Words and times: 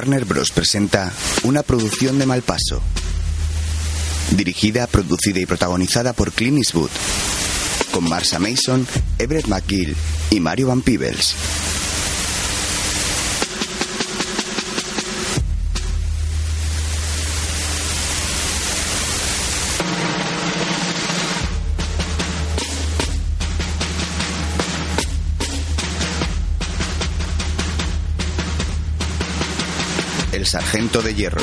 Warner 0.00 0.24
Bros. 0.24 0.50
presenta 0.50 1.12
una 1.42 1.62
producción 1.62 2.18
de 2.18 2.24
Malpaso. 2.24 2.80
Dirigida, 4.30 4.86
producida 4.86 5.40
y 5.40 5.44
protagonizada 5.44 6.14
por 6.14 6.32
Clint 6.32 6.56
Eastwood. 6.56 6.88
Con 7.92 8.08
Marsha 8.08 8.38
Mason, 8.38 8.88
Everett 9.18 9.46
McGill 9.46 9.94
y 10.30 10.40
Mario 10.40 10.68
Van 10.68 10.80
Peebles. 10.80 11.34
Sargento 30.50 31.00
de 31.00 31.14
Hierro. 31.14 31.40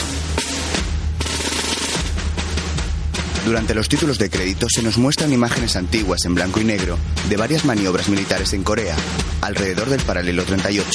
Durante 3.46 3.74
los 3.74 3.88
títulos 3.88 4.18
de 4.18 4.30
crédito 4.30 4.68
se 4.70 4.84
nos 4.84 4.98
muestran 4.98 5.32
imágenes 5.32 5.78
antiguas 5.78 6.26
en 6.26 6.36
blanco 6.36 6.60
y 6.60 6.66
negro 6.66 6.98
de 7.30 7.38
varias 7.38 7.64
maniobras 7.64 8.10
militares 8.10 8.52
en 8.52 8.64
Corea, 8.64 8.98
alrededor 9.40 9.90
del 9.90 10.02
paralelo 10.02 10.44
38. 10.44 10.90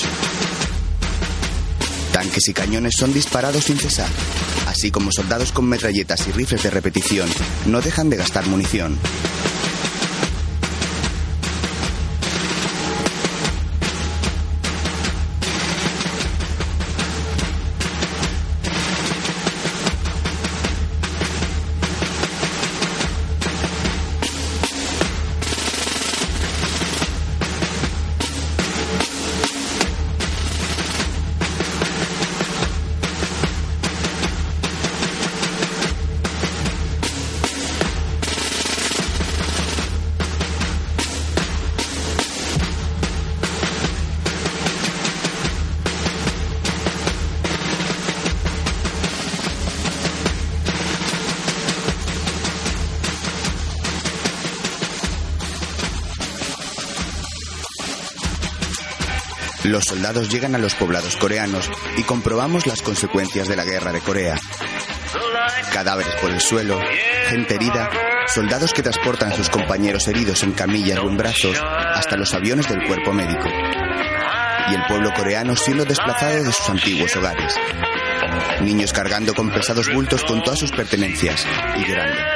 Tanques 2.12 2.48
y 2.48 2.52
cañones 2.52 2.96
son 2.98 3.14
disparados 3.14 3.64
sin 3.64 3.78
cesar, 3.78 4.10
así 4.68 4.90
como 4.90 5.10
soldados 5.10 5.50
con 5.50 5.66
metralletas 5.66 6.28
y 6.28 6.32
rifles 6.32 6.64
de 6.64 6.70
repetición 6.70 7.30
no 7.64 7.80
dejan 7.80 8.10
de 8.10 8.18
gastar 8.18 8.46
munición. 8.46 8.98
Soldados 59.92 60.30
llegan 60.30 60.54
a 60.54 60.58
los 60.58 60.74
poblados 60.74 61.18
coreanos 61.18 61.70
y 61.98 62.02
comprobamos 62.04 62.66
las 62.66 62.80
consecuencias 62.80 63.46
de 63.46 63.56
la 63.56 63.64
guerra 63.66 63.92
de 63.92 64.00
Corea. 64.00 64.40
Cadáveres 65.70 66.14
por 66.14 66.30
el 66.30 66.40
suelo, 66.40 66.80
gente 67.28 67.56
herida, 67.56 67.90
soldados 68.26 68.72
que 68.72 68.82
transportan 68.82 69.32
a 69.32 69.36
sus 69.36 69.50
compañeros 69.50 70.08
heridos 70.08 70.44
en 70.44 70.52
camillas 70.52 70.98
o 70.98 71.10
en 71.10 71.18
brazos 71.18 71.60
hasta 71.62 72.16
los 72.16 72.32
aviones 72.32 72.66
del 72.70 72.86
cuerpo 72.86 73.12
médico. 73.12 73.50
Y 74.70 74.74
el 74.74 74.82
pueblo 74.88 75.12
coreano 75.12 75.54
siendo 75.56 75.84
desplazado 75.84 76.42
de 76.42 76.52
sus 76.52 76.70
antiguos 76.70 77.14
hogares. 77.14 77.54
Niños 78.62 78.94
cargando 78.94 79.34
con 79.34 79.50
pesados 79.50 79.92
bultos 79.92 80.24
con 80.24 80.42
todas 80.42 80.58
sus 80.58 80.70
pertenencias 80.70 81.46
y 81.76 81.84
llorando. 81.84 82.31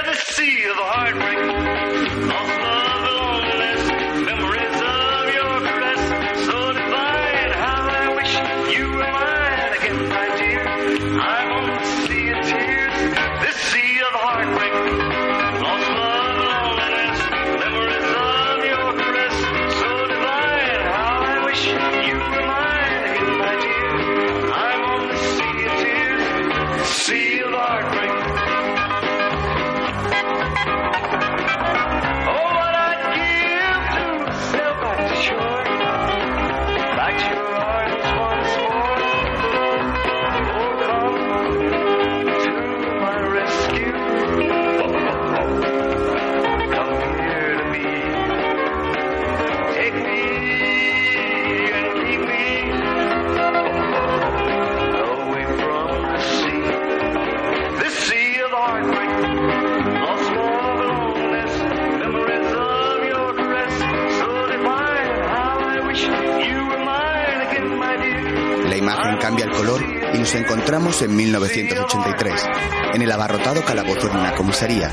En 71.02 71.14
1983, 71.14 72.48
en 72.94 73.02
el 73.02 73.12
abarrotado 73.12 73.64
calabozo 73.64 74.08
de 74.08 74.16
una 74.16 74.34
comisaría, 74.34 74.88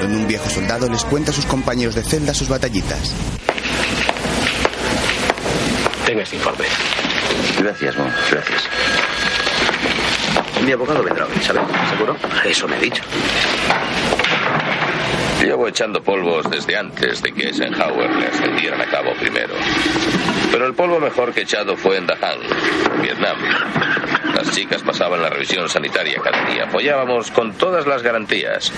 donde 0.00 0.16
un 0.16 0.26
viejo 0.26 0.48
soldado 0.50 0.88
les 0.88 1.04
cuenta 1.04 1.30
a 1.30 1.34
sus 1.34 1.46
compañeros 1.46 1.94
de 1.94 2.02
celda 2.02 2.34
sus 2.34 2.48
batallitas. 2.48 3.14
Tenga 6.06 6.22
este 6.22 6.36
informe. 6.36 6.64
Gracias, 7.60 7.96
Mon. 7.96 8.10
Gracias. 8.30 8.68
Mi 10.64 10.72
abogado 10.72 11.02
vendrá 11.02 11.26
hoy, 11.26 11.42
¿sabe? 11.42 11.60
¿Seguro? 11.90 12.16
Eso 12.44 12.66
me 12.68 12.76
ha 12.76 12.80
dicho. 12.80 13.02
Llevo 15.40 15.68
echando 15.68 16.02
polvos 16.02 16.50
desde 16.50 16.76
antes 16.76 17.22
de 17.22 17.32
que 17.32 17.48
Eisenhower 17.48 18.10
le 18.16 18.26
ascendieran 18.26 18.80
a 18.80 18.86
cabo 18.86 19.12
primero. 19.20 19.54
Pero 20.50 20.66
el 20.66 20.74
polvo 20.74 20.98
mejor 20.98 21.32
que 21.32 21.42
echado 21.42 21.76
fue 21.76 21.98
en 21.98 22.06
Dahang, 22.06 22.40
Vietnam. 23.02 23.36
Las 24.34 24.50
chicas 24.50 24.82
pasaban 24.82 25.22
la 25.22 25.30
revisión 25.30 25.68
sanitaria 25.68 26.20
cada 26.22 26.44
día. 26.46 26.66
Follábamos 26.66 27.30
con 27.30 27.52
todas 27.52 27.86
las 27.86 28.02
garantías, 28.02 28.72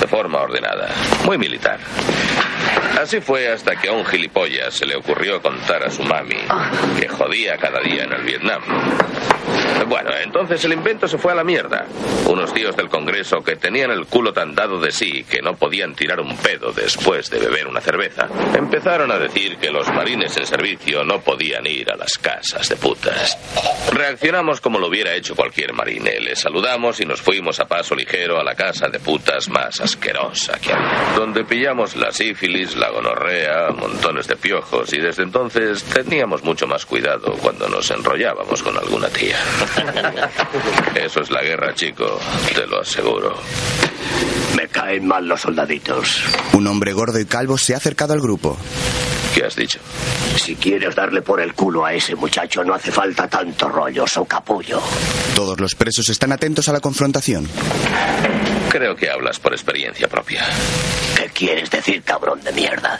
de 0.00 0.06
forma 0.06 0.40
ordenada, 0.40 0.90
muy 1.24 1.38
militar. 1.38 1.78
Así 3.00 3.20
fue 3.20 3.48
hasta 3.48 3.76
que 3.76 3.88
a 3.88 3.92
un 3.92 4.04
gilipollas 4.04 4.74
se 4.74 4.86
le 4.86 4.96
ocurrió 4.96 5.42
contar 5.42 5.84
a 5.84 5.90
su 5.90 6.02
mami 6.02 6.36
que 6.98 7.08
jodía 7.08 7.56
cada 7.58 7.80
día 7.80 8.04
en 8.04 8.12
el 8.12 8.22
Vietnam. 8.22 8.62
Bueno, 9.88 10.10
entonces 10.16 10.64
el 10.64 10.72
invento 10.72 11.06
se 11.06 11.18
fue 11.18 11.32
a 11.32 11.34
la 11.34 11.44
mierda. 11.44 11.86
Unos 12.26 12.54
tíos 12.54 12.74
del 12.76 12.88
Congreso 12.88 13.42
que 13.42 13.56
tenían 13.56 13.90
el 13.90 14.06
culo 14.06 14.32
tan 14.32 14.54
dado 14.54 14.80
de 14.80 14.90
sí 14.90 15.24
que 15.28 15.42
no 15.42 15.56
podían 15.56 15.94
tirar 15.94 16.20
un 16.20 16.36
pedo 16.38 16.72
después 16.72 17.28
de 17.28 17.38
beber 17.38 17.66
una 17.66 17.80
cerveza, 17.80 18.28
empezaron 18.54 19.10
a 19.10 19.18
decir 19.18 19.56
que 19.58 19.70
los 19.70 19.86
marines 19.92 20.36
en 20.38 20.46
servicio 20.46 21.04
no 21.04 21.20
podían 21.20 21.66
ir 21.66 21.90
a 21.90 21.96
las 21.96 22.16
casas 22.18 22.68
de 22.68 22.76
putas. 22.76 23.36
Reaccionamos 23.92 24.60
como 24.60 24.78
lo 24.78 24.88
hubiera 24.88 25.14
hecho 25.14 25.36
cualquier 25.36 25.72
marine. 25.74 26.18
Les 26.20 26.40
saludamos 26.40 27.00
y 27.00 27.04
nos 27.04 27.20
fuimos 27.20 27.60
a 27.60 27.66
paso 27.66 27.94
ligero 27.94 28.40
a 28.40 28.44
la 28.44 28.54
casa 28.54 28.88
de 28.88 28.98
putas 29.00 29.48
más 29.50 29.80
asquerosa 29.80 30.58
que 30.60 30.72
había. 30.72 31.12
Donde 31.16 31.44
pillamos 31.44 31.94
la 31.96 32.10
sífilis, 32.10 32.53
la 32.54 32.88
gonorrea, 32.90 33.70
montones 33.72 34.28
de 34.28 34.36
piojos 34.36 34.92
y 34.92 34.98
desde 34.98 35.24
entonces 35.24 35.82
teníamos 35.82 36.44
mucho 36.44 36.68
más 36.68 36.86
cuidado 36.86 37.32
cuando 37.42 37.68
nos 37.68 37.90
enrollábamos 37.90 38.62
con 38.62 38.78
alguna 38.78 39.08
tía. 39.08 39.36
Eso 40.94 41.20
es 41.20 41.30
la 41.30 41.42
guerra, 41.42 41.74
chico, 41.74 42.20
te 42.54 42.64
lo 42.66 42.80
aseguro. 42.80 43.34
Me 44.56 44.68
caen 44.68 45.06
mal 45.06 45.26
los 45.26 45.40
soldaditos. 45.40 46.22
Un 46.52 46.68
hombre 46.68 46.92
gordo 46.92 47.18
y 47.18 47.24
calvo 47.24 47.58
se 47.58 47.74
ha 47.74 47.78
acercado 47.78 48.12
al 48.12 48.20
grupo. 48.20 48.56
¿Qué 49.34 49.44
has 49.44 49.56
dicho? 49.56 49.80
Si 50.36 50.54
quieres 50.54 50.94
darle 50.94 51.22
por 51.22 51.40
el 51.40 51.54
culo 51.54 51.84
a 51.84 51.92
ese 51.92 52.14
muchacho, 52.14 52.62
no 52.62 52.72
hace 52.72 52.92
falta 52.92 53.26
tanto 53.26 53.68
rollo, 53.68 54.06
so 54.06 54.24
capullo. 54.24 54.80
Todos 55.34 55.58
los 55.58 55.74
presos 55.74 56.08
están 56.08 56.30
atentos 56.30 56.68
a 56.68 56.72
la 56.72 56.80
confrontación. 56.80 57.48
Creo 58.74 58.96
que 58.96 59.08
hablas 59.08 59.38
por 59.38 59.52
experiencia 59.52 60.08
propia. 60.08 60.44
¿Qué 61.16 61.26
quieres 61.28 61.70
decir, 61.70 62.02
cabrón 62.02 62.42
de 62.42 62.50
mierda? 62.50 62.98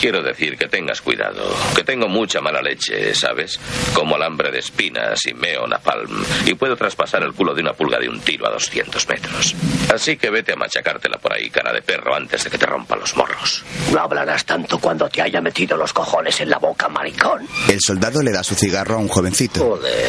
Quiero 0.00 0.22
decir 0.22 0.56
que 0.56 0.68
tengas 0.68 1.02
cuidado, 1.02 1.54
que 1.76 1.84
tengo 1.84 2.08
mucha 2.08 2.40
mala 2.40 2.62
leche, 2.62 3.14
¿sabes? 3.14 3.60
Como 3.92 4.16
alambre 4.16 4.50
de 4.50 4.60
espinas 4.60 5.20
y 5.26 5.34
meo 5.34 5.66
napalm, 5.66 6.24
y 6.46 6.54
puedo 6.54 6.76
traspasar 6.76 7.22
el 7.24 7.34
culo 7.34 7.54
de 7.54 7.60
una 7.60 7.74
pulga 7.74 7.98
de 7.98 8.08
un 8.08 8.20
tiro 8.20 8.48
a 8.48 8.52
200 8.52 9.06
metros. 9.06 9.54
Así 9.92 10.16
que 10.16 10.30
vete 10.30 10.54
a 10.54 10.56
machacártela 10.56 11.18
por 11.18 11.34
ahí, 11.34 11.50
cara 11.50 11.74
de 11.74 11.82
perro, 11.82 12.14
antes 12.14 12.44
de 12.44 12.50
que 12.50 12.56
te 12.56 12.64
rompa 12.64 12.96
los 12.96 13.14
morros. 13.14 13.62
No 13.92 14.00
hablarás 14.00 14.46
tanto 14.46 14.78
cuando 14.78 15.10
te 15.10 15.20
haya 15.20 15.42
metido 15.42 15.76
los 15.76 15.92
cojones 15.92 16.40
en 16.40 16.48
la 16.48 16.56
boca, 16.56 16.88
maricón. 16.88 17.46
El 17.68 17.80
soldado 17.82 18.22
le 18.22 18.32
da 18.32 18.42
su 18.42 18.54
cigarro 18.54 18.94
a 18.94 18.98
un 18.98 19.08
jovencito. 19.08 19.60
Joder. 19.60 20.08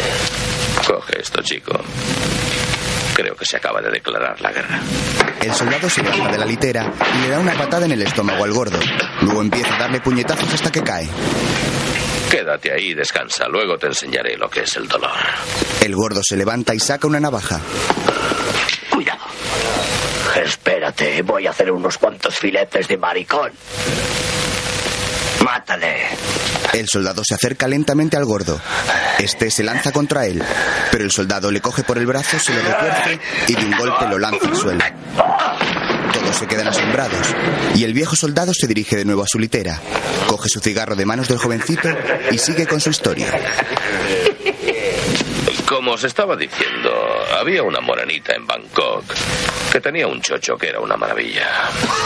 Coge 0.87 1.19
esto, 1.19 1.41
chico. 1.41 1.77
Creo 3.13 3.35
que 3.35 3.45
se 3.45 3.57
acaba 3.57 3.81
de 3.81 3.91
declarar 3.91 4.39
la 4.41 4.51
guerra. 4.51 4.79
El 5.41 5.53
soldado 5.53 5.89
se 5.89 6.01
baja 6.01 6.31
de 6.31 6.37
la 6.37 6.45
litera 6.45 6.91
y 7.15 7.21
le 7.21 7.29
da 7.29 7.39
una 7.39 7.53
patada 7.53 7.85
en 7.85 7.91
el 7.91 8.01
estómago 8.01 8.43
al 8.43 8.53
gordo. 8.53 8.79
Luego 9.21 9.41
empieza 9.41 9.75
a 9.75 9.79
darle 9.79 9.99
puñetazos 9.99 10.53
hasta 10.53 10.71
que 10.71 10.81
cae. 10.81 11.07
Quédate 12.31 12.73
ahí 12.73 12.91
y 12.91 12.93
descansa. 12.93 13.47
Luego 13.47 13.77
te 13.77 13.87
enseñaré 13.87 14.37
lo 14.37 14.49
que 14.49 14.61
es 14.61 14.75
el 14.77 14.87
dolor. 14.87 15.11
El 15.81 15.95
gordo 15.95 16.21
se 16.23 16.35
levanta 16.35 16.73
y 16.73 16.79
saca 16.79 17.05
una 17.07 17.19
navaja. 17.19 17.59
Cuidado. 18.89 19.19
Espérate, 20.43 21.21
voy 21.21 21.45
a 21.45 21.51
hacer 21.51 21.71
unos 21.71 21.97
cuantos 21.97 22.39
filetes 22.39 22.87
de 22.87 22.97
maricón. 22.97 23.51
Mátale. 25.43 26.07
El 26.73 26.87
soldado 26.87 27.21
se 27.25 27.35
acerca 27.35 27.67
lentamente 27.67 28.17
al 28.17 28.25
gordo. 28.25 28.59
Este 29.19 29.51
se 29.51 29.63
lanza 29.63 29.91
contra 29.91 30.25
él, 30.25 30.41
pero 30.91 31.03
el 31.03 31.11
soldado 31.11 31.51
le 31.51 31.61
coge 31.61 31.83
por 31.83 31.97
el 31.97 32.05
brazo, 32.05 32.39
se 32.39 32.53
lo 32.53 32.61
retuerce 32.61 33.19
y 33.47 33.55
de 33.55 33.65
un 33.65 33.77
golpe 33.77 34.07
lo 34.07 34.17
lanza 34.17 34.47
al 34.47 34.55
suelo. 34.55 34.83
Todos 36.13 36.35
se 36.37 36.47
quedan 36.47 36.67
asombrados 36.67 37.35
y 37.75 37.83
el 37.83 37.93
viejo 37.93 38.15
soldado 38.15 38.53
se 38.53 38.67
dirige 38.67 38.95
de 38.95 39.05
nuevo 39.05 39.23
a 39.23 39.27
su 39.27 39.37
litera, 39.37 39.79
coge 40.27 40.49
su 40.49 40.59
cigarro 40.59 40.95
de 40.95 41.05
manos 41.05 41.27
del 41.27 41.37
jovencito 41.37 41.89
y 42.31 42.37
sigue 42.37 42.65
con 42.65 42.79
su 42.79 42.89
historia. 42.89 43.27
Como 45.73 45.93
os 45.93 46.03
estaba 46.03 46.35
diciendo, 46.35 46.91
había 47.35 47.63
una 47.63 47.81
morenita 47.81 48.35
en 48.35 48.45
Bangkok 48.45 49.05
que 49.71 49.81
tenía 49.81 50.05
un 50.05 50.21
chocho 50.21 50.55
que 50.55 50.67
era 50.69 50.79
una 50.79 50.95
maravilla. 50.95 51.47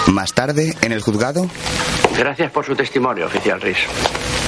Más 0.08 0.34
tarde, 0.34 0.74
en 0.82 0.94
el 0.94 1.02
juzgado, 1.02 1.50
Gracias 2.18 2.50
por 2.50 2.66
su 2.66 2.78
testimonio, 2.78 3.26
oficial 3.26 3.60
Rhys. 3.60 3.80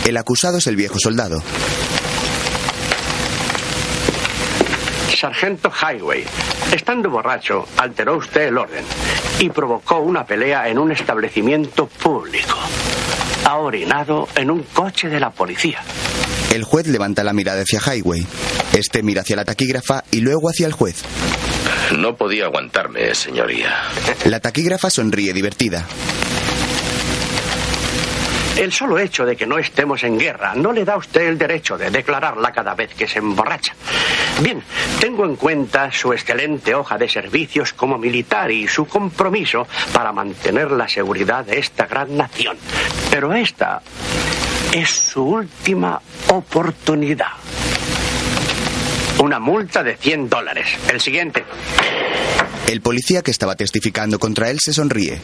el 0.05 0.15
acusado 0.15 0.59
es 0.59 0.67
el 0.67 0.77
viejo 0.77 0.97
soldado. 0.99 1.43
Sargento 5.13 5.69
Highway, 5.69 6.23
estando 6.71 7.09
borracho, 7.09 7.67
alteró 7.75 8.15
usted 8.15 8.47
el 8.47 8.57
orden 8.57 8.85
y 9.39 9.49
provocó 9.49 9.97
una 9.97 10.23
pelea 10.25 10.69
en 10.69 10.79
un 10.79 10.93
establecimiento 10.93 11.87
público. 11.87 12.57
Ha 13.43 13.57
orinado 13.57 14.29
en 14.35 14.49
un 14.49 14.63
coche 14.63 15.09
de 15.09 15.19
la 15.19 15.29
policía. 15.29 15.81
El 16.51 16.63
juez 16.63 16.87
levanta 16.87 17.23
la 17.23 17.33
mirada 17.33 17.61
hacia 17.61 17.79
Highway. 17.79 18.25
Este 18.73 19.03
mira 19.03 19.21
hacia 19.21 19.35
la 19.35 19.45
taquígrafa 19.45 20.03
y 20.09 20.21
luego 20.21 20.49
hacia 20.49 20.65
el 20.65 20.73
juez. 20.73 21.03
No 21.97 22.15
podía 22.15 22.45
aguantarme, 22.45 23.13
señoría. 23.13 23.83
La 24.25 24.39
taquígrafa 24.39 24.89
sonríe 24.89 25.31
divertida. 25.33 25.85
El 28.57 28.73
solo 28.73 28.99
hecho 28.99 29.25
de 29.25 29.37
que 29.37 29.45
no 29.45 29.57
estemos 29.57 30.03
en 30.03 30.19
guerra 30.19 30.53
no 30.55 30.73
le 30.73 30.83
da 30.83 30.95
a 30.95 30.97
usted 30.97 31.21
el 31.21 31.37
derecho 31.37 31.77
de 31.77 31.91
declararla 31.91 32.51
cada 32.51 32.73
vez 32.75 32.93
que 32.93 33.07
se 33.07 33.19
emborracha. 33.19 33.73
Bien, 34.41 34.61
tengo 34.99 35.25
en 35.25 35.35
cuenta 35.37 35.91
su 35.91 36.11
excelente 36.11 36.75
hoja 36.75 36.97
de 36.97 37.07
servicios 37.07 37.73
como 37.73 37.97
militar 37.97 38.51
y 38.51 38.67
su 38.67 38.85
compromiso 38.85 39.65
para 39.93 40.11
mantener 40.11 40.71
la 40.71 40.89
seguridad 40.89 41.45
de 41.45 41.59
esta 41.59 41.85
gran 41.85 42.17
nación. 42.17 42.57
Pero 43.09 43.33
esta 43.33 43.81
es 44.73 44.89
su 44.89 45.23
última 45.23 46.01
oportunidad. 46.27 47.27
Una 49.19 49.39
multa 49.39 49.83
de 49.83 49.97
100 49.97 50.29
dólares. 50.29 50.67
El 50.91 51.01
siguiente. 51.01 51.43
El 52.67 52.81
policía 52.81 53.21
que 53.21 53.31
estaba 53.31 53.55
testificando 53.55 54.17
contra 54.19 54.49
él 54.49 54.59
se 54.63 54.73
sonríe. 54.73 55.19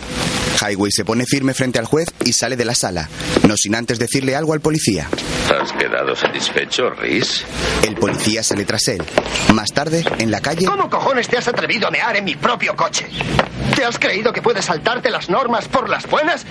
Highway 0.61 0.91
se 0.91 1.05
pone 1.05 1.25
firme 1.25 1.53
frente 1.53 1.79
al 1.79 1.85
juez 1.85 2.09
y 2.23 2.33
sale 2.33 2.55
de 2.55 2.65
la 2.65 2.75
sala, 2.75 3.09
no 3.47 3.55
sin 3.55 3.75
antes 3.75 3.99
decirle 3.99 4.35
algo 4.35 4.53
al 4.53 4.61
policía. 4.61 5.07
¿Has 5.61 5.71
quedado 5.73 6.15
satisfecho, 6.15 6.89
Rhys? 6.89 7.45
El 7.83 7.95
policía 7.95 8.41
sale 8.41 8.65
tras 8.65 8.87
él. 8.87 9.03
Más 9.53 9.71
tarde, 9.71 10.03
en 10.17 10.31
la 10.31 10.41
calle, 10.41 10.65
¿Cómo 10.65 10.89
cojones 10.89 11.27
te 11.27 11.37
has 11.37 11.47
atrevido 11.47 11.87
a 11.87 11.91
mear 11.91 12.15
en 12.15 12.23
mi 12.25 12.35
propio 12.35 12.75
coche? 12.75 13.05
¿Te 13.75 13.83
has 13.85 13.99
creído 13.99 14.31
que 14.31 14.41
puedes 14.41 14.65
saltarte 14.65 15.09
las 15.11 15.29
normas 15.29 15.67
por 15.67 15.89
las 15.89 16.07
buenas? 16.09 16.45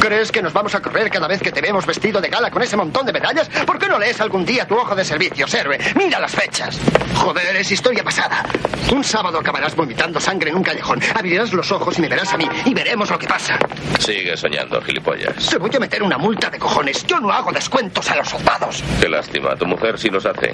¿Crees 0.00 0.32
que 0.32 0.40
nos 0.42 0.52
vamos 0.54 0.74
a 0.74 0.80
correr 0.80 1.10
cada 1.10 1.28
vez 1.28 1.40
que 1.42 1.52
te 1.52 1.60
vemos 1.60 1.84
vestido 1.84 2.20
de 2.20 2.28
gala 2.28 2.50
con 2.50 2.62
ese 2.62 2.76
montón 2.76 3.04
de 3.06 3.12
medallas? 3.12 3.48
¿Por 3.66 3.78
qué 3.78 3.86
no 3.86 3.98
lees 3.98 4.20
algún 4.20 4.46
día 4.46 4.66
tu 4.66 4.74
hoja 4.74 4.94
de 4.94 5.04
servicios, 5.04 5.52
héroe? 5.54 5.78
Mira 5.94 6.18
las 6.18 6.32
fechas. 6.32 6.78
Joder, 7.14 7.56
es 7.56 7.70
historia 7.70 8.02
pasada. 8.02 8.44
Un 8.92 9.04
sábado 9.04 9.38
acabarás 9.38 9.76
vomitando 9.76 10.18
sangre 10.18 10.50
en 10.50 10.56
un 10.56 10.62
callejón. 10.62 11.00
Abrirás 11.14 11.52
los 11.52 11.70
ojos 11.70 11.98
y 11.98 12.00
me 12.02 12.08
verás 12.08 12.32
a 12.32 12.36
mí 12.36 12.46
y 12.64 12.74
veremos 12.74 13.10
lo 13.10 13.18
que 13.18 13.26
pasa. 13.26 13.58
Sigue 13.98 14.36
soñando, 14.36 14.80
gilipollas. 14.80 15.46
Te 15.48 15.58
voy 15.58 15.70
a 15.74 15.78
meter 15.78 16.02
una 16.02 16.18
multa 16.18 16.50
de 16.50 16.58
cojones. 16.58 17.06
Yo 17.06 17.20
no 17.20 17.30
hago 17.30 17.52
descuentos 17.52 18.10
a 18.10 18.16
los 18.16 18.28
soldados. 18.28 18.82
Qué 19.00 19.08
lástima, 19.08 19.54
tu 19.56 19.66
mujer 19.66 19.98
sí 19.98 20.08
los 20.08 20.24
hace. 20.26 20.52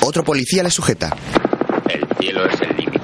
Otro 0.00 0.24
policía 0.24 0.62
le 0.62 0.70
sujeta. 0.70 1.14
El 1.88 2.06
cielo 2.18 2.46
es 2.46 2.60
el 2.60 2.76
límite. 2.76 3.00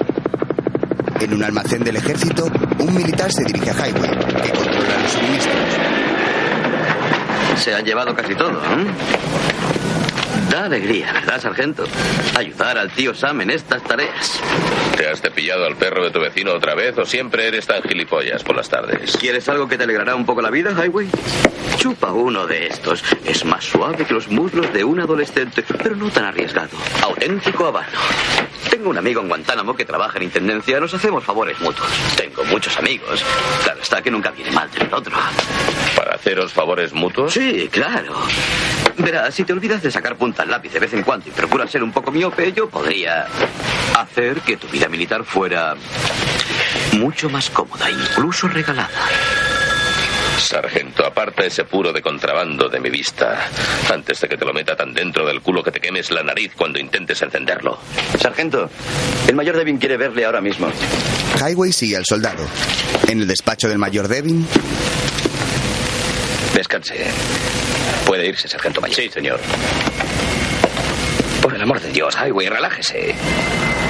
En 1.21 1.33
un 1.33 1.43
almacén 1.43 1.83
del 1.83 1.97
ejército, 1.97 2.45
un 2.79 2.93
militar 2.95 3.31
se 3.31 3.43
dirige 3.43 3.69
a 3.69 3.73
Highway, 3.73 4.09
que 4.41 4.49
controla 4.51 4.97
los 5.03 5.11
suministros. 5.11 5.55
Se 7.57 7.75
han 7.75 7.83
llevado 7.83 8.15
casi 8.15 8.35
todo, 8.35 8.51
¿eh? 8.51 8.85
Da 10.49 10.65
alegría, 10.65 11.13
¿verdad, 11.13 11.39
sargento? 11.39 11.85
Ayudar 12.35 12.77
al 12.77 12.89
tío 12.91 13.13
Sam 13.13 13.41
en 13.41 13.51
estas 13.51 13.83
tareas. 13.83 14.39
¿Te 14.97 15.07
has 15.07 15.21
cepillado 15.21 15.65
al 15.65 15.75
perro 15.75 16.03
de 16.03 16.11
tu 16.11 16.19
vecino 16.19 16.53
otra 16.53 16.73
vez 16.73 16.97
o 16.97 17.05
siempre 17.05 17.47
eres 17.47 17.67
tan 17.67 17.83
gilipollas 17.83 18.43
por 18.43 18.55
las 18.55 18.67
tardes? 18.67 19.15
¿Quieres 19.17 19.47
algo 19.47 19.67
que 19.67 19.77
te 19.77 19.83
alegrará 19.83 20.15
un 20.15 20.25
poco 20.25 20.41
la 20.41 20.49
vida, 20.49 20.71
Highway? 20.71 21.07
Chupa 21.77 22.11
uno 22.11 22.47
de 22.47 22.67
estos. 22.67 23.03
Es 23.25 23.45
más 23.45 23.63
suave 23.63 24.05
que 24.05 24.13
los 24.13 24.27
muslos 24.27 24.73
de 24.73 24.83
un 24.83 24.99
adolescente, 24.99 25.63
pero 25.81 25.95
no 25.95 26.09
tan 26.09 26.25
arriesgado. 26.25 26.75
Auténtico 27.03 27.67
habano. 27.67 27.97
Tengo 28.69 28.89
un 28.89 28.97
amigo 28.97 29.21
en 29.21 29.29
Guantánamo 29.29 29.75
que 29.75 29.85
trabaja 29.85 30.17
en 30.17 30.25
intendencia. 30.25 30.79
Nos 30.79 30.93
hacemos 30.93 31.23
favores 31.23 31.59
mutuos. 31.59 31.89
Tengo 32.17 32.43
muchos 32.45 32.77
amigos. 32.77 33.23
Claro 33.63 33.81
está 33.81 34.01
que 34.01 34.11
nunca 34.11 34.31
viene 34.31 34.51
mal 34.51 34.69
tener 34.69 34.93
otro. 34.93 35.15
¿Para 35.95 36.15
haceros 36.15 36.51
favores 36.51 36.93
mutuos? 36.93 37.33
Sí, 37.33 37.69
claro. 37.71 38.15
Verás, 38.97 39.33
si 39.33 39.45
te 39.45 39.53
olvidas 39.53 39.81
de 39.81 39.91
sacar 39.91 40.17
al 40.39 40.49
lápiz 40.49 40.71
de 40.73 40.79
vez 40.79 40.93
en 40.93 41.03
cuando 41.03 41.27
y 41.27 41.31
procuras 41.31 41.69
ser 41.69 41.83
un 41.83 41.91
poco 41.91 42.11
miope, 42.11 42.51
yo 42.53 42.69
podría 42.69 43.27
hacer 43.97 44.41
que 44.41 44.57
tu 44.57 44.67
vida 44.67 44.87
militar 44.87 45.23
fuera 45.23 45.75
mucho 46.93 47.29
más 47.29 47.49
cómoda, 47.49 47.89
incluso 47.89 48.47
regalada. 48.47 48.89
Sargento, 50.39 51.05
aparta 51.05 51.45
ese 51.45 51.65
puro 51.65 51.91
de 51.91 52.01
contrabando 52.01 52.69
de 52.69 52.79
mi 52.79 52.89
vista. 52.89 53.49
Antes 53.93 54.21
de 54.21 54.29
que 54.29 54.37
te 54.37 54.45
lo 54.45 54.53
meta 54.53 54.75
tan 54.75 54.93
dentro 54.93 55.25
del 55.25 55.41
culo 55.41 55.61
que 55.61 55.71
te 55.71 55.79
quemes 55.79 56.09
la 56.11 56.23
nariz 56.23 56.53
cuando 56.55 56.79
intentes 56.79 57.21
encenderlo. 57.21 57.77
Sargento, 58.17 58.69
el 59.27 59.35
mayor 59.35 59.57
Devin 59.57 59.77
quiere 59.77 59.97
verle 59.97 60.25
ahora 60.25 60.41
mismo. 60.41 60.71
Highway 61.39 61.73
sigue 61.73 61.97
al 61.97 62.05
soldado. 62.05 62.47
En 63.07 63.21
el 63.21 63.27
despacho 63.27 63.67
del 63.67 63.77
mayor 63.77 64.07
Devin, 64.07 64.47
Descanse. 66.59 66.93
Puede 68.05 68.27
irse, 68.27 68.49
sargento 68.49 68.81
mayor. 68.81 68.97
Sí, 68.97 69.07
señor. 69.07 69.39
Por 71.41 71.55
el 71.55 71.61
amor 71.61 71.79
de 71.79 71.89
Dios, 71.89 72.13
Highway, 72.17 72.49
relájese. 72.49 73.15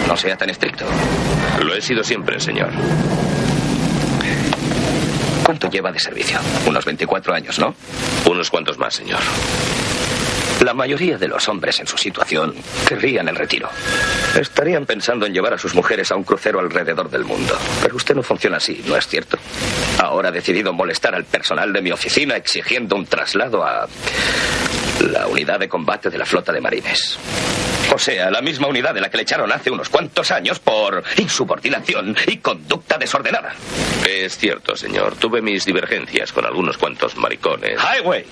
No 0.08 0.16
sea 0.16 0.38
tan 0.38 0.52
estricto. 0.52 0.86
Lo 1.64 1.74
he 1.74 1.82
sido 1.82 2.04
siempre, 2.04 2.40
señor. 2.40 2.70
¿Cuánto 5.44 5.68
lleva 5.68 5.92
de 5.92 6.00
servicio? 6.00 6.38
Unos 6.68 6.86
24 6.86 7.34
años, 7.34 7.58
¿no? 7.58 7.74
Unos 8.30 8.52
cuantos 8.52 8.78
más, 8.78 8.94
señor. 8.94 9.20
La 10.62 10.74
mayoría 10.74 11.18
de 11.18 11.30
los 11.30 11.48
hombres 11.48 11.80
en 11.80 11.88
su 11.88 11.98
situación 11.98 12.54
querrían 12.88 13.30
el 13.30 13.36
retiro. 13.36 13.70
Estarían 14.38 14.86
pensando 14.86 15.26
en 15.26 15.34
llevar 15.34 15.54
a 15.54 15.58
sus 15.58 15.74
mujeres 15.74 16.12
a 16.12 16.16
un 16.16 16.24
crucero 16.24 16.60
alrededor 16.60 17.10
del 17.10 17.24
mundo. 17.24 17.58
Pero 17.82 17.96
usted 17.96 18.14
no 18.14 18.24
funciona 18.24 18.58
así, 18.58 18.84
¿no 18.86 18.98
es 18.98 19.08
cierto? 19.08 19.38
Ahora 20.00 20.30
ha 20.30 20.32
decidido 20.34 20.74
molestar 20.74 21.16
al 21.16 21.24
personal 21.24 21.72
de 21.72 21.82
mi 21.82 21.92
oficina 21.92 22.36
exigiendo 22.36 22.98
un 22.98 23.06
traslado 23.06 23.64
a 23.64 23.88
la 25.12 25.28
unidad 25.28 25.60
de 25.60 25.70
combate 25.70 26.10
de 26.10 26.18
la 26.18 26.26
flota 26.26 26.52
de 26.52 26.60
marines. 26.60 27.18
O 27.94 27.98
sea, 27.98 28.30
la 28.30 28.42
misma 28.42 28.68
unidad 28.68 28.94
de 28.94 29.02
la 29.02 29.10
que 29.10 29.18
le 29.18 29.24
echaron 29.24 29.52
hace 29.52 29.72
unos 29.72 29.90
cuantos 29.90 30.32
años 30.32 30.60
por 30.60 31.04
insubordinación 31.18 32.16
y 32.28 32.38
conducta 32.38 32.98
desordenada. 32.98 33.54
Es 34.08 34.38
cierto, 34.38 34.76
señor. 34.76 35.16
Tuve 35.16 35.42
mis 35.42 35.66
divergencias 35.66 36.32
con 36.32 36.46
algunos 36.46 36.78
cuantos 36.78 37.16
maricones. 37.18 37.80
Highway. 37.80 38.26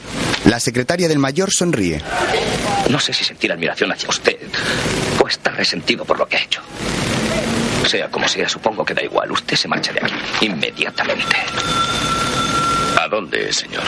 la 0.46 0.60
secretaria 0.60 1.08
del 1.08 1.20
mayor 1.20 1.50
sonríe. 1.52 2.02
No 2.90 3.00
sé 3.00 3.14
si 3.14 3.24
sentir 3.24 3.52
admiración 3.52 3.92
hacia 3.92 4.10
usted 4.10 4.38
o 5.24 5.28
estar 5.28 5.56
resentido 5.56 6.06
por 6.06 6.20
lo 6.20 6.28
que 6.28 6.38
ha 6.38 6.42
hecho. 6.44 6.62
Sea 7.86 8.10
como 8.10 8.28
sea, 8.28 8.48
supongo 8.50 8.86
que 8.86 8.94
da 8.94 9.02
igual. 9.04 9.32
Usted 9.32 9.56
se 9.56 9.68
marcha 9.68 9.92
de 9.94 10.00
aquí. 10.04 10.14
Inmediatamente. 10.42 11.36
¿A 13.00 13.08
dónde, 13.08 13.52
señor? 13.54 13.84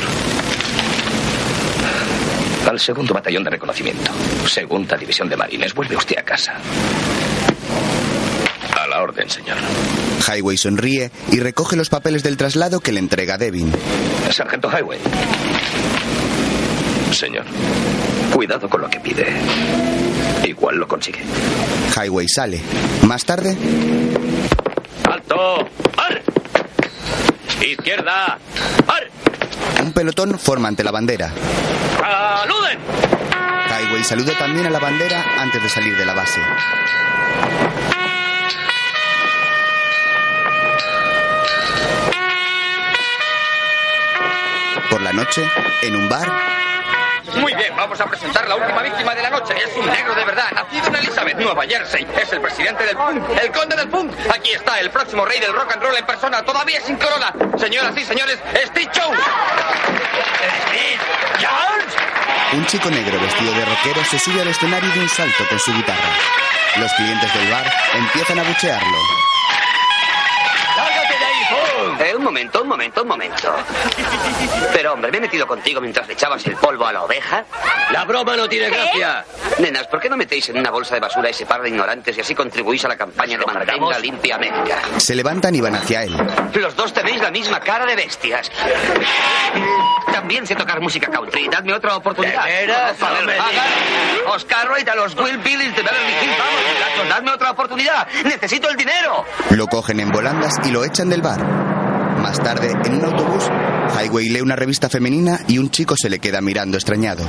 Al 2.67 2.79
segundo 2.79 3.13
batallón 3.13 3.43
de 3.43 3.49
reconocimiento. 3.51 4.11
Segunda 4.47 4.95
división 4.97 5.27
de 5.29 5.35
marines. 5.37 5.73
Vuelve 5.73 5.95
usted 5.95 6.17
a 6.17 6.23
casa. 6.23 6.53
A 8.79 8.87
la 8.87 9.01
orden, 9.01 9.29
señor. 9.29 9.57
Highway 10.27 10.57
sonríe 10.57 11.11
y 11.31 11.39
recoge 11.39 11.75
los 11.75 11.89
papeles 11.89 12.21
del 12.23 12.37
traslado 12.37 12.79
que 12.79 12.91
le 12.91 12.99
entrega 12.99 13.37
Devin. 13.37 13.71
Sargento 14.31 14.69
Highway. 14.69 14.99
Señor. 17.11 17.45
Cuidado 18.33 18.69
con 18.69 18.81
lo 18.81 18.89
que 18.89 18.99
pide. 18.99 19.25
Igual 20.45 20.77
lo 20.77 20.87
consigue. 20.87 21.21
Highway 21.95 22.27
sale. 22.27 22.61
Más 23.03 23.25
tarde, 23.25 23.57
¡Alto! 25.09 25.67
¡Ar! 25.97 26.21
¡Izquierda! 27.65 28.37
¡Ar! 28.87 29.09
Un 29.81 29.93
pelotón 29.93 30.37
forma 30.37 30.67
ante 30.67 30.83
la 30.83 30.91
bandera. 30.91 31.31
¡Saluden! 31.99 32.79
Highway 33.69 34.03
saluda 34.03 34.37
también 34.37 34.65
a 34.65 34.69
la 34.69 34.79
bandera 34.79 35.23
antes 35.39 35.61
de 35.61 35.69
salir 35.69 35.95
de 35.95 36.05
la 36.05 36.13
base. 36.13 36.41
Por 44.89 45.01
la 45.01 45.13
noche, 45.13 45.43
en 45.83 45.95
un 45.95 46.09
bar, 46.09 46.27
Muy 47.35 47.53
bien, 47.53 47.75
vamos 47.75 47.99
a 47.99 48.05
presentar 48.05 48.47
la 48.47 48.55
última 48.55 48.81
víctima 48.81 49.13
de 49.15 49.21
la 49.21 49.29
noche. 49.29 49.53
Es 49.57 49.75
un 49.77 49.85
negro 49.85 50.15
de 50.15 50.25
verdad, 50.25 50.51
nacido 50.53 50.87
en 50.87 50.95
Elizabeth, 50.95 51.37
Nueva 51.37 51.63
Jersey. 51.63 52.07
Es 52.21 52.31
el 52.33 52.41
presidente 52.41 52.85
del 52.85 52.97
punk, 52.97 53.23
el 53.41 53.51
conde 53.51 53.75
del 53.75 53.89
punk. 53.89 54.13
Aquí 54.33 54.51
está 54.51 54.79
el 54.79 54.89
próximo 54.89 55.25
rey 55.25 55.39
del 55.39 55.53
rock 55.53 55.73
and 55.73 55.83
roll 55.83 55.95
en 55.95 56.05
persona, 56.05 56.43
todavía 56.43 56.81
sin 56.81 56.97
corona. 56.97 57.33
Señoras 57.57 57.95
y 57.97 58.03
señores, 58.03 58.39
Steve 58.67 58.89
Jones. 58.95 59.19
¿Steve 60.67 60.99
Jones? 61.39 61.95
un 62.53 62.65
chico 62.65 62.89
negro 62.89 63.19
vestido 63.19 63.53
de 63.53 63.65
rockero 63.65 64.03
se 64.05 64.17
sube 64.17 64.41
al 64.41 64.47
escenario 64.47 64.91
de 64.91 64.99
un 65.01 65.09
salto 65.09 65.47
con 65.47 65.59
su 65.59 65.71
guitarra. 65.71 66.09
Los 66.77 66.91
clientes 66.93 67.33
del 67.33 67.51
bar 67.51 67.71
empiezan 67.93 68.39
a 68.39 68.43
buchearlo. 68.43 69.18
Eh, 71.99 72.15
un 72.15 72.23
momento, 72.23 72.61
un 72.61 72.69
momento, 72.69 73.01
un 73.01 73.07
momento. 73.09 73.53
Pero 74.73 74.93
hombre, 74.93 75.11
me 75.11 75.17
he 75.17 75.21
metido 75.21 75.45
contigo 75.45 75.81
mientras 75.81 76.07
le 76.07 76.13
echabas 76.13 76.45
el 76.47 76.55
polvo 76.55 76.85
a 76.85 76.93
la 76.93 77.03
oveja. 77.03 77.43
La 77.91 78.05
broma 78.05 78.37
no 78.37 78.47
tiene 78.47 78.69
gracia. 78.69 79.25
Nenas, 79.59 79.87
¿por 79.87 79.99
qué 79.99 80.09
no 80.09 80.15
metéis 80.15 80.47
en 80.49 80.57
una 80.59 80.71
bolsa 80.71 80.95
de 80.95 81.01
basura 81.01 81.27
a 81.27 81.31
ese 81.31 81.45
par 81.45 81.61
de 81.61 81.69
ignorantes 81.69 82.17
y 82.17 82.21
así 82.21 82.33
contribuís 82.33 82.85
a 82.85 82.87
la 82.87 82.95
campaña 82.95 83.37
de 83.37 83.45
mantenga 83.45 83.99
limpia 83.99 84.35
América? 84.35 84.79
Se 84.97 85.13
levantan 85.13 85.53
y 85.55 85.61
van 85.61 85.75
hacia 85.75 86.03
él. 86.03 86.15
Los 86.53 86.75
dos 86.75 86.93
tenéis 86.93 87.21
la 87.21 87.31
misma 87.31 87.59
cara 87.59 87.85
de 87.85 87.95
bestias. 87.95 88.49
También 90.13 90.47
sé 90.47 90.55
tocar 90.55 90.79
música 90.79 91.07
country. 91.07 91.49
Dadme 91.49 91.73
otra 91.73 91.97
oportunidad. 91.97 92.45
¿De 92.45 92.51
veras? 92.51 93.01
A 93.01 93.11
ver, 93.11 93.21
No 93.21 93.27
me 93.27 94.91
a 94.91 94.95
los 94.95 95.15
Will 95.15 95.37
Billys 95.39 95.75
de 95.75 95.81
Beverly 95.81 96.13
Hills. 96.23 96.37
Vamos, 96.37 96.61
muchachos, 96.73 97.09
dadme 97.09 97.31
otra 97.31 97.51
oportunidad. 97.51 98.07
Necesito 98.23 98.69
el 98.69 98.77
dinero. 98.77 99.25
Lo 99.51 99.67
cogen 99.67 99.99
en 99.99 100.09
volandas 100.09 100.55
y 100.63 100.71
lo 100.71 100.83
echan 100.83 101.09
del 101.09 101.21
bar. 101.21 101.68
Más 102.29 102.43
tarde, 102.43 102.71
en 102.85 102.93
un 102.93 103.05
autobús, 103.05 103.43
Highway 103.99 104.29
lee 104.29 104.41
una 104.41 104.55
revista 104.55 104.87
femenina 104.87 105.39
y 105.47 105.57
un 105.57 105.71
chico 105.71 105.95
se 105.99 106.11
le 106.11 106.19
queda 106.19 106.41
mirando 106.41 106.77
extrañado. 106.77 107.25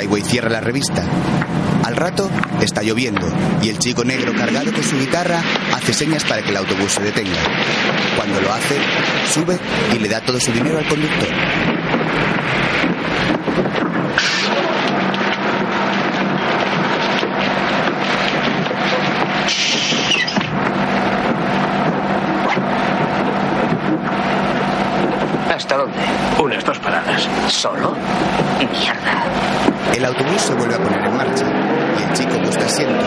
Highway 0.00 0.22
cierra 0.22 0.50
la 0.50 0.60
revista. 0.60 1.02
Al 1.82 1.96
rato 1.96 2.30
está 2.60 2.84
lloviendo 2.84 3.26
y 3.60 3.70
el 3.70 3.78
chico 3.80 4.04
negro 4.04 4.32
cargado 4.34 4.72
con 4.72 4.84
su 4.84 5.00
guitarra 5.00 5.42
hace 5.74 5.92
señas 5.92 6.22
para 6.22 6.42
que 6.42 6.50
el 6.50 6.58
autobús 6.58 6.92
se 6.92 7.02
detenga. 7.02 7.42
Cuando 8.14 8.40
lo 8.40 8.52
hace, 8.52 8.76
sube 9.34 9.58
y 9.96 9.98
le 9.98 10.08
da 10.08 10.20
todo 10.20 10.38
su 10.38 10.52
dinero 10.52 10.78
al 10.78 10.86
conductor. 10.86 11.28
¿Hasta 25.58 25.76
dónde? 25.76 25.98
Unas 26.40 26.64
dos 26.64 26.78
paradas. 26.78 27.28
¿Solo? 27.48 27.96
Mierda. 28.58 29.24
El 29.92 30.04
autobús 30.04 30.36
se 30.48 30.54
vuelve 30.54 30.76
a 30.76 30.78
poner 30.78 31.04
en 31.04 31.14
marcha 31.14 31.44
y 31.44 32.02
el 32.04 32.12
chico 32.14 32.38
busca 32.42 32.64
asiento, 32.64 33.04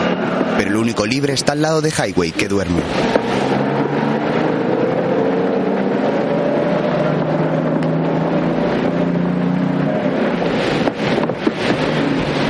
pero 0.56 0.70
el 0.70 0.76
único 0.76 1.04
libre 1.04 1.32
está 1.32 1.52
al 1.52 1.62
lado 1.62 1.80
de 1.80 1.90
Highway 1.90 2.30
que 2.30 2.46
duerme. 2.46 2.80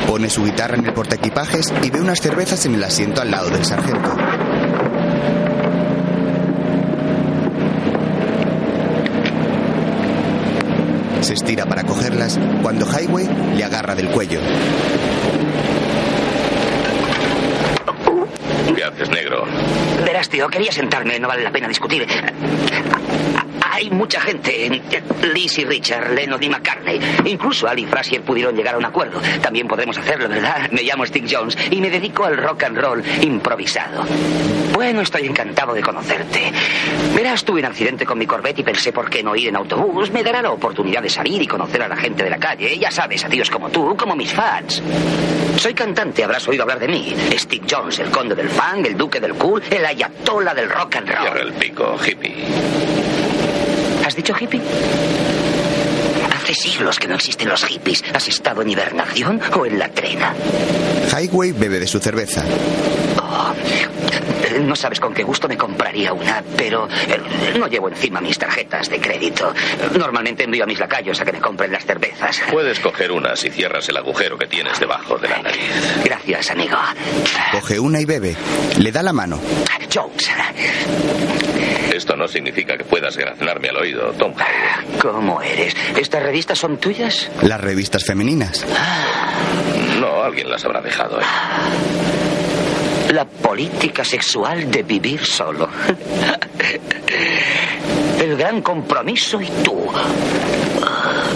Pone 0.06 0.28
su 0.28 0.44
guitarra 0.44 0.76
en 0.76 0.84
el 0.84 0.92
portaequipajes 0.92 1.72
y 1.82 1.88
ve 1.88 1.98
unas 1.98 2.20
cervezas 2.20 2.66
en 2.66 2.74
el 2.74 2.84
asiento 2.84 3.22
al 3.22 3.30
lado 3.30 3.48
del 3.48 3.64
sargento. 3.64 4.14
Se 11.22 11.32
estira 11.32 11.64
cogerlas 12.12 12.38
cuando 12.62 12.86
Highway 12.86 13.28
le 13.56 13.64
agarra 13.64 13.94
del 13.94 14.08
cuello. 14.08 14.40
¿Qué 18.74 18.84
haces, 18.84 19.08
negro? 19.08 19.44
Verás, 20.04 20.28
tío, 20.28 20.48
quería 20.48 20.72
sentarme, 20.72 21.18
no 21.18 21.28
vale 21.28 21.42
la 21.42 21.50
pena 21.50 21.68
discutir. 21.68 22.06
Hay 23.70 23.90
mucha 23.90 24.20
gente, 24.20 24.82
Liz 25.34 25.58
y 25.58 25.64
Richard, 25.64 26.12
Lennon 26.12 26.42
y 26.42 26.48
McCartney. 26.48 27.00
Incluso 27.24 27.66
Ali 27.66 27.82
y 27.82 27.86
Frazier 27.86 28.22
pudieron 28.22 28.54
llegar 28.54 28.74
a 28.74 28.78
un 28.78 28.84
acuerdo. 28.84 29.20
También 29.40 29.66
podremos 29.66 29.96
hacerlo, 29.96 30.28
¿verdad? 30.28 30.70
Me 30.70 30.82
llamo 30.82 31.06
Steve 31.06 31.26
Jones 31.30 31.56
y 31.70 31.80
me 31.80 31.90
dedico 31.90 32.24
al 32.24 32.36
rock 32.36 32.64
and 32.64 32.78
roll 32.78 33.02
improvisado. 33.22 34.04
Bueno, 34.72 35.00
estoy 35.00 35.26
encantado 35.26 35.74
de 35.74 35.82
conocerte. 35.82 36.51
Verás, 37.14 37.44
tuve 37.44 37.60
un 37.60 37.66
accidente 37.66 38.04
con 38.06 38.18
mi 38.18 38.26
Corvette 38.26 38.60
y 38.60 38.62
pensé 38.62 38.92
por 38.92 39.08
qué 39.10 39.22
no 39.22 39.36
ir 39.36 39.48
en 39.48 39.56
autobús. 39.56 40.10
Me 40.10 40.22
dará 40.22 40.42
la 40.42 40.50
oportunidad 40.50 41.02
de 41.02 41.08
salir 41.10 41.40
y 41.42 41.46
conocer 41.46 41.82
a 41.82 41.88
la 41.88 41.96
gente 41.96 42.24
de 42.24 42.30
la 42.30 42.38
calle. 42.38 42.78
Ya 42.78 42.90
sabes, 42.90 43.24
a 43.24 43.28
tíos 43.28 43.50
como 43.50 43.68
tú, 43.70 43.96
como 43.96 44.16
mis 44.16 44.32
fans. 44.32 44.82
Soy 45.58 45.74
cantante, 45.74 46.24
habrás 46.24 46.46
oído 46.48 46.62
hablar 46.62 46.78
de 46.80 46.88
mí. 46.88 47.14
Steve 47.38 47.66
Jones, 47.70 47.98
el 47.98 48.10
conde 48.10 48.34
del 48.34 48.48
funk, 48.48 48.86
el 48.86 48.96
duque 48.96 49.20
del 49.20 49.34
cool, 49.34 49.62
el 49.70 49.84
ayatola 49.84 50.54
del 50.54 50.68
rock 50.70 50.96
and 50.96 51.08
roll. 51.08 51.38
el 51.38 51.52
pico, 51.52 51.96
hippie. 52.04 52.34
¿Has 54.04 54.16
dicho 54.16 54.34
hippie? 54.38 54.60
Hace 56.34 56.54
siglos 56.54 56.98
que 56.98 57.06
no 57.06 57.14
existen 57.14 57.48
los 57.48 57.64
hippies. 57.64 58.02
¿Has 58.12 58.26
estado 58.26 58.62
en 58.62 58.70
hibernación 58.70 59.40
o 59.54 59.64
en 59.64 59.78
la 59.78 59.88
trena? 59.90 60.34
Highway 61.16 61.52
bebe 61.52 61.78
de 61.78 61.86
su 61.86 62.00
cerveza. 62.00 62.42
No 64.60 64.76
sabes 64.76 65.00
con 65.00 65.14
qué 65.14 65.22
gusto 65.22 65.48
me 65.48 65.56
compraría 65.56 66.12
una, 66.12 66.42
pero 66.56 66.88
eh, 67.08 67.58
no 67.58 67.66
llevo 67.66 67.88
encima 67.88 68.20
mis 68.20 68.38
tarjetas 68.38 68.88
de 68.88 69.00
crédito. 69.00 69.52
Normalmente 69.98 70.44
envío 70.44 70.64
a 70.64 70.66
mis 70.66 70.78
lacayos 70.78 71.20
a 71.20 71.24
que 71.24 71.32
me 71.32 71.40
compren 71.40 71.72
las 71.72 71.84
cervezas. 71.84 72.42
Puedes 72.50 72.80
coger 72.80 73.12
una 73.12 73.36
si 73.36 73.50
cierras 73.50 73.88
el 73.88 73.96
agujero 73.96 74.36
que 74.38 74.46
tienes 74.46 74.78
debajo 74.78 75.18
de 75.18 75.28
la 75.28 75.38
nariz. 75.42 76.02
Gracias, 76.04 76.50
amigo. 76.50 76.76
Coge 77.52 77.78
una 77.78 78.00
y 78.00 78.04
bebe. 78.04 78.36
Le 78.78 78.92
da 78.92 79.02
la 79.02 79.12
mano. 79.12 79.40
Jones, 79.92 80.30
Esto 81.92 82.16
no 82.16 82.26
significa 82.26 82.78
que 82.78 82.84
puedas 82.84 83.14
graznarme 83.16 83.68
al 83.68 83.76
oído, 83.76 84.12
Tom. 84.12 84.32
¿cómo 85.00 85.42
eres? 85.42 85.76
¿Estas 85.96 86.22
revistas 86.22 86.58
son 86.58 86.78
tuyas? 86.78 87.30
Las 87.42 87.60
revistas 87.60 88.04
femeninas. 88.04 88.64
No, 90.00 90.22
alguien 90.22 90.48
las 90.50 90.64
habrá 90.64 90.80
dejado. 90.80 91.20
¿eh? 91.20 91.24
La 93.10 93.24
política 93.24 94.04
sexual 94.04 94.70
de 94.70 94.82
vivir 94.82 95.24
solo. 95.24 95.68
El 98.20 98.36
gran 98.36 98.60
compromiso 98.62 99.40
y 99.40 99.46
tú. 99.64 99.88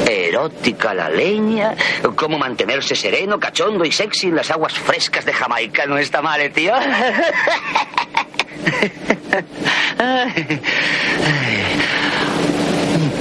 Erótica 0.09 0.95
la 0.95 1.09
leña, 1.09 1.75
cómo 2.15 2.39
mantenerse 2.39 2.95
sereno, 2.95 3.41
cachondo 3.41 3.85
y 3.85 3.91
sexy 3.91 4.29
en 4.29 4.37
las 4.37 4.51
aguas 4.51 4.75
frescas 4.75 5.25
de 5.25 5.33
Jamaica. 5.33 5.87
No 5.87 5.99
está 5.99 6.23
mal, 6.23 6.41
¿eh, 6.41 6.51
tío. 6.51 6.75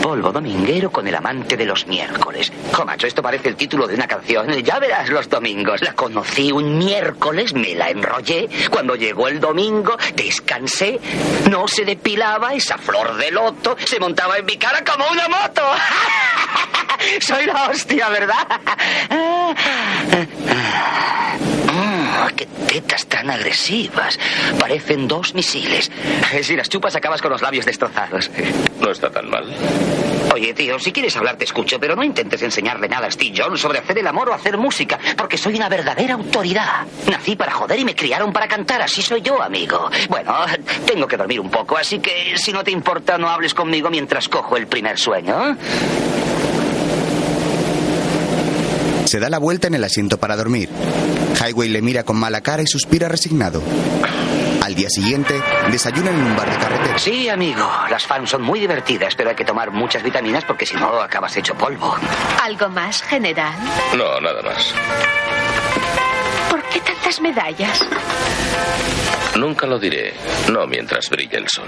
Polvo 0.05 0.31
dominguero 0.31 0.91
con 0.91 1.07
el 1.07 1.15
amante 1.15 1.57
de 1.57 1.65
los 1.65 1.87
miércoles. 1.87 2.53
Jo, 2.71 2.85
macho, 2.85 3.07
esto 3.07 3.23
parece 3.23 3.49
el 3.49 3.55
título 3.55 3.87
de 3.87 3.95
una 3.95 4.07
canción. 4.07 4.47
Ya 4.61 4.77
verás 4.77 5.09
los 5.09 5.27
domingos. 5.27 5.81
La 5.81 5.93
conocí 5.93 6.51
un 6.51 6.77
miércoles, 6.77 7.55
me 7.55 7.73
la 7.73 7.89
enrollé. 7.89 8.47
Cuando 8.69 8.95
llegó 8.95 9.27
el 9.27 9.39
domingo, 9.39 9.97
descansé. 10.13 10.99
No 11.49 11.67
se 11.67 11.85
depilaba 11.85 12.53
esa 12.53 12.77
flor 12.77 13.17
de 13.17 13.31
loto. 13.31 13.75
Se 13.83 13.99
montaba 13.99 14.37
en 14.37 14.45
mi 14.45 14.57
cara 14.57 14.83
como 14.83 15.09
una 15.09 15.27
moto. 15.27 15.63
Soy 17.21 17.47
la 17.47 17.71
hostia, 17.71 18.07
¿verdad? 18.09 18.45
Mm, 22.15 22.35
¡Qué 22.35 22.45
tetas 22.67 23.05
tan 23.07 23.29
agresivas! 23.29 24.19
Parecen 24.59 25.07
dos 25.07 25.33
misiles. 25.33 25.91
Si 26.41 26.55
las 26.55 26.69
chupas 26.69 26.95
acabas 26.95 27.21
con 27.21 27.31
los 27.31 27.41
labios 27.41 27.65
destrozados. 27.65 28.29
No 28.79 28.91
está 28.91 29.09
tan 29.09 29.29
mal. 29.29 29.45
Oye, 30.33 30.53
tío, 30.53 30.77
si 30.79 30.91
quieres 30.91 31.15
hablar 31.15 31.37
te 31.37 31.45
escucho, 31.45 31.79
pero 31.79 31.95
no 31.95 32.03
intentes 32.03 32.41
enseñarle 32.41 32.89
nada 32.89 33.07
a 33.07 33.11
Steve 33.11 33.33
Jones 33.37 33.61
sobre 33.61 33.79
hacer 33.79 33.97
el 33.99 34.07
amor 34.07 34.29
o 34.29 34.33
hacer 34.33 34.57
música, 34.57 34.99
porque 35.17 35.37
soy 35.37 35.55
una 35.55 35.69
verdadera 35.69 36.15
autoridad. 36.15 36.85
Nací 37.09 37.35
para 37.35 37.53
joder 37.53 37.79
y 37.79 37.85
me 37.85 37.95
criaron 37.95 38.33
para 38.33 38.47
cantar, 38.47 38.81
así 38.81 39.01
soy 39.01 39.21
yo, 39.21 39.41
amigo. 39.41 39.89
Bueno, 40.09 40.33
tengo 40.85 41.07
que 41.07 41.15
dormir 41.15 41.39
un 41.39 41.49
poco, 41.49 41.77
así 41.77 41.99
que 41.99 42.33
si 42.37 42.51
no 42.51 42.63
te 42.63 42.71
importa, 42.71 43.17
no 43.17 43.29
hables 43.29 43.53
conmigo 43.53 43.89
mientras 43.89 44.27
cojo 44.27 44.57
el 44.57 44.67
primer 44.67 44.97
sueño. 44.99 45.57
Se 49.05 49.19
da 49.19 49.29
la 49.29 49.37
vuelta 49.37 49.67
en 49.67 49.75
el 49.75 49.83
asiento 49.83 50.17
para 50.17 50.35
dormir. 50.35 50.69
Highway 51.45 51.69
le 51.69 51.81
mira 51.81 52.03
con 52.03 52.17
mala 52.17 52.41
cara 52.41 52.63
y 52.63 52.67
suspira 52.67 53.07
resignado. 53.07 53.61
Al 54.63 54.73
día 54.73 54.89
siguiente, 54.89 55.39
desayuna 55.69 56.09
en 56.09 56.17
un 56.17 56.35
bar 56.35 56.49
de 56.49 56.57
carretera. 56.57 56.97
Sí, 56.97 57.29
amigo, 57.29 57.69
las 57.89 58.03
fans 58.05 58.31
son 58.31 58.41
muy 58.41 58.59
divertidas, 58.59 59.13
pero 59.15 59.29
hay 59.29 59.35
que 59.35 59.45
tomar 59.45 59.69
muchas 59.71 60.01
vitaminas 60.01 60.43
porque 60.43 60.65
si 60.65 60.75
no 60.75 60.99
acabas 61.01 61.37
hecho 61.37 61.53
polvo. 61.53 61.95
¿Algo 62.41 62.69
más, 62.69 63.03
general? 63.03 63.53
No, 63.95 64.19
nada 64.21 64.41
más. 64.41 64.73
¿Por 66.49 66.63
qué 66.63 66.79
tantas 66.79 67.21
medallas? 67.21 67.79
Nunca 69.37 69.67
lo 69.67 69.77
diré. 69.77 70.15
No 70.51 70.65
mientras 70.65 71.09
brille 71.11 71.37
el 71.37 71.47
sol. 71.47 71.67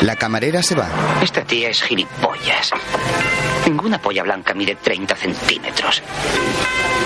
La 0.00 0.16
camarera 0.16 0.62
se 0.62 0.74
va. 0.76 0.88
Esta 1.22 1.42
tía 1.44 1.68
es 1.68 1.82
gilipollas. 1.82 2.70
Ninguna 3.66 3.98
polla 3.98 4.22
blanca 4.22 4.54
mide 4.54 4.76
30 4.76 5.16
centímetros. 5.16 6.02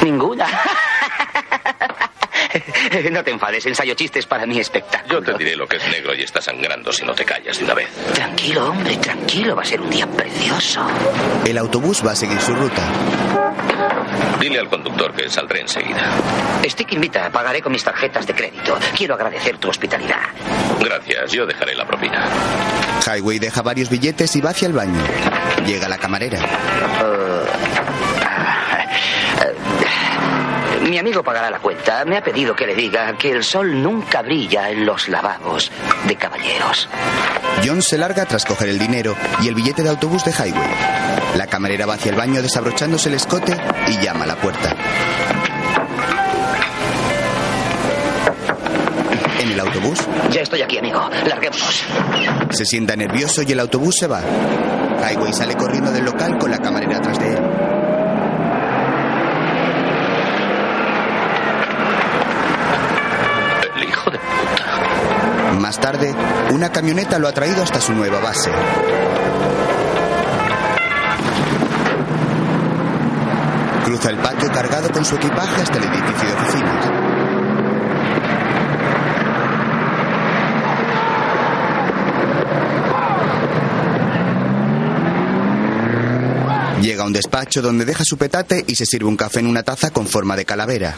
Ninguna. 0.02 0.46
No 3.10 3.22
te 3.22 3.30
enfades, 3.30 3.66
ensayo 3.66 3.94
chistes 3.94 4.26
para 4.26 4.46
mi 4.46 4.58
espectáculo. 4.58 5.20
Yo 5.20 5.32
te 5.32 5.38
diré 5.38 5.56
lo 5.56 5.66
que 5.66 5.76
es 5.76 5.88
negro 5.88 6.14
y 6.14 6.22
está 6.22 6.40
sangrando 6.40 6.92
si 6.92 7.04
no 7.04 7.14
te 7.14 7.24
callas 7.24 7.58
de 7.58 7.64
una 7.64 7.74
vez. 7.74 7.88
Tranquilo, 8.14 8.70
hombre, 8.70 8.96
tranquilo. 8.96 9.56
Va 9.56 9.62
a 9.62 9.64
ser 9.64 9.80
un 9.80 9.90
día 9.90 10.06
precioso. 10.06 10.86
El 11.44 11.58
autobús 11.58 12.04
va 12.04 12.12
a 12.12 12.16
seguir 12.16 12.40
su 12.40 12.54
ruta. 12.54 12.82
Dile 14.40 14.58
al 14.58 14.68
conductor 14.68 15.14
que 15.14 15.28
saldré 15.30 15.60
enseguida. 15.60 16.10
Stick 16.64 16.92
invita, 16.92 17.30
pagaré 17.30 17.62
con 17.62 17.72
mis 17.72 17.84
tarjetas 17.84 18.26
de 18.26 18.34
crédito. 18.34 18.78
Quiero 18.96 19.14
agradecer 19.14 19.58
tu 19.58 19.68
hospitalidad. 19.68 20.20
Gracias, 20.80 21.32
yo 21.32 21.46
dejaré 21.46 21.74
la 21.74 21.86
propina. 21.86 22.28
Highway 23.06 23.38
deja 23.38 23.62
varios 23.62 23.88
billetes 23.88 24.34
y 24.36 24.40
va 24.40 24.50
hacia 24.50 24.66
el 24.66 24.72
baño. 24.72 25.00
Llega 25.66 25.88
la 25.88 25.98
camarera. 25.98 26.40
Mi 30.88 30.98
amigo 30.98 31.22
pagará 31.22 31.50
la 31.50 31.58
cuenta. 31.60 32.04
Me 32.04 32.16
ha 32.16 32.22
pedido 32.22 32.54
que 32.54 32.66
le 32.66 32.74
diga 32.74 33.16
que 33.16 33.30
el 33.32 33.42
sol 33.42 33.82
nunca 33.82 34.22
brilla 34.22 34.70
en 34.70 34.84
los 34.84 35.08
lavabos 35.08 35.70
de 36.06 36.16
caballeros. 36.16 36.88
John 37.64 37.80
se 37.82 37.96
larga 37.98 38.26
tras 38.26 38.44
coger 38.44 38.68
el 38.68 38.78
dinero 38.78 39.16
y 39.42 39.48
el 39.48 39.54
billete 39.54 39.82
de 39.82 39.88
autobús 39.90 40.24
de 40.24 40.32
Highway. 40.32 40.68
La 41.36 41.46
camarera 41.46 41.86
va 41.86 41.94
hacia 41.94 42.10
el 42.10 42.16
baño 42.16 42.42
desabrochándose 42.42 43.08
el 43.08 43.14
escote 43.14 43.56
y 43.88 44.04
llama 44.04 44.24
a 44.24 44.28
la 44.28 44.36
puerta. 44.36 44.76
En 49.40 49.50
el 49.50 49.60
autobús, 49.60 49.98
Ya 50.30 50.42
estoy 50.42 50.62
aquí, 50.62 50.78
amigo. 50.78 51.08
Larguémonos. 51.26 51.84
se 52.50 52.64
sienta 52.64 52.94
nervioso 52.96 53.42
y 53.42 53.52
el 53.52 53.60
autobús 53.60 53.96
se 53.98 54.06
va. 54.06 54.20
Highway 55.10 55.32
sale 55.32 55.54
corriendo 55.54 55.90
del 55.90 56.04
local 56.04 56.38
con 56.38 56.50
la 56.50 56.58
camarera 56.58 56.98
atrás 56.98 57.18
de 57.18 57.28
él. 57.34 57.38
Más 65.60 65.80
tarde, 65.80 66.14
una 66.52 66.70
camioneta 66.70 67.18
lo 67.18 67.28
ha 67.28 67.32
traído 67.32 67.62
hasta 67.62 67.80
su 67.80 67.92
nueva 67.92 68.20
base. 68.20 68.50
Cruza 73.84 74.10
el 74.10 74.18
patio 74.18 74.50
cargado 74.52 74.90
con 74.90 75.04
su 75.04 75.16
equipaje 75.16 75.62
hasta 75.62 75.78
el 75.78 75.84
edificio 75.84 76.28
de 76.28 76.34
oficinas. 76.34 76.90
Llega 86.82 87.02
a 87.02 87.06
un 87.06 87.12
despacho 87.12 87.62
donde 87.62 87.84
deja 87.84 88.04
su 88.04 88.18
petate 88.18 88.64
y 88.66 88.74
se 88.74 88.84
sirve 88.84 89.08
un 89.08 89.16
café 89.16 89.40
en 89.40 89.46
una 89.46 89.62
taza 89.62 89.90
con 89.90 90.06
forma 90.06 90.36
de 90.36 90.44
calavera. 90.44 90.94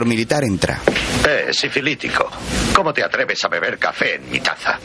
Otro 0.00 0.08
militar 0.08 0.42
entra. 0.44 0.80
Eh, 1.28 1.48
sifilítico. 1.52 2.30
¿Cómo 2.74 2.90
te 2.90 3.04
atreves 3.04 3.44
a 3.44 3.48
beber 3.48 3.78
café 3.78 4.14
en 4.14 4.30
mi 4.30 4.40
taza? 4.40 4.78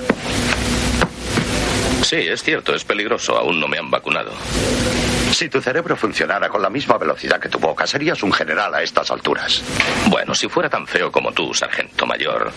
Sí, 2.04 2.18
es 2.18 2.44
cierto, 2.44 2.76
es 2.76 2.84
peligroso. 2.84 3.38
Aún 3.38 3.58
no 3.58 3.70
me 3.70 3.78
han 3.78 3.90
vacunado. 3.90 4.34
Si 5.32 5.48
tu 5.48 5.62
cerebro 5.62 5.96
funcionara 5.96 6.50
con 6.50 6.62
la 6.62 6.70
misma 6.70 6.98
velocidad 6.98 7.40
que 7.40 7.48
tu 7.48 7.60
boca, 7.60 7.88
serías 7.88 8.24
un 8.24 8.34
general 8.34 8.76
a 8.76 8.84
estas 8.84 9.10
alturas. 9.10 9.64
Bueno, 10.08 10.36
si 10.36 10.50
fuera 10.50 10.70
tan 10.70 10.86
feo 10.86 11.10
como 11.10 11.32
tú, 11.32 11.54
sargento 11.54 12.06
mayor, 12.06 12.52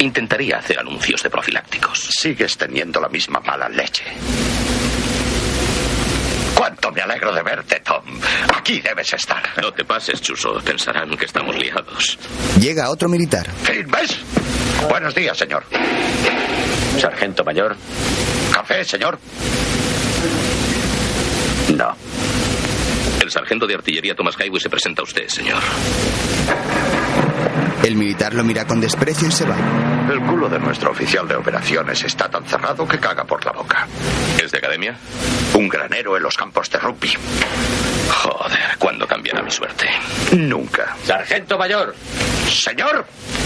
intentaría 0.00 0.58
hacer 0.58 0.78
anuncios 0.80 1.22
de 1.22 1.30
profilácticos. 1.30 2.10
Sigues 2.10 2.58
teniendo 2.58 3.00
la 3.00 3.08
misma 3.08 3.40
mala 3.40 3.66
leche. 3.70 4.04
¿Cuánto 6.68 6.92
me 6.92 7.00
alegro 7.00 7.32
de 7.32 7.42
verte, 7.42 7.80
Tom? 7.80 8.04
Aquí 8.54 8.82
debes 8.82 9.10
estar. 9.14 9.42
No 9.62 9.72
te 9.72 9.86
pases, 9.86 10.20
Chuso. 10.20 10.60
Pensarán 10.62 11.08
que 11.16 11.24
estamos 11.24 11.56
liados. 11.56 12.18
Llega 12.60 12.90
otro 12.90 13.08
militar. 13.08 13.46
¿Ves? 13.86 14.18
Buenos 14.86 15.14
días, 15.14 15.38
señor. 15.38 15.64
Sargento 17.00 17.42
mayor. 17.42 17.74
¿Café, 18.52 18.84
señor? 18.84 19.18
No. 21.74 21.96
El 23.22 23.30
sargento 23.30 23.66
de 23.66 23.74
artillería 23.74 24.14
Thomas 24.14 24.36
Highway 24.38 24.60
se 24.60 24.68
presenta 24.68 25.00
a 25.00 25.04
usted, 25.04 25.26
señor. 25.26 25.62
El 27.82 27.96
militar 27.96 28.34
lo 28.34 28.44
mira 28.44 28.66
con 28.66 28.78
desprecio 28.78 29.26
y 29.26 29.32
se 29.32 29.46
va. 29.46 29.56
El 30.10 30.20
culo 30.20 30.48
de 30.48 30.58
nuestro 30.58 30.90
oficial 30.90 31.28
de 31.28 31.36
operaciones 31.36 32.02
está 32.02 32.30
tan 32.30 32.44
cerrado 32.44 32.88
que 32.88 32.98
caga 32.98 33.24
por 33.24 33.44
la 33.44 33.52
boca. 33.52 33.86
¿Es 34.42 34.50
de 34.50 34.58
academia? 34.58 34.96
Un 35.54 35.68
granero 35.68 36.16
en 36.16 36.22
los 36.22 36.36
campos 36.36 36.70
de 36.70 36.78
rugby. 36.78 37.12
Joder, 38.10 38.78
¿cuándo 38.78 39.06
cambiará 39.06 39.42
mi 39.42 39.50
suerte? 39.50 39.86
Nunca. 40.32 40.96
Sargento 41.04 41.58
mayor, 41.58 41.94
Señor, 42.50 43.04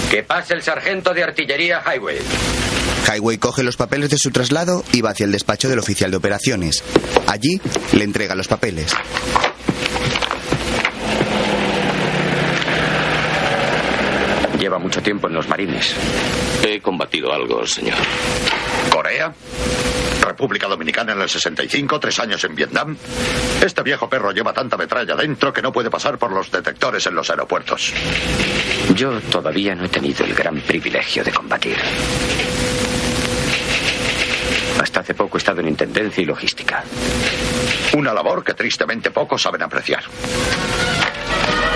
que 0.08 0.22
pase 0.22 0.54
el 0.54 0.62
sargento 0.62 1.12
de 1.12 1.24
artillería 1.24 1.82
Highway. 1.84 2.18
Highway 3.12 3.38
coge 3.38 3.64
los 3.64 3.76
papeles 3.76 4.10
de 4.10 4.18
su 4.18 4.30
traslado 4.30 4.84
y 4.92 5.00
va 5.00 5.10
hacia 5.10 5.26
el 5.26 5.32
despacho 5.32 5.68
del 5.68 5.80
oficial 5.80 6.12
de 6.12 6.16
operaciones. 6.16 6.84
Allí 7.26 7.60
le 7.92 8.04
entrega 8.04 8.36
los 8.36 8.46
papeles. 8.46 8.94
Lleva 14.62 14.78
mucho 14.78 15.02
tiempo 15.02 15.26
en 15.26 15.34
los 15.34 15.48
marines. 15.48 15.92
He 16.64 16.80
combatido 16.80 17.32
algo, 17.32 17.66
señor. 17.66 17.98
Corea, 18.92 19.34
República 20.24 20.68
Dominicana 20.68 21.14
en 21.14 21.20
el 21.20 21.28
65, 21.28 21.98
tres 21.98 22.20
años 22.20 22.44
en 22.44 22.54
Vietnam. 22.54 22.96
Este 23.60 23.82
viejo 23.82 24.08
perro 24.08 24.30
lleva 24.30 24.52
tanta 24.52 24.76
metralla 24.76 25.16
dentro 25.16 25.52
que 25.52 25.62
no 25.62 25.72
puede 25.72 25.90
pasar 25.90 26.16
por 26.16 26.30
los 26.30 26.48
detectores 26.52 27.04
en 27.08 27.16
los 27.16 27.28
aeropuertos. 27.28 27.92
Yo 28.94 29.20
todavía 29.32 29.74
no 29.74 29.86
he 29.86 29.88
tenido 29.88 30.24
el 30.24 30.32
gran 30.32 30.60
privilegio 30.60 31.24
de 31.24 31.32
combatir. 31.32 31.76
Hasta 34.80 35.00
hace 35.00 35.14
poco 35.14 35.38
he 35.38 35.40
estado 35.40 35.60
en 35.60 35.66
intendencia 35.70 36.22
y 36.22 36.24
logística. 36.24 36.84
Una 37.94 38.14
labor 38.14 38.44
que 38.44 38.54
tristemente 38.54 39.10
pocos 39.10 39.42
saben 39.42 39.64
apreciar. 39.64 40.04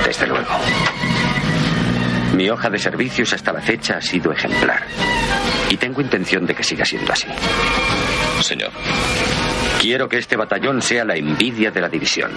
Desde 0.05 0.29
luego. 0.29 1.16
Mi 2.37 2.51
hoja 2.51 2.69
de 2.69 2.79
servicios 2.79 3.33
hasta 3.33 3.53
la 3.53 3.63
fecha 3.63 3.97
ha 3.97 4.03
sido 4.03 4.31
ejemplar. 4.31 4.85
Y 5.71 5.77
tengo 5.79 6.03
intención 6.03 6.45
de 6.47 6.55
que 6.55 6.63
siga 6.63 6.85
siendo 6.85 7.11
así. 7.13 7.27
Señor, 8.43 8.71
Quiero 9.81 10.09
que 10.09 10.19
este 10.19 10.37
batallón 10.37 10.83
sea 10.83 11.05
la 11.05 11.17
envidia 11.17 11.71
de 11.71 11.81
la 11.81 11.89
división. 11.89 12.33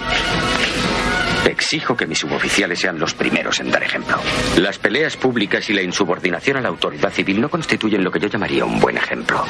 Exijo 1.45 1.95
que 1.95 2.05
mis 2.05 2.19
suboficiales 2.19 2.79
sean 2.79 2.99
los 2.99 3.13
primeros 3.13 3.59
en 3.59 3.71
dar 3.71 3.83
ejemplo. 3.83 4.17
Las 4.57 4.77
peleas 4.77 5.15
públicas 5.17 5.69
y 5.69 5.73
la 5.73 5.81
insubordinación 5.81 6.57
a 6.57 6.61
la 6.61 6.69
autoridad 6.69 7.11
civil 7.11 7.41
no 7.41 7.49
constituyen 7.49 8.03
lo 8.03 8.11
que 8.11 8.19
yo 8.19 8.27
llamaría 8.27 8.65
un 8.65 8.79
buen 8.79 8.97
ejemplo. 8.97 9.43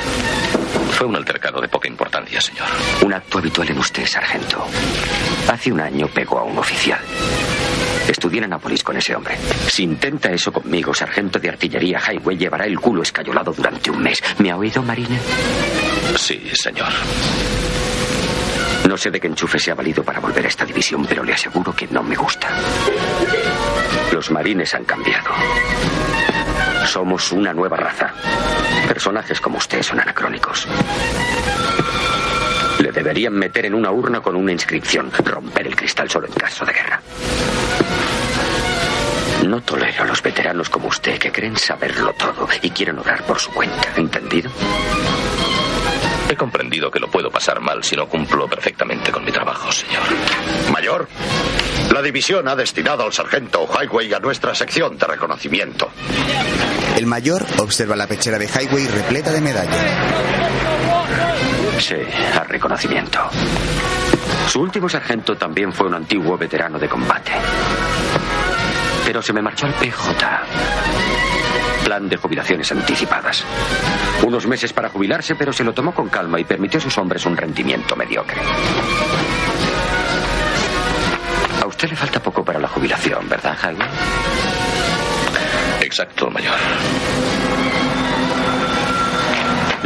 Fue 0.92 1.08
un 1.08 1.16
altercado 1.16 1.62
de 1.62 1.68
poca 1.68 1.88
importancia, 1.88 2.42
señor. 2.42 2.68
Un 3.04 3.14
acto 3.14 3.40
habitual 3.40 3.70
en 3.70 3.80
usted, 3.80 4.06
sargento. 4.06 4.66
Hace 5.50 5.72
un 5.72 5.80
año 5.80 6.08
pegó 6.08 6.40
a 6.40 6.44
un 6.44 6.58
oficial. 6.58 7.00
Estudié 8.08 8.40
en 8.40 8.46
Anápolis 8.46 8.84
con 8.84 8.98
ese 8.98 9.16
hombre. 9.16 9.38
Si 9.68 9.84
intenta 9.84 10.32
eso 10.32 10.52
conmigo, 10.52 10.94
sargento 10.94 11.38
de 11.40 11.50
artillería 11.50 12.00
Highway 12.00 12.38
llevará 12.38 12.66
el 12.66 12.80
culo 12.80 13.04
escayolado 13.04 13.54
durante 13.54 13.92
un 13.92 14.02
mes. 14.02 14.22
¿Me 14.40 14.50
ha 14.52 14.58
oído, 14.58 14.82
Marina? 14.82 15.18
Sí, 16.18 16.42
señor. 16.54 16.90
No 18.90 18.98
sé 18.98 19.12
de 19.12 19.20
qué 19.20 19.28
enchufe 19.28 19.60
se 19.60 19.70
ha 19.70 19.76
valido 19.76 20.04
para 20.04 20.20
volver 20.20 20.44
a 20.46 20.48
esta 20.48 20.66
división, 20.66 21.06
pero 21.06 21.24
le 21.24 21.32
aseguro 21.32 21.76
que 21.76 21.86
no 21.90 22.02
me 22.02 22.16
gusta. 22.16 22.50
Los 24.12 24.32
marines 24.32 24.74
han 24.74 24.84
cambiado. 24.84 25.30
Somos 26.88 27.32
una 27.32 27.54
nueva 27.54 27.78
raza. 27.78 28.12
Personajes 28.88 29.40
como 29.40 29.60
usted 29.60 29.84
son 29.84 30.00
anacrónicos. 30.00 30.68
Le 32.80 32.92
deberían 32.92 33.34
meter 33.34 33.68
en 33.68 33.76
una 33.76 33.92
urna 33.92 34.22
con 34.22 34.36
una 34.36 34.54
inscripción, 34.54 35.12
romper 35.24 35.68
el 35.68 35.76
cristal 35.76 36.10
solo 36.10 36.26
en 36.26 36.34
caso 36.34 36.66
de 36.66 36.74
guerra. 36.74 37.00
No 39.46 39.62
tolero 39.62 40.02
a 40.02 40.08
los 40.08 40.24
veteranos 40.24 40.68
como 40.68 40.88
usted 40.88 41.20
que 41.20 41.32
creen 41.32 41.58
saberlo 41.58 42.12
todo 42.14 42.48
y 42.64 42.72
quieren 42.72 42.98
obrar 42.98 43.24
por 43.24 43.40
su 43.40 43.52
cuenta. 43.52 43.94
¿Entendido? 43.98 44.50
He 46.30 46.36
comprendido 46.36 46.92
que 46.92 47.00
lo 47.00 47.10
puedo 47.10 47.32
pasar 47.32 47.60
mal 47.60 47.84
si 47.84 47.96
no 47.96 48.08
cumplo 48.08 48.48
perfectamente 48.48 49.12
con 49.12 49.26
mi 49.26 49.32
trabajo, 49.32 49.72
señor. 49.72 50.04
Mayor, 50.72 51.08
la 51.92 52.04
división 52.04 52.48
ha 52.48 52.56
destinado 52.56 53.04
al 53.04 53.12
sargento 53.12 53.68
Highway 53.68 54.14
a 54.14 54.20
nuestra 54.20 54.54
sección 54.54 54.98
de 54.98 55.08
reconocimiento. 55.08 55.90
El 56.96 57.08
mayor 57.08 57.44
observa 57.58 57.96
la 57.96 58.06
pechera 58.06 58.38
de 58.38 58.46
Highway 58.46 58.88
repleta 58.88 59.32
de 59.32 59.42
medallas. 59.42 59.76
Sí, 61.80 61.96
a 62.36 62.44
reconocimiento. 62.44 63.20
Su 64.48 64.62
último 64.62 64.88
sargento 64.88 65.36
también 65.36 65.74
fue 65.74 65.88
un 65.88 65.96
antiguo 65.96 66.38
veterano 66.38 66.78
de 66.78 66.88
combate. 66.90 67.32
Pero 69.10 69.24
se 69.24 69.34
me 69.34 69.42
marchó 69.42 69.66
al 69.66 69.74
PJ 69.74 69.98
plan 71.84 72.08
de 72.08 72.16
jubilaciones 72.16 72.72
anticipadas. 72.72 73.44
Unos 74.24 74.46
meses 74.46 74.72
para 74.72 74.90
jubilarse, 74.90 75.34
pero 75.34 75.52
se 75.52 75.64
lo 75.64 75.74
tomó 75.74 75.96
con 75.96 76.10
calma 76.10 76.40
y 76.40 76.44
permitió 76.44 76.78
a 76.78 76.84
sus 76.84 76.96
hombres 77.00 77.26
un 77.26 77.36
rendimiento 77.36 77.96
mediocre. 77.96 78.40
A 81.60 81.66
usted 81.66 81.90
le 81.90 81.96
falta 81.96 82.22
poco 82.22 82.46
para 82.46 82.60
la 82.60 82.68
jubilación, 82.68 83.28
¿verdad, 83.28 83.58
Jaime? 83.60 83.86
Exacto, 85.82 86.30
mayor. 86.30 86.60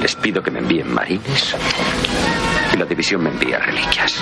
Les 0.01 0.15
pido 0.15 0.43
que 0.43 0.51
me 0.51 0.59
envíen 0.59 0.93
marines 0.93 1.55
y 2.73 2.75
la 2.75 2.83
división 2.83 3.23
me 3.23 3.29
envía 3.29 3.57
reliquias. 3.59 4.21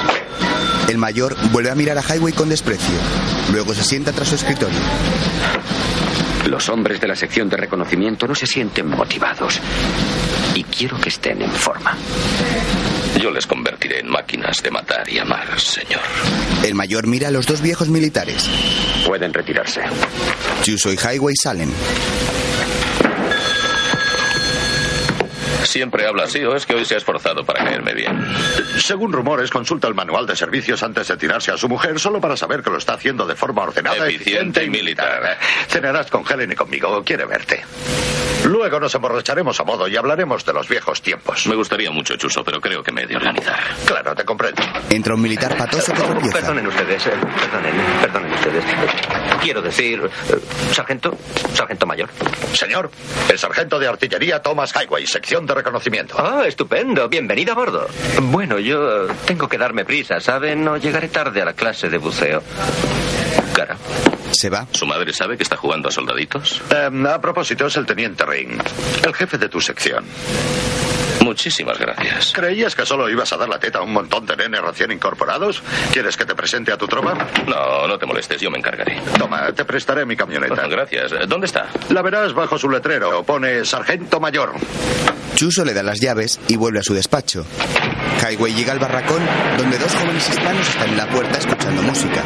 El 0.87 0.99
mayor 0.99 1.35
vuelve 1.51 1.71
a 1.71 1.75
mirar 1.75 1.97
a 1.97 2.03
Highway 2.03 2.33
con 2.33 2.49
desprecio. 2.49 3.40
Luego 3.51 3.73
se 3.73 3.83
sienta 3.83 4.11
tras 4.11 4.29
su 4.29 4.35
escritorio. 4.35 4.79
Los 6.47 6.69
hombres 6.69 6.99
de 6.99 7.07
la 7.07 7.15
sección 7.15 7.49
de 7.49 7.57
reconocimiento 7.57 8.27
no 8.27 8.35
se 8.35 8.47
sienten 8.47 8.87
motivados. 8.87 9.59
Y 10.55 10.63
quiero 10.63 10.99
que 10.99 11.09
estén 11.09 11.41
en 11.41 11.51
forma. 11.51 11.97
Yo 13.21 13.29
les 13.29 13.45
convertiré 13.45 13.99
en 13.99 14.09
máquinas 14.09 14.63
de 14.63 14.71
matar 14.71 15.07
y 15.09 15.19
amar, 15.19 15.59
señor. 15.59 16.01
El 16.63 16.75
mayor 16.75 17.07
mira 17.07 17.27
a 17.27 17.31
los 17.31 17.45
dos 17.45 17.61
viejos 17.61 17.89
militares. 17.89 18.49
Pueden 19.05 19.33
retirarse. 19.33 19.81
Chuso 20.63 20.91
y 20.91 20.97
Highway 20.97 21.35
salen. 21.35 21.71
¿Siempre 25.71 26.05
habla 26.05 26.23
así 26.23 26.43
o 26.43 26.53
es 26.53 26.65
que 26.65 26.75
hoy 26.75 26.83
se 26.83 26.95
ha 26.95 26.97
esforzado 26.97 27.45
para 27.45 27.63
caerme 27.63 27.93
bien? 27.93 28.11
Según 28.83 29.13
rumores, 29.13 29.49
consulta 29.49 29.87
el 29.87 29.95
manual 29.95 30.27
de 30.27 30.35
servicios 30.35 30.83
antes 30.83 31.07
de 31.07 31.15
tirarse 31.15 31.49
a 31.49 31.57
su 31.57 31.69
mujer 31.69 31.97
solo 31.97 32.19
para 32.19 32.35
saber 32.35 32.61
que 32.61 32.69
lo 32.69 32.77
está 32.77 32.95
haciendo 32.95 33.25
de 33.25 33.37
forma 33.37 33.63
ordenada, 33.63 34.05
Eficiente 34.05 34.65
y 34.65 34.69
militar. 34.69 35.37
Cenarás 35.69 36.11
con 36.11 36.25
Helen 36.29 36.51
y 36.51 36.55
conmigo. 36.55 37.01
Quiere 37.05 37.23
verte. 37.23 37.63
Luego 38.45 38.79
nos 38.79 38.93
emborracharemos 38.95 39.59
a 39.59 39.63
modo 39.63 39.87
y 39.87 39.95
hablaremos 39.95 40.43
de 40.43 40.51
los 40.51 40.67
viejos 40.67 41.01
tiempos. 41.01 41.45
Me 41.47 41.55
gustaría 41.55 41.91
mucho, 41.91 42.17
Chuso, 42.17 42.43
pero 42.43 42.59
creo 42.59 42.81
que 42.83 42.91
me 42.91 43.03
he 43.03 43.07
de 43.07 43.15
organizar. 43.15 43.59
Claro, 43.85 44.15
te 44.15 44.25
comprendo. 44.25 44.61
Entra 44.89 45.13
un 45.13 45.21
militar 45.21 45.55
patoso 45.55 45.93
que 45.93 46.01
tropieza. 46.01 46.37
Perdonen 46.39 46.67
ustedes, 46.67 47.05
eh, 47.07 47.11
perdonen, 47.39 47.73
perdonen 48.01 48.33
ustedes. 48.33 48.63
Quiero 49.41 49.61
decir, 49.61 50.01
eh, 50.03 50.39
sargento, 50.73 51.15
sargento 51.53 51.85
mayor. 51.85 52.09
Señor, 52.53 52.89
el 53.29 53.37
sargento 53.37 53.79
de 53.79 53.87
artillería 53.87 54.41
Thomas 54.41 54.73
Highway, 54.75 55.05
sección 55.05 55.45
de 55.45 55.53
reconocimiento. 55.61 56.15
Ah, 56.17 56.43
estupendo. 56.47 57.07
Bienvenido 57.07 57.51
a 57.53 57.55
bordo. 57.55 57.87
Bueno, 58.23 58.57
yo 58.57 59.05
eh, 59.05 59.13
tengo 59.25 59.47
que 59.47 59.59
darme 59.59 59.85
prisa, 59.85 60.19
¿saben? 60.19 60.63
No 60.63 60.77
llegaré 60.77 61.07
tarde 61.07 61.41
a 61.41 61.45
la 61.45 61.53
clase 61.53 61.87
de 61.89 61.99
buceo. 61.99 62.41
Cara. 63.53 63.77
Se 64.31 64.49
va. 64.49 64.65
¿Su 64.71 64.85
madre 64.85 65.13
sabe 65.13 65.37
que 65.37 65.43
está 65.43 65.57
jugando 65.57 65.89
a 65.89 65.91
soldaditos? 65.91 66.61
Em, 66.69 67.05
a 67.05 67.19
propósito, 67.21 67.67
es 67.67 67.77
el 67.77 67.85
teniente 67.85 68.25
Ring, 68.25 68.61
el 69.05 69.13
jefe 69.13 69.37
de 69.37 69.49
tu 69.49 69.59
sección. 69.61 70.05
Muchísimas 71.23 71.77
gracias. 71.77 72.33
¿Creías 72.33 72.75
que 72.75 72.85
solo 72.85 73.07
ibas 73.09 73.31
a 73.31 73.37
dar 73.37 73.47
la 73.47 73.59
teta 73.59 73.79
a 73.79 73.81
un 73.83 73.93
montón 73.93 74.25
de 74.25 74.35
nenes 74.35 74.61
recién 74.61 74.91
incorporados? 74.91 75.61
¿Quieres 75.93 76.17
que 76.17 76.25
te 76.25 76.33
presente 76.33 76.71
a 76.71 76.77
tu 76.77 76.87
tropa? 76.87 77.15
No, 77.47 77.87
no 77.87 77.97
te 77.99 78.05
molestes, 78.07 78.41
yo 78.41 78.49
me 78.49 78.57
encargaré. 78.57 78.99
Toma, 79.19 79.51
te 79.53 79.63
prestaré 79.63 80.05
mi 80.05 80.15
camioneta. 80.15 80.67
Gracias. 80.69 81.11
¿Dónde 81.27 81.45
está? 81.45 81.69
La 81.89 82.01
verás 82.01 82.33
bajo 82.33 82.57
su 82.57 82.69
letrero. 82.69 83.23
Pone 83.23 83.63
Sargento 83.65 84.19
Mayor. 84.19 84.53
Chuso 85.35 85.63
le 85.63 85.73
da 85.73 85.83
las 85.83 85.99
llaves 85.99 86.39
y 86.47 86.55
vuelve 86.55 86.79
a 86.79 86.83
su 86.83 86.93
despacho. 86.93 87.45
Highway 88.27 88.53
llega 88.53 88.73
al 88.73 88.79
barracón 88.79 89.21
donde 89.57 89.77
dos 89.77 89.93
jóvenes 89.95 90.27
hispanos 90.27 90.67
están 90.67 90.89
en 90.89 90.97
la 90.97 91.07
puerta 91.07 91.37
escuchando 91.37 91.81
música. 91.83 92.23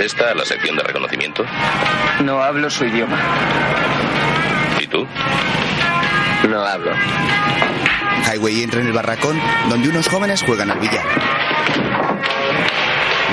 ¿Es 0.00 0.06
esta 0.06 0.34
la 0.34 0.46
sección 0.46 0.76
de 0.76 0.82
reconocimiento? 0.82 1.44
No 2.24 2.42
hablo 2.42 2.70
su 2.70 2.86
idioma. 2.86 3.18
¿Y 4.80 4.86
tú? 4.86 5.06
No 6.48 6.64
hablo. 6.64 6.92
Highway 8.24 8.62
entra 8.62 8.80
en 8.80 8.86
el 8.86 8.92
barracón 8.94 9.38
donde 9.68 9.90
unos 9.90 10.08
jóvenes 10.08 10.42
juegan 10.42 10.70
al 10.70 10.78
billar. 10.78 11.04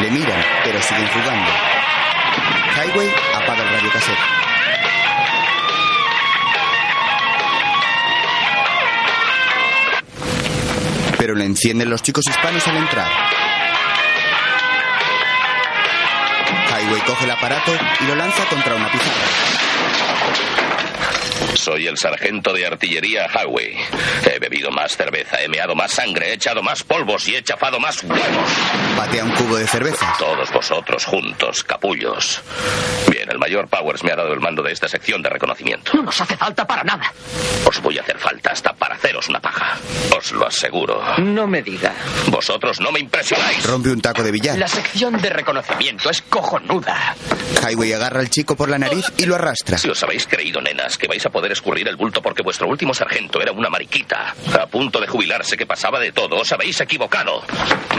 Le 0.01 0.11
miran, 0.11 0.43
pero 0.65 0.81
siguen 0.81 1.07
jugando. 1.07 1.51
Highway 2.75 3.13
apaga 3.33 3.63
el 3.63 3.69
radiocassette. 3.69 4.17
Pero 11.17 11.33
le 11.33 11.45
encienden 11.45 11.89
los 11.89 12.03
chicos 12.03 12.25
hispanos 12.27 12.67
al 12.67 12.75
entrar. 12.75 13.36
Highway 16.87 17.01
coge 17.01 17.25
el 17.25 17.31
aparato 17.31 17.73
y 17.99 18.05
lo 18.05 18.15
lanza 18.15 18.45
contra 18.45 18.75
una 18.75 18.89
pizarra. 18.89 19.96
Soy 21.67 21.85
el 21.85 21.97
sargento 21.97 22.53
de 22.53 22.65
artillería 22.65 23.27
Highway. 23.27 23.75
He 24.23 24.39
bebido 24.39 24.71
más 24.71 24.95
cerveza, 24.95 25.41
he 25.41 25.49
meado 25.49 25.75
más 25.75 25.91
sangre, 25.91 26.29
he 26.29 26.33
echado 26.35 26.63
más 26.63 26.81
polvos 26.81 27.27
y 27.27 27.35
he 27.35 27.43
chafado 27.43 27.77
más 27.77 28.01
huevos. 28.05 28.49
Patea 28.95 29.25
un 29.25 29.31
cubo 29.31 29.57
de 29.57 29.67
cerveza. 29.67 30.15
Todos 30.17 30.49
vosotros 30.53 31.03
juntos, 31.03 31.65
capullos. 31.65 32.41
Bien, 33.11 33.29
el 33.29 33.37
mayor 33.37 33.67
Powers 33.67 34.01
me 34.05 34.13
ha 34.13 34.15
dado 34.15 34.31
el 34.31 34.39
mando 34.39 34.63
de 34.63 34.71
esta 34.71 34.87
sección 34.87 35.21
de 35.21 35.27
reconocimiento. 35.29 35.91
No 35.93 36.03
nos 36.03 36.21
hace 36.21 36.37
falta 36.37 36.65
para 36.65 36.85
nada. 36.85 37.11
Os 37.65 37.81
voy 37.81 37.97
a 37.97 38.01
hacer 38.01 38.17
falta 38.17 38.51
hasta 38.51 38.71
para 38.71 38.95
haceros 38.95 39.27
una 39.27 39.41
paja. 39.41 39.77
Os 40.17 40.31
lo 40.31 40.47
aseguro. 40.47 41.03
No 41.17 41.47
me 41.47 41.61
diga. 41.61 41.93
Vosotros 42.27 42.79
no 42.79 42.93
me 42.93 43.01
impresionáis. 43.01 43.65
Rompe 43.65 43.89
un 43.89 43.99
taco 43.99 44.23
de 44.23 44.31
billar. 44.31 44.57
La 44.57 44.69
sección 44.69 45.17
de 45.21 45.29
reconocimiento 45.31 46.09
es 46.09 46.21
cojonuda. 46.21 47.13
Highway 47.61 47.91
agarra 47.91 48.21
al 48.21 48.29
chico 48.29 48.55
por 48.55 48.69
la 48.69 48.77
nariz 48.79 49.11
y 49.17 49.25
lo 49.25 49.35
arrastra. 49.35 49.77
Si 49.77 49.89
os 49.89 50.01
habéis 50.01 50.27
creído, 50.27 50.61
nenas, 50.61 50.97
que 50.97 51.07
vais 51.07 51.25
a 51.25 51.29
poder 51.29 51.56
escurrir 51.57 51.87
el 51.87 51.95
bulto 51.95 52.21
porque 52.21 52.43
vuestro 52.43 52.67
último 52.67 52.93
sargento 52.93 53.41
era 53.41 53.51
una 53.51 53.69
mariquita, 53.69 54.35
a 54.59 54.67
punto 54.67 54.99
de 54.99 55.07
jubilarse 55.07 55.57
que 55.57 55.65
pasaba 55.65 55.99
de 55.99 56.11
todo, 56.11 56.37
os 56.37 56.51
habéis 56.51 56.79
equivocado. 56.81 57.41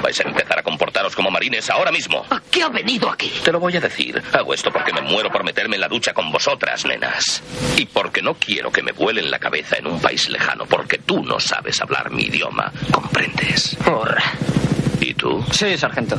Vais 0.00 0.18
a 0.20 0.22
empezar 0.22 0.58
a 0.60 0.62
comportaros 0.62 1.14
como 1.16 1.30
marines 1.30 1.68
ahora 1.70 1.90
mismo. 1.90 2.24
¿A 2.30 2.40
qué 2.50 2.62
ha 2.62 2.68
venido 2.68 3.10
aquí? 3.10 3.32
Te 3.44 3.50
lo 3.52 3.58
voy 3.60 3.76
a 3.76 3.80
decir. 3.80 4.22
Hago 4.32 4.54
esto 4.54 4.70
porque 4.70 4.92
me 4.92 5.00
muero 5.02 5.30
por 5.30 5.44
meterme 5.44 5.74
en 5.74 5.80
la 5.80 5.88
ducha 5.88 6.12
con 6.14 6.30
vosotras, 6.30 6.84
nenas. 6.84 7.42
Y 7.76 7.86
porque 7.86 8.22
no 8.22 8.34
quiero 8.34 8.70
que 8.70 8.82
me 8.82 8.92
vuelen 8.92 9.30
la 9.30 9.38
cabeza 9.38 9.76
en 9.76 9.88
un 9.88 10.00
país 10.00 10.28
lejano, 10.28 10.64
porque 10.66 10.98
tú 10.98 11.22
no 11.24 11.40
sabes 11.40 11.80
hablar 11.80 12.10
mi 12.10 12.24
idioma. 12.24 12.72
¿Comprendes? 12.92 13.76
Porra. 13.84 14.22
¿Y 15.00 15.14
tú? 15.14 15.44
Sí, 15.50 15.76
sargento. 15.76 16.16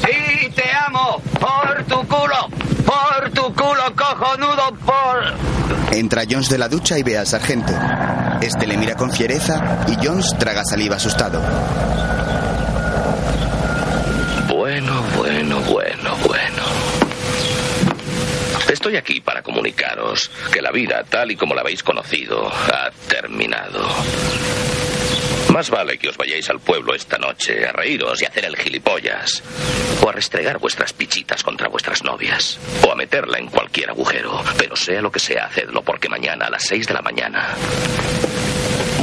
Sí, 0.00 0.48
te 0.54 0.70
amo. 0.86 1.20
Por 1.40 1.84
tu 1.84 2.06
culo. 2.06 2.48
Por 2.88 3.30
tu 3.32 3.54
culo 3.54 3.94
cojonudo. 3.94 4.74
Por... 4.86 5.94
Entra 5.94 6.22
Jones 6.28 6.48
de 6.48 6.56
la 6.56 6.68
ducha 6.68 6.98
y 6.98 7.02
ve 7.02 7.18
al 7.18 7.26
sargento. 7.26 7.72
Este 8.40 8.66
le 8.66 8.78
mira 8.78 8.94
con 8.94 9.12
fiereza 9.12 9.84
y 9.88 9.96
Jones 10.02 10.34
traga 10.38 10.64
saliva 10.64 10.96
asustado. 10.96 11.40
Bueno, 14.48 15.02
bueno, 15.16 15.60
bueno, 15.70 16.16
bueno. 16.26 16.62
Estoy 18.72 18.96
aquí 18.96 19.20
para 19.20 19.42
comunicaros 19.42 20.30
que 20.52 20.62
la 20.62 20.70
vida, 20.70 21.04
tal 21.08 21.30
y 21.30 21.36
como 21.36 21.54
la 21.54 21.60
habéis 21.60 21.82
conocido, 21.82 22.48
ha 22.48 22.90
terminado. 23.08 23.86
Más 25.52 25.70
vale 25.70 25.98
que 25.98 26.08
os 26.08 26.16
vayáis 26.16 26.48
al 26.50 26.60
pueblo 26.60 26.94
esta 26.94 27.18
noche 27.18 27.66
a 27.66 27.72
reíros 27.72 28.20
y 28.22 28.26
hacer 28.26 28.44
el 28.44 28.56
gilipollas. 28.56 29.42
O 30.02 30.08
a 30.08 30.12
restregar 30.12 30.58
vuestras 30.58 30.92
pichitas 30.92 31.42
contra 31.42 31.68
vuestras 31.68 32.04
novias. 32.04 32.58
O 32.86 32.92
a 32.92 32.94
meterla 32.94 33.38
en 33.38 33.48
cualquier 33.48 33.90
agujero. 33.90 34.42
Pero 34.56 34.76
sea 34.76 35.00
lo 35.00 35.10
que 35.10 35.20
sea, 35.20 35.46
hacedlo 35.46 35.82
porque 35.82 36.08
mañana 36.08 36.46
a 36.46 36.50
las 36.50 36.64
seis 36.64 36.86
de 36.86 36.94
la 36.94 37.02
mañana 37.02 37.54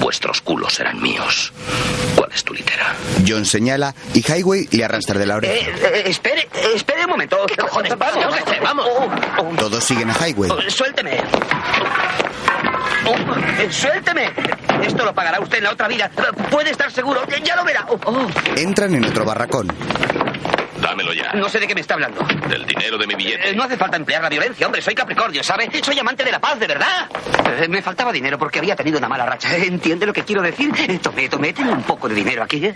vuestros 0.06 0.40
culos 0.42 0.74
serán 0.74 1.02
míos. 1.02 1.52
¿Cuál 2.16 2.32
es 2.32 2.44
tu 2.44 2.54
litera? 2.54 2.96
John 3.28 3.44
señala 3.44 3.96
y 4.14 4.20
Highway 4.20 4.68
le 4.72 4.84
arrastra 4.84 5.18
de 5.18 5.26
la 5.26 5.38
oreja. 5.38 5.54
Eh, 5.56 5.74
eh, 5.82 6.04
espere, 6.06 6.42
eh, 6.42 6.74
espere 6.76 7.06
un 7.06 7.10
momento. 7.12 7.44
¿Qué 7.48 7.56
cojones? 7.56 7.98
Vamos, 7.98 8.16
vamos, 8.24 8.38
este, 8.38 8.60
vamos. 8.60 8.88
Todos 9.58 9.84
siguen 9.84 10.12
a 10.12 10.14
Highway. 10.14 10.52
Oh, 10.52 10.62
Suélteme. 10.70 11.18
Oh, 13.08 13.16
eh, 13.62 13.72
suélteme. 13.72 14.32
Esto 14.84 15.06
lo 15.06 15.14
pagará 15.14 15.40
usted 15.40 15.60
en 15.60 15.64
la 15.66 15.72
otra 15.72 15.88
vida. 15.88 16.10
Puede 16.50 16.72
estar 16.72 16.92
seguro. 16.92 17.22
Ya 17.44 17.56
lo 17.56 17.64
verá. 17.64 17.86
Oh, 17.90 18.00
oh. 18.06 18.28
Entran 18.56 18.94
en 18.96 19.06
otro 19.06 19.26
barracón. 19.26 19.68
Dámelo 20.86 21.14
ya. 21.14 21.34
No 21.34 21.50
sé 21.50 21.60
de 21.60 21.68
qué 21.68 21.74
me 21.74 21.82
está 21.82 21.96
hablando. 21.96 22.22
Del 22.48 22.66
dinero 22.66 22.98
de 22.98 23.08
mi 23.08 23.16
billete. 23.16 23.50
Eh, 23.50 23.56
no 23.56 23.64
hace 23.64 23.76
falta 23.76 23.98
emplear 23.98 24.22
la 24.22 24.30
violencia, 24.30 24.68
hombre. 24.68 24.82
Soy 24.84 24.94
Capricornio, 24.94 25.44
¿sabe? 25.44 25.68
Soy 25.84 25.98
amante 25.98 26.24
de 26.24 26.32
la 26.32 26.40
paz, 26.40 26.60
de 26.60 26.68
verdad. 26.68 27.10
Eh, 27.60 27.68
me 27.68 27.82
faltaba 27.82 28.12
dinero 28.12 28.38
porque 28.38 28.60
había 28.60 28.76
tenido 28.76 29.00
una 29.00 29.08
mala 29.10 29.26
racha. 29.26 29.56
¿Entiende 29.58 30.06
lo 30.06 30.14
que 30.14 30.24
quiero 30.24 30.42
decir? 30.44 30.72
Eh, 30.88 31.00
Tomé, 31.00 31.28
tomé, 31.30 31.54
tengo 31.54 31.72
un 31.72 31.82
poco 31.84 32.08
de 32.08 32.14
dinero 32.16 32.44
aquí. 32.44 32.64
Eh, 32.64 32.76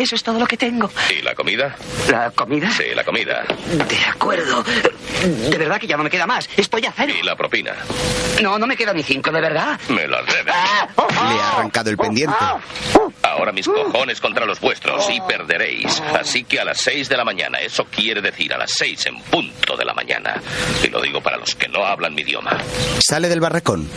Eso 0.00 0.14
es 0.14 0.22
todo 0.22 0.38
lo 0.38 0.46
que 0.46 0.56
tengo. 0.56 0.88
¿Y 1.10 1.22
la 1.22 1.34
comida? 1.34 1.74
¿La 2.10 2.30
comida? 2.30 2.70
Sí, 2.70 2.84
la 2.94 3.02
comida. 3.04 3.44
De 3.88 3.98
acuerdo. 4.08 4.62
De 4.62 5.58
verdad 5.58 5.80
que 5.80 5.86
ya 5.88 5.96
no 5.96 6.04
me 6.04 6.10
queda 6.10 6.26
más. 6.26 6.48
Estoy 6.56 6.86
a 6.86 6.92
cero. 6.96 7.12
¿Y 7.20 7.24
la 7.24 7.34
propina? 7.34 7.72
No, 8.42 8.58
no 8.58 8.66
me 8.68 8.76
queda 8.76 8.92
ni 8.92 9.02
cinco, 9.02 9.32
de 9.32 9.40
verdad. 9.40 9.80
Me 9.88 10.06
las 10.06 10.24
debes. 10.26 10.54
Le 10.54 11.40
ha 11.40 11.50
arrancado 11.56 11.90
el 11.90 11.96
pendiente. 11.96 12.36
Ahora 13.22 13.50
mis 13.52 13.66
cojones 13.66 14.20
contra 14.20 14.44
los 14.46 14.60
vuestros 14.60 15.08
y 15.10 15.20
perderéis. 15.22 16.00
Así 16.18 16.44
que 16.44 16.60
a 16.60 16.64
las 16.64 16.78
seis 16.80 17.08
de 17.08 17.16
la 17.16 17.24
mañana, 17.24 17.47
eso 17.56 17.84
quiere 17.84 18.20
decir 18.20 18.52
a 18.52 18.58
las 18.58 18.70
seis 18.72 19.06
en 19.06 19.20
punto 19.22 19.76
de 19.76 19.84
la 19.84 19.94
mañana. 19.94 20.40
Y 20.82 20.88
lo 20.88 21.00
digo 21.00 21.20
para 21.20 21.36
los 21.36 21.54
que 21.54 21.68
no 21.68 21.84
hablan 21.84 22.14
mi 22.14 22.22
idioma. 22.22 22.56
Sale 22.98 23.28
del 23.28 23.40
barracón. 23.40 23.88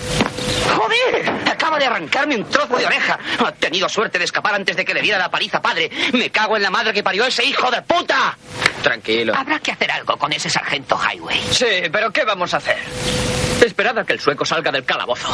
¡Joder! 0.75 1.29
Acaba 1.49 1.77
de 1.77 1.85
arrancarme 1.85 2.35
un 2.35 2.45
trozo 2.49 2.77
de 2.77 2.85
oreja. 2.85 3.19
Ha 3.45 3.51
tenido 3.53 3.89
suerte 3.89 4.17
de 4.17 4.25
escapar 4.25 4.55
antes 4.55 4.75
de 4.75 4.85
que 4.85 4.93
le 4.93 5.01
diera 5.01 5.17
la 5.17 5.29
paliza, 5.29 5.61
padre. 5.61 5.89
Me 6.13 6.29
cago 6.29 6.55
en 6.55 6.63
la 6.63 6.69
madre 6.69 6.93
que 6.93 7.03
parió 7.03 7.25
ese 7.25 7.43
hijo 7.45 7.69
de 7.71 7.81
puta. 7.81 8.37
Tranquilo. 8.81 9.33
Habrá 9.35 9.59
que 9.59 9.71
hacer 9.71 9.91
algo 9.91 10.17
con 10.17 10.31
ese 10.33 10.49
sargento 10.49 10.97
Highway. 10.97 11.39
Sí, 11.51 11.89
pero 11.91 12.11
¿qué 12.11 12.23
vamos 12.23 12.53
a 12.53 12.57
hacer? 12.57 12.77
Esperad 13.62 13.97
a 14.00 14.04
que 14.04 14.13
el 14.13 14.19
sueco 14.19 14.45
salga 14.45 14.71
del 14.71 14.84
calabozo. 14.84 15.28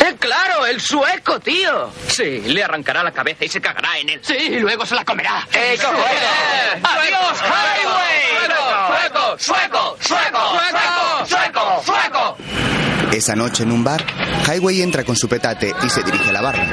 ¡Eh, 0.00 0.14
claro! 0.18 0.66
¡El 0.66 0.80
sueco, 0.80 1.40
tío! 1.40 1.90
Sí, 2.08 2.40
le 2.46 2.62
arrancará 2.62 3.02
la 3.02 3.12
cabeza 3.12 3.44
y 3.44 3.48
se 3.48 3.60
cagará 3.60 3.98
en 3.98 4.10
él. 4.10 4.20
Sí, 4.22 4.34
y 4.34 4.58
luego 4.60 4.84
se 4.84 4.94
la 4.94 5.04
comerá. 5.04 5.46
¡Eso 5.52 5.88
¡Eh! 5.92 6.80
¡Adiós, 6.82 7.40
Highway! 7.42 8.20
¡Sueco! 9.38 9.38
¡Sueco! 9.38 9.96
¡Sueco! 10.00 10.38
¡Sueco! 10.60 11.26
¡Sueco! 11.26 11.82
¡Sueco! 11.84 12.36
Esa 13.12 13.34
noche 13.34 13.64
en 13.64 13.72
un 13.72 13.82
bar, 13.82 14.04
Highway 14.46 14.82
entra 14.82 15.02
con 15.02 15.16
su 15.16 15.28
petate 15.28 15.74
y 15.82 15.88
se 15.88 16.02
dirige 16.02 16.28
a 16.30 16.32
la 16.32 16.40
barra. 16.42 16.66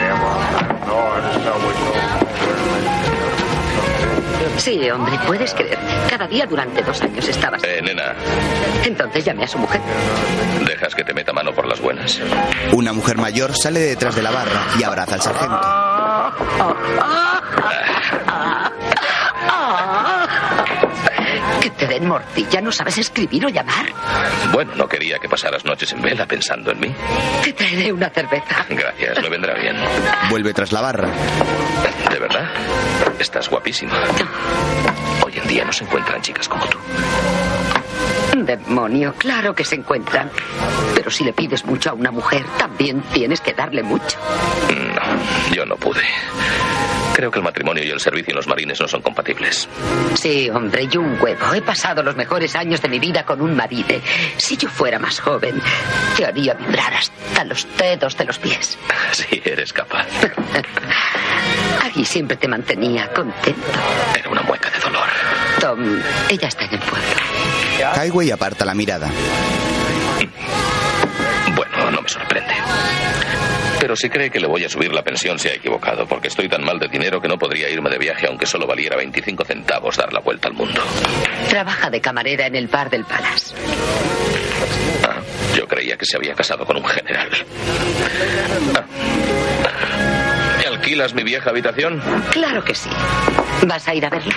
Sí, 4.57 4.89
hombre, 4.89 5.17
puedes 5.25 5.53
creerme. 5.53 5.91
Cada 6.09 6.27
día 6.27 6.45
durante 6.45 6.81
dos 6.81 7.01
años 7.01 7.27
estabas. 7.27 7.63
Eh, 7.63 7.81
nena, 7.81 8.13
Entonces 8.83 9.23
llamé 9.23 9.43
a 9.43 9.47
su 9.47 9.57
mujer. 9.57 9.79
dejas 10.65 10.93
que 10.95 11.03
te 11.03 11.13
meta 11.13 11.31
mano 11.33 11.53
por 11.53 11.67
las 11.67 11.79
buenas. 11.79 12.19
Una 12.73 12.91
mujer 12.93 13.17
mayor 13.17 13.55
sale 13.55 13.79
de 13.79 13.87
detrás 13.89 14.15
de 14.15 14.23
la 14.23 14.31
barra 14.31 14.61
y 14.79 14.83
abraza 14.83 15.15
al 15.15 15.21
sargento. 15.21 15.61
Que 21.61 21.69
te 21.71 21.87
den 21.87 22.07
morcilla, 22.07 22.61
¿no 22.61 22.71
sabes 22.71 22.97
escribir 22.97 23.45
o 23.45 23.49
llamar? 23.49 23.85
Bueno, 24.51 24.73
no 24.75 24.87
quería 24.87 25.17
que 25.19 25.27
pasaras 25.27 25.65
noches 25.65 25.91
en 25.91 26.01
vela 26.01 26.25
pensando 26.25 26.71
en 26.71 26.79
mí. 26.79 26.93
Te 27.43 27.53
traeré 27.53 27.91
una 27.91 28.09
cerveza. 28.09 28.65
Gracias, 28.69 29.21
me 29.21 29.29
vendrá 29.29 29.53
bien. 29.55 29.75
Vuelve 30.29 30.53
tras 30.53 30.71
la 30.71 30.81
barra. 30.81 31.09
¿De 32.11 32.19
verdad? 32.19 32.45
Estás 33.19 33.49
guapísima. 33.49 33.93
Hoy 35.25 35.37
en 35.37 35.47
día 35.47 35.65
no 35.65 35.73
se 35.73 35.83
encuentran 35.83 36.21
chicas 36.21 36.47
como 36.47 36.65
tú. 36.67 36.77
Demonio, 38.35 39.13
claro 39.17 39.55
que 39.55 39.65
se 39.65 39.75
encuentran. 39.75 40.29
Pero 40.93 41.09
si 41.09 41.23
le 41.23 41.33
pides 41.33 41.65
mucho 41.65 41.89
a 41.89 41.93
una 41.93 42.11
mujer, 42.11 42.45
también 42.57 43.01
tienes 43.13 43.41
que 43.41 43.53
darle 43.53 43.81
mucho. 43.81 44.17
No, 44.69 45.55
yo 45.55 45.65
no 45.65 45.75
pude. 45.75 46.01
Creo 47.17 47.31
que 47.31 47.39
el 47.39 47.43
matrimonio 47.43 47.83
y 47.83 47.89
el 47.89 47.99
servicio 47.99 48.29
en 48.29 48.35
los 48.35 48.45
marines 48.45 48.79
no 48.79 48.87
son 48.87 49.01
compatibles. 49.01 49.67
Sí, 50.13 50.51
hombre, 50.51 50.87
y 50.91 50.97
un 50.97 51.19
huevo. 51.19 51.51
He 51.51 51.63
pasado 51.63 52.03
los 52.03 52.15
mejores 52.15 52.55
años 52.55 52.79
de 52.79 52.89
mi 52.89 52.99
vida 52.99 53.25
con 53.25 53.41
un 53.41 53.55
marine. 53.55 54.01
Si 54.37 54.55
yo 54.55 54.69
fuera 54.69 54.99
más 54.99 55.19
joven, 55.19 55.59
te 56.15 56.27
haría 56.27 56.53
vibrar 56.53 56.93
hasta 56.93 57.43
los 57.43 57.65
dedos 57.75 58.15
de 58.17 58.25
los 58.25 58.37
pies. 58.37 58.77
Sí, 59.13 59.41
eres 59.43 59.73
capaz. 59.73 60.05
Aggie 61.83 62.05
siempre 62.05 62.37
te 62.37 62.47
mantenía 62.47 63.11
contento. 63.11 63.61
Era 64.15 64.29
una 64.29 64.43
mueca 64.43 64.69
de 64.69 64.77
dolor. 64.77 65.07
Tom, 65.59 65.99
ella 66.29 66.47
está 66.49 66.65
en 66.65 66.73
el 66.73 66.79
pueblo. 66.81 67.07
Highway 67.95 68.29
aparta 68.29 68.63
la 68.63 68.75
mirada. 68.75 69.09
Bueno, 71.55 71.91
no 71.91 72.01
me 72.03 72.09
sorprende. 72.09 72.53
Pero 73.79 73.95
si 73.95 74.09
cree 74.09 74.29
que 74.29 74.39
le 74.39 74.47
voy 74.47 74.63
a 74.63 74.69
subir 74.69 74.91
la 74.91 75.03
pensión, 75.03 75.37
se 75.37 75.49
ha 75.49 75.53
equivocado, 75.53 76.05
porque 76.07 76.27
estoy 76.29 76.49
tan 76.49 76.63
mal 76.63 76.79
de 76.79 76.87
dinero 76.87 77.21
que 77.21 77.27
no 77.27 77.37
podría 77.37 77.69
irme 77.69 77.89
de 77.89 77.97
viaje 77.97 78.27
aunque 78.27 78.45
solo 78.45 78.65
valiera 78.65 78.95
25 78.95 79.45
centavos 79.45 79.95
dar 79.97 80.11
la 80.11 80.19
vuelta 80.19 80.47
al 80.47 80.53
mundo. 80.55 80.81
Trabaja 81.49 81.89
de 81.89 82.01
camarera 82.01 82.47
en 82.47 82.55
el 82.55 82.67
bar 82.67 82.89
del 82.89 83.05
Palace. 83.05 83.53
Ah, 85.07 85.19
yo 85.55 85.67
creía 85.67 85.95
que 85.95 86.05
se 86.05 86.17
había 86.17 86.33
casado 86.33 86.65
con 86.65 86.77
un 86.77 86.85
general. 86.85 87.29
Ah. 88.75 88.83
¿Me 90.59 90.65
alquilas 90.65 91.13
mi 91.13 91.23
vieja 91.23 91.49
habitación? 91.51 92.01
Claro 92.31 92.63
que 92.63 92.73
sí. 92.73 92.89
¿Vas 93.67 93.87
a 93.87 93.93
ir 93.93 94.05
a 94.05 94.09
verla? 94.09 94.35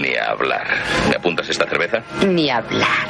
Ni 0.00 0.14
a 0.16 0.26
hablar. 0.30 0.66
¿Me 1.08 1.16
apuntas 1.16 1.48
esta 1.48 1.66
cerveza? 1.68 2.02
Ni 2.26 2.50
hablar. 2.50 3.06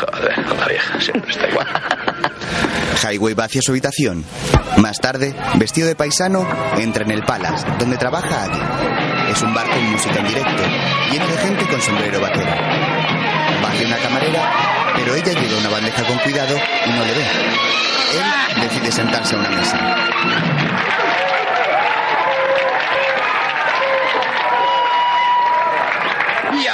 Joder, 0.00 0.38
la 0.58 0.66
vieja 0.66 1.00
siempre 1.00 1.30
está 1.30 1.48
igual. 1.48 1.66
Highway 3.02 3.34
va 3.34 3.44
hacia 3.44 3.62
su 3.62 3.72
habitación. 3.72 4.24
Más 4.78 4.98
tarde, 4.98 5.34
vestido 5.56 5.86
de 5.88 5.94
paisano, 5.94 6.46
entra 6.78 7.04
en 7.04 7.10
el 7.10 7.22
Palace, 7.22 7.66
donde 7.78 7.96
trabaja 7.96 8.44
Aggie. 8.44 9.32
Es 9.32 9.42
un 9.42 9.54
bar 9.54 9.68
con 9.68 9.90
música 9.90 10.20
en 10.20 10.28
directo, 10.28 10.62
lleno 11.10 11.26
de 11.26 11.36
gente 11.38 11.66
con 11.66 11.80
sombrero 11.80 12.20
vaquero. 12.20 12.50
Va 13.62 13.70
hacia 13.70 13.86
una 13.86 13.96
camarera, 13.96 14.52
pero 14.96 15.14
ella 15.14 15.32
lleva 15.32 15.58
una 15.58 15.70
bandeja 15.70 16.04
con 16.04 16.18
cuidado 16.18 16.56
y 16.86 16.90
no 16.90 17.04
le 17.04 17.12
ve. 17.12 17.26
Él 18.54 18.60
decide 18.68 18.92
sentarse 18.92 19.34
a 19.34 19.38
una 19.38 19.50
mesa. 19.50 21.03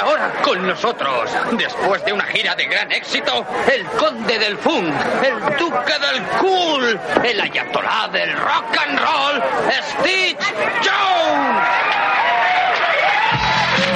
Ahora 0.01 0.33
con 0.41 0.65
nosotros, 0.65 1.29
después 1.51 2.03
de 2.05 2.13
una 2.13 2.25
gira 2.25 2.55
de 2.55 2.65
gran 2.65 2.91
éxito, 2.91 3.45
el 3.71 3.85
conde 3.85 4.39
del 4.39 4.57
funk, 4.57 4.93
el 5.23 5.39
duque 5.57 5.93
del 5.99 6.23
cool, 6.39 6.99
el 7.23 7.41
ayatolá 7.41 8.09
del 8.11 8.35
rock 8.35 8.77
and 8.79 8.99
roll, 8.99 9.43
Stitch 9.83 10.53
Jones. 10.83 11.67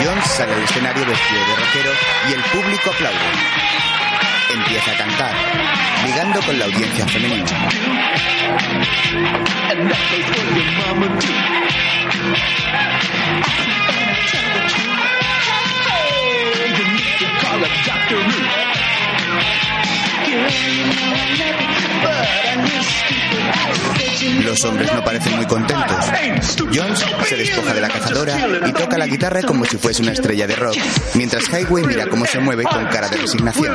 Jones 0.03 0.25
sale 0.25 0.53
al 0.53 0.63
escenario 0.63 1.05
vestido 1.05 1.39
de 1.41 1.55
rockero 1.55 1.91
y 2.29 2.33
el 2.33 2.43
público 2.43 2.91
aplaude. 2.91 3.17
Empieza 4.53 4.91
a 4.91 4.97
cantar, 4.97 5.31
ligando 6.05 6.39
con 6.41 6.59
la 6.59 6.65
audiencia 6.65 7.07
femenina. 7.07 7.45
Los 24.43 24.63
hombres 24.63 24.93
no 24.93 25.03
parecen 25.03 25.35
muy 25.35 25.45
contentos. 25.45 26.05
Jones 26.73 27.05
se 27.27 27.35
despoja 27.35 27.73
de 27.73 27.81
la 27.81 27.89
cazadora 27.89 28.37
y 28.67 28.71
toca 28.73 28.97
la 28.97 29.07
guitarra 29.07 29.41
como 29.41 29.65
si 29.65 29.77
fuese 29.77 30.01
una 30.01 30.11
estrella 30.13 30.47
de 30.47 30.55
rock, 30.55 30.77
mientras 31.13 31.43
Highway 31.49 31.83
mira 31.85 32.07
cómo 32.07 32.25
se 32.25 32.39
mueve 32.39 32.63
con 32.63 32.85
cara 32.87 33.09
de 33.09 33.17
resignación. 33.17 33.73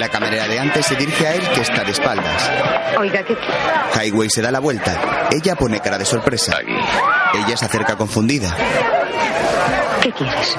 La 0.00 0.08
camarera 0.08 0.48
de 0.48 0.58
antes 0.58 0.86
se 0.86 0.96
dirige 0.96 1.26
a 1.26 1.34
él 1.34 1.42
que 1.54 1.60
está 1.60 1.84
de 1.84 1.90
espaldas. 1.90 2.50
Oiga, 2.98 3.22
¿qué? 3.22 3.36
Highway 4.02 4.30
se 4.30 4.40
da 4.40 4.50
la 4.50 4.58
vuelta. 4.58 5.28
Ella 5.30 5.54
pone 5.56 5.78
cara 5.80 5.98
de 5.98 6.06
sorpresa. 6.06 6.56
Ella 7.34 7.54
se 7.54 7.66
acerca 7.66 7.96
confundida. 7.96 8.56
¿Qué 10.00 10.10
quieres? 10.12 10.56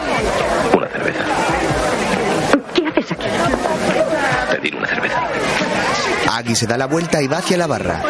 Una 0.78 0.88
cerveza. 0.90 1.24
¿Qué 2.76 2.88
haces 2.88 3.12
aquí? 3.14 3.26
Pedir 4.52 4.76
una 4.76 4.88
cerveza. 4.88 5.24
Aggie 6.30 6.56
se 6.56 6.68
da 6.68 6.78
la 6.78 6.86
vuelta 6.86 7.20
y 7.20 7.28
va 7.28 7.38
hacia 7.38 7.58
la 7.58 7.66
barra. 7.66 8.04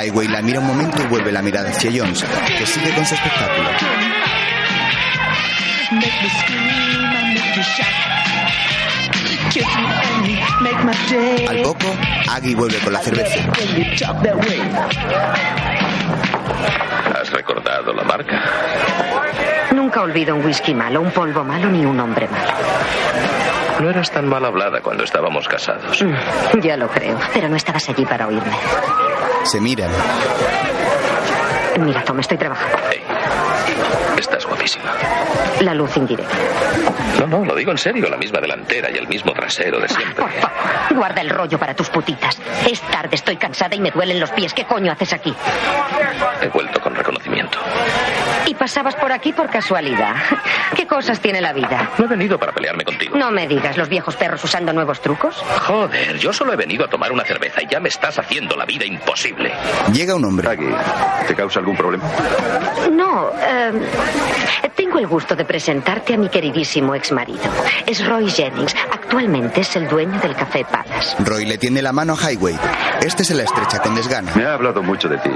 Highway 0.00 0.28
la 0.28 0.42
mira 0.42 0.60
un 0.60 0.66
momento 0.68 1.02
y 1.02 1.06
vuelve 1.06 1.32
la 1.32 1.42
mirada 1.42 1.70
hacia 1.70 1.90
Jones, 1.90 2.24
que 2.56 2.66
sigue 2.66 2.94
con 2.94 3.04
su 3.04 3.16
espectáculo. 3.16 3.68
Al 11.48 11.62
poco, 11.62 11.86
Aggie 12.30 12.54
vuelve 12.54 12.78
con 12.78 12.92
la 12.92 13.00
cerveza. 13.00 13.40
¿Has 17.20 17.30
recordado 17.32 17.92
la 17.92 18.04
marca? 18.04 18.42
Nunca 19.74 20.02
olvido 20.02 20.34
un 20.34 20.44
whisky 20.44 20.74
malo, 20.74 21.00
un 21.00 21.10
polvo 21.10 21.44
malo 21.44 21.68
ni 21.68 21.84
un 21.84 22.00
hombre 22.00 22.28
malo. 22.28 22.52
No 23.80 23.90
eras 23.90 24.10
tan 24.10 24.28
mal 24.28 24.44
hablada 24.44 24.80
cuando 24.80 25.04
estábamos 25.04 25.46
casados. 25.48 26.02
Mm, 26.02 26.60
ya 26.60 26.76
lo 26.76 26.88
creo, 26.88 27.18
pero 27.34 27.48
no 27.48 27.56
estabas 27.56 27.88
allí 27.88 28.04
para 28.06 28.28
oírme. 28.28 28.56
Se 29.44 29.60
miran. 29.60 29.90
Mira, 31.80 32.02
Tom, 32.04 32.20
estoy 32.20 32.38
trabajando. 32.38 32.78
Guapísima. 34.62 34.92
La 35.60 35.74
luz 35.74 35.96
indirecta. 35.96 36.36
No, 37.20 37.26
no, 37.26 37.44
lo 37.44 37.54
digo 37.54 37.72
en 37.72 37.78
serio. 37.78 38.08
La 38.08 38.16
misma 38.16 38.40
delantera 38.40 38.90
y 38.90 38.96
el 38.96 39.08
mismo 39.08 39.32
trasero 39.32 39.80
de 39.80 39.88
siempre. 39.88 40.24
Guarda 40.90 41.20
el 41.20 41.30
rollo 41.30 41.58
para 41.58 41.74
tus 41.74 41.88
putitas. 41.88 42.38
Es 42.70 42.80
tarde, 42.82 43.16
estoy 43.16 43.36
cansada 43.36 43.74
y 43.74 43.80
me 43.80 43.90
duelen 43.90 44.20
los 44.20 44.30
pies. 44.30 44.52
¿Qué 44.54 44.64
coño 44.64 44.92
haces 44.92 45.12
aquí? 45.12 45.34
He 46.40 46.48
vuelto 46.48 46.80
con 46.80 46.94
reconocimiento. 46.94 47.58
Y 48.46 48.54
pasabas 48.54 48.94
por 48.96 49.12
aquí 49.12 49.32
por 49.32 49.48
casualidad. 49.48 50.14
¿Qué 50.76 50.86
cosas 50.86 51.20
tiene 51.20 51.40
la 51.40 51.52
vida? 51.52 51.90
No 51.98 52.04
he 52.04 52.08
venido 52.08 52.38
para 52.38 52.52
pelearme 52.52 52.84
contigo. 52.84 53.16
No 53.16 53.30
me 53.30 53.46
digas, 53.46 53.76
los 53.76 53.88
viejos 53.88 54.16
perros 54.16 54.42
usando 54.44 54.72
nuevos 54.72 55.00
trucos. 55.00 55.36
Joder, 55.66 56.18
yo 56.18 56.32
solo 56.32 56.52
he 56.52 56.56
venido 56.56 56.84
a 56.84 56.88
tomar 56.88 57.12
una 57.12 57.24
cerveza 57.24 57.62
y 57.62 57.66
ya 57.66 57.80
me 57.80 57.88
estás 57.88 58.18
haciendo 58.18 58.56
la 58.56 58.64
vida 58.64 58.84
imposible. 58.84 59.52
Llega 59.92 60.14
un 60.14 60.24
hombre. 60.24 60.48
Aquí. 60.48 60.66
¿Te 61.28 61.34
causa 61.34 61.60
algún 61.60 61.76
problema? 61.76 62.04
No, 62.90 63.30
eh, 63.40 63.72
tengo 64.74 64.98
el 64.98 65.06
gusto 65.06 65.34
de 65.36 65.44
presentarte 65.44 66.14
a 66.14 66.16
mi 66.18 66.28
queridísimo 66.28 66.94
exmarido. 66.94 67.40
Es 67.86 68.04
Roy 68.06 68.30
Jennings. 68.30 68.74
Actualmente 68.92 69.60
es 69.60 69.76
el 69.76 69.88
dueño 69.88 70.18
del 70.20 70.34
Café 70.34 70.64
Palace. 70.64 71.16
Roy 71.24 71.44
le 71.46 71.58
tiende 71.58 71.82
la 71.82 71.92
mano 71.92 72.14
a 72.14 72.30
Highway. 72.30 72.58
Este 73.04 73.24
se 73.24 73.34
la 73.34 73.42
estrecha 73.44 73.78
con 73.80 73.94
desgana. 73.94 74.32
Me 74.34 74.44
ha 74.44 74.54
hablado 74.54 74.82
mucho 74.82 75.08
de 75.08 75.18
ti 75.18 75.30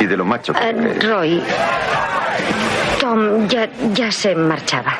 y 0.00 0.06
de 0.06 0.16
lo 0.16 0.24
macho 0.24 0.52
que 0.52 0.60
Eh, 0.60 0.68
eres. 0.70 1.04
Roy. 1.08 1.42
Tom 3.00 3.46
ya, 3.48 3.68
ya 3.92 4.10
se 4.10 4.34
marchaba. 4.34 4.98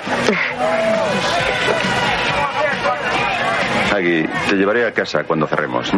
Aggie, 3.94 4.28
te 4.48 4.56
llevaré 4.56 4.86
a 4.86 4.92
casa 4.92 5.24
cuando 5.24 5.46
cerremos. 5.46 5.90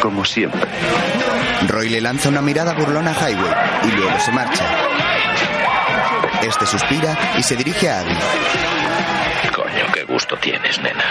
Como 0.00 0.24
siempre. 0.24 0.60
Roy 1.68 1.88
le 1.88 2.00
lanza 2.00 2.28
una 2.28 2.42
mirada 2.42 2.72
burlona 2.74 3.12
a 3.12 3.14
Highway 3.14 3.52
y 3.84 3.92
luego 3.92 4.18
se 4.20 4.32
marcha. 4.32 4.64
Este 6.42 6.66
suspira 6.66 7.16
y 7.38 7.42
se 7.42 7.56
dirige 7.56 7.88
a 7.88 8.00
Abby. 8.00 8.14
Coño, 9.54 9.86
qué 9.94 10.02
gusto 10.04 10.36
tienes, 10.38 10.78
nena. 10.80 11.04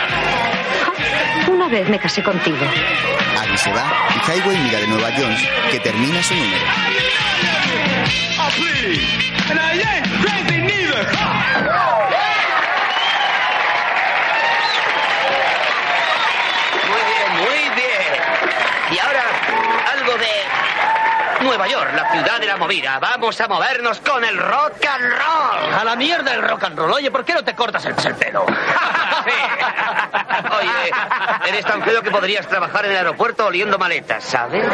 Una 1.47 1.67
vez 1.67 1.87
me 1.89 1.99
casé 1.99 2.21
contigo. 2.21 2.57
Abby 3.41 3.57
se 3.57 3.71
va 3.71 3.91
y 4.15 4.31
Highway 4.31 4.57
mira 4.57 4.79
de 4.79 4.87
nuevo 4.87 5.05
a 5.05 5.11
Jones, 5.11 5.41
que 5.71 5.79
termina 5.79 6.21
su 6.21 6.35
número. 6.35 6.65
Muy 16.89 17.01
bien, 17.11 17.31
muy 17.39 17.75
bien. 17.75 18.13
Y 18.91 18.99
ahora, 18.99 19.23
algo 20.12 20.24
de 20.24 20.61
Nueva 21.51 21.67
York, 21.67 21.91
la 21.93 22.09
ciudad 22.13 22.39
de 22.39 22.45
la 22.47 22.55
movida. 22.55 22.97
Vamos 22.99 23.41
a 23.41 23.47
movernos 23.49 23.99
con 23.99 24.23
el 24.23 24.37
rock 24.37 24.85
and 24.89 25.03
roll. 25.03 25.73
A 25.73 25.83
la 25.83 25.97
mierda 25.97 26.33
el 26.33 26.41
rock 26.43 26.63
and 26.63 26.79
roll. 26.79 26.93
Oye, 26.93 27.11
¿por 27.11 27.25
qué 27.25 27.33
no 27.33 27.43
te 27.43 27.53
cortas 27.53 27.83
el, 27.83 27.93
el 28.05 28.15
pelo? 28.15 28.45
Oye, 30.59 30.91
eres 31.49 31.65
tan 31.65 31.83
feo 31.83 32.01
que 32.01 32.09
podrías 32.09 32.47
trabajar 32.47 32.85
en 32.85 32.91
el 32.91 32.97
aeropuerto 32.99 33.47
oliendo 33.47 33.77
maletas, 33.77 34.23
¿sabes? 34.23 34.65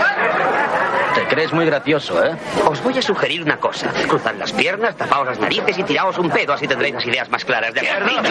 Te 1.15 1.27
crees 1.27 1.51
muy 1.51 1.65
gracioso, 1.65 2.23
¿eh? 2.23 2.37
Os 2.65 2.81
voy 2.83 2.95
a 2.97 3.01
sugerir 3.01 3.41
una 3.41 3.57
cosa. 3.57 3.87
Cruzad 4.07 4.35
las 4.35 4.53
piernas, 4.53 4.95
tapaos 4.95 5.25
las 5.25 5.39
narices 5.39 5.79
y 5.79 5.83
tiraos 5.83 6.19
un 6.19 6.29
pedo, 6.29 6.53
así 6.53 6.67
tendréis 6.67 6.93
las 6.93 7.05
ideas 7.07 7.27
más 7.29 7.43
claras, 7.43 7.73
¿de 7.73 7.89
acuerdo? 7.89 8.21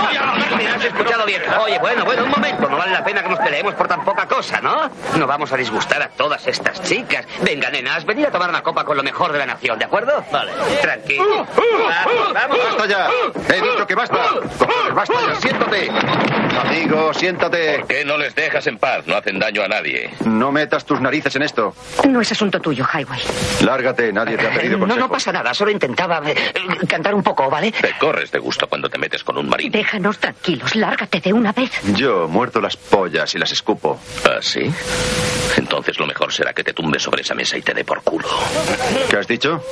¿Me 0.56 0.68
has 0.68 0.85
escuchado 0.85 1.26
bien? 1.26 1.42
Oye, 1.64 1.80
bueno, 1.80 2.04
bueno, 2.04 2.22
un 2.22 2.30
momento. 2.30 2.68
No 2.68 2.76
vale 2.76 2.92
la 2.92 3.02
pena 3.02 3.24
que 3.24 3.28
nos 3.28 3.40
peleemos 3.40 3.74
por 3.74 3.88
tan 3.88 4.04
poca 4.04 4.28
cosa, 4.28 4.61
¿no? 4.61 4.88
No 5.16 5.26
vamos 5.26 5.52
a 5.52 5.56
disgustar 5.56 6.00
a 6.00 6.09
todas 6.11 6.46
estas 6.46 6.80
chicas. 6.82 7.26
Venga, 7.42 7.70
nenas, 7.70 8.04
venid 8.04 8.26
a 8.26 8.30
tomar 8.37 8.51
una 8.51 8.62
copa 8.62 8.85
con 8.85 8.96
lo 8.99 9.03
mejor 9.03 9.33
de 9.33 9.38
la 9.38 9.46
nación, 9.46 9.79
¿de 9.79 9.87
acuerdo? 9.87 10.22
Vale. 10.31 10.53
Tranquilo. 10.83 11.46
Vamos, 11.57 12.33
vamos. 12.35 12.59
¡Basta 12.68 12.87
ya! 12.87 13.09
¡He 13.49 13.61
dicho 13.62 13.87
que 13.87 13.94
basta! 13.94 14.16
Cojones, 14.59 14.94
¡Basta 14.94 15.14
ya! 15.27 15.35
¡Siéntate! 15.37 15.90
Amigo, 16.61 17.14
siéntate. 17.14 17.79
¿Por 17.79 17.87
qué 17.88 18.05
no 18.05 18.18
les 18.18 18.35
dejas 18.35 18.66
en 18.66 18.77
paz? 18.79 19.07
No 19.07 19.16
hacen 19.16 19.38
daño 19.38 19.62
a 19.62 19.68
nadie. 19.68 20.11
No 20.27 20.53
metas 20.53 20.85
tus 20.85 21.01
narices 21.01 21.35
en 21.37 21.42
esto. 21.42 21.75
No 22.09 22.20
es 22.20 22.31
asunto 22.33 22.61
tuyo, 22.61 22.85
Highway. 22.92 23.20
Lárgate, 23.64 24.12
nadie 24.12 24.37
te 24.37 24.46
ha 24.46 24.51
pedido 24.51 24.75
No, 24.77 24.81
consejo. 24.81 25.01
no 25.01 25.09
pasa 25.11 25.33
nada. 25.33 25.55
Solo 25.55 25.70
intentaba 25.70 26.20
eh, 26.31 26.35
eh, 26.55 26.87
cantar 26.87 27.14
un 27.14 27.22
poco, 27.22 27.49
¿vale? 27.49 27.72
Te 27.72 27.92
corres 27.99 28.31
de 28.31 28.38
gusto 28.38 28.66
cuando 28.68 28.88
te 28.90 28.99
metes 28.99 29.25
con 29.25 29.38
un 29.38 29.49
marino. 29.49 29.70
Déjanos 29.72 30.18
tranquilos, 30.18 30.75
lárgate 30.77 31.20
de 31.20 31.33
una 31.33 31.53
vez. 31.53 31.70
Yo 31.94 32.29
muerto 32.29 32.61
las 32.61 32.77
pollas 32.77 33.35
y 33.35 33.38
las 33.38 33.53
escupo. 33.53 33.99
¿Ah, 34.25 34.38
sí? 34.40 34.70
Entonces 35.57 35.99
lo 35.99 36.07
mejor 36.07 36.33
será 36.33 36.53
que 36.53 36.62
te 36.64 36.72
tumbes 36.72 37.03
sobre 37.03 37.22
esa 37.22 37.35
mesa 37.35 37.57
y 37.57 37.62
te 37.62 37.72
dé 37.75 37.85
por 37.85 38.03
culo. 38.03 38.25
¿Qué 39.10 39.16
has 39.16 39.26
dicho? 39.28 39.62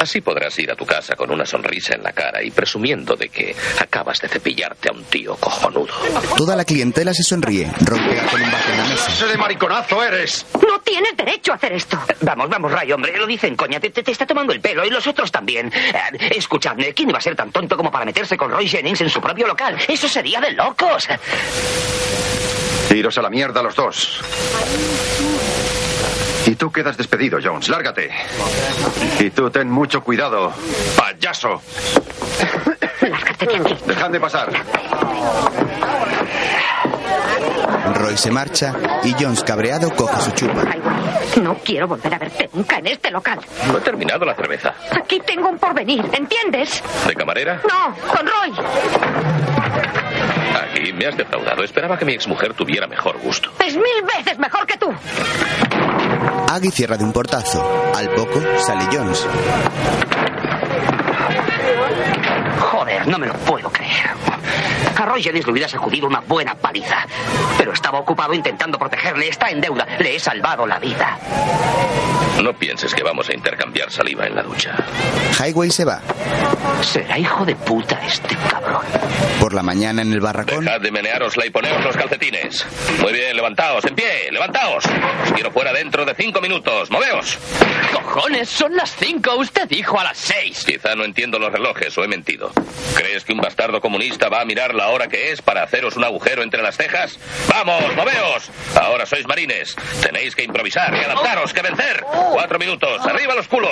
Así 0.00 0.20
podrás 0.20 0.58
ir 0.58 0.70
a 0.70 0.76
tu 0.76 0.84
casa 0.84 1.16
con 1.16 1.30
una 1.30 1.46
sonrisa 1.46 1.94
en 1.94 2.02
la 2.02 2.12
cara 2.12 2.42
y 2.42 2.50
presumiendo 2.50 3.16
de 3.16 3.28
que 3.28 3.54
acabas 3.80 4.20
de 4.20 4.28
cepillarte 4.28 4.88
a 4.88 4.92
un 4.92 5.04
tío 5.04 5.36
cojonudo. 5.36 5.92
Toda 6.36 6.54
la 6.56 6.64
clientela 6.64 7.14
se 7.14 7.22
sonríe. 7.22 7.70
Pega 7.78 8.26
con 8.30 8.42
un 8.42 8.50
bate 8.50 8.72
en 8.72 8.78
la 8.78 8.84
mesa. 8.84 9.10
¡Ese 9.12 9.26
de 9.26 9.36
mariconazo 9.38 10.02
eres! 10.02 10.44
No 10.54 10.80
tienes 10.80 11.16
derecho 11.16 11.52
a 11.52 11.56
hacer 11.56 11.72
esto. 11.72 11.98
Vamos, 12.20 12.48
vamos, 12.48 12.70
Ray, 12.72 12.92
hombre. 12.92 13.16
Lo 13.16 13.26
dicen, 13.26 13.56
coña. 13.56 13.80
Te, 13.80 13.90
te- 13.90 14.02
te 14.02 14.12
está 14.12 14.26
tomando 14.26 14.52
el 14.52 14.60
pelo 14.60 14.84
y 14.84 14.90
los 14.90 15.06
otros 15.06 15.30
también. 15.32 15.72
Eh, 15.74 16.28
escuchadme, 16.36 16.92
¿quién 16.92 17.08
iba 17.10 17.18
a 17.18 17.22
ser 17.22 17.34
tan 17.34 17.50
tonto 17.50 17.76
como 17.76 17.90
para 17.90 18.04
meterse 18.04 18.36
con 18.36 18.50
Roy 18.50 18.68
Jennings 18.68 19.00
en 19.00 19.10
su 19.10 19.20
propio 19.20 19.46
local? 19.46 19.76
Eso 19.88 20.08
sería 20.08 20.40
de 20.40 20.52
locos. 20.52 21.08
Iros 22.94 23.18
a 23.18 23.22
la 23.22 23.30
mierda 23.30 23.62
los 23.62 23.74
dos. 23.74 24.20
Y 26.56 26.58
tú 26.58 26.72
quedas 26.72 26.96
despedido, 26.96 27.38
Jones. 27.44 27.68
Lárgate. 27.68 28.08
Y 29.20 29.28
tú 29.28 29.50
ten 29.50 29.70
mucho 29.70 30.02
cuidado, 30.02 30.54
payaso. 30.96 31.60
Lárgate 33.02 33.46
de 33.46 33.56
aquí. 33.56 33.76
Dejadme 33.84 34.18
pasar. 34.18 34.48
Roy 37.92 38.16
se 38.16 38.30
marcha 38.30 38.72
y 39.04 39.12
Jones, 39.22 39.44
cabreado, 39.44 39.94
coge 39.94 40.18
su 40.22 40.30
chupa. 40.30 40.62
No 41.42 41.56
quiero 41.62 41.88
volver 41.88 42.14
a 42.14 42.18
verte 42.18 42.48
nunca 42.54 42.78
en 42.78 42.86
este 42.86 43.10
local. 43.10 43.38
No 43.70 43.76
he 43.76 43.80
terminado 43.82 44.24
la 44.24 44.34
cerveza. 44.34 44.72
Aquí 44.92 45.20
tengo 45.26 45.50
un 45.50 45.58
porvenir, 45.58 46.08
¿entiendes? 46.10 46.82
¿De 47.06 47.14
camarera? 47.14 47.60
No, 47.68 47.94
con 48.08 48.26
Roy. 48.26 48.52
Aquí 50.62 50.92
me 50.94 51.06
has 51.06 51.16
defraudado. 51.16 51.62
Esperaba 51.62 51.98
que 51.98 52.06
mi 52.06 52.14
exmujer 52.14 52.54
tuviera 52.54 52.86
mejor 52.86 53.18
gusto. 53.18 53.50
Es 53.62 53.74
mil 53.76 54.02
veces 54.16 54.38
mejor 54.38 54.66
que 54.66 54.78
tú. 54.78 54.90
Aggie 56.56 56.70
cierra 56.70 56.96
de 56.96 57.04
un 57.04 57.12
portazo. 57.12 57.62
Al 57.94 58.08
poco 58.14 58.40
sale 58.56 58.86
Jones. 58.90 59.26
Joder, 62.58 63.06
no 63.06 63.18
me 63.18 63.26
lo 63.26 63.34
puedo 63.34 63.70
creer. 63.70 64.08
A 64.96 65.04
Roy 65.04 65.22
Jennings 65.22 65.44
le 65.44 65.52
hubiera 65.52 65.68
sacudido 65.68 66.06
una 66.06 66.20
buena 66.20 66.54
paliza. 66.54 67.06
Pero 67.58 67.74
estaba 67.74 67.98
ocupado 67.98 68.32
intentando 68.32 68.78
protegerle. 68.78 69.28
Está 69.28 69.50
en 69.50 69.60
deuda. 69.60 69.86
Le 69.98 70.16
he 70.16 70.18
salvado 70.18 70.66
la 70.66 70.78
vida. 70.78 71.18
No 72.42 72.54
pienses 72.54 72.94
que 72.94 73.02
vamos 73.02 73.28
a 73.28 73.34
intercambiar 73.34 73.65
limpiar 73.76 73.92
saliva 73.92 74.26
en 74.26 74.34
la 74.34 74.42
ducha. 74.42 74.74
Highway 75.38 75.70
se 75.70 75.84
va. 75.84 76.00
Será 76.82 77.18
hijo 77.18 77.44
de 77.44 77.54
puta 77.56 78.00
este 78.06 78.34
cabrón. 78.48 78.84
Por 79.38 79.52
la 79.52 79.62
mañana 79.62 80.00
en 80.02 80.12
el 80.12 80.20
barracón. 80.20 80.64
Dejad 80.64 80.80
de 80.80 80.90
menearosla 80.90 81.44
y 81.44 81.50
poneos 81.50 81.84
los 81.84 81.96
calcetines. 81.96 82.66
Muy 83.00 83.12
bien, 83.12 83.36
levantaos, 83.36 83.84
en 83.84 83.94
pie, 83.94 84.30
levantaos. 84.32 84.84
Os 85.24 85.32
quiero 85.32 85.50
fuera 85.50 85.72
dentro 85.72 86.04
de 86.06 86.14
cinco 86.14 86.40
minutos. 86.40 86.90
¡Moveos! 86.90 87.38
¡Cojones! 87.92 88.48
Son 88.48 88.74
las 88.74 88.96
cinco. 88.96 89.36
Usted 89.36 89.68
dijo 89.68 90.00
a 90.00 90.04
las 90.04 90.16
seis. 90.16 90.64
Quizá 90.64 90.94
no 90.94 91.04
entiendo 91.04 91.38
los 91.38 91.52
relojes 91.52 91.96
o 91.98 92.04
he 92.04 92.08
mentido. 92.08 92.52
¿Crees 92.94 93.24
que 93.24 93.32
un 93.34 93.40
bastardo 93.40 93.80
comunista 93.80 94.28
va 94.30 94.40
a 94.40 94.44
mirar 94.46 94.74
la 94.74 94.88
hora 94.88 95.08
que 95.08 95.32
es 95.32 95.42
para 95.42 95.62
haceros 95.62 95.96
un 95.96 96.04
agujero 96.04 96.42
entre 96.42 96.62
las 96.62 96.76
cejas? 96.76 97.18
¡Vamos, 97.48 97.94
moveos! 97.94 98.50
Ahora 98.80 99.04
sois 99.04 99.26
marines. 99.26 99.76
Tenéis 100.02 100.34
que 100.34 100.44
improvisar 100.44 100.94
y 100.94 101.04
adaptaros, 101.04 101.52
que 101.52 101.62
vencer. 101.62 102.04
Cuatro 102.32 102.58
minutos. 102.58 103.06
¡Arriba 103.06 103.34
los 103.34 103.48
culos! 103.48 103.65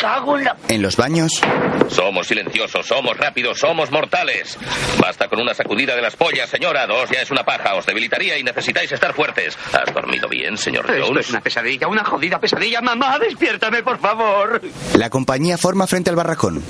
Cago 0.00 0.38
en 0.38 0.44
la... 0.44 0.56
En 0.68 0.82
los 0.82 0.96
baños. 0.96 1.40
Somos 1.88 2.26
silenciosos, 2.26 2.86
somos 2.86 3.16
rápidos, 3.16 3.58
somos 3.58 3.90
mortales. 3.90 4.58
Basta 5.00 5.28
con 5.28 5.40
una 5.40 5.54
sacudida 5.54 5.94
de 5.96 6.02
las 6.02 6.16
pollas, 6.16 6.48
señora. 6.50 6.86
Dos 6.86 7.08
ya 7.10 7.22
es 7.22 7.30
una 7.30 7.44
paja. 7.44 7.74
Os 7.74 7.86
debilitaría 7.86 8.38
y 8.38 8.42
necesitáis 8.42 8.90
estar 8.92 9.14
fuertes. 9.14 9.56
¿Has 9.72 9.92
dormido 9.94 10.28
bien, 10.28 10.56
señor 10.58 10.90
Esto 10.90 11.06
Jones? 11.06 11.26
es 11.26 11.30
una 11.30 11.40
pesadilla, 11.40 11.88
una 11.88 12.04
jodida 12.04 12.38
pesadilla. 12.38 12.80
Mamá, 12.80 13.18
despiértame, 13.18 13.82
por 13.82 13.98
favor. 13.98 14.60
La 14.96 15.08
compañía 15.10 15.56
forma 15.58 15.86
frente 15.86 16.10
al 16.10 16.16
barracón. 16.16 16.62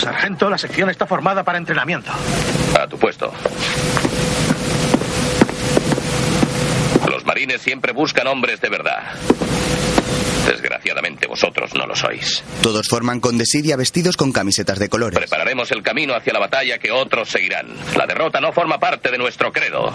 Sargento, 0.00 0.48
la 0.50 0.58
sección 0.58 0.90
está 0.90 1.06
formada 1.06 1.42
para 1.42 1.58
entrenamiento. 1.58 2.10
A 2.78 2.86
tu 2.86 2.98
puesto. 2.98 3.32
Los 7.10 7.24
marines 7.24 7.60
siempre 7.62 7.92
buscan 7.92 8.26
hombres 8.26 8.60
de 8.60 8.68
verdad. 8.68 9.02
Desgraciadamente 10.46 11.26
vosotros 11.26 11.74
no 11.74 11.86
lo 11.86 11.94
sois. 11.96 12.42
Todos 12.62 12.86
forman 12.88 13.20
con 13.20 13.36
desidia 13.36 13.76
vestidos 13.76 14.16
con 14.16 14.32
camisetas 14.32 14.78
de 14.78 14.88
colores. 14.88 15.18
Prepararemos 15.18 15.70
el 15.72 15.82
camino 15.82 16.14
hacia 16.14 16.32
la 16.32 16.38
batalla 16.38 16.78
que 16.78 16.90
otros 16.90 17.28
seguirán. 17.28 17.66
La 17.96 18.06
derrota 18.06 18.40
no 18.40 18.52
forma 18.52 18.78
parte 18.78 19.10
de 19.10 19.18
nuestro 19.18 19.52
credo. 19.52 19.92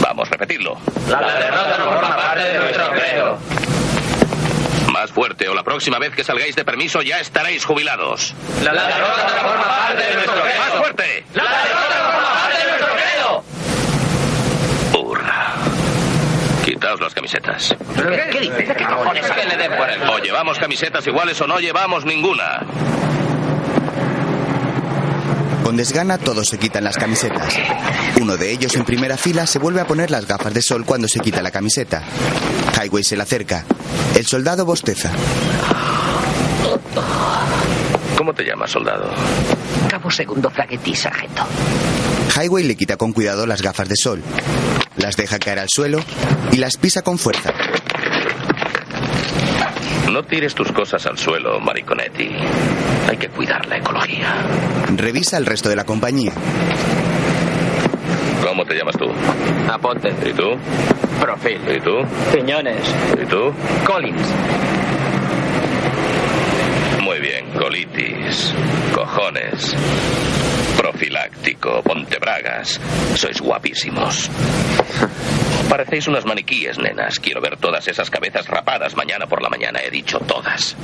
Vamos, 0.00 0.28
repetidlo. 0.30 0.78
La 1.08 1.20
derrota 1.20 1.78
no 1.78 1.84
forma 1.84 2.16
parte 2.16 2.44
de 2.44 2.58
nuestro 2.58 2.90
credo. 2.90 3.38
Más 4.92 5.10
fuerte 5.12 5.48
o 5.48 5.54
la 5.54 5.62
próxima 5.62 5.98
vez 5.98 6.14
que 6.14 6.24
salgáis 6.24 6.56
de 6.56 6.64
permiso 6.64 7.02
ya 7.02 7.20
estaréis 7.20 7.64
jubilados. 7.64 8.34
La 8.62 8.72
derrota 8.72 9.26
no 9.36 9.48
forma 9.48 9.68
parte 9.68 10.02
de 10.06 10.14
nuestro 10.14 10.42
credo. 10.42 10.58
Más 10.58 10.72
fuerte. 10.78 11.24
La 11.34 11.42
derrota 11.44 11.98
no 11.98 12.12
forma 12.12 12.32
parte 12.32 12.58
de 12.58 12.68
nuestro 12.68 12.94
credo. 12.94 13.44
Hurra. 14.98 15.54
Quitaos 16.78 17.00
las 17.00 17.12
camisetas. 17.12 17.74
¿Qué 18.30 18.38
dices? 18.40 18.76
¿Qué 18.76 18.84
cojones? 18.84 19.28
Que 19.28 19.46
le 19.46 19.56
den 19.56 19.76
por 19.76 19.90
el... 19.90 20.00
O 20.00 20.18
llevamos 20.20 20.60
camisetas 20.60 21.04
iguales 21.08 21.40
o 21.40 21.46
no 21.48 21.58
llevamos 21.58 22.04
ninguna. 22.04 22.60
Con 25.64 25.76
desgana 25.76 26.18
todos 26.18 26.46
se 26.46 26.56
quitan 26.56 26.84
las 26.84 26.96
camisetas. 26.96 27.58
Uno 28.20 28.36
de 28.36 28.52
ellos 28.52 28.76
en 28.76 28.84
primera 28.84 29.16
fila 29.16 29.48
se 29.48 29.58
vuelve 29.58 29.80
a 29.80 29.88
poner 29.88 30.12
las 30.12 30.28
gafas 30.28 30.54
de 30.54 30.62
sol 30.62 30.84
cuando 30.84 31.08
se 31.08 31.18
quita 31.18 31.42
la 31.42 31.50
camiseta. 31.50 32.04
Highway 32.80 33.02
se 33.02 33.16
le 33.16 33.24
acerca. 33.24 33.64
El 34.14 34.24
soldado 34.24 34.64
bosteza. 34.64 35.10
¿Cómo 38.16 38.32
te 38.32 38.44
llamas, 38.44 38.70
soldado? 38.70 39.10
Cabo 39.90 40.12
segundo 40.12 40.48
Fraguetti, 40.48 40.94
sargento. 40.94 41.42
Highway 42.40 42.62
le 42.62 42.76
quita 42.76 42.96
con 42.96 43.12
cuidado 43.12 43.46
las 43.46 43.62
gafas 43.62 43.88
de 43.88 43.96
sol. 43.96 44.22
Las 44.96 45.16
deja 45.16 45.40
caer 45.40 45.58
al 45.58 45.68
suelo 45.68 45.98
y 46.52 46.58
las 46.58 46.76
pisa 46.76 47.02
con 47.02 47.18
fuerza. 47.18 47.52
No 50.12 50.22
tires 50.22 50.54
tus 50.54 50.70
cosas 50.70 51.04
al 51.06 51.18
suelo, 51.18 51.58
Mariconetti. 51.58 52.30
Hay 53.08 53.16
que 53.16 53.28
cuidar 53.28 53.66
la 53.66 53.78
ecología. 53.78 54.36
Revisa 54.96 55.36
el 55.36 55.46
resto 55.46 55.68
de 55.68 55.76
la 55.76 55.84
compañía. 55.84 56.32
¿Cómo 58.42 58.64
te 58.64 58.74
llamas 58.74 58.96
tú? 58.96 59.06
Aponte. 59.70 60.10
¿Y 60.24 60.32
tú? 60.32 60.56
Profil. 61.20 61.60
¿Y 61.76 61.80
tú? 61.80 61.96
Piñones. 62.32 62.94
¿Y 63.20 63.26
tú? 63.26 63.52
Collins. 63.84 64.28
Muy 67.02 67.20
bien, 67.20 67.46
colitis, 67.58 68.52
cojones, 68.94 69.74
profiláctico, 70.98 71.80
pontebragas. 71.82 72.80
Sois 73.14 73.40
guapísimos. 73.40 74.28
Parecéis 75.70 76.08
unas 76.08 76.24
maniquíes, 76.24 76.76
nenas. 76.76 77.20
Quiero 77.20 77.40
ver 77.40 77.56
todas 77.56 77.86
esas 77.86 78.10
cabezas 78.10 78.48
rapadas 78.48 78.96
mañana 78.96 79.26
por 79.28 79.40
la 79.40 79.48
mañana. 79.48 79.78
He 79.80 79.90
dicho 79.90 80.18
todas. 80.18 80.74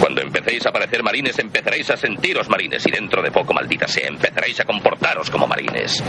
Cuando 0.00 0.22
empecéis 0.22 0.64
a 0.64 0.72
parecer 0.72 1.02
marines, 1.02 1.38
empezaréis 1.38 1.90
a 1.90 1.96
sentiros 1.98 2.48
marines. 2.48 2.86
Y 2.86 2.90
dentro 2.90 3.22
de 3.22 3.30
poco, 3.30 3.52
maldita 3.52 3.86
sea, 3.86 4.08
empezaréis 4.08 4.60
a 4.60 4.64
comportaros 4.64 5.28
como 5.28 5.46
marines. 5.46 6.02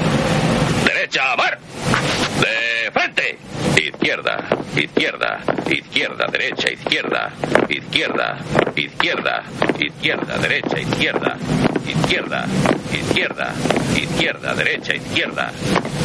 Derecha, 0.85 1.35
mar. 1.35 1.59
De 2.85 2.91
frente. 2.91 3.39
Izquierda, 3.77 4.45
izquierda, 4.75 5.39
izquierda, 5.71 6.27
derecha, 6.31 6.69
izquierda, 6.69 7.31
izquierda, 7.67 8.37
izquierda, 8.75 9.43
izquierda, 9.79 10.37
derecha, 10.37 10.79
izquierda, 10.79 11.35
izquierda, 11.87 12.45
izquierda, 12.93 13.53
izquierda, 13.95 14.53
derecha, 14.53 14.93
izquierda. 14.93 15.51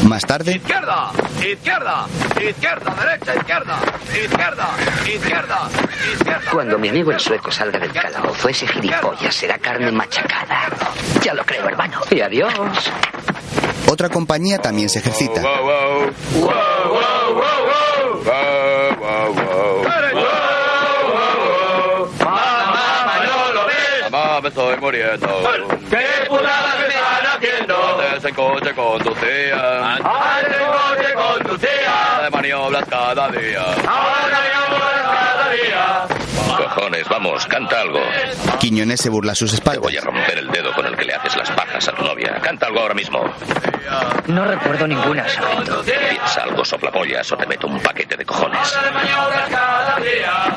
Más 0.09 0.25
tarde, 0.25 0.53
Izquierda, 0.53 1.13
izquierda, 1.47 2.07
izquierda, 2.49 2.95
derecha, 2.95 3.35
izquierda, 3.35 3.79
izquierda, 4.25 4.69
izquierda, 5.07 5.69
izquierda. 6.15 6.51
Cuando 6.51 6.79
mi 6.79 6.89
amigo 6.89 7.13
el 7.13 7.21
sueco 7.21 7.51
salga 7.51 7.79
del 7.79 7.93
calabozo, 7.93 8.49
ese 8.49 8.67
gilipollas 8.67 9.35
será 9.35 9.59
carne 9.59 9.93
machacada. 9.93 10.71
Ya 11.23 11.35
lo 11.35 11.45
creo, 11.45 11.69
hermano. 11.69 12.01
Y 12.11 12.23
adiós. 12.23 12.55
Otra 13.91 14.09
compañía 14.09 14.59
también 14.59 14.89
se 14.89 15.01
ejercita. 15.01 15.43
Wow, 15.43 15.63
wow. 15.63 16.11
Wow, 16.33 16.51
wow, 16.89 17.35
wow, 17.35 17.43
wow. 17.67 18.23
Wow, 18.25 18.95
wow, 19.01 19.35
wow. 19.35 19.81
Mamá, 24.11 24.41
me 24.41 24.49
estoy 24.49 24.77
muriendo. 24.79 25.29
¿Qué 25.91 26.07
putadas 26.29 26.79
me 26.81 26.87
están 26.87 27.27
haciendo? 27.37 27.77
Antes 28.01 28.25
en 28.25 28.35
coche 28.35 28.75
conducía. 28.75 29.95
Antes 29.95 30.57
el 30.57 30.67
coche 30.67 31.15
conducía. 31.15 32.21
De 32.23 32.31
maniobras 32.31 32.85
cada 32.89 33.29
día. 33.29 33.63
Ahora 33.89 34.41
me 34.41 34.51
cada 35.03 35.51
día. 35.51 35.90
Cojones, 36.81 37.07
vamos, 37.11 37.47
canta 37.47 37.83
algo. 37.83 38.01
Quiñones 38.59 38.99
se 39.03 39.11
burla 39.11 39.33
a 39.33 39.35
sus 39.35 39.51
Te 39.51 39.57
espaldas. 39.57 39.83
voy 39.83 39.99
a 39.99 40.01
romper 40.01 40.39
el 40.39 40.49
dedo 40.49 40.73
con 40.73 40.87
el 40.87 40.97
que 40.97 41.05
le 41.05 41.13
haces 41.13 41.37
las 41.37 41.51
pajas 41.51 41.87
a 41.89 41.93
tu 41.93 42.03
novia. 42.03 42.41
Canta 42.43 42.69
algo 42.69 42.81
ahora 42.81 42.95
mismo. 42.95 43.23
No 44.29 44.47
recuerdo 44.47 44.87
ninguna, 44.87 45.29
sargento. 45.29 45.83
Piensa 45.85 46.43
algo, 46.43 46.65
soplapollas, 46.65 47.31
o 47.33 47.37
te 47.37 47.47
meto 47.47 47.67
un 47.67 47.81
paquete 47.81 48.17
de 48.17 48.25
cojones. 48.25 48.75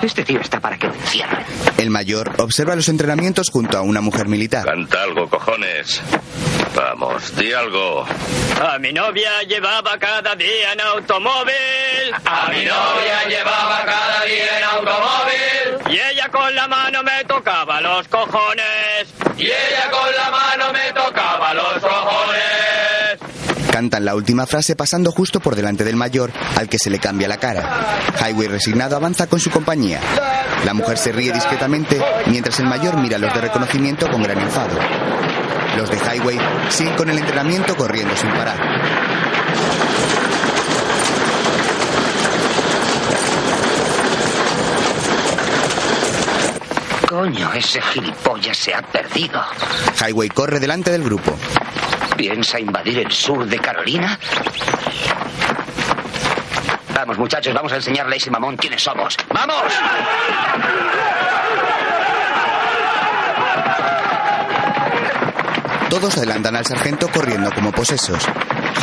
Este 0.02 0.24
tío 0.24 0.40
está 0.40 0.62
para 0.62 0.78
que 0.78 0.88
lo 0.88 0.94
encierren. 0.94 1.46
El 1.78 1.90
mayor 1.90 2.32
observa 2.38 2.74
los 2.78 2.88
entrenamientos 2.88 3.50
junto 3.52 3.78
a 3.78 3.82
una 3.82 4.00
mujer 4.00 4.30
militar. 4.30 4.64
Canta 4.66 5.04
algo, 5.04 5.28
cojones. 5.30 6.02
Vamos, 6.74 7.36
di 7.36 7.52
algo. 7.52 8.06
A 8.66 8.80
mi 8.80 8.94
novia 8.94 9.44
llevaba 9.44 10.00
cada 10.00 10.36
día 10.36 10.72
en 10.74 10.80
automóvil. 10.82 11.54
A 12.26 12.50
mi 12.50 12.64
novia 12.66 13.28
llevaba 13.28 13.84
cada 13.86 14.24
día 14.26 14.58
en 14.58 14.64
automóvil. 14.64 15.63
Y 15.94 15.96
ella 15.96 16.28
con 16.32 16.56
la 16.56 16.68
mano 16.68 17.04
me 17.04 17.24
tocaba 17.26 17.80
los 17.80 18.08
cojones. 18.08 19.14
Y 19.38 19.44
ella 19.44 19.92
con 19.92 20.16
la 20.16 20.32
mano 20.32 20.74
me 20.74 20.92
tocaba 20.92 21.54
los 21.54 21.74
cojones. 21.74 23.20
Cantan 23.72 24.04
la 24.04 24.16
última 24.16 24.48
frase 24.48 24.76
pasando 24.76 25.12
justo 25.12 25.40
por 25.40 25.56
delante 25.56 25.84
del 25.84 25.96
mayor, 25.96 26.32
al 26.58 26.68
que 26.68 26.80
se 26.80 26.90
le 26.90 26.98
cambia 26.98 27.28
la 27.28 27.38
cara. 27.38 28.00
Highway 28.20 28.48
resignado 28.48 28.96
avanza 28.96 29.28
con 29.28 29.40
su 29.40 29.52
compañía. 29.52 30.00
La 30.66 30.74
mujer 30.74 30.98
se 30.98 31.12
ríe 31.12 31.32
discretamente 31.32 32.02
mientras 32.26 32.60
el 32.60 32.66
mayor 32.66 32.98
mira 32.98 33.20
los 33.20 33.32
de 33.32 33.42
reconocimiento 33.42 34.10
con 34.10 34.24
gran 34.24 34.40
enfado. 34.40 34.76
Los 35.78 35.92
de 35.92 35.98
Highway 35.98 36.40
siguen 36.70 36.96
con 36.96 37.12
el 37.12 37.20
entrenamiento 37.20 37.76
corriendo 37.76 38.18
sin 38.18 38.32
parar. 38.32 39.23
Coño, 47.24 47.54
ese 47.54 47.82
gilipollas 47.82 48.58
se 48.58 48.76
ha 48.76 48.82
perdido. 48.82 49.42
Highway 49.98 50.28
corre 50.28 50.60
delante 50.60 50.92
del 50.92 51.06
grupo. 51.06 51.34
¿Piensa 52.18 52.60
invadir 52.60 53.00
el 53.00 53.10
sur 53.14 53.46
de 53.46 53.60
Carolina? 53.60 54.20
Vamos, 56.94 57.18
muchachos, 57.18 57.54
vamos 57.54 57.72
a 57.72 57.78
enseñarle 57.78 58.16
a 58.16 58.18
ese 58.18 58.30
mamón 58.30 58.58
quiénes 58.58 58.84
somos. 58.84 59.16
¡Vamos! 59.34 59.72
Todos 65.90 66.18
adelantan 66.18 66.58
al 66.58 66.66
sargento 66.66 67.08
corriendo 67.08 67.50
como 67.54 67.72
posesos. 67.72 68.28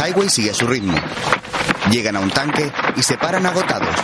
Highway 0.03 0.31
sigue 0.31 0.53
a 0.53 0.55
su 0.55 0.67
ritmo. 0.67 0.97
Llegan 1.91 2.17
a 2.17 2.21
un 2.21 2.31
tanque 2.31 2.73
y 2.97 3.03
se 3.03 3.19
paran 3.19 3.45
agotados. 3.45 3.97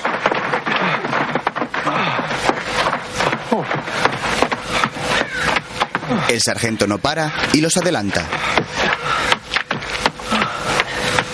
El 6.28 6.40
sargento 6.40 6.86
no 6.86 6.98
para 6.98 7.32
y 7.52 7.60
los 7.60 7.76
adelanta. 7.76 8.24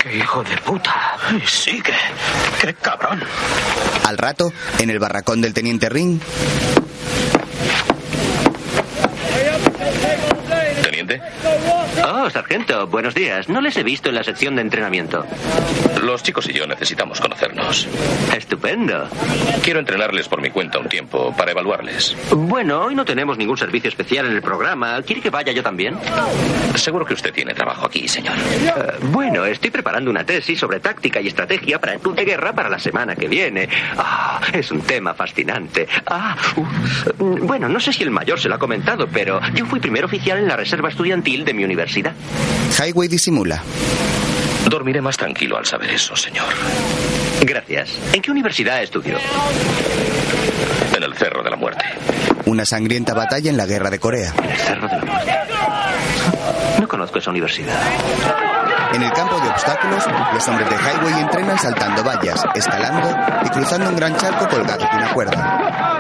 ¡Qué 0.03 0.17
hijo 0.17 0.43
de 0.45 0.57
puta! 0.59 1.17
Y 1.43 1.47
sigue. 1.47 1.95
¡Qué 2.61 2.75
cabrón! 2.75 3.23
Al 4.07 4.19
rato, 4.19 4.53
en 4.79 4.91
el 4.91 4.99
barracón 4.99 5.41
del 5.41 5.55
teniente 5.55 5.89
Ring, 5.89 6.21
Teniente, 10.83 11.21
Oh, 12.05 12.29
sargento, 12.31 12.87
buenos 12.89 13.15
días. 13.15 13.49
No 13.49 13.61
les 13.61 13.77
he 13.77 13.83
visto 13.85 14.09
en 14.09 14.17
la 14.17 14.25
sección 14.25 14.57
de 14.57 14.63
entrenamiento. 14.63 15.25
los 16.03 16.23
chicos 16.23 16.49
y 16.49 16.53
yo 16.53 16.67
necesitamos 16.67 17.21
conocernos. 17.21 17.87
Estupendo. 18.37 19.09
Quiero 19.63 19.79
entrenarles 19.79 20.29
por 20.29 20.41
mi 20.41 20.51
cuenta 20.51 20.79
un 20.81 20.89
tiempo 20.89 21.33
para 21.37 21.53
evaluarles. 21.53 22.17
Bueno, 22.33 22.83
hoy 22.83 22.97
no 22.97 23.05
tenemos 23.05 23.39
ningún 23.39 23.57
servicio 23.57 23.89
especial 23.89 24.27
en 24.27 24.33
el 24.33 24.43
programa. 24.43 25.01
¿Quiere 25.03 25.23
que 25.23 25.31
vaya 25.31 25.53
yo 25.53 25.63
también? 25.63 25.97
Seguro 26.75 27.05
que 27.07 27.15
usted 27.15 27.33
tiene 27.33 27.55
trabajo 27.55 27.87
aquí, 27.87 28.09
señor. 28.09 28.35
Eh, 28.37 28.73
bueno, 29.03 29.45
estoy 29.45 29.71
preparando 29.71 30.11
una 30.11 30.25
tesis 30.25 30.59
sobre 30.59 30.81
táctica 30.81 31.21
y 31.21 31.29
estrategia 31.29 31.81
para 31.81 31.95
el 31.95 32.01
club 32.01 32.17
de 32.17 32.25
guerra 32.25 32.53
para 32.53 32.69
la 32.69 32.81
semana 32.81 33.15
que 33.15 33.29
viene. 33.29 33.69
Ah, 33.97 34.41
es 34.53 34.73
un 34.73 34.81
tema 34.81 35.15
fascinante. 35.15 35.87
Ah, 36.07 36.37
uh, 36.57 36.67
bueno, 37.47 37.69
no 37.69 37.79
sé 37.79 37.93
si 37.93 38.03
el 38.03 38.11
mayor 38.11 38.41
se 38.41 38.49
lo 38.49 38.57
ha 38.57 38.59
comentado, 38.59 39.07
pero 39.07 39.41
yo 39.55 39.67
fui 39.67 39.79
primer 39.79 40.05
oficial 40.05 40.39
en 40.39 40.49
la 40.49 40.57
reserva 40.57 40.89
estudiantil 40.89 41.45
de 41.45 41.55
mi 41.55 41.63
universidad. 41.65 41.92
Highway 42.79 43.09
disimula. 43.09 43.63
Dormiré 44.69 45.01
más 45.01 45.17
tranquilo 45.17 45.59
al 45.59 45.67
saber 45.67 45.91
eso, 45.91 46.17
señor. 46.17 46.49
Gracias. 47.43 47.99
¿En 48.13 48.23
qué 48.23 48.31
universidad 48.31 48.83
estudió? 48.83 49.19
En 50.97 51.03
el 51.03 51.15
Cerro 51.15 51.43
de 51.43 51.51
la 51.51 51.57
Muerte. 51.57 51.85
Una 52.47 52.65
sangrienta 52.65 53.15
batalla 53.15 53.51
en 53.51 53.57
la 53.57 53.67
guerra 53.67 53.91
de 53.91 53.99
Corea. 53.99 54.33
El 54.43 54.57
Cerro 54.57 54.89
de 54.89 54.99
la 54.99 55.05
Muerte. 55.05 55.33
No 56.81 56.89
conozco 56.89 57.19
esa 57.19 57.31
universidad. 57.31 57.81
En 58.95 59.03
el 59.03 59.13
campo 59.13 59.41
de 59.41 59.49
obstáculos, 59.49 60.05
los 60.35 60.49
hombres 60.49 60.69
de 60.69 60.77
Highway 60.77 61.23
entrenan 61.23 61.59
saltando 61.59 62.05
vallas, 62.05 62.45
escalando 62.55 63.17
y 63.45 63.49
cruzando 63.49 63.89
un 63.89 63.97
gran 63.97 64.17
charco 64.17 64.49
colgado 64.49 64.81
de 64.81 64.97
una 64.97 65.13
cuerda. 65.13 65.92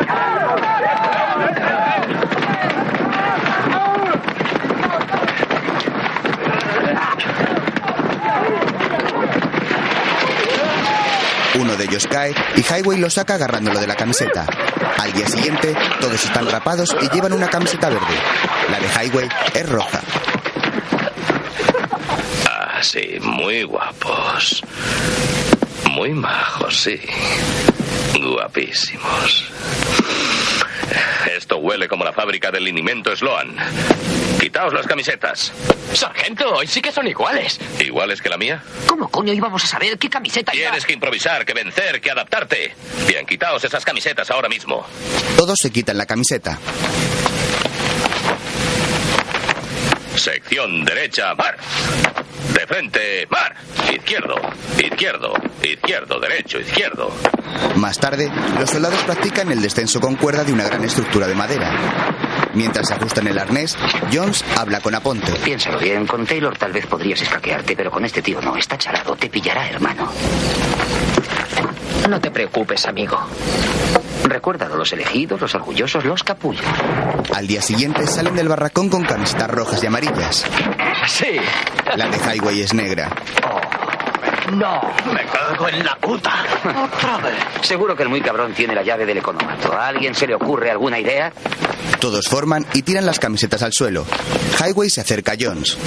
Uno 11.55 11.76
de 11.76 11.84
ellos 11.84 12.07
cae 12.11 12.34
y 12.57 12.61
Highway 12.61 12.98
lo 12.98 13.11
saca 13.11 13.34
agarrándolo 13.34 13.78
de 13.80 13.86
la 13.86 13.94
camiseta. 13.94 14.46
Al 14.98 15.12
día 15.12 15.26
siguiente, 15.28 15.74
todos 16.00 16.24
están 16.24 16.50
rapados 16.50 16.94
y 17.00 17.09
llevan 17.14 17.32
una 17.32 17.48
camiseta 17.48 17.88
verde. 17.88 18.16
La 18.70 18.78
de 18.78 18.88
Highway 19.07 19.28
es 19.55 19.68
roja. 19.68 20.00
Ah, 22.48 22.78
sí, 22.82 23.18
muy 23.20 23.64
guapos. 23.64 24.62
Muy 25.90 26.11
majos, 26.11 26.80
sí. 26.80 27.00
Guapísimos. 28.20 29.50
Esto 31.36 31.59
huele 31.59 31.88
como 31.88 32.05
la 32.05 32.12
fábrica 32.12 32.51
del 32.51 32.64
linimento 32.64 33.14
Sloan. 33.14 33.57
Quitaos 34.40 34.72
las 34.74 34.86
camisetas. 34.86 35.53
Sargento, 35.93 36.55
hoy 36.55 36.66
sí 36.66 36.82
que 36.82 36.90
son 36.90 37.07
iguales. 37.07 37.61
¿Iguales 37.78 38.20
que 38.20 38.28
la 38.28 38.36
mía? 38.36 38.62
¿Cómo 38.86 39.09
coño 39.09 39.32
íbamos 39.32 39.62
a 39.64 39.66
saber 39.66 39.99
qué 39.99 40.09
camiseta 40.11 40.55
iba? 40.55 40.64
Tienes 40.64 40.84
que 40.84 40.93
improvisar, 40.95 41.45
que 41.45 41.55
vencer, 41.55 42.01
que 42.01 42.11
adaptarte. 42.11 42.74
Bien, 43.07 43.24
quitaos 43.26 43.62
esas 43.64 43.84
camisetas 43.84 44.30
ahora 44.30 44.49
mismo. 44.49 44.86
Todos 45.36 45.59
se 45.59 45.70
quitan 45.70 45.97
la 45.97 46.07
camiseta. 46.07 46.59
Sección 50.16 50.84
derecha, 50.84 51.34
mar. 51.34 51.57
De 52.55 52.66
frente, 52.66 53.26
mar. 53.30 53.55
Izquierdo, 53.93 54.34
izquierdo, 54.78 55.34
izquierdo, 55.62 56.20
derecho, 56.20 56.59
izquierdo. 56.59 57.11
Más 57.76 57.99
tarde, 57.99 58.30
los 58.59 58.70
soldados 58.70 59.03
practican 59.05 59.51
el 59.53 59.62
descenso 59.62 60.01
con 60.01 60.16
cuerda 60.16 60.45
de 60.45 60.53
una 60.53 60.64
gran 60.64 60.84
estructura 60.84 61.26
de 61.26 61.34
madera. 61.34 62.12
Mientras 62.55 62.88
se 62.88 62.95
ajustan 62.95 63.26
el 63.28 63.38
arnés, 63.38 63.76
Jones 64.12 64.45
habla 64.59 64.80
con 64.80 64.95
Aponte. 64.95 65.32
Piénsalo 65.45 65.78
bien, 65.78 66.07
con 66.07 66.26
Taylor 66.26 66.57
tal 66.59 66.72
vez 66.72 66.86
podrías 66.86 67.22
escaquearte, 67.22 67.74
pero 67.76 67.90
con 67.90 68.05
este 68.05 68.20
tío 68.20 68.40
no, 68.43 68.57
está 68.57 68.76
charado, 68.76 69.16
te 69.16 69.30
pillará, 69.30 69.68
hermano. 69.68 70.11
No 72.09 72.20
te 72.20 72.30
preocupes, 72.30 72.86
amigo. 72.86 73.18
Recuérdalo, 74.25 74.77
los 74.77 74.93
elegidos, 74.93 75.41
los 75.41 75.55
orgullosos, 75.55 76.05
los 76.05 76.23
capullos. 76.23 76.64
Al 77.35 77.47
día 77.47 77.62
siguiente 77.62 78.07
salen 78.07 78.35
del 78.37 78.49
barracón 78.49 78.89
con 78.89 79.05
camisetas 79.05 79.51
rojas 79.51 79.83
y 79.83 79.87
amarillas. 79.87 80.47
Sí. 81.07 81.37
La 81.97 82.09
de 82.09 82.18
Highway 82.18 82.61
es 82.61 82.75
negra. 82.75 83.11
No. 84.53 84.81
Me 85.12 85.25
cago 85.27 85.68
en 85.68 85.85
la 85.85 85.97
puta. 85.97 86.33
Otra 86.64 87.18
vez. 87.18 87.35
Seguro 87.62 87.97
que 87.97 88.03
el 88.03 88.09
muy 88.09 88.20
cabrón 88.20 88.53
tiene 88.55 88.75
la 88.75 88.83
llave 88.83 89.07
del 89.07 89.18
economato. 89.18 89.73
¿A 89.73 89.89
alguien 89.89 90.14
se 90.14 90.27
le 90.27 90.35
ocurre 90.35 90.70
alguna 90.70 90.99
idea? 90.99 91.33
Todos 92.01 92.29
forman 92.29 92.66
y 92.75 92.83
tiran 92.83 93.07
las 93.07 93.18
camisetas 93.18 93.62
al 93.62 93.73
suelo. 93.73 94.05
Highway 94.61 94.91
se 94.91 95.01
acerca 95.01 95.33
a 95.33 95.37
Jones. 95.41 95.79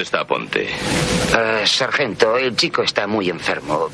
¿Dónde 0.00 0.06
está 0.06 0.26
Ponte? 0.26 0.62
Eh, 0.62 1.66
sargento, 1.66 2.38
el 2.38 2.56
chico 2.56 2.82
está 2.82 3.06
muy 3.06 3.28
enfermo. 3.28 3.90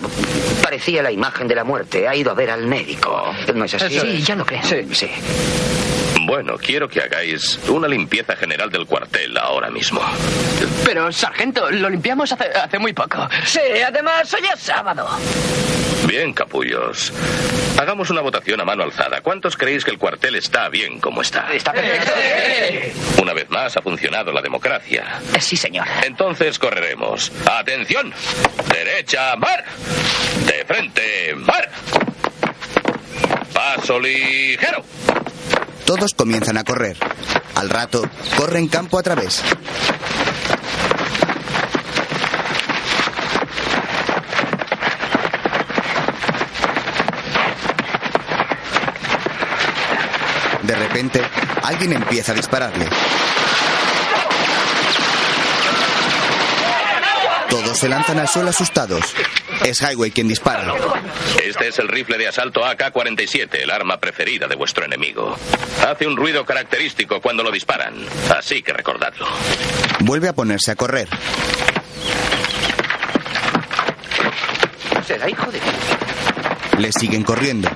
Parecía 0.63 1.03
la 1.03 1.11
imagen 1.11 1.49
de 1.49 1.57
la 1.57 1.65
muerte. 1.65 2.07
Ha 2.07 2.15
ido 2.15 2.31
a 2.31 2.35
ver 2.35 2.49
al 2.49 2.65
médico. 2.65 3.35
¿No 3.53 3.65
es 3.65 3.75
así? 3.75 3.99
Sí, 3.99 4.23
ya 4.23 4.37
lo 4.37 4.47
creo. 4.47 4.63
Sí, 4.63 4.87
sí. 4.93 5.11
Bueno, 6.27 6.57
quiero 6.59 6.89
que 6.89 7.01
hagáis 7.01 7.57
una 7.68 7.87
limpieza 7.87 8.35
general 8.35 8.68
del 8.68 8.85
cuartel 8.85 9.37
ahora 9.39 9.70
mismo. 9.70 10.01
Pero, 10.85 11.12
sargento, 11.12 11.70
lo 11.70 11.89
limpiamos 11.89 12.33
hace, 12.33 12.47
hace 12.47 12.81
muy 12.81 12.93
poco. 12.93 13.29
Sí, 13.45 13.61
además 13.87 14.35
hoy 14.35 14.41
es 14.53 14.61
sábado. 14.61 15.09
Bien, 16.09 16.33
capullos. 16.33 17.12
Hagamos 17.79 18.11
una 18.11 18.22
votación 18.22 18.61
a 18.61 18.64
mano 18.64 18.83
alzada. 18.83 19.20
¿Cuántos 19.20 19.57
creéis 19.57 19.85
que 19.85 19.93
el 19.93 19.99
cuartel 19.99 20.35
está 20.35 20.68
bien 20.68 20.99
como 20.99 21.22
está? 21.22 21.47
Está 21.53 21.72
perfecto. 21.72 22.12
Una 23.22 23.33
vez 23.33 23.49
más 23.49 23.77
ha 23.77 23.83
funcionado 23.83 24.33
la 24.33 24.43
democracia. 24.43 25.20
Eh, 25.33 25.41
Sí, 25.41 25.57
señor. 25.57 25.87
Entonces 26.05 26.59
correremos. 26.59 27.31
Atención. 27.49 28.12
Derecha, 28.72 29.37
mar. 29.37 29.64
De 30.45 30.64
frente, 30.64 31.35
mar. 31.37 31.70
Paso 33.53 34.01
ligero. 34.01 34.85
Todos 35.87 36.14
comienzan 36.14 36.59
a 36.59 36.64
correr. 36.64 36.97
Al 37.55 37.70
rato, 37.70 38.03
corren 38.37 38.66
campo 38.66 38.99
a 38.99 39.05
través. 39.05 39.41
De 50.64 50.74
repente, 50.74 51.22
alguien 51.62 51.93
empieza 51.93 52.32
a 52.32 52.34
dispararle. 52.34 52.89
Todos 57.49 57.66
se 57.77 57.89
lanzan 57.89 58.18
al 58.18 58.29
suelo 58.29 58.51
asustados. 58.51 59.14
Es 59.64 59.83
Highway 59.83 60.11
quien 60.11 60.29
dispara. 60.29 60.74
Este 61.45 61.68
es 61.68 61.79
el 61.79 61.89
rifle 61.89 62.16
de 62.16 62.29
asalto 62.29 62.64
AK-47, 62.64 63.62
el 63.62 63.70
arma 63.70 63.99
preferida 63.99 64.49
de 64.49 64.55
vuestro 64.57 64.85
enemigo. 64.85 65.37
Hace 65.87 66.07
un 66.07 66.16
ruido 66.16 66.45
característico 66.45 67.20
cuando 67.20 67.43
lo 67.43 67.51
disparan, 67.51 67.95
así 68.37 68.62
que 68.62 68.72
recordadlo. 68.72 69.27
Vuelve 70.01 70.29
a 70.29 70.33
ponerse 70.33 70.72
a 70.72 70.77
correr. 70.77 71.09
Será 75.07 75.29
hijo 75.29 75.51
de... 75.53 75.61
Le 76.79 76.91
siguen 76.93 77.22
corriendo. 77.22 77.68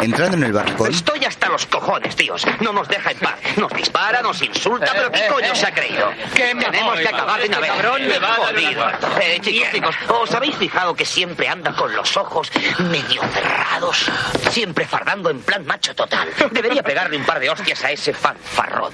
Entrando 0.00 0.36
en 0.36 0.44
el 0.44 0.52
barracón, 0.52 0.90
Estoy 0.90 1.24
hasta 1.24 1.48
los 1.48 1.66
cojones, 1.66 2.16
tíos. 2.16 2.46
No 2.60 2.72
nos 2.72 2.88
deja 2.88 3.10
en 3.10 3.18
paz. 3.18 3.38
Nos 3.56 3.72
dispara, 3.72 4.22
nos 4.22 4.40
insulta, 4.42 4.90
pero 4.94 5.10
¿qué 5.12 5.26
coño 5.28 5.54
se 5.54 5.66
ha 5.66 5.74
creído? 5.74 6.10
¿Qué 6.34 6.54
me 6.54 6.64
Tenemos 6.64 6.94
voy, 6.94 7.02
que 7.02 7.08
acabar 7.08 7.38
de 7.38 7.44
este 7.46 7.58
una 7.58 7.66
vez. 7.66 7.70
cabrón 7.72 8.06
me 8.08 8.18
va 8.18 8.34
Jodido. 8.34 8.88
Eh, 9.20 9.38
chicos, 9.42 9.68
chicos, 9.72 9.94
¿os 10.08 10.34
habéis 10.34 10.56
fijado 10.56 10.94
que 10.94 11.04
siempre 11.04 11.48
anda 11.48 11.74
con 11.74 11.94
los 11.94 12.16
ojos 12.16 12.50
medio 12.78 13.22
cerrados? 13.32 14.10
Siempre 14.50 14.86
fardando 14.86 15.30
en 15.30 15.40
plan 15.40 15.66
macho 15.66 15.94
total. 15.94 16.28
Debería 16.50 16.82
pegarle 16.82 17.16
un 17.16 17.24
par 17.24 17.38
de 17.40 17.50
hostias 17.50 17.84
a 17.84 17.90
ese 17.92 18.12
fanfarrón. 18.14 18.92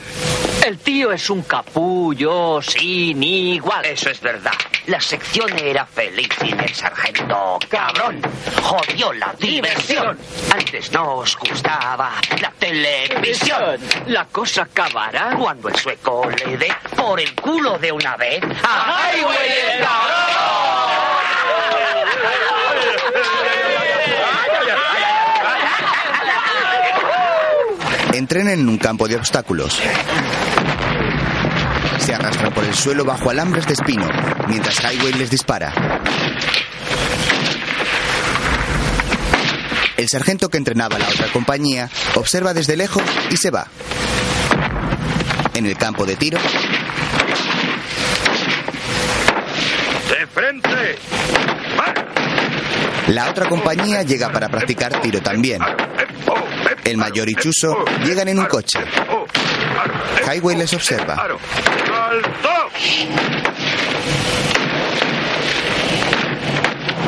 El 0.64 0.78
tío 0.78 1.12
es 1.12 1.30
un 1.30 1.42
capullo 1.42 2.60
sin 2.62 3.22
igual. 3.22 3.84
Eso 3.84 4.10
es 4.10 4.20
verdad. 4.20 4.52
La 4.86 5.00
sección 5.00 5.56
era 5.58 5.84
feliz 5.86 6.28
sin 6.40 6.58
el 6.58 6.74
sargento. 6.74 7.58
Cabrón. 7.68 8.20
Jodió 8.62 9.12
la 9.12 9.32
diversión. 9.38 10.18
Antes 10.52 10.90
no 10.96 11.16
os 11.16 11.36
gustaba 11.36 12.12
la 12.40 12.50
televisión. 12.58 13.78
La 14.06 14.24
cosa 14.24 14.62
acabará 14.62 15.36
Cuando 15.38 15.68
el 15.68 15.76
sueco 15.76 16.26
le 16.30 16.56
dé 16.56 16.72
por 16.96 17.20
el 17.20 17.34
culo 17.34 17.76
de 17.78 17.92
una 17.92 18.16
vez. 18.16 18.42
¡A 18.62 19.10
Highway 19.12 19.36
el 19.74 19.84
cabrón! 19.84 20.16
Entrenan 28.14 28.60
en 28.60 28.66
un 28.66 28.78
campo 28.78 29.06
de 29.06 29.16
obstáculos. 29.16 29.78
Se 31.98 32.14
arrastran 32.14 32.54
por 32.54 32.64
el 32.64 32.74
suelo 32.74 33.04
bajo 33.04 33.28
alambres 33.28 33.66
de 33.66 33.74
espino, 33.74 34.08
mientras 34.48 34.80
Highway 34.82 35.12
les 35.12 35.28
dispara. 35.28 35.74
El 39.96 40.08
sargento 40.08 40.48
que 40.50 40.58
entrenaba 40.58 40.96
a 40.96 40.98
la 40.98 41.08
otra 41.08 41.26
compañía 41.32 41.88
observa 42.14 42.52
desde 42.54 42.76
lejos 42.76 43.02
y 43.30 43.36
se 43.36 43.50
va. 43.50 43.66
En 45.54 45.64
el 45.66 45.76
campo 45.78 46.04
de 46.04 46.16
tiro, 46.16 46.38
¡De 50.10 50.26
frente! 50.26 50.98
la 53.08 53.30
otra 53.30 53.48
compañía 53.48 54.02
llega 54.02 54.30
para 54.30 54.48
practicar 54.48 55.00
tiro 55.00 55.22
también. 55.22 55.62
El 56.84 56.98
mayor 56.98 57.28
y 57.30 57.34
Chuso 57.34 57.84
llegan 58.04 58.28
en 58.28 58.38
un 58.38 58.46
coche. 58.46 58.78
Highway 60.30 60.56
les 60.56 60.72
observa. 60.74 61.14
¡Alto! 61.14 62.50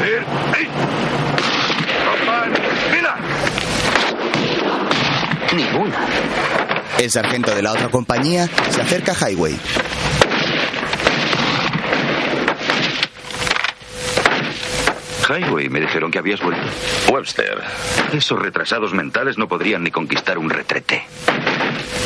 Ir- 0.05 0.25
¡Ey! 0.59 0.69
Román, 2.07 2.53
¡Mira! 2.93 3.17
Ninguna. 5.55 6.07
El 6.99 7.11
sargento 7.11 7.55
de 7.55 7.63
la 7.63 7.73
otra 7.73 7.89
compañía 7.89 8.49
se 8.71 8.83
acerca 8.83 9.13
a 9.13 9.31
Highway. 9.31 9.59
Highway, 15.29 15.69
me 15.69 15.81
dijeron 15.81 16.11
que 16.11 16.19
habías 16.19 16.41
vuelto. 16.41 16.63
Webster, 17.13 17.63
Esos 18.13 18.39
retrasados 18.41 18.95
mentales 18.95 19.37
no 19.37 19.47
podrían 19.47 19.83
ni 19.83 19.91
conquistar 19.91 20.39
un 20.39 20.49
retrete. 20.51 21.05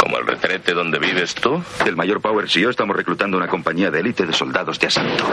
¿Como 0.03 0.19
el 0.19 0.27
retrete 0.27 0.75
donde 0.75 0.99
vives 0.99 1.33
tú? 1.33 1.63
El 1.87 1.95
mayor 1.95 2.21
Powers 2.21 2.57
y 2.57 2.61
yo 2.63 2.71
estamos 2.71 2.97
reclutando 2.97 3.37
una 3.37 3.47
compañía 3.47 3.89
de 3.89 4.01
élite 4.01 4.27
de 4.27 4.33
soldados 4.33 4.77
de 4.81 4.89
asalto. 4.89 5.25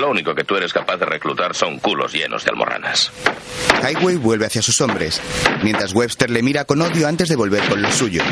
Lo 0.00 0.08
único 0.08 0.34
que 0.34 0.44
tú 0.44 0.56
eres 0.56 0.72
capaz 0.72 0.96
de 0.96 1.04
reclutar 1.04 1.54
son 1.54 1.78
culos 1.78 2.14
llenos 2.14 2.42
de 2.42 2.52
almorranas. 2.52 3.12
Highway 3.82 4.16
vuelve 4.16 4.46
hacia 4.46 4.62
sus 4.62 4.80
hombres, 4.80 5.20
mientras 5.62 5.92
Webster 5.92 6.30
le 6.30 6.42
mira 6.42 6.64
con 6.64 6.80
odio 6.80 7.06
antes 7.06 7.28
de 7.28 7.36
volver 7.36 7.62
con 7.68 7.82
los 7.82 7.94
suyos. 7.94 8.24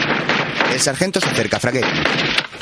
El 0.73 0.81
sargento 0.81 1.21
se 1.21 1.29
acerca 1.29 1.59
a 1.59 1.61
Fraghetti. 1.61 2.54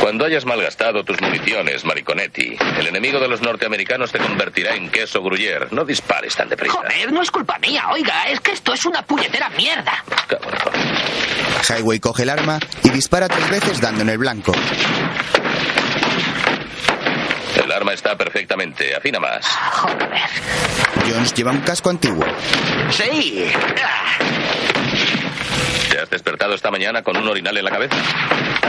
Cuando 0.00 0.24
hayas 0.24 0.44
malgastado 0.44 1.04
tus 1.04 1.20
municiones, 1.20 1.84
Mariconetti, 1.84 2.56
el 2.78 2.86
enemigo 2.86 3.18
de 3.18 3.28
los 3.28 3.40
norteamericanos 3.40 4.12
te 4.12 4.18
convertirá 4.18 4.74
en 4.74 4.90
queso 4.90 5.22
gruyere. 5.22 5.66
No 5.70 5.84
dispares 5.84 6.34
tan 6.36 6.48
deprisa. 6.48 6.74
Joder, 6.74 7.12
no 7.12 7.22
es 7.22 7.30
culpa 7.30 7.58
mía, 7.58 7.84
oiga, 7.90 8.24
es 8.24 8.40
que 8.40 8.52
esto 8.52 8.72
es 8.72 8.84
una 8.84 9.02
puñetera 9.02 9.48
mierda. 9.50 10.04
Highway 11.68 11.98
coge 11.98 12.22
el 12.22 12.30
arma 12.30 12.58
y 12.84 12.90
dispara 12.90 13.28
tres 13.28 13.50
veces 13.50 13.80
dando 13.80 14.02
en 14.02 14.10
el 14.10 14.18
blanco. 14.18 14.52
El 17.62 17.72
arma 17.72 17.92
está 17.92 18.16
perfectamente. 18.16 18.94
Afina 18.94 19.18
más. 19.18 19.46
Jones 21.08 21.34
lleva 21.34 21.50
un 21.50 21.60
casco 21.60 21.90
antiguo. 21.90 22.24
Sí. 22.90 23.50
¿Te 25.96 26.02
has 26.02 26.10
despertado 26.10 26.52
esta 26.52 26.70
mañana 26.70 27.02
con 27.02 27.16
un 27.16 27.26
orinal 27.26 27.56
en 27.56 27.64
la 27.64 27.70
cabeza? 27.70 27.96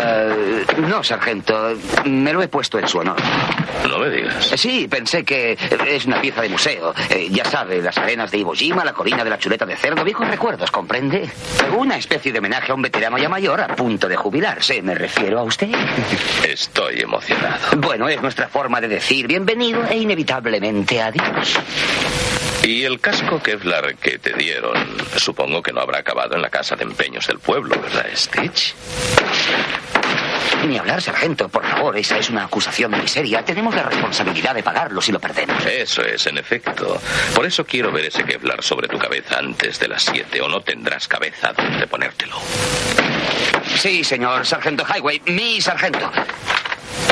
Eh, 0.01 0.65
no, 0.77 1.03
sargento. 1.03 1.75
Me 2.05 2.31
lo 2.31 2.41
he 2.41 2.47
puesto 2.47 2.79
en 2.79 2.87
su 2.87 2.99
honor. 2.99 3.17
No 3.89 3.99
me 3.99 4.09
digas. 4.09 4.53
Eh, 4.53 4.57
Sí, 4.57 4.87
pensé 4.87 5.25
que 5.25 5.57
es 5.87 6.05
una 6.05 6.21
pieza 6.21 6.41
de 6.41 6.47
museo. 6.47 6.93
Eh, 7.09 7.27
ya 7.29 7.43
sabe, 7.43 7.81
las 7.81 7.97
arenas 7.97 8.31
de 8.31 8.37
Iwo 8.37 8.53
Jima, 8.53 8.85
la 8.85 8.93
colina 8.93 9.25
de 9.25 9.29
la 9.29 9.37
chuleta 9.37 9.65
de 9.65 9.75
cerdo, 9.75 10.05
viejos 10.05 10.25
recuerdos, 10.29 10.71
¿comprende? 10.71 11.29
Una 11.77 11.97
especie 11.97 12.31
de 12.31 12.39
homenaje 12.39 12.71
a 12.71 12.75
un 12.75 12.81
veterano 12.81 13.17
ya 13.17 13.27
mayor 13.27 13.59
a 13.59 13.75
punto 13.75 14.07
de 14.07 14.15
jubilarse. 14.15 14.81
¿Me 14.81 14.95
refiero 14.95 15.39
a 15.39 15.43
usted? 15.43 15.67
Estoy 16.47 17.01
emocionado. 17.01 17.57
Bueno, 17.75 18.07
es 18.07 18.21
nuestra 18.21 18.47
forma 18.47 18.79
de 18.79 18.87
decir 18.87 19.27
bienvenido 19.27 19.83
e 19.89 19.97
inevitablemente 19.97 21.01
adiós. 21.01 21.59
Y 22.67 22.83
el 22.83 22.99
casco 22.99 23.41
Kevlar 23.41 23.95
que 23.95 24.19
te 24.19 24.33
dieron, 24.33 24.75
supongo 25.15 25.63
que 25.63 25.71
no 25.71 25.79
habrá 25.79 25.99
acabado 25.99 26.35
en 26.35 26.41
la 26.41 26.49
casa 26.49 26.75
de 26.75 26.83
empeños 26.83 27.25
del 27.25 27.39
pueblo, 27.39 27.79
¿verdad, 27.79 28.05
Stitch? 28.13 28.75
Ni 30.67 30.77
hablar, 30.77 31.01
sargento, 31.01 31.47
por 31.47 31.65
favor, 31.65 31.95
esa 31.97 32.17
es 32.17 32.29
una 32.29 32.43
acusación 32.43 32.91
muy 32.91 33.07
seria. 33.07 33.41
Tenemos 33.45 33.73
la 33.73 33.83
responsabilidad 33.83 34.53
de 34.53 34.63
pagarlo 34.63 35.01
si 35.01 35.13
lo 35.13 35.19
perdemos. 35.21 35.65
Eso 35.65 36.01
es, 36.01 36.27
en 36.27 36.39
efecto. 36.39 36.99
Por 37.33 37.45
eso 37.45 37.65
quiero 37.65 37.89
ver 37.89 38.03
ese 38.03 38.25
Kevlar 38.25 38.61
sobre 38.61 38.89
tu 38.89 38.97
cabeza 38.97 39.39
antes 39.39 39.79
de 39.79 39.87
las 39.87 40.03
siete, 40.03 40.41
o 40.41 40.49
no 40.49 40.59
tendrás 40.59 41.07
cabeza 41.07 41.53
donde 41.53 41.87
ponértelo. 41.87 42.35
Sí, 43.77 44.03
señor 44.03 44.45
sargento 44.45 44.85
Highway, 44.85 45.21
mi 45.27 45.61
sargento. 45.61 46.11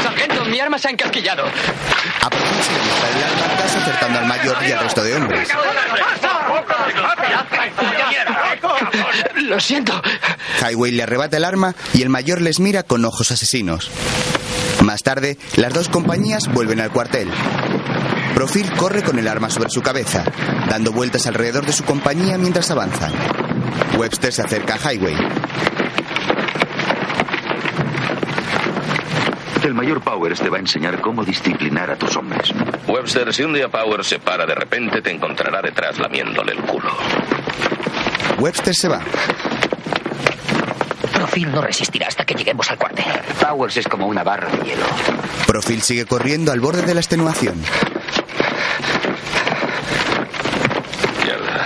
Sargento, 0.01 0.45
mi 0.45 0.59
arma 0.59 0.77
se 0.77 0.87
ha 0.87 0.91
encasquillado. 0.91 1.45
A 1.45 2.29
Profil 2.29 2.63
se 2.63 2.71
le 2.71 2.79
dispara 2.79 3.17
el 3.17 3.23
arma 3.23 3.45
al 3.45 3.81
acertando 3.81 4.19
al 4.19 4.25
mayor 4.25 4.57
y 4.67 4.71
al 4.71 4.79
resto 4.79 5.03
de 5.03 5.15
hombres. 5.15 5.49
Lo 9.35 9.59
siento. 9.59 10.01
Highway 10.61 10.91
le 10.91 11.03
arrebata 11.03 11.37
el 11.37 11.45
arma 11.45 11.75
y 11.93 12.01
el 12.01 12.09
mayor 12.09 12.41
les 12.41 12.59
mira 12.59 12.83
con 12.83 13.05
ojos 13.05 13.31
asesinos. 13.31 13.91
Más 14.83 15.03
tarde, 15.03 15.37
las 15.55 15.73
dos 15.73 15.89
compañías 15.89 16.47
vuelven 16.51 16.79
al 16.81 16.91
cuartel. 16.91 17.29
Profil 18.33 18.69
corre 18.73 19.01
con 19.01 19.17
el 19.17 19.27
arma 19.27 19.49
sobre 19.49 19.69
su 19.69 19.81
cabeza, 19.81 20.23
dando 20.69 20.91
vueltas 20.91 21.25
alrededor 21.25 21.65
de 21.65 21.73
su 21.73 21.85
compañía 21.85 22.37
mientras 22.37 22.69
avanzan. 22.69 23.13
Webster 23.97 24.33
se 24.33 24.41
acerca 24.41 24.75
a 24.75 24.91
Highway. 24.91 25.15
El 29.65 29.73
mayor 29.73 29.99
Powers 29.99 30.39
te 30.39 30.47
va 30.47 30.57
a 30.57 30.59
enseñar 30.59 31.01
cómo 31.01 31.25
disciplinar 31.25 31.89
a 31.89 31.95
tus 31.95 32.15
hombres. 32.15 32.53
Webster, 32.87 33.33
si 33.33 33.41
un 33.41 33.51
día 33.51 33.67
Power 33.67 34.05
se 34.05 34.19
para 34.19 34.45
de 34.45 34.53
repente, 34.53 35.01
te 35.01 35.09
encontrará 35.09 35.59
detrás 35.59 35.97
lamiéndole 35.97 36.51
el 36.51 36.61
culo. 36.61 36.95
Webster 38.37 38.75
se 38.75 38.87
va. 38.87 39.01
Profil 41.11 41.51
no 41.51 41.63
resistirá 41.63 42.07
hasta 42.07 42.23
que 42.25 42.35
lleguemos 42.35 42.69
al 42.69 42.77
cuartel. 42.77 43.05
Powers 43.41 43.77
es 43.77 43.87
como 43.87 44.05
una 44.05 44.23
barra 44.23 44.51
de 44.51 44.63
hielo. 44.69 44.85
Profil 45.47 45.81
sigue 45.81 46.05
corriendo 46.05 46.51
al 46.51 46.59
borde 46.59 46.83
de 46.83 46.93
la 46.93 46.99
extenuación. 46.99 47.59
Izquierda, 51.17 51.65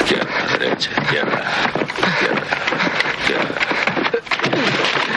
izquierda, 0.00 0.58
derecha, 0.58 0.90
izquierda, 1.00 1.44
izquierda, 2.08 2.42
izquierda. 3.20 3.54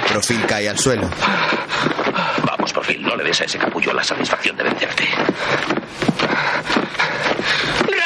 Profil 0.10 0.46
cae 0.46 0.70
al 0.70 0.78
suelo. 0.78 1.10
No 2.98 3.16
le 3.16 3.24
des 3.24 3.42
a 3.42 3.46
ese 3.46 3.58
capullo 3.58 3.94
la 3.94 4.04
satisfacción 4.04 4.56
de 4.58 4.64
vencerte. 4.64 5.08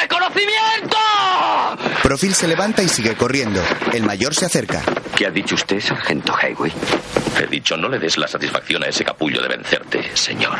¡Reconocimiento! 0.02 0.96
Profil 2.02 2.34
se 2.34 2.46
levanta 2.46 2.82
y 2.82 2.88
sigue 2.88 3.14
corriendo. 3.14 3.62
El 3.92 4.02
mayor 4.02 4.34
se 4.34 4.44
acerca. 4.46 4.82
¿Qué 5.16 5.26
ha 5.26 5.30
dicho 5.30 5.54
usted, 5.54 5.80
sargento 5.80 6.34
Highway? 6.36 6.72
He 7.40 7.46
dicho, 7.46 7.76
no 7.76 7.88
le 7.88 7.98
des 7.98 8.18
la 8.18 8.28
satisfacción 8.28 8.82
a 8.84 8.86
ese 8.86 9.04
capullo 9.04 9.40
de 9.42 9.48
vencerte, 9.48 10.14
señor. 10.14 10.58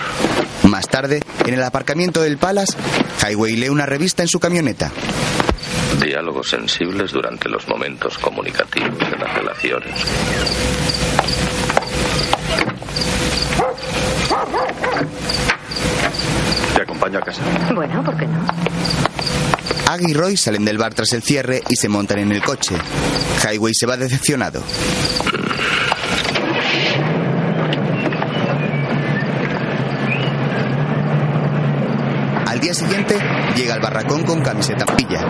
Más 0.64 0.88
tarde, 0.88 1.22
en 1.46 1.54
el 1.54 1.62
aparcamiento 1.62 2.22
del 2.22 2.38
Palace, 2.38 2.76
Highway 3.22 3.56
lee 3.56 3.68
una 3.68 3.86
revista 3.86 4.22
en 4.22 4.28
su 4.28 4.40
camioneta. 4.40 4.90
Diálogos 6.02 6.48
sensibles 6.48 7.12
durante 7.12 7.48
los 7.48 7.68
momentos 7.68 8.18
comunicativos 8.18 8.98
de 8.98 9.16
las 9.18 9.34
relaciones. 9.34 9.94
¿Te 16.74 16.82
acompaño 16.82 17.18
a 17.18 17.22
casa? 17.22 17.42
Bueno, 17.74 18.02
¿por 18.02 18.16
qué 18.16 18.26
no? 18.26 18.44
Aggie 19.88 20.10
y 20.10 20.14
Roy 20.14 20.36
salen 20.36 20.64
del 20.64 20.78
bar 20.78 20.94
tras 20.94 21.12
el 21.12 21.22
cierre 21.22 21.62
y 21.68 21.76
se 21.76 21.88
montan 21.88 22.18
en 22.18 22.32
el 22.32 22.42
coche. 22.42 22.74
Highway 23.44 23.74
se 23.74 23.86
va 23.86 23.96
decepcionado. 23.96 24.62
Al 32.46 32.60
día 32.60 32.74
siguiente, 32.74 33.18
llega 33.56 33.74
al 33.74 33.80
barracón 33.80 34.24
con 34.24 34.40
camiseta 34.40 34.86
pilla. 34.86 35.24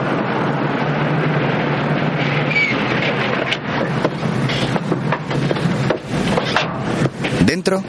Dentro, 7.45 7.83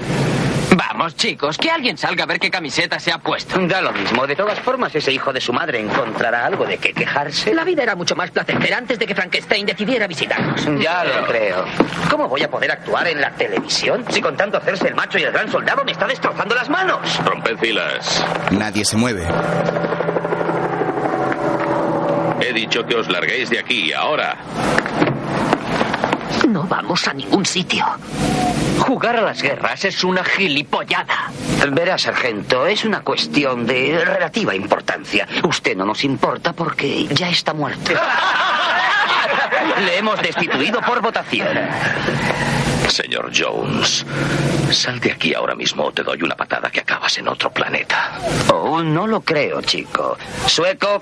Vamos, 0.98 1.18
chicos, 1.18 1.58
que 1.58 1.70
alguien 1.70 1.98
salga 1.98 2.24
a 2.24 2.26
ver 2.26 2.40
qué 2.40 2.50
camiseta 2.50 2.98
se 3.02 3.12
ha 3.12 3.18
puesto. 3.18 3.60
Da 3.68 3.82
lo 3.82 3.92
mismo. 3.92 4.26
De 4.26 4.34
todas 4.34 4.58
formas, 4.62 4.96
ese 4.96 5.12
hijo 5.12 5.34
de 5.34 5.42
su 5.42 5.52
madre 5.52 5.82
encontrará 5.82 6.46
algo 6.46 6.66
de 6.66 6.78
qué 6.78 6.94
quejarse. 6.94 7.54
La 7.54 7.66
vida 7.66 7.84
era 7.84 7.96
mucho 7.98 8.16
más 8.16 8.32
placentera 8.32 8.78
antes 8.78 8.98
de 8.98 9.06
que 9.06 9.14
Frankenstein 9.14 9.66
decidiera 9.66 10.08
visitarnos. 10.08 10.64
Ya 10.82 11.04
lo 11.04 11.28
creo. 11.28 11.66
¿Cómo 12.10 12.30
voy 12.30 12.44
a 12.44 12.50
poder 12.50 12.72
actuar 12.72 13.10
en 13.10 13.20
la 13.20 13.30
televisión 13.32 14.06
si 14.10 14.22
con 14.22 14.38
tanto 14.38 14.58
hacerse 14.58 14.88
el 14.88 14.96
macho 14.96 15.18
y 15.18 15.24
el 15.24 15.34
gran 15.34 15.52
soldado 15.52 15.84
me 15.84 15.92
está 15.92 16.08
destrozando 16.08 16.56
las 16.56 16.70
manos? 16.70 17.20
Romped 17.26 17.58
filas. 17.58 18.26
nadie 18.52 18.86
se 18.86 18.96
mueve. 18.96 19.28
He 22.40 22.54
dicho 22.54 22.86
que 22.86 22.96
os 22.96 23.10
larguéis 23.10 23.50
de 23.50 23.60
aquí, 23.60 23.92
ahora. 23.92 24.38
No 26.48 26.64
vamos 26.64 27.06
a 27.06 27.14
ningún 27.14 27.46
sitio. 27.46 27.86
Jugar 28.80 29.16
a 29.16 29.22
las 29.22 29.42
guerras 29.42 29.86
es 29.86 30.04
una 30.04 30.24
gilipollada. 30.24 31.32
Verá, 31.72 31.98
sargento, 31.98 32.68
es 32.68 32.86
una 32.86 33.02
cuestión 33.02 33.66
de 33.66 34.04
relativa 34.06 34.56
importancia. 34.56 35.28
Usted 35.44 35.76
no 35.76 35.86
nos 35.86 36.04
importa 36.04 36.54
porque 36.54 37.08
ya 37.08 37.30
está 37.30 37.54
muerto. 37.54 37.94
Le 39.86 39.98
hemos 39.98 40.22
destituido 40.22 40.82
por 40.82 41.02
votación. 41.02 41.48
Señor 42.90 43.32
Jones, 43.34 44.06
sal 44.72 45.00
de 45.00 45.12
aquí 45.12 45.34
ahora 45.34 45.56
mismo 45.56 45.86
o 45.86 45.92
te 45.92 46.04
doy 46.04 46.22
una 46.22 46.36
patada 46.36 46.70
que 46.70 46.82
acabas 46.82 47.18
en 47.18 47.28
otro 47.28 47.52
planeta. 47.52 48.20
Oh, 48.54 48.82
no 48.82 49.08
lo 49.08 49.22
creo, 49.22 49.62
chico. 49.62 50.18
Sueco. 50.48 51.02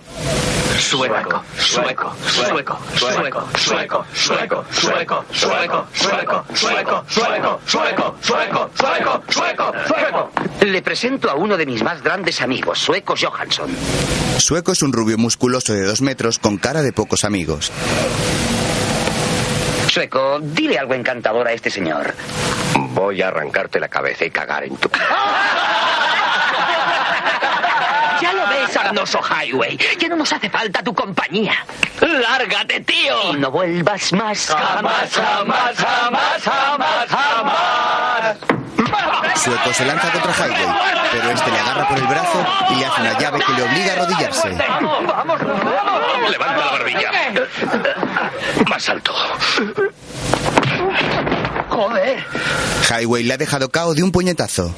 Sueco, 0.79 1.43
sueco, 1.57 2.15
sueco, 2.25 2.77
sueco, 2.95 3.47
sueco, 3.55 3.55
sueco, 3.55 4.05
sueco, 4.15 4.65
sueco, 4.71 5.25
sueco, 5.31 5.87
sueco, 5.93 6.45
sueco, 6.53 7.05
sueco, 7.07 8.15
sueco, 8.21 8.69
sueco, 8.75 9.21
sueco, 9.27 9.73
sueco. 9.87 10.31
Le 10.61 10.81
presento 10.81 11.29
a 11.29 11.35
uno 11.35 11.57
de 11.57 11.65
mis 11.65 11.83
más 11.83 12.01
grandes 12.01 12.41
amigos, 12.41 12.79
Sueco 12.79 13.13
Johansson. 13.19 13.69
Sueco 14.37 14.71
es 14.71 14.81
un 14.81 14.93
rubio 14.93 15.17
musculoso 15.17 15.73
de 15.73 15.83
dos 15.83 16.01
metros 16.01 16.39
con 16.39 16.57
cara 16.57 16.81
de 16.81 16.91
pocos 16.91 17.23
amigos. 17.23 17.71
Sueco, 19.93 20.39
dile 20.41 20.79
algo 20.79 20.95
encantador 20.95 21.47
a 21.47 21.51
este 21.53 21.69
señor. 21.69 22.15
Voy 22.73 23.21
a 23.21 23.27
arrancarte 23.27 23.79
la 23.79 23.89
cabeza 23.89 24.25
y 24.25 24.31
cagar 24.31 24.63
en 24.63 24.75
tu... 24.75 24.89
Ya 28.19 28.33
lo 28.33 28.47
ves, 28.47 28.75
Arnoso 28.75 29.19
Highway, 29.21 29.77
que 29.77 30.09
no 30.09 30.15
nos 30.15 30.33
hace 30.33 30.49
falta 30.49 30.81
tu 30.81 30.95
compañía. 30.95 31.53
¡Lárgate, 32.01 32.79
tío! 32.79 33.33
Y 33.33 33.37
no 33.37 33.51
vuelvas 33.51 34.13
más. 34.13 34.47
Jamás, 34.47 35.11
jamás, 35.13 35.75
jamás, 35.77 36.41
jamás, 36.41 37.09
jamás. 37.09 37.82
Sueco 39.43 39.73
se 39.73 39.85
lanza 39.85 40.09
contra 40.11 40.31
Highway, 40.31 40.75
pero 41.11 41.31
este 41.31 41.51
le 41.51 41.59
agarra 41.59 41.89
por 41.89 41.97
el 41.97 42.07
brazo 42.07 42.45
y 42.69 42.75
le 42.75 42.85
hace 42.85 43.01
una 43.01 43.19
llave 43.19 43.39
que 43.45 43.51
le 43.51 43.61
obliga 43.63 43.91
a 43.91 43.95
arrodillarse. 43.95 44.49
¡Vamos, 44.51 45.05
vamos! 45.05 45.41
Levanta 46.31 46.57
la 46.65 46.71
barbilla. 46.71 47.11
Más 48.69 48.89
alto. 48.89 49.13
¡Joder! 51.69 52.23
Highway 52.89 53.23
le 53.23 53.33
ha 53.33 53.37
dejado 53.37 53.69
cao 53.69 53.93
de 53.93 54.03
un 54.03 54.11
puñetazo. 54.13 54.73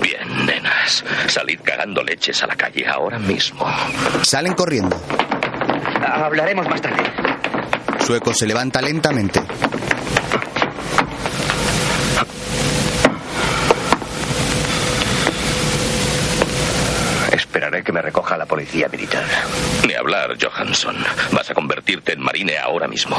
Bien, 0.00 0.46
nenas. 0.46 1.04
Salid 1.28 1.60
cagando 1.62 2.02
leches 2.02 2.42
a 2.42 2.48
la 2.48 2.56
calle 2.56 2.88
ahora 2.88 3.20
mismo. 3.20 3.64
Salen 4.22 4.54
corriendo. 4.54 5.00
Hablaremos 6.04 6.68
más 6.68 6.80
tarde. 6.80 7.04
Sueco 8.04 8.34
se 8.34 8.46
levanta 8.46 8.82
lentamente. 8.82 9.40
Esperaré 17.56 17.82
que 17.82 17.90
me 17.90 18.02
recoja 18.02 18.36
la 18.36 18.44
policía 18.44 18.86
militar. 18.86 19.24
Ni 19.86 19.94
hablar, 19.94 20.36
Johansson. 20.38 20.94
Vas 21.32 21.50
a 21.50 21.54
convertirte 21.54 22.12
en 22.12 22.20
marine 22.20 22.58
ahora 22.58 22.86
mismo. 22.86 23.16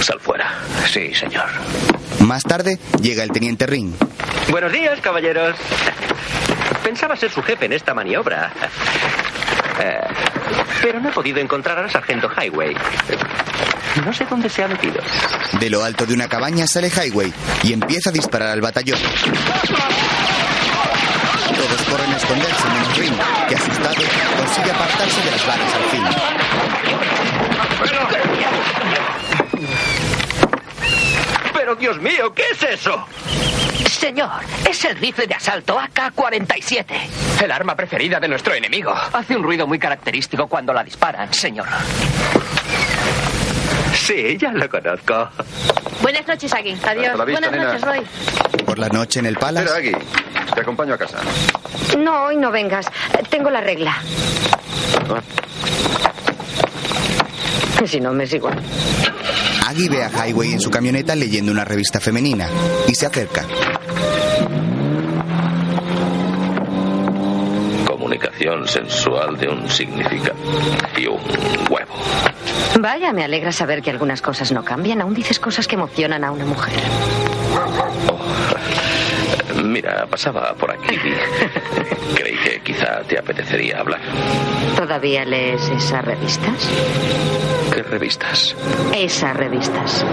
Sal 0.00 0.18
fuera. 0.18 0.52
Sí, 0.92 1.14
señor. 1.14 1.46
Más 2.18 2.42
tarde 2.42 2.76
llega 3.00 3.22
el 3.22 3.30
teniente 3.30 3.66
Ring. 3.66 3.94
Buenos 4.50 4.72
días, 4.72 5.00
caballeros. 5.00 5.54
Pensaba 6.82 7.14
ser 7.14 7.30
su 7.30 7.40
jefe 7.40 7.66
en 7.66 7.74
esta 7.74 7.94
maniobra. 7.94 8.50
Eh, 9.80 10.00
pero 10.82 10.98
no 10.98 11.10
he 11.10 11.12
podido 11.12 11.38
encontrar 11.38 11.78
al 11.78 11.92
sargento 11.92 12.28
Highway. 12.28 12.74
No 14.04 14.12
sé 14.12 14.26
dónde 14.28 14.48
se 14.48 14.64
ha 14.64 14.66
metido. 14.66 15.00
De 15.60 15.70
lo 15.70 15.84
alto 15.84 16.04
de 16.04 16.14
una 16.14 16.26
cabaña 16.26 16.66
sale 16.66 16.90
Highway 16.90 17.32
y 17.62 17.74
empieza 17.74 18.10
a 18.10 18.12
disparar 18.12 18.48
al 18.48 18.60
batallón. 18.60 18.98
Todos 21.64 21.82
corren 21.84 22.12
a 22.12 22.16
esconderse 22.16 22.68
menos 22.68 22.98
Ring, 22.98 23.14
que 23.48 23.54
asustado 23.54 23.94
consigue 24.36 24.70
apartarse 24.70 25.22
de 25.22 25.30
las 25.30 25.46
balas 25.46 25.74
al 25.74 25.82
fin. 25.84 26.04
Pero 31.54 31.74
Dios 31.76 31.98
mío, 32.02 32.34
¿qué 32.34 32.42
es 32.52 32.62
eso? 32.64 33.06
Señor, 33.88 34.30
es 34.68 34.84
el 34.84 34.96
rifle 34.96 35.26
de 35.26 35.36
asalto 35.36 35.78
AK-47. 35.78 36.84
El 37.42 37.50
arma 37.50 37.74
preferida 37.74 38.20
de 38.20 38.28
nuestro 38.28 38.52
enemigo. 38.52 38.94
Hace 39.14 39.34
un 39.34 39.42
ruido 39.42 39.66
muy 39.66 39.78
característico 39.78 40.46
cuando 40.46 40.74
la 40.74 40.84
disparan, 40.84 41.32
señor. 41.32 41.66
Sí, 43.94 44.36
ya 44.38 44.52
lo 44.52 44.68
conozco. 44.68 45.30
Buenas 46.04 46.26
noches, 46.28 46.52
Agui. 46.52 46.72
Adiós. 46.72 47.06
Hasta 47.06 47.16
la 47.16 47.24
vista, 47.24 47.40
Buenas 47.40 47.50
nena. 47.50 47.64
noches, 47.64 47.80
Roy. 47.80 48.64
Por 48.66 48.78
la 48.78 48.88
noche 48.90 49.20
en 49.20 49.26
el 49.26 49.36
Palace, 49.38 49.64
Espera, 49.66 49.96
Aggie. 49.96 50.54
Te 50.54 50.60
acompaño 50.60 50.92
a 50.92 50.98
casa. 50.98 51.16
No, 51.98 52.24
hoy 52.24 52.36
no 52.36 52.50
vengas. 52.50 52.86
Tengo 53.30 53.48
la 53.48 53.62
regla. 53.62 53.96
Si 57.86 58.00
no, 58.00 58.12
me 58.12 58.24
es 58.24 58.34
igual. 58.34 58.58
Aggie 59.66 59.88
ve 59.88 60.04
a 60.04 60.10
Highway 60.28 60.52
en 60.52 60.60
su 60.60 60.70
camioneta 60.70 61.14
leyendo 61.16 61.50
una 61.52 61.64
revista 61.64 62.00
femenina 62.00 62.48
y 62.86 62.94
se 62.94 63.06
acerca. 63.06 63.46
Sensual 68.66 69.36
de 69.36 69.48
un 69.48 69.68
significado 69.70 70.36
y 70.96 71.06
un 71.06 71.20
huevo. 71.70 71.94
Vaya, 72.80 73.12
me 73.12 73.22
alegra 73.22 73.52
saber 73.52 73.82
que 73.82 73.90
algunas 73.90 74.20
cosas 74.20 74.50
no 74.52 74.64
cambian. 74.64 75.00
Aún 75.00 75.14
dices 75.14 75.38
cosas 75.38 75.68
que 75.68 75.76
emocionan 75.76 76.24
a 76.24 76.32
una 76.32 76.44
mujer. 76.44 76.74
Mira, 79.62 80.06
pasaba 80.06 80.54
por 80.54 80.72
aquí. 80.72 80.96
Creí 82.14 82.36
que 82.38 82.60
quizá 82.60 83.02
te 83.02 83.18
apetecería 83.18 83.80
hablar. 83.80 84.00
¿Todavía 84.76 85.24
lees 85.24 85.68
esas 85.68 86.04
revistas? 86.04 86.68
¿Qué 87.72 87.82
revistas? 87.82 88.56
Esas 88.94 89.36
revistas. 89.36 90.04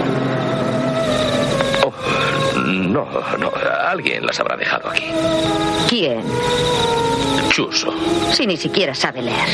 No, 2.82 3.06
no. 3.38 3.52
Alguien 3.88 4.24
las 4.26 4.38
habrá 4.40 4.56
dejado 4.56 4.90
aquí. 4.90 5.04
¿Quién? 5.88 6.22
Chuso. 7.50 7.92
Si 8.32 8.46
ni 8.46 8.56
siquiera 8.56 8.94
sabe 8.94 9.22
leer. 9.22 9.48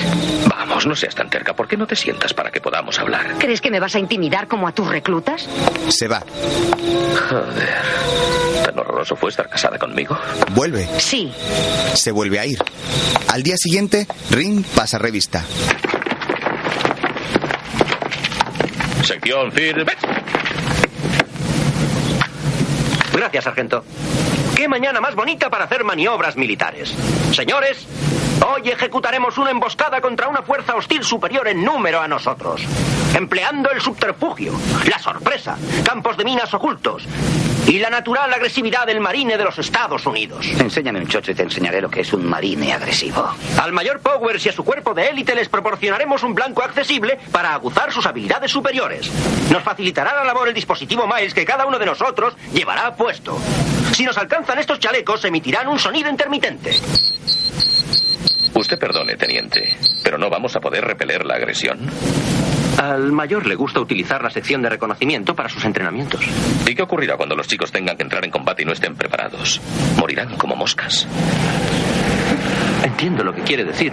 Vamos, 0.49 0.87
no 0.87 0.95
seas 0.95 1.15
tan 1.15 1.29
terca. 1.29 1.55
¿Por 1.55 1.67
qué 1.67 1.77
no 1.77 1.87
te 1.87 1.97
sientas 1.97 2.33
para 2.33 2.51
que 2.51 2.61
podamos 2.61 2.99
hablar? 2.99 3.35
¿Crees 3.39 3.61
que 3.61 3.71
me 3.71 3.81
vas 3.81 3.95
a 3.97 3.99
intimidar 3.99 4.47
como 4.47 4.69
a 4.69 4.73
tus 4.73 4.89
reclutas? 4.89 5.49
Se 5.89 6.07
va. 6.07 6.23
Joder. 7.29 7.77
¿Tan 8.65 8.79
horroroso 8.79 9.17
fue 9.17 9.31
estar 9.31 9.49
casada 9.49 9.79
conmigo? 9.79 10.17
Vuelve. 10.53 10.87
Sí. 10.99 11.33
Se 11.95 12.13
vuelve 12.13 12.39
a 12.39 12.47
ir. 12.47 12.59
Al 13.29 13.43
día 13.43 13.57
siguiente, 13.57 14.07
Ring 14.31 14.65
pasa 14.75 14.99
revista. 14.99 15.45
Sección 19.05 19.51
Fir. 19.53 19.87
Gracias, 23.19 23.43
sargento. 23.43 23.85
¿Qué 24.55 24.69
mañana 24.69 25.01
más 25.01 25.17
bonita 25.17 25.51
para 25.51 25.65
hacer 25.65 25.83
maniobras 25.83 26.37
militares? 26.37 26.95
Señores, 27.33 27.85
hoy 28.47 28.71
ejecutaremos 28.71 29.37
una 29.39 29.51
emboscada 29.51 30.01
contra 30.01 30.29
una 30.29 30.43
fuerza 30.43 30.77
hostil 30.77 31.03
superior 31.03 31.49
en 31.49 31.65
número 31.65 32.01
a 32.01 32.07
nosotros, 32.07 32.63
empleando 33.17 33.73
el 33.73 33.81
subterfugio, 33.81 34.53
la 34.89 35.01
sorpresa, 35.01 35.59
campos 35.85 36.17
de 36.17 36.25
minas 36.25 36.55
ocultos 36.55 37.09
y 37.69 37.79
la 37.79 37.91
natural 37.91 38.33
agresividad 38.33 38.87
del 38.87 38.99
marine 38.99 39.37
de 39.37 39.45
los 39.45 39.59
Estados 39.59 40.07
Unidos. 40.07 40.47
Enséñame 40.59 41.01
un 41.01 41.07
chocho 41.07 41.33
y 41.33 41.35
te 41.35 41.43
enseñaré 41.43 41.83
lo 41.83 41.91
que 41.91 42.01
es 42.01 42.13
un 42.15 42.25
marine 42.25 42.73
agresivo. 42.73 43.29
Al 43.61 43.73
mayor 43.73 44.01
Powers 44.01 44.47
y 44.47 44.49
a 44.49 44.53
su 44.53 44.65
cuerpo 44.65 44.95
de 44.95 45.09
élite 45.09 45.35
les 45.35 45.51
proporcionaremos 45.51 46.23
un 46.23 46.35
blanco 46.35 46.63
accesible 46.63 47.19
para 47.31 47.53
aguzar 47.53 47.93
sus 47.93 48.07
habilidades 48.07 48.51
superiores. 48.51 49.11
Nos 49.53 49.63
facilitará 49.63 50.15
la 50.15 50.25
labor 50.25 50.49
el 50.49 50.55
dispositivo 50.55 51.07
Miles 51.07 51.35
que 51.35 51.45
cada 51.45 51.67
uno 51.67 51.79
de 51.79 51.87
nosotros 51.87 52.35
llevará 52.55 52.97
puesto. 52.97 53.39
Si 53.93 54.05
nos 54.05 54.17
alcanzan 54.17 54.59
estos 54.59 54.79
chalecos, 54.79 55.25
emitirán 55.27 55.69
un 55.69 55.79
sonido 55.79 56.09
intermitente. 56.09 56.75
Usted 58.55 58.79
perdone, 58.79 59.17
teniente, 59.17 59.77
pero 60.03 60.19
no 60.19 60.31
vamos 60.31 60.55
a 60.57 60.61
poder 60.61 60.85
repeler 60.85 61.25
la 61.25 61.35
agresión. 61.35 61.79
Al 62.79 63.11
mayor 63.11 63.47
le 63.47 63.57
gusta 63.57 63.81
utilizar 63.81 64.23
la 64.23 64.31
sección 64.31 64.63
de 64.63 64.69
reconocimiento 64.69 65.35
para 65.35 65.49
sus 65.49 65.65
entrenamientos. 65.65 66.25
¿Y 66.65 66.75
qué 66.77 66.83
ocurrirá 66.83 67.17
cuando 67.17 67.35
los 67.35 67.49
chicos 67.49 67.73
tengan 67.73 67.97
que 67.97 68.05
entrar 68.05 68.25
en 68.25 68.31
combate 68.31 68.63
y 68.63 68.67
no 68.67 68.73
estén 68.73 68.95
preparados? 68.95 69.61
Morirán 69.97 70.37
como 70.37 70.55
moscas. 70.55 71.07
Entiendo 72.85 73.25
lo 73.25 73.35
que 73.35 73.43
quiere 73.43 73.65
decir. 73.65 73.93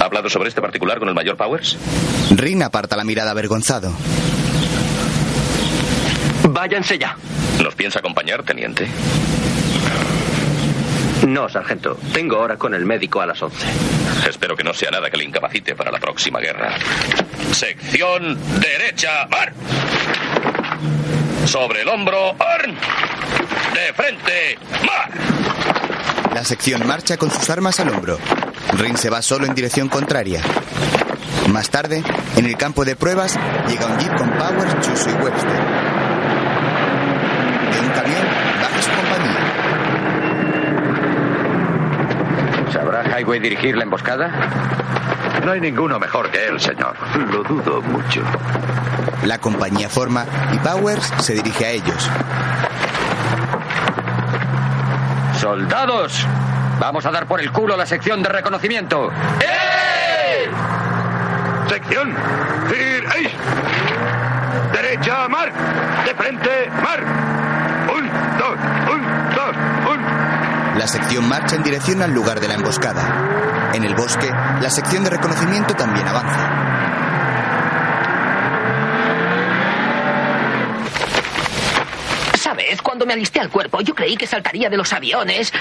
¿Ha 0.00 0.04
hablado 0.04 0.30
sobre 0.30 0.48
este 0.48 0.62
particular 0.62 0.98
con 0.98 1.08
el 1.08 1.14
mayor 1.14 1.36
Powers? 1.36 1.76
Ring 2.34 2.62
aparta 2.62 2.96
la 2.96 3.04
mirada 3.04 3.32
avergonzado. 3.32 3.92
Váyanse 6.48 6.98
ya. 6.98 7.16
¿Nos 7.62 7.74
piensa 7.74 7.98
acompañar, 7.98 8.42
teniente? 8.42 8.88
No, 11.26 11.48
sargento. 11.48 11.96
Tengo 12.12 12.38
hora 12.38 12.56
con 12.56 12.74
el 12.74 12.84
médico 12.84 13.20
a 13.20 13.26
las 13.26 13.40
11. 13.40 13.66
Espero 14.28 14.56
que 14.56 14.64
no 14.64 14.74
sea 14.74 14.90
nada 14.90 15.08
que 15.10 15.16
le 15.16 15.24
incapacite 15.24 15.74
para 15.74 15.90
la 15.90 15.98
próxima 15.98 16.40
guerra. 16.40 16.74
Sección 17.52 18.38
derecha, 18.60 19.26
mar. 19.30 19.52
Sobre 21.46 21.82
el 21.82 21.88
hombro, 21.88 22.34
arm. 22.38 22.74
De 23.74 23.92
frente, 23.94 24.58
mar. 24.84 25.10
La 26.34 26.44
sección 26.44 26.86
marcha 26.86 27.16
con 27.16 27.30
sus 27.30 27.48
armas 27.50 27.78
al 27.80 27.90
hombro. 27.90 28.18
Rin 28.78 28.96
se 28.96 29.10
va 29.10 29.22
solo 29.22 29.46
en 29.46 29.54
dirección 29.54 29.88
contraria. 29.88 30.40
Más 31.48 31.68
tarde, 31.70 32.02
en 32.36 32.46
el 32.46 32.56
campo 32.56 32.84
de 32.84 32.96
pruebas, 32.96 33.38
llega 33.68 33.86
un 33.86 33.98
jeep 33.98 34.16
con 34.16 34.30
Powers, 34.30 34.80
Chuso 34.80 35.10
y 35.10 35.14
Webster. 35.14 35.60
De 37.72 37.80
un 37.80 37.88
camión 37.90 38.26
baja 38.60 38.82
su 38.82 38.90
compañía. 38.90 39.38
¿Sabrá 42.72 43.01
Highway 43.12 43.40
dirigir 43.40 43.76
la 43.76 43.84
emboscada? 43.84 44.30
No 45.44 45.52
hay 45.52 45.60
ninguno 45.60 45.98
mejor 45.98 46.30
que 46.30 46.46
él, 46.46 46.58
señor. 46.58 46.96
Lo 47.30 47.42
dudo 47.42 47.82
mucho. 47.82 48.22
La 49.24 49.38
compañía 49.38 49.88
forma 49.88 50.24
y 50.52 50.58
Powers 50.58 51.12
se 51.18 51.34
dirige 51.34 51.66
a 51.66 51.70
ellos. 51.70 52.10
¡Soldados! 55.38 56.26
Vamos 56.80 57.04
a 57.04 57.10
dar 57.10 57.26
por 57.26 57.40
el 57.40 57.52
culo 57.52 57.76
la 57.76 57.86
sección 57.86 58.22
de 58.22 58.28
reconocimiento. 58.30 59.10
Sección. 61.68 62.14
Fir 62.68 63.04
Eis. 63.16 63.32
Derecha, 64.72 65.28
mar. 65.28 65.52
De 66.06 66.14
frente, 66.14 66.70
mar. 66.82 67.02
Un, 67.94 68.08
dos, 68.38 68.56
un, 68.92 69.34
dos. 69.34 69.81
La 70.76 70.86
sección 70.86 71.28
marcha 71.28 71.56
en 71.56 71.62
dirección 71.62 72.02
al 72.02 72.12
lugar 72.12 72.40
de 72.40 72.48
la 72.48 72.54
emboscada. 72.54 73.70
En 73.74 73.84
el 73.84 73.94
bosque, 73.94 74.28
la 74.30 74.70
sección 74.70 75.04
de 75.04 75.10
reconocimiento 75.10 75.74
también 75.74 76.08
avanza. 76.08 76.71
¿Sabes? 82.72 82.80
Cuando 82.80 83.04
me 83.04 83.12
alisté 83.12 83.38
al 83.38 83.50
cuerpo, 83.50 83.82
yo 83.82 83.94
creí 83.94 84.16
que 84.16 84.26
saltaría 84.26 84.70
de 84.70 84.78
los 84.78 84.92
aviones 84.94 85.52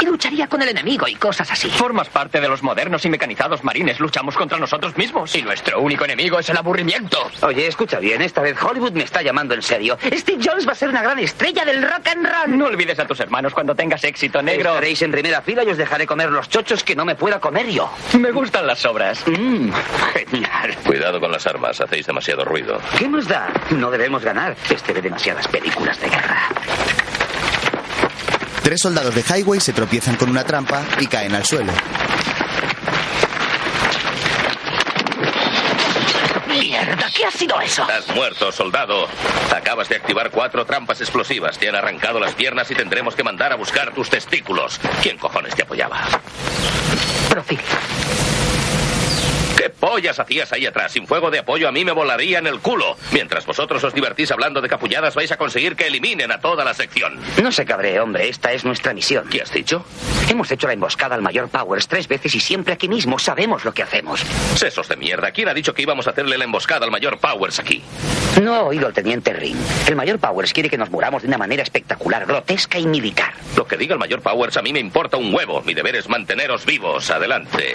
y 0.00 0.06
lucharía 0.06 0.48
con 0.48 0.60
el 0.62 0.68
enemigo 0.68 1.06
y 1.06 1.14
cosas 1.14 1.48
así. 1.52 1.70
Formas 1.70 2.08
parte 2.08 2.40
de 2.40 2.48
los 2.48 2.64
modernos 2.64 3.04
y 3.04 3.08
mecanizados 3.10 3.62
marines. 3.62 4.00
Luchamos 4.00 4.34
contra 4.36 4.58
nosotros 4.58 4.96
mismos. 4.96 5.32
Y 5.36 5.42
nuestro 5.42 5.80
único 5.80 6.04
enemigo 6.04 6.38
es 6.40 6.48
el 6.48 6.56
aburrimiento. 6.56 7.30
Oye, 7.42 7.68
escucha 7.68 8.00
bien, 8.00 8.22
esta 8.22 8.40
vez 8.40 8.56
Hollywood 8.60 8.92
me 8.92 9.04
está 9.04 9.22
llamando 9.22 9.54
en 9.54 9.62
serio. 9.62 9.98
Steve 10.12 10.42
Jones 10.44 10.66
va 10.66 10.72
a 10.72 10.74
ser 10.74 10.88
una 10.88 11.02
gran 11.02 11.18
estrella 11.20 11.64
del 11.64 11.80
rock 11.82 12.08
and 12.08 12.26
roll. 12.26 12.58
No 12.58 12.66
olvides 12.66 12.98
a 12.98 13.06
tus 13.06 13.20
hermanos 13.20 13.54
cuando 13.54 13.76
tengas 13.76 14.02
éxito, 14.02 14.42
negro. 14.42 14.70
Estaréis 14.70 15.02
en 15.02 15.12
primera 15.12 15.42
fila 15.42 15.62
y 15.62 15.68
os 15.70 15.76
dejaré 15.76 16.06
comer 16.06 16.30
los 16.30 16.48
chochos 16.48 16.82
que 16.82 16.96
no 16.96 17.04
me 17.04 17.14
pueda 17.14 17.38
comer 17.38 17.68
yo. 17.68 17.88
Me 18.18 18.32
gustan 18.32 18.66
las 18.66 18.80
sobras. 18.80 19.22
Mmm, 19.28 19.70
genial. 20.12 20.76
Cuidado 20.84 21.20
con 21.20 21.30
las 21.30 21.46
armas, 21.46 21.80
hacéis 21.80 22.06
demasiado 22.06 22.44
ruido. 22.44 22.80
¿Qué 22.98 23.06
nos 23.08 23.28
da? 23.28 23.48
No 23.70 23.90
debemos 23.92 24.24
ganar. 24.24 24.56
Este 24.68 24.92
ve 24.92 25.02
demasiadas 25.02 25.46
películas 25.48 26.00
de 26.00 26.08
guerra. 26.08 26.47
Tres 28.62 28.80
soldados 28.80 29.14
de 29.14 29.22
Highway 29.22 29.60
se 29.60 29.72
tropiezan 29.72 30.16
con 30.16 30.28
una 30.28 30.44
trampa 30.44 30.84
y 31.00 31.06
caen 31.06 31.34
al 31.34 31.44
suelo. 31.44 31.72
¡Mierda! 36.46 37.06
¿Qué 37.14 37.24
ha 37.24 37.30
sido 37.30 37.60
eso? 37.60 37.84
Has 37.84 38.08
muerto, 38.14 38.52
soldado. 38.52 39.06
Acabas 39.54 39.88
de 39.88 39.96
activar 39.96 40.30
cuatro 40.30 40.64
trampas 40.66 41.00
explosivas. 41.00 41.58
Te 41.58 41.68
han 41.68 41.76
arrancado 41.76 42.20
las 42.20 42.34
piernas 42.34 42.70
y 42.70 42.74
tendremos 42.74 43.14
que 43.14 43.22
mandar 43.22 43.52
a 43.52 43.56
buscar 43.56 43.94
tus 43.94 44.10
testículos. 44.10 44.78
¿Quién 45.02 45.18
cojones 45.18 45.54
te 45.54 45.62
apoyaba? 45.62 46.06
Profil. 47.30 47.60
¿Qué 49.68 49.74
pollas 49.74 50.18
hacías 50.18 50.50
ahí 50.54 50.64
atrás? 50.64 50.92
Sin 50.92 51.06
fuego 51.06 51.30
de 51.30 51.40
apoyo 51.40 51.68
a 51.68 51.72
mí 51.72 51.84
me 51.84 51.92
volaría 51.92 52.38
en 52.38 52.46
el 52.46 52.58
culo. 52.60 52.96
Mientras 53.12 53.44
vosotros 53.44 53.84
os 53.84 53.92
divertís 53.92 54.30
hablando 54.30 54.62
de 54.62 54.68
capulladas, 54.70 55.14
vais 55.14 55.30
a 55.30 55.36
conseguir 55.36 55.76
que 55.76 55.88
eliminen 55.88 56.32
a 56.32 56.40
toda 56.40 56.64
la 56.64 56.72
sección. 56.72 57.20
No 57.42 57.52
se 57.52 57.66
cabree, 57.66 58.00
hombre. 58.00 58.30
Esta 58.30 58.50
es 58.54 58.64
nuestra 58.64 58.94
misión. 58.94 59.28
¿Qué 59.28 59.42
has 59.42 59.52
dicho? 59.52 59.84
Hemos 60.30 60.50
hecho 60.50 60.68
la 60.68 60.72
emboscada 60.72 61.16
al 61.16 61.20
mayor 61.20 61.50
Powers 61.50 61.86
tres 61.86 62.08
veces 62.08 62.34
y 62.34 62.40
siempre 62.40 62.72
aquí 62.72 62.88
mismo. 62.88 63.18
Sabemos 63.18 63.66
lo 63.66 63.74
que 63.74 63.82
hacemos. 63.82 64.24
Sesos 64.54 64.88
de 64.88 64.96
mierda. 64.96 65.32
¿Quién 65.32 65.48
ha 65.48 65.54
dicho 65.54 65.74
que 65.74 65.82
íbamos 65.82 66.06
a 66.06 66.10
hacerle 66.10 66.38
la 66.38 66.44
emboscada 66.44 66.86
al 66.86 66.90
mayor 66.90 67.18
Powers 67.18 67.58
aquí? 67.58 67.82
No 68.40 68.54
ha 68.54 68.62
oído 68.62 68.86
el 68.86 68.94
teniente 68.94 69.34
Ring. 69.34 69.56
El 69.86 69.96
mayor 69.96 70.18
Powers 70.18 70.54
quiere 70.54 70.70
que 70.70 70.78
nos 70.78 70.90
muramos 70.90 71.22
de 71.22 71.28
una 71.28 71.38
manera 71.38 71.62
espectacular, 71.62 72.24
grotesca 72.24 72.78
y 72.78 72.86
militar. 72.86 73.34
Lo 73.56 73.66
que 73.66 73.76
diga 73.76 73.92
el 73.92 73.98
mayor 73.98 74.22
Powers 74.22 74.56
a 74.56 74.62
mí 74.62 74.72
me 74.72 74.80
importa 74.80 75.18
un 75.18 75.34
huevo. 75.34 75.60
Mi 75.62 75.74
deber 75.74 75.96
es 75.96 76.08
manteneros 76.08 76.64
vivos. 76.64 77.10
Adelante. 77.10 77.74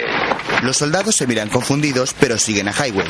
Los 0.62 0.78
soldados 0.78 1.14
se 1.14 1.26
miran 1.26 1.50
confundidos, 1.50 1.83
pero 2.18 2.38
siguen 2.38 2.68
a 2.68 2.72
Highway. 2.72 3.06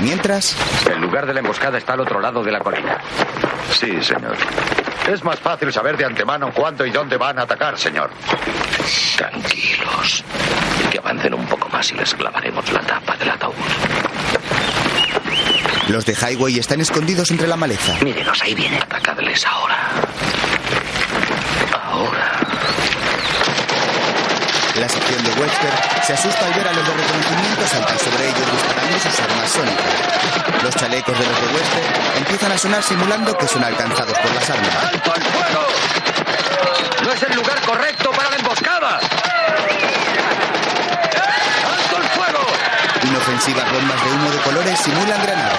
Mientras, 0.00 0.56
El 0.90 1.00
lugar 1.00 1.26
de 1.26 1.34
la 1.34 1.40
emboscada 1.40 1.78
está 1.78 1.92
al 1.92 2.00
otro 2.00 2.20
lado 2.20 2.42
de 2.42 2.50
la 2.50 2.58
colina. 2.58 2.98
Sí, 3.70 4.02
señor. 4.02 4.36
Es 5.08 5.22
más 5.22 5.38
fácil 5.38 5.72
saber 5.72 5.96
de 5.96 6.04
antemano 6.06 6.50
cuándo 6.52 6.84
y 6.84 6.90
dónde 6.90 7.16
van 7.16 7.38
a 7.38 7.42
atacar, 7.42 7.78
señor. 7.78 8.10
Tranquilos. 9.16 10.24
Que 10.90 10.98
avancen 10.98 11.34
un 11.34 11.46
poco 11.46 11.68
más 11.68 11.90
y 11.92 11.94
les 11.94 12.12
clavaremos 12.14 12.70
la 12.72 12.80
tapa 12.80 13.16
del 13.16 13.30
ataúd. 13.30 13.54
los 15.88 16.04
de 16.04 16.14
Highway 16.14 16.58
están 16.58 16.80
escondidos 16.80 17.30
entre 17.30 17.46
la 17.46 17.56
maleza. 17.56 17.96
Mírenos, 18.02 18.42
ahí 18.42 18.54
vienen. 18.54 18.82
Atacadles 18.82 19.46
ahora. 19.46 19.90
Ahora. 19.90 20.13
Webster 25.38 25.72
se 26.04 26.12
asusta 26.12 26.46
al 26.46 26.54
ver 26.54 26.68
a 26.68 26.72
los 26.72 26.86
de 26.86 26.94
reconocimiento 26.94 27.66
saltar 27.66 27.98
sobre 27.98 28.28
ellos 28.28 28.52
disparando 28.52 28.98
sus 29.00 29.20
armas 29.20 29.50
sónicas. 29.50 30.62
Los 30.62 30.74
chalecos 30.76 31.18
de 31.18 31.26
los 31.26 31.40
de 31.40 31.46
Webster 31.54 31.84
empiezan 32.18 32.52
a 32.52 32.58
sonar 32.58 32.82
simulando 32.82 33.36
que 33.36 33.48
son 33.48 33.64
alcanzados 33.64 34.16
por 34.18 34.34
las 34.34 34.48
armas. 34.50 34.84
¡Alto 34.92 35.12
al 35.12 35.22
fuego! 35.22 35.66
¡No 37.04 37.12
es 37.12 37.22
el 37.22 37.34
lugar 37.34 37.60
correcto 37.62 38.10
para 38.12 38.30
la 38.30 38.36
emboscada! 38.36 39.00
¡Alto 41.74 41.96
al 41.96 42.08
fuego! 42.10 42.46
Inofensivas 43.02 43.72
bombas 43.72 44.04
de 44.04 44.10
humo 44.12 44.30
de 44.30 44.38
colores 44.38 44.78
simulan 44.80 45.22
granadas. 45.22 45.58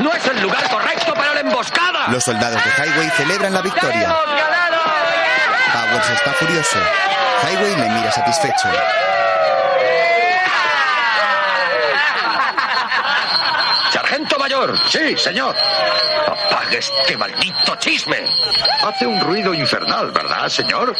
¡No 0.00 0.12
es 0.12 0.26
el 0.26 0.42
lugar 0.42 0.68
correcto 0.68 1.14
para 1.14 1.34
la 1.34 1.40
emboscada! 1.40 2.08
Los 2.08 2.22
soldados 2.22 2.62
de 2.62 2.70
Highway 2.70 3.10
celebran 3.16 3.54
la 3.54 3.62
victoria. 3.62 4.14
Está 5.96 6.32
furioso. 6.32 6.78
Highway 7.42 7.76
le 7.76 7.88
mira 7.88 8.10
satisfecho. 8.10 8.68
¡Sargento 13.92 14.38
mayor! 14.38 14.76
Sí, 14.88 15.16
señor. 15.16 15.54
¡Apague 16.26 16.78
este 16.78 17.16
maldito 17.16 17.76
chisme! 17.76 18.24
Hace 18.84 19.06
un 19.06 19.20
ruido 19.20 19.54
infernal, 19.54 20.10
¿verdad, 20.10 20.48
señor? 20.48 20.96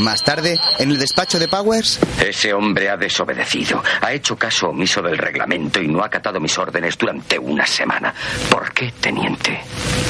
Más 0.00 0.24
tarde, 0.24 0.58
en 0.78 0.90
el 0.90 0.98
despacho 0.98 1.38
de 1.38 1.46
Powers, 1.46 2.00
Ese 2.18 2.54
hombre 2.54 2.88
ha 2.88 2.96
desobedecido, 2.96 3.82
ha 4.00 4.12
hecho 4.12 4.34
caso 4.34 4.70
omiso 4.70 5.02
del 5.02 5.18
reglamento 5.18 5.80
y 5.82 5.88
no 5.88 6.02
ha 6.02 6.06
acatado 6.06 6.40
mis 6.40 6.56
órdenes 6.56 6.96
durante 6.96 7.38
una 7.38 7.66
semana. 7.66 8.14
¿Por 8.50 8.72
qué, 8.72 8.92
teniente? 8.98 9.60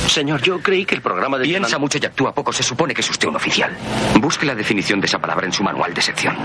Señor, 0.07 0.43
yo 0.43 0.61
creí 0.61 0.85
que 0.85 0.95
el 0.95 1.03
programa 1.03 1.39
de... 1.39 1.45
Piensa 1.45 1.79
mucho 1.79 1.99
y 2.01 2.07
actúa 2.07 2.33
poco. 2.33 2.53
Se 2.53 2.63
supone 2.63 2.95
que 2.95 3.01
es 3.01 3.11
usted 3.11 3.27
un 3.27 3.35
oficial. 3.35 3.77
Busque 4.21 4.47
la 4.47 4.55
definición 4.55 5.01
de 5.01 5.09
esa 5.09 5.19
palabra 5.19 5.47
en 5.47 5.53
su 5.53 5.65
manual 5.65 5.93
de 5.93 6.03
sección. 6.03 6.37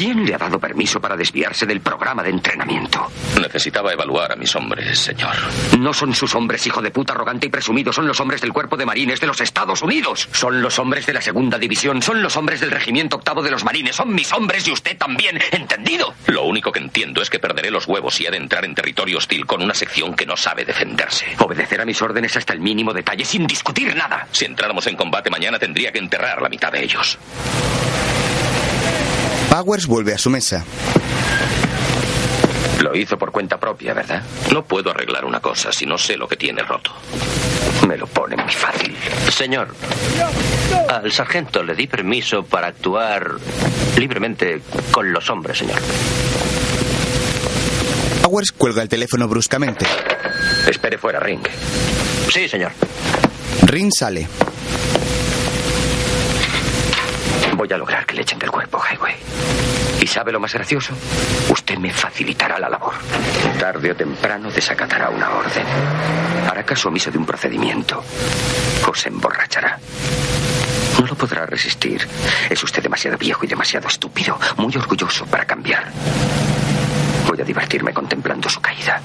¿Quién 0.00 0.24
le 0.24 0.34
ha 0.34 0.38
dado 0.38 0.58
permiso 0.58 0.98
para 0.98 1.14
desviarse 1.14 1.66
del 1.66 1.82
programa 1.82 2.22
de 2.22 2.30
entrenamiento? 2.30 3.12
Necesitaba 3.38 3.92
evaluar 3.92 4.32
a 4.32 4.34
mis 4.34 4.56
hombres, 4.56 4.98
señor. 4.98 5.36
No 5.78 5.92
son 5.92 6.14
sus 6.14 6.34
hombres, 6.34 6.66
hijo 6.66 6.80
de 6.80 6.90
puta, 6.90 7.12
arrogante 7.12 7.48
y 7.48 7.50
presumido. 7.50 7.92
Son 7.92 8.06
los 8.06 8.18
hombres 8.18 8.40
del 8.40 8.50
Cuerpo 8.50 8.78
de 8.78 8.86
Marines 8.86 9.20
de 9.20 9.26
los 9.26 9.42
Estados 9.42 9.82
Unidos. 9.82 10.26
Son 10.32 10.62
los 10.62 10.78
hombres 10.78 11.04
de 11.04 11.12
la 11.12 11.20
Segunda 11.20 11.58
División. 11.58 12.00
Son 12.00 12.22
los 12.22 12.34
hombres 12.38 12.60
del 12.60 12.70
Regimiento 12.70 13.16
Octavo 13.16 13.42
de 13.42 13.50
los 13.50 13.62
Marines. 13.62 13.94
Son 13.94 14.14
mis 14.14 14.32
hombres 14.32 14.66
y 14.66 14.72
usted 14.72 14.96
también. 14.96 15.38
¿Entendido? 15.50 16.14
Lo 16.28 16.44
único 16.44 16.72
que 16.72 16.78
entiendo 16.78 17.20
es 17.20 17.28
que 17.28 17.38
perderé 17.38 17.70
los 17.70 17.86
huevos 17.86 18.18
y 18.22 18.26
he 18.26 18.30
de 18.30 18.38
entrar 18.38 18.64
en 18.64 18.74
territorio 18.74 19.18
hostil 19.18 19.44
con 19.44 19.62
una 19.62 19.74
sección 19.74 20.14
que 20.14 20.24
no 20.24 20.38
sabe 20.38 20.64
defenderse. 20.64 21.26
Obedecer 21.40 21.78
a 21.78 21.84
mis 21.84 22.00
órdenes 22.00 22.34
hasta 22.38 22.54
el 22.54 22.60
mínimo 22.60 22.94
detalle, 22.94 23.26
sin 23.26 23.46
discutir 23.46 23.94
nada. 23.94 24.28
Si 24.32 24.46
entráramos 24.46 24.86
en 24.86 24.96
combate 24.96 25.28
mañana 25.28 25.58
tendría 25.58 25.92
que 25.92 25.98
enterrar 25.98 26.40
la 26.40 26.48
mitad 26.48 26.72
de 26.72 26.84
ellos. 26.84 27.18
Powers 29.50 29.86
vuelve 29.86 30.14
a 30.14 30.18
su 30.18 30.30
mesa. 30.30 30.64
Lo 32.80 32.94
hizo 32.94 33.18
por 33.18 33.32
cuenta 33.32 33.58
propia, 33.58 33.92
¿verdad? 33.92 34.22
No 34.52 34.64
puedo 34.64 34.90
arreglar 34.90 35.24
una 35.24 35.40
cosa 35.40 35.72
si 35.72 35.84
no 35.86 35.98
sé 35.98 36.16
lo 36.16 36.28
que 36.28 36.36
tiene 36.36 36.62
roto. 36.62 36.92
Me 37.86 37.96
lo 37.96 38.06
pone 38.06 38.36
muy 38.36 38.52
fácil. 38.52 38.96
Señor, 39.30 39.74
al 40.88 41.10
sargento 41.10 41.62
le 41.64 41.74
di 41.74 41.88
permiso 41.88 42.44
para 42.44 42.68
actuar 42.68 43.38
libremente 43.96 44.62
con 44.92 45.12
los 45.12 45.28
hombres, 45.28 45.58
señor. 45.58 45.80
Powers 48.22 48.52
cuelga 48.52 48.82
el 48.82 48.88
teléfono 48.88 49.26
bruscamente. 49.26 49.84
Espere 50.68 50.96
fuera, 50.96 51.18
Ring. 51.18 51.42
Sí, 52.32 52.48
señor. 52.48 52.70
Ring 53.62 53.90
sale. 53.92 54.28
Voy 57.60 57.70
a 57.74 57.76
lograr 57.76 58.06
que 58.06 58.14
le 58.14 58.22
echen 58.22 58.38
del 58.38 58.50
cuerpo, 58.50 58.80
Highway. 58.80 59.16
¿Y 60.00 60.06
sabe 60.06 60.32
lo 60.32 60.40
más 60.40 60.54
gracioso? 60.54 60.94
Usted 61.50 61.76
me 61.76 61.92
facilitará 61.92 62.58
la 62.58 62.70
labor. 62.70 62.94
Tarde 63.58 63.90
o 63.90 63.94
temprano 63.94 64.50
desacatará 64.50 65.10
una 65.10 65.28
orden. 65.28 65.66
Hará 66.50 66.62
caso 66.64 66.88
omiso 66.88 67.10
de 67.10 67.18
un 67.18 67.26
procedimiento. 67.26 68.02
O 68.88 68.94
se 68.94 69.10
emborrachará. 69.10 69.78
No 70.98 71.06
lo 71.06 71.14
podrá 71.14 71.44
resistir. 71.44 72.08
Es 72.48 72.64
usted 72.64 72.82
demasiado 72.82 73.18
viejo 73.18 73.44
y 73.44 73.48
demasiado 73.48 73.88
estúpido. 73.88 74.38
Muy 74.56 74.74
orgulloso 74.74 75.26
para 75.26 75.44
cambiar. 75.44 75.84
Voy 77.28 77.42
a 77.42 77.44
divertirme 77.44 77.92
contemplando 77.92 78.48
su 78.48 78.62
caída. 78.62 79.02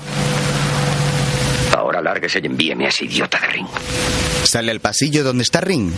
Ahora 1.76 2.02
lárguese 2.02 2.40
y 2.42 2.46
envíeme 2.46 2.86
a 2.86 2.88
ese 2.88 3.04
idiota 3.04 3.38
de 3.38 3.48
Ring. 3.48 3.68
Sale 4.46 4.72
al 4.72 4.80
pasillo 4.80 5.26
donde 5.26 5.44
está 5.44 5.60
Ring. 5.60 5.92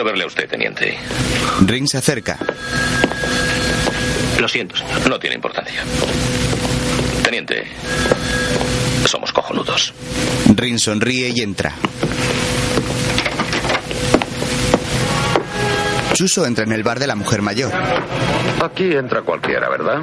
Quiero 0.00 0.12
verle 0.12 0.24
a 0.24 0.28
usted, 0.28 0.48
teniente. 0.48 0.96
Ring 1.66 1.86
se 1.86 1.98
acerca. 1.98 2.38
Lo 4.38 4.48
siento, 4.48 4.74
señor. 4.74 5.06
No 5.10 5.18
tiene 5.18 5.36
importancia. 5.36 5.82
Teniente, 7.22 7.66
somos 9.04 9.30
cojonudos. 9.30 9.92
Ring 10.56 10.78
sonríe 10.78 11.28
y 11.36 11.42
entra. 11.42 11.74
Chuso 16.14 16.46
entra 16.46 16.64
en 16.64 16.72
el 16.72 16.82
bar 16.82 16.98
de 16.98 17.06
la 17.06 17.14
mujer 17.14 17.42
mayor. 17.42 17.70
Aquí 18.64 18.94
entra 18.94 19.20
cualquiera, 19.20 19.68
¿verdad? 19.68 20.00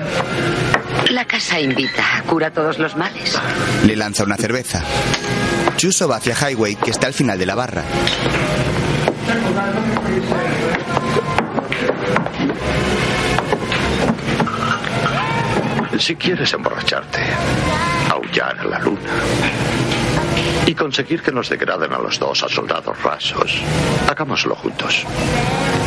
La 1.09 1.25
casa 1.25 1.59
invita, 1.59 2.23
cura 2.27 2.51
todos 2.51 2.77
los 2.77 2.95
males. 2.95 3.35
Le 3.83 3.95
lanza 3.95 4.25
una 4.25 4.37
cerveza. 4.37 4.83
Chuso 5.75 6.07
va 6.07 6.17
hacia 6.17 6.35
Highway, 6.35 6.75
que 6.75 6.91
está 6.91 7.07
al 7.07 7.15
final 7.15 7.39
de 7.39 7.45
la 7.47 7.55
barra. 7.55 7.83
Si 16.07 16.15
quieres 16.15 16.53
emborracharte, 16.53 17.19
aullar 18.09 18.57
a 18.57 18.63
la 18.63 18.79
luna 18.79 19.11
y 20.65 20.73
conseguir 20.73 21.21
que 21.21 21.33
nos 21.33 21.49
degraden 21.49 21.91
a 21.91 21.97
los 21.97 22.17
dos 22.17 22.43
a 22.43 22.47
soldados 22.47 23.03
rasos, 23.03 23.61
hagámoslo 24.09 24.55
juntos. 24.55 25.05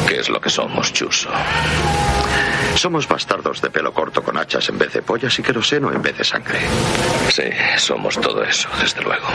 ¿Qué 0.07 0.21
es 0.21 0.29
lo 0.29 0.39
que 0.39 0.51
somos, 0.51 0.93
Chuso? 0.93 1.31
Somos 2.75 3.09
bastardos 3.09 3.63
de 3.63 3.71
pelo 3.71 3.95
corto 3.95 4.23
con 4.23 4.37
hachas 4.37 4.69
en 4.69 4.77
vez 4.77 4.93
de 4.93 5.01
pollas 5.01 5.39
y 5.39 5.43
queroseno 5.43 5.91
en 5.91 6.03
vez 6.03 6.19
de 6.19 6.25
sangre. 6.25 6.59
Sí, 7.31 7.45
somos 7.79 8.21
todo 8.21 8.45
eso, 8.45 8.69
desde 8.79 9.01
luego. 9.01 9.27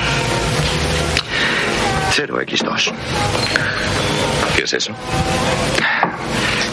0X2. 2.11 2.93
¿Qué 4.55 4.63
es 4.65 4.73
eso? 4.73 4.93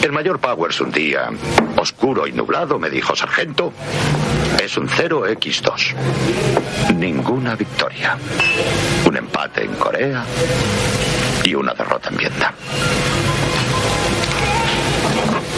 El 0.03 0.11
mayor 0.11 0.37
Powers 0.37 0.81
un 0.81 0.91
día, 0.91 1.29
oscuro 1.77 2.27
y 2.27 2.33
nublado, 2.33 2.77
me 2.77 2.89
dijo, 2.89 3.15
sargento, 3.15 3.71
es 4.61 4.75
un 4.75 4.89
0X2. 4.89 5.93
Ninguna 6.97 7.55
victoria. 7.55 8.17
Un 9.07 9.15
empate 9.15 9.63
en 9.63 9.73
Corea 9.75 10.25
y 11.45 11.55
una 11.55 11.73
derrota 11.73 12.09
en 12.09 12.17
Vietnam. 12.17 12.53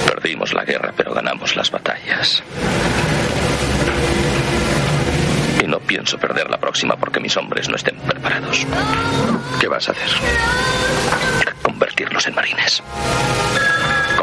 Perdimos 0.05 0.53
la 0.53 0.63
guerra, 0.63 0.93
pero 0.95 1.15
ganamos 1.15 1.55
las 1.55 1.71
batallas. 1.71 2.43
Y 5.59 5.65
no 5.65 5.79
pienso 5.79 6.19
perder 6.19 6.51
la 6.51 6.59
próxima 6.59 6.95
porque 6.97 7.19
mis 7.19 7.35
hombres 7.35 7.67
no 7.67 7.77
estén 7.77 7.95
preparados. 7.97 8.63
¿Qué 9.59 9.67
vas 9.67 9.89
a 9.89 9.93
hacer? 9.93 10.09
Convertirlos 11.63 12.27
en 12.27 12.35
marines. 12.35 12.83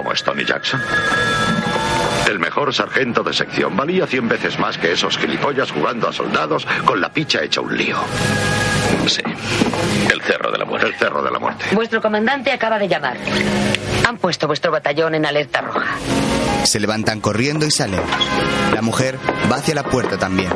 ¿Como 0.03 0.15
es 0.15 0.25
Tony 0.25 0.45
Jackson? 0.45 0.83
El 2.29 2.41
mejor 2.41 2.75
sargento 2.75 3.23
de 3.23 3.33
sección 3.33 3.77
valía 3.77 4.05
cien 4.05 4.29
veces 4.29 4.59
más 4.59 4.77
que 4.77 4.91
esos 4.91 5.17
gilipollas 5.17 5.71
jugando 5.71 6.09
a 6.09 6.13
soldados 6.13 6.67
con 6.85 7.01
la 7.01 7.13
picha 7.13 7.41
hecha 7.41 7.61
un 7.61 7.79
lío. 7.79 7.97
Sí. 9.07 9.23
El 10.13 10.21
cerro 10.23 10.51
de 10.51 10.59
la 10.59 10.65
muerte. 10.65 10.89
El 10.89 10.95
cerro 10.97 11.23
de 11.23 11.31
la 11.31 11.39
muerte. 11.39 11.67
Vuestro 11.71 12.03
comandante 12.03 12.51
acaba 12.51 12.81
de 12.81 12.89
llamar. 12.89 13.17
Han 14.05 14.19
puesto 14.19 14.49
vuestro 14.49 14.73
batallón 14.73 15.15
en 15.15 15.25
alerta 15.25 15.61
roja. 15.61 15.95
Se 16.65 16.81
levantan 16.81 17.21
corriendo 17.21 17.65
y 17.65 17.71
salen. 17.71 18.03
La 18.75 18.83
mujer 18.83 19.21
va 19.49 19.57
hacia 19.59 19.77
la 19.77 19.85
puerta 19.85 20.19
también. 20.19 20.51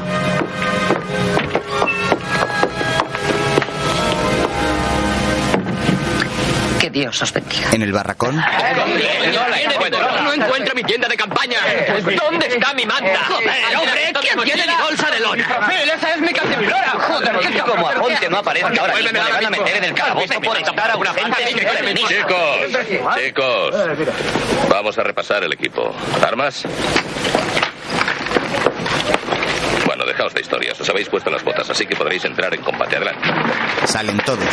Dios 6.96 7.20
os 7.20 7.30
bendiga. 7.30 7.68
En 7.72 7.82
el 7.82 7.92
barracón, 7.92 8.36
No 10.24 10.32
encuentro 10.32 10.74
mi 10.74 10.82
tienda 10.82 11.06
de 11.06 11.16
campaña. 11.18 11.58
¿Dónde 12.18 12.46
está 12.46 12.72
mi 12.72 12.86
manta? 12.86 13.22
Joder, 13.28 13.76
hombre, 13.76 14.12
¿quién 14.22 14.38
tiene 14.40 14.66
mi 14.66 14.82
bolsa 14.82 15.10
de 15.10 15.20
lona? 15.20 15.46
Esa 15.94 16.14
es 16.14 16.20
mi 16.22 16.32
cantimplora. 16.32 16.92
Joder, 16.98 17.52
qué 17.52 17.60
Como 17.60 17.86
Aponte 17.86 18.30
no 18.30 18.38
aparezca 18.38 18.80
ahora 18.80 18.94
mismo, 18.94 19.12
le 19.12 19.30
van 19.30 19.44
a 19.44 19.50
meter 19.50 19.76
en 19.76 19.84
el 19.84 19.94
calabozo 19.94 20.40
por 20.40 20.56
estar 20.56 20.90
ausente 20.90 21.46
sin 21.48 21.58
permiso. 21.58 22.08
Chicos, 22.08 23.14
chicos, 23.22 23.74
vamos 24.70 24.96
a 24.96 25.02
repasar 25.02 25.44
el 25.44 25.52
equipo. 25.52 25.94
¿Armas? 26.26 26.64
Bueno, 29.84 30.06
dejaos 30.06 30.32
de 30.32 30.40
historias. 30.40 30.80
Os 30.80 30.88
habéis 30.88 31.10
puesto 31.10 31.28
las 31.30 31.44
botas, 31.44 31.68
así 31.68 31.84
que 31.84 31.94
podréis 31.94 32.24
entrar 32.24 32.54
en 32.54 32.62
combate. 32.62 32.96
Adelante. 32.96 33.28
salen 33.84 34.16
todos. 34.20 34.48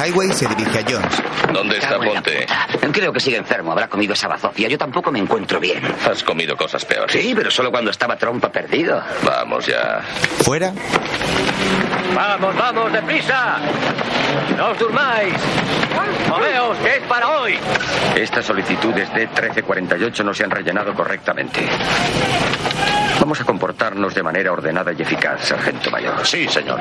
Highway 0.00 0.32
se 0.32 0.46
dirige 0.48 0.78
a 0.78 0.82
Jones. 0.82 1.22
¿Dónde 1.52 1.76
está 1.76 1.98
Ponte? 1.98 2.46
Creo 2.90 3.12
que 3.12 3.20
sigue 3.20 3.36
enfermo. 3.36 3.72
Habrá 3.72 3.86
comido 3.88 4.14
esa 4.14 4.28
bazofia. 4.28 4.66
Yo 4.66 4.78
tampoco 4.78 5.12
me 5.12 5.18
encuentro 5.18 5.60
bien. 5.60 5.82
Has 6.10 6.24
comido 6.24 6.56
cosas 6.56 6.84
peores. 6.86 7.12
Sí, 7.12 7.34
pero 7.36 7.50
solo 7.50 7.70
cuando 7.70 7.90
estaba 7.90 8.16
trompa 8.16 8.50
perdido. 8.50 9.02
Vamos 9.22 9.66
ya. 9.66 10.00
Fuera, 10.42 10.72
Vamos, 12.14 12.56
vamos, 12.56 12.92
deprisa. 12.92 13.58
No 14.56 14.70
os 14.70 14.78
durmáis. 14.78 15.34
Moveos, 16.28 16.76
que 16.78 16.96
es 16.96 17.02
para 17.02 17.28
hoy. 17.28 17.58
Estas 18.16 18.46
solicitudes 18.46 19.12
de 19.14 19.26
1348 19.26 20.24
no 20.24 20.34
se 20.34 20.44
han 20.44 20.50
rellenado 20.50 20.94
correctamente. 20.94 21.66
Vamos 23.20 23.40
a 23.40 23.44
comportarnos 23.44 24.14
de 24.14 24.22
manera 24.22 24.52
ordenada 24.52 24.92
y 24.92 25.02
eficaz, 25.02 25.48
sargento 25.48 25.90
mayor. 25.90 26.26
Sí, 26.26 26.48
señor. 26.48 26.80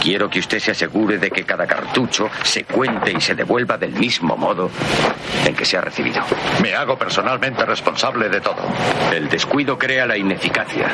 Quiero 0.00 0.28
que 0.28 0.38
usted 0.40 0.58
se 0.58 0.72
asegure 0.72 1.18
de 1.18 1.30
que 1.30 1.43
cada 1.44 1.66
cartucho 1.66 2.28
se 2.42 2.64
cuente 2.64 3.12
y 3.12 3.20
se 3.20 3.34
devuelva 3.34 3.76
del 3.78 3.92
mismo 3.92 4.36
modo 4.36 4.70
en 5.44 5.54
que 5.54 5.64
se 5.64 5.76
ha 5.76 5.80
recibido. 5.80 6.22
Me 6.62 6.74
hago 6.74 6.98
personalmente 6.98 7.64
responsable 7.64 8.28
de 8.28 8.40
todo. 8.40 8.62
El 9.12 9.28
descuido 9.28 9.78
crea 9.78 10.06
la 10.06 10.16
ineficacia. 10.16 10.88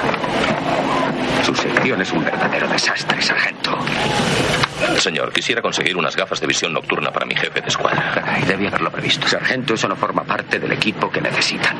Su 1.44 1.54
sección 1.54 2.00
es 2.02 2.12
un 2.12 2.24
verdadero 2.24 2.68
desastre, 2.68 3.20
sargento. 3.22 3.78
Señor, 4.98 5.32
quisiera 5.32 5.62
conseguir 5.62 5.96
unas 5.96 6.16
gafas 6.16 6.40
de 6.40 6.46
visión 6.46 6.72
nocturna 6.72 7.10
para 7.10 7.26
mi 7.26 7.34
jefe 7.34 7.60
de 7.60 7.68
escuadra. 7.68 8.38
Debía 8.46 8.68
haberlo 8.68 8.90
previsto. 8.90 9.26
Sargento, 9.28 9.74
eso 9.74 9.88
no 9.88 9.96
forma 9.96 10.24
parte 10.24 10.58
del 10.58 10.72
equipo 10.72 11.10
que 11.10 11.20
necesitan. 11.20 11.76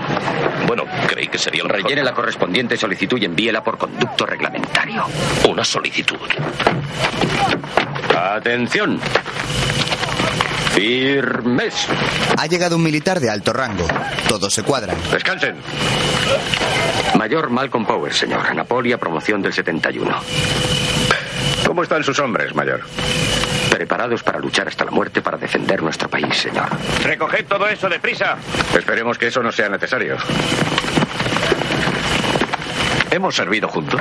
Bueno, 0.66 0.84
creí 1.06 1.28
que 1.28 1.38
sería 1.38 1.62
lo 1.62 1.68
mejor. 1.68 1.82
Rellene 1.84 2.02
la 2.02 2.12
correspondiente 2.12 2.76
solicitud 2.76 3.18
y 3.20 3.24
envíela 3.24 3.62
por 3.62 3.78
conducto 3.78 4.26
reglamentario. 4.26 5.04
Una 5.48 5.64
solicitud. 5.64 6.18
Atención. 8.16 9.00
Firmes. 10.74 11.88
ha 12.38 12.46
llegado 12.46 12.76
un 12.76 12.82
militar 12.82 13.18
de 13.20 13.28
alto 13.28 13.52
rango. 13.52 13.86
Todos 14.28 14.54
se 14.54 14.62
cuadran. 14.62 14.96
Descansen. 15.10 15.56
Mayor 17.16 17.50
Malcolm 17.50 17.84
Powers, 17.84 18.16
señor. 18.16 18.46
Anapolia, 18.46 18.96
promoción 18.96 19.42
del 19.42 19.52
71. 19.52 20.20
¿Cómo 21.66 21.82
están 21.82 22.02
sus 22.02 22.18
hombres, 22.18 22.54
mayor? 22.54 22.80
Preparados 23.70 24.22
para 24.22 24.38
luchar 24.38 24.68
hasta 24.68 24.84
la 24.84 24.90
muerte 24.90 25.22
para 25.22 25.38
defender 25.38 25.82
nuestro 25.82 26.08
país, 26.08 26.36
señor. 26.36 26.68
Recoged 27.04 27.46
todo 27.46 27.68
eso 27.68 27.88
deprisa. 27.88 28.36
Esperemos 28.76 29.16
que 29.16 29.28
eso 29.28 29.42
no 29.42 29.52
sea 29.52 29.68
necesario. 29.68 30.16
¿Hemos 33.10 33.34
servido 33.34 33.68
juntos? 33.68 34.00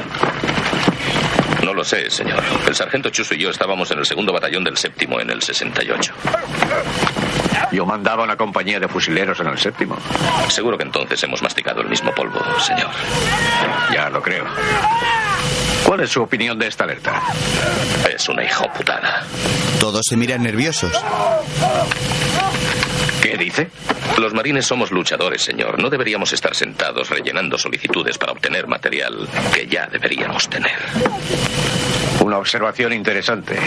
No 1.64 1.74
lo 1.74 1.84
sé, 1.84 2.10
señor. 2.10 2.42
El 2.68 2.76
sargento 2.76 3.10
Chuso 3.10 3.36
y 3.36 3.40
yo 3.40 3.50
estábamos 3.50 3.92
en 3.92 4.00
el 4.00 4.06
segundo 4.06 4.34
batallón 4.34 4.64
del 4.64 4.78
séptimo 4.78 5.20
en 5.20 5.30
el 5.30 5.42
68. 5.42 6.14
Yo 7.72 7.86
mandaba 7.86 8.24
una 8.24 8.36
compañía 8.36 8.80
de 8.80 8.88
fusileros 8.88 9.40
en 9.40 9.48
el 9.48 9.58
séptimo. 9.58 9.98
Seguro 10.50 10.78
que 10.78 10.84
entonces 10.84 11.22
hemos 11.24 11.42
masticado 11.42 11.82
el 11.82 11.90
mismo 11.90 12.14
polvo, 12.14 12.40
señor. 12.60 12.90
Ya 13.94 14.10
lo 14.10 14.22
creo. 14.22 14.46
¿Cuál 15.86 16.02
es 16.02 16.10
su 16.12 16.22
opinión 16.22 16.58
de 16.60 16.68
esta 16.68 16.84
alerta? 16.84 17.22
Es 18.14 18.28
una 18.30 18.44
hijoputada. 18.44 19.24
Todos 19.80 20.06
se 20.08 20.18
miran 20.18 20.44
nerviosos. 20.44 20.92
¿Qué 23.22 23.38
dice? 23.38 23.70
Los 24.18 24.34
marines 24.34 24.66
somos 24.66 24.92
luchadores, 24.92 25.42
señor. 25.42 25.82
No 25.82 25.90
deberíamos 25.90 26.34
estar 26.34 26.56
sentados 26.56 27.10
rellenando 27.10 27.58
solicitudes 27.58 28.18
para 28.18 28.34
obtener 28.34 28.68
material 28.68 29.28
que 29.54 29.68
ya 29.68 29.88
deberíamos 29.88 30.50
tener. 30.50 30.78
Una 32.22 32.38
observación 32.38 32.94
interesante. 32.94 33.58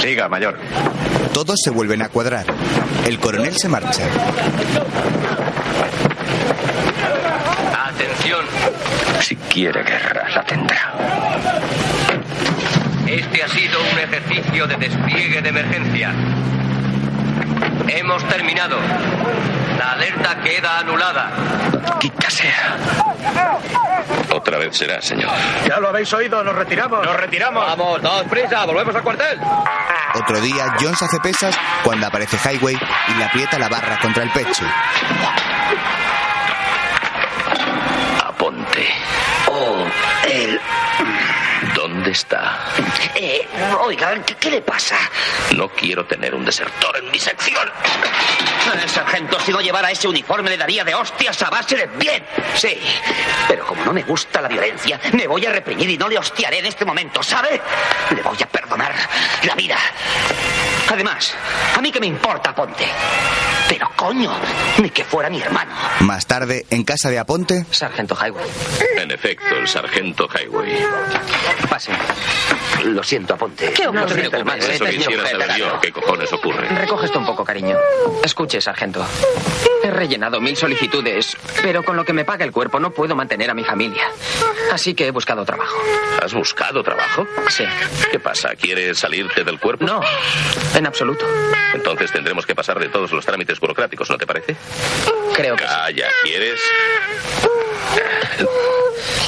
Siga, 0.00 0.28
mayor. 0.28 0.58
Todos 1.32 1.56
se 1.62 1.70
vuelven 1.70 2.02
a 2.02 2.08
cuadrar. 2.08 2.46
El 3.06 3.18
coronel 3.18 3.54
se 3.56 3.68
marcha. 3.68 4.04
Atención. 7.86 8.44
Si 9.20 9.36
quiere 9.36 9.82
guerra, 9.82 10.28
la 10.34 10.44
tendrá. 10.44 10.94
Este 13.06 13.42
ha 13.42 13.48
sido 13.48 13.78
un 13.92 13.98
ejercicio 13.98 14.66
de 14.66 14.76
despliegue 14.76 15.42
de 15.42 15.48
emergencia. 15.48 16.14
Hemos 17.88 18.22
terminado. 18.28 18.78
La 19.78 19.92
alerta 19.92 20.40
queda 20.42 20.78
anulada. 20.78 21.30
Quita 21.98 22.30
sea. 22.30 22.76
Otra 24.34 24.58
vez 24.58 24.76
será, 24.76 25.00
señor. 25.00 25.30
Ya 25.66 25.78
lo 25.80 25.88
habéis 25.88 26.12
oído, 26.12 26.42
nos 26.44 26.54
retiramos. 26.54 27.04
Nos 27.04 27.16
retiramos. 27.16 27.64
Vamos, 27.66 28.02
daos 28.02 28.24
prisa, 28.24 28.64
volvemos 28.66 28.94
al 28.94 29.02
cuartel. 29.02 29.38
Otro 30.14 30.40
día, 30.40 30.76
Jones 30.80 31.00
hace 31.02 31.18
pesas 31.20 31.58
cuando 31.82 32.06
aparece 32.06 32.36
Highway 32.36 32.76
y 33.08 33.14
le 33.14 33.24
aprieta 33.24 33.58
la 33.58 33.68
barra 33.68 33.98
contra 34.00 34.22
el 34.22 34.30
pecho. 34.30 34.64
Aponte. 38.26 38.88
Oh, 39.48 39.84
él. 40.28 40.60
¿Dónde 42.08 42.20
está? 42.20 42.58
Eh, 43.16 43.46
oiga, 43.80 44.24
¿qué, 44.24 44.34
qué 44.36 44.50
le 44.50 44.62
pasa? 44.62 44.96
No 45.54 45.68
quiero 45.68 46.06
tener 46.06 46.34
un 46.34 46.42
desertor 46.42 46.96
en 46.96 47.10
mi 47.10 47.18
sección. 47.18 47.68
Eh, 47.68 48.88
sargento, 48.88 49.38
si 49.40 49.52
no 49.52 49.60
llevara 49.60 49.90
ese 49.90 50.08
uniforme 50.08 50.48
le 50.48 50.56
daría 50.56 50.84
de 50.84 50.94
hostias 50.94 51.42
a 51.42 51.50
base 51.50 51.76
de 51.76 51.86
bien. 51.98 52.24
Sí, 52.54 52.80
pero 53.46 53.66
como 53.66 53.84
no 53.84 53.92
me 53.92 54.04
gusta 54.04 54.40
la 54.40 54.48
violencia, 54.48 54.98
me 55.12 55.26
voy 55.26 55.44
a 55.44 55.52
reprimir 55.52 55.90
y 55.90 55.98
no 55.98 56.08
le 56.08 56.16
hostiaré 56.16 56.60
en 56.60 56.66
este 56.66 56.86
momento, 56.86 57.22
¿sabe? 57.22 57.60
Le 58.14 58.22
voy 58.22 58.38
a 58.42 58.46
perdonar 58.46 58.94
la 59.42 59.54
vida. 59.54 59.76
Además, 60.90 61.34
a 61.76 61.80
mí 61.80 61.92
que 61.92 62.00
me 62.00 62.06
importa, 62.06 62.54
Ponte. 62.54 62.84
Pero 63.68 63.90
coño, 63.96 64.32
ni 64.82 64.88
que 64.90 65.04
fuera 65.04 65.28
mi 65.28 65.40
hermano. 65.42 65.70
Más 66.00 66.26
tarde, 66.26 66.64
en 66.70 66.84
casa 66.84 67.10
de 67.10 67.18
Aponte, 67.18 67.66
Sargento 67.70 68.16
Highway. 68.16 68.46
En 68.96 69.10
efecto, 69.10 69.54
el 69.56 69.68
sargento 69.68 70.26
Highway. 70.28 70.74
Pase. 71.68 71.92
Lo 72.84 73.02
siento, 73.02 73.34
Aponte. 73.34 73.70
¿Qué 73.72 73.84
no 73.84 73.90
ocurre? 74.04 74.22
se 74.24 74.30
preocupe, 74.30 74.58
Eso 74.74 74.84
quisiera 74.86 75.26
saber 75.26 75.56
yo. 75.58 75.80
¿Qué 75.80 75.92
cojones 75.92 76.32
ocurre? 76.32 76.68
Recoge 76.68 77.06
esto 77.06 77.18
un 77.18 77.26
poco, 77.26 77.44
cariño. 77.44 77.76
Escuche, 78.24 78.60
sargento. 78.60 79.04
He 79.82 79.90
rellenado 79.90 80.40
mil 80.40 80.56
solicitudes, 80.56 81.36
pero 81.62 81.82
con 81.84 81.96
lo 81.96 82.04
que 82.04 82.12
me 82.12 82.24
paga 82.24 82.44
el 82.44 82.52
cuerpo 82.52 82.80
no 82.80 82.90
puedo 82.90 83.14
mantener 83.14 83.50
a 83.50 83.54
mi 83.54 83.64
familia. 83.64 84.04
Así 84.72 84.94
que 84.94 85.06
he 85.06 85.10
buscado 85.10 85.44
trabajo. 85.44 85.76
¿Has 86.22 86.32
buscado 86.34 86.82
trabajo? 86.82 87.26
Sí. 87.48 87.64
¿Qué 88.10 88.18
pasa? 88.18 88.50
¿Quieres 88.58 88.98
salirte 88.98 89.44
del 89.44 89.58
cuerpo? 89.60 89.84
No, 89.84 90.00
en 90.78 90.86
absoluto. 90.86 91.24
Entonces 91.74 92.10
tendremos 92.10 92.46
que 92.46 92.54
pasar 92.54 92.78
de 92.78 92.88
todos 92.88 93.12
los 93.12 93.24
trámites 93.26 93.58
burocráticos, 93.60 94.08
¿no 94.10 94.16
te 94.16 94.26
parece? 94.26 94.56
Creo 95.34 95.56
que 95.56 95.64
sí. 95.64 95.68
Calla, 95.68 96.08
¿quieres? 96.22 96.60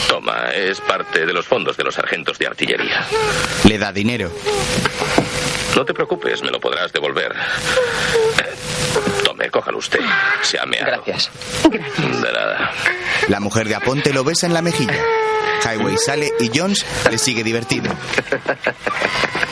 Toma, 0.08 0.50
es 0.54 0.80
parte 0.80 1.26
de 1.26 1.32
los 1.32 1.46
fondos 1.46 1.76
de 1.76 1.84
los 1.84 1.94
sargentos 1.94 2.38
de 2.38 2.46
artillería. 2.46 3.06
le 3.64 3.78
da 3.78 3.92
dinero. 3.92 4.30
No 5.76 5.84
te 5.84 5.94
preocupes, 5.94 6.42
me 6.42 6.50
lo 6.50 6.58
podrás 6.60 6.92
devolver. 6.92 7.32
Tome, 9.24 9.50
cójalo 9.50 9.78
usted. 9.78 10.00
Se 10.42 10.58
ha 10.58 10.66
meado. 10.66 10.86
Gracias. 11.04 11.30
De 11.70 12.32
nada. 12.32 12.72
La 13.28 13.40
mujer 13.40 13.68
de 13.68 13.76
Aponte 13.76 14.12
lo 14.12 14.24
besa 14.24 14.46
en 14.46 14.54
la 14.54 14.62
mejilla. 14.62 15.00
Highway 15.64 15.96
sale 15.98 16.32
y 16.40 16.50
Jones 16.56 16.84
le 17.10 17.18
sigue 17.18 17.42
divertido. 17.44 17.92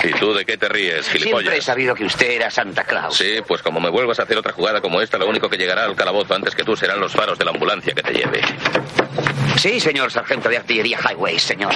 ¿Y 0.04 0.12
tú 0.18 0.32
de 0.32 0.44
qué 0.44 0.56
te 0.56 0.68
ríes, 0.68 1.04
Siempre 1.06 1.16
he 1.16 1.18
gilipollas? 1.34 1.64
sabido 1.64 1.94
que 1.94 2.04
usted 2.04 2.30
era 2.30 2.50
Santa 2.50 2.84
Claus. 2.84 3.16
Sí, 3.16 3.36
pues 3.46 3.62
como 3.62 3.80
me 3.80 3.90
vuelvas 3.90 4.18
a 4.20 4.22
hacer 4.22 4.36
otra 4.38 4.52
jugada 4.52 4.80
como 4.80 5.00
esta, 5.00 5.18
lo 5.18 5.28
único 5.28 5.48
que 5.48 5.56
llegará 5.56 5.84
al 5.84 5.94
calabozo 5.96 6.34
antes 6.34 6.54
que 6.54 6.64
tú 6.64 6.76
serán 6.76 7.00
los 7.00 7.12
faros 7.12 7.38
de 7.38 7.44
la 7.44 7.50
ambulancia 7.50 7.92
que 7.94 8.02
te 8.02 8.12
lleve. 8.12 8.40
Sí, 9.58 9.80
señor 9.80 10.10
sargento 10.12 10.48
de 10.48 10.56
artillería 10.58 10.98
Highway, 11.00 11.38
señor. 11.38 11.74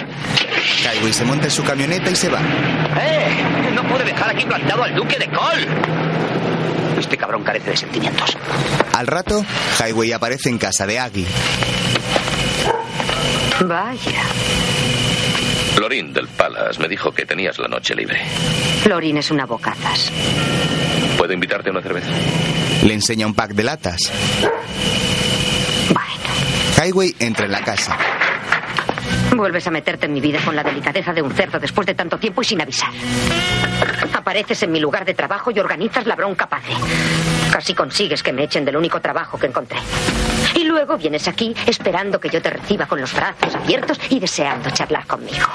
Highway 0.84 1.12
se 1.12 1.24
monta 1.24 1.46
en 1.46 1.50
su 1.50 1.64
camioneta 1.64 2.10
y 2.10 2.16
se 2.16 2.28
va. 2.28 2.38
¡Eh! 2.40 3.72
No 3.74 3.82
puede 3.88 4.04
dejar 4.04 4.30
aquí 4.30 4.44
plantado 4.44 4.84
al 4.84 4.94
duque 4.94 5.18
de 5.18 5.28
Cole. 5.28 5.66
Este 6.98 7.16
cabrón 7.16 7.42
carece 7.42 7.70
de 7.70 7.76
sentimientos. 7.76 8.36
Al 8.94 9.06
rato, 9.08 9.44
Highway 9.84 10.12
aparece 10.12 10.48
en 10.48 10.58
casa 10.58 10.86
de 10.86 11.00
Aggie. 11.00 11.26
Vaya. 13.66 14.22
Lorín 15.78 16.12
del 16.12 16.26
Palace 16.28 16.80
me 16.80 16.88
dijo 16.88 17.12
que 17.12 17.24
tenías 17.24 17.58
la 17.58 17.68
noche 17.68 17.94
libre. 17.94 18.20
Florín 18.82 19.16
es 19.18 19.30
una 19.30 19.46
bocazas. 19.46 20.10
¿Puedo 21.16 21.32
invitarte 21.32 21.68
a 21.68 21.72
una 21.72 21.82
cerveza? 21.82 22.10
Le 22.84 22.94
enseña 22.94 23.26
un 23.26 23.34
pack 23.34 23.52
de 23.52 23.62
latas. 23.62 24.12
Highway 26.84 27.14
entra 27.20 27.46
en 27.46 27.52
la 27.52 27.62
casa. 27.62 27.96
Vuelves 29.34 29.66
a 29.66 29.70
meterte 29.70 30.06
en 30.06 30.12
mi 30.12 30.20
vida 30.20 30.38
con 30.44 30.54
la 30.54 30.62
delicadeza 30.62 31.12
de 31.12 31.22
un 31.22 31.30
cerdo 31.32 31.58
después 31.58 31.86
de 31.86 31.94
tanto 31.94 32.18
tiempo 32.18 32.42
y 32.42 32.44
sin 32.44 32.60
avisar. 32.60 32.90
Apareces 34.14 34.62
en 34.62 34.72
mi 34.72 34.80
lugar 34.80 35.04
de 35.04 35.14
trabajo 35.14 35.50
y 35.50 35.58
organizas 35.58 36.06
la 36.06 36.14
bronca 36.14 36.46
padre. 36.46 36.74
Casi 37.50 37.74
consigues 37.74 38.22
que 38.22 38.32
me 38.32 38.44
echen 38.44 38.64
del 38.64 38.76
único 38.76 39.00
trabajo 39.00 39.38
que 39.38 39.46
encontré. 39.46 39.78
Y 40.54 40.64
luego 40.64 40.96
vienes 40.96 41.28
aquí 41.28 41.54
esperando 41.66 42.20
que 42.20 42.28
yo 42.28 42.40
te 42.42 42.50
reciba 42.50 42.86
con 42.86 43.00
los 43.00 43.12
brazos 43.14 43.54
abiertos 43.54 43.98
y 44.10 44.20
deseando 44.20 44.70
charlar 44.70 45.06
conmigo. 45.06 45.46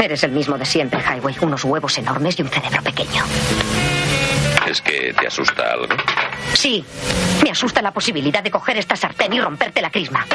Eres 0.00 0.24
el 0.24 0.32
mismo 0.32 0.58
de 0.58 0.64
siempre, 0.64 1.00
Highway. 1.00 1.36
Unos 1.42 1.64
huevos 1.64 1.96
enormes 1.98 2.38
y 2.38 2.42
un 2.42 2.48
cerebro 2.48 2.82
pequeño. 2.82 3.24
¿Es 4.66 4.80
que 4.80 5.14
te 5.18 5.26
asusta 5.26 5.62
algo? 5.72 5.94
Sí, 6.54 6.84
me 7.42 7.50
asusta 7.50 7.82
la 7.82 7.92
posibilidad 7.92 8.42
de 8.42 8.50
coger 8.50 8.78
esta 8.78 8.96
sartén 8.96 9.32
y 9.32 9.40
romperte 9.40 9.82
la 9.82 9.90
crisma. 9.90 10.26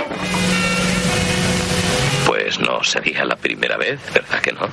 Pues 2.25 2.59
no 2.59 2.83
sería 2.83 3.23
la 3.25 3.35
primera 3.35 3.77
vez, 3.77 3.99
¿verdad 4.13 4.41
que 4.41 4.51
no? 4.51 4.67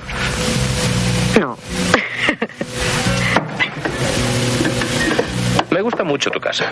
No. 1.39 1.57
Me 5.71 5.81
gusta 5.81 6.03
mucho 6.03 6.29
tu 6.29 6.39
casa. 6.39 6.71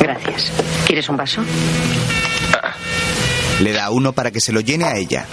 Gracias. 0.00 0.52
¿Quieres 0.86 1.08
un 1.08 1.16
vaso? 1.16 1.42
Le 3.60 3.72
da 3.72 3.90
uno 3.90 4.12
para 4.12 4.30
que 4.30 4.40
se 4.40 4.52
lo 4.52 4.60
llene 4.60 4.86
a 4.86 4.96
ella. 4.96 5.26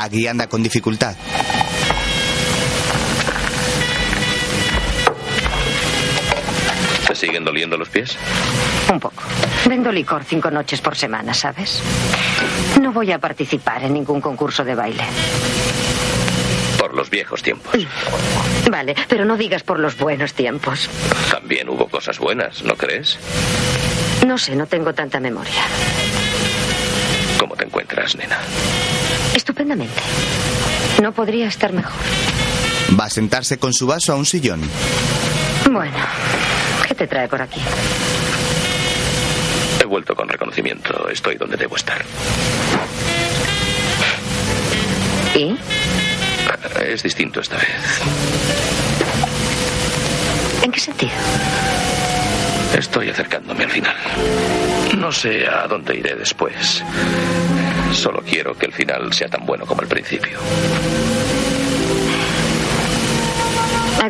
Aggie 0.00 0.28
anda 0.28 0.46
con 0.46 0.62
dificultad. 0.62 1.14
Siguen 7.24 7.44
doliendo 7.44 7.76
los 7.76 7.88
pies? 7.88 8.16
Un 8.92 9.00
poco. 9.00 9.22
Vendo 9.66 9.90
licor 9.90 10.24
cinco 10.24 10.50
noches 10.50 10.80
por 10.80 10.94
semana, 10.94 11.32
¿sabes? 11.32 11.80
No 12.80 12.92
voy 12.92 13.12
a 13.12 13.18
participar 13.18 13.82
en 13.84 13.94
ningún 13.94 14.20
concurso 14.20 14.62
de 14.64 14.74
baile. 14.74 15.04
Por 16.78 16.94
los 16.94 17.08
viejos 17.08 17.42
tiempos. 17.42 17.74
Vale, 18.70 18.94
pero 19.08 19.24
no 19.24 19.36
digas 19.38 19.62
por 19.62 19.78
los 19.78 19.96
buenos 19.96 20.34
tiempos. 20.34 20.90
También 21.30 21.68
hubo 21.68 21.88
cosas 21.88 22.18
buenas, 22.18 22.62
¿no 22.62 22.74
crees? 22.74 23.18
No 24.26 24.36
sé, 24.36 24.54
no 24.54 24.66
tengo 24.66 24.92
tanta 24.92 25.18
memoria. 25.18 25.62
¿Cómo 27.38 27.56
te 27.56 27.64
encuentras, 27.64 28.16
nena? 28.16 28.38
Estupendamente. 29.34 30.00
No 31.02 31.12
podría 31.12 31.48
estar 31.48 31.72
mejor. 31.72 31.92
Va 32.98 33.06
a 33.06 33.10
sentarse 33.10 33.58
con 33.58 33.72
su 33.72 33.86
vaso 33.86 34.12
a 34.12 34.16
un 34.16 34.26
sillón. 34.26 34.60
Bueno, 35.70 35.96
¿qué 35.96 36.63
te 37.04 37.08
trae 37.08 37.28
por 37.28 37.42
aquí? 37.42 37.60
He 39.78 39.84
vuelto 39.84 40.14
con 40.14 40.26
reconocimiento. 40.26 41.08
Estoy 41.10 41.36
donde 41.36 41.56
debo 41.56 41.76
estar. 41.76 42.02
¿Y? 45.34 45.54
Es 46.82 47.02
distinto 47.02 47.40
esta 47.40 47.56
vez. 47.56 48.00
¿En 50.62 50.72
qué 50.72 50.80
sentido? 50.80 51.12
Estoy 52.74 53.10
acercándome 53.10 53.64
al 53.64 53.70
final. 53.70 53.96
No 54.96 55.12
sé 55.12 55.46
a 55.46 55.66
dónde 55.66 55.96
iré 55.96 56.14
después. 56.14 56.82
Solo 57.92 58.22
quiero 58.22 58.56
que 58.56 58.66
el 58.66 58.72
final 58.72 59.12
sea 59.12 59.28
tan 59.28 59.44
bueno 59.44 59.66
como 59.66 59.82
el 59.82 59.88
principio. 59.88 60.38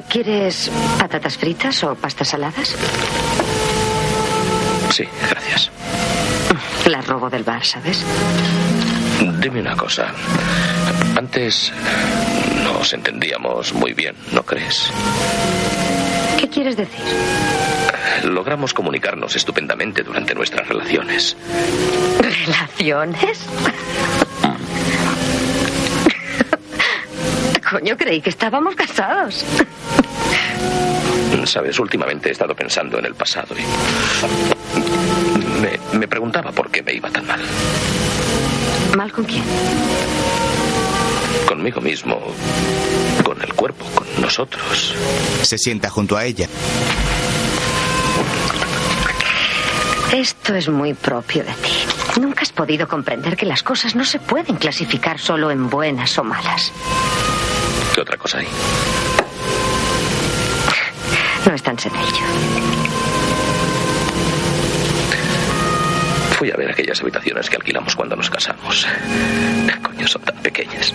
¿Quieres 0.01 0.71
patatas 0.99 1.37
fritas 1.37 1.83
o 1.85 1.95
pastas 1.95 2.29
saladas? 2.29 2.75
Sí, 4.91 5.05
gracias. 5.31 5.71
Las 6.87 7.07
robo 7.07 7.31
del 7.31 7.45
bar, 7.45 7.65
¿sabes? 7.65 8.05
Dime 9.41 9.61
una 9.61 9.77
cosa. 9.77 10.13
Antes 11.17 11.73
nos 12.63 12.93
entendíamos 12.93 13.73
muy 13.73 13.93
bien, 13.93 14.15
¿no 14.33 14.43
crees? 14.43 14.91
¿Qué 16.39 16.49
quieres 16.49 16.77
decir? 16.77 17.05
Logramos 18.25 18.75
comunicarnos 18.75 19.37
estupendamente 19.37 20.03
durante 20.03 20.35
nuestras 20.35 20.67
relaciones. 20.69 21.37
¿Relaciones? 22.21 23.41
Coño, 27.75 27.97
creí 27.97 28.21
que 28.21 28.31
estábamos 28.31 28.77
casados. 28.77 29.45
Sabes, 31.45 31.77
últimamente 31.81 32.29
he 32.29 32.33
estado 32.33 32.55
pensando 32.55 33.01
en 33.01 33.07
el 33.07 33.17
pasado 33.17 33.53
y 33.59 33.63
me, 35.61 35.99
me 35.99 36.07
preguntaba 36.07 36.53
por 36.53 36.71
qué 36.71 36.85
me 36.85 36.95
iba 36.95 37.11
tan 37.11 37.27
mal. 37.27 37.41
¿Mal 38.97 39.11
con 39.11 39.25
quién? 39.25 39.43
Conmigo 41.49 41.81
mismo, 41.81 42.21
con 43.25 43.43
el 43.43 43.53
cuerpo, 43.55 43.85
con 43.93 44.07
nosotros. 44.23 44.95
Se 45.43 45.59
sienta 45.59 45.91
junto 45.91 46.17
a 46.17 46.25
ella. 46.25 46.47
Esto 50.13 50.55
es 50.55 50.69
muy 50.69 50.95
propio 50.95 51.43
de 51.43 51.53
ti. 51.55 52.21
Nunca 52.21 52.43
has 52.43 52.53
podido 52.53 52.87
comprender 52.87 53.37
que 53.37 53.47
las 53.47 53.65
cosas 53.65 53.97
no 53.97 54.05
se 54.05 54.21
pueden 54.21 54.55
clasificar 54.57 55.19
solo 55.19 55.51
en 55.51 55.69
buenas 55.69 56.17
o 56.19 56.23
malas. 56.23 56.73
¿Qué 57.95 58.01
otra 58.01 58.17
cosa 58.17 58.39
hay? 58.39 58.49
No 61.47 61.55
es 61.55 61.63
tan 61.63 61.79
sencillo. 61.79 62.25
Fui 66.37 66.51
a 66.51 66.57
ver 66.57 66.71
aquellas 66.73 67.01
habitaciones 67.01 67.49
que 67.49 67.57
alquilamos 67.57 67.95
cuando 67.95 68.17
nos 68.17 68.29
casamos. 68.29 68.89
Coño, 69.83 70.09
son 70.09 70.23
tan 70.23 70.37
pequeñas. 70.39 70.93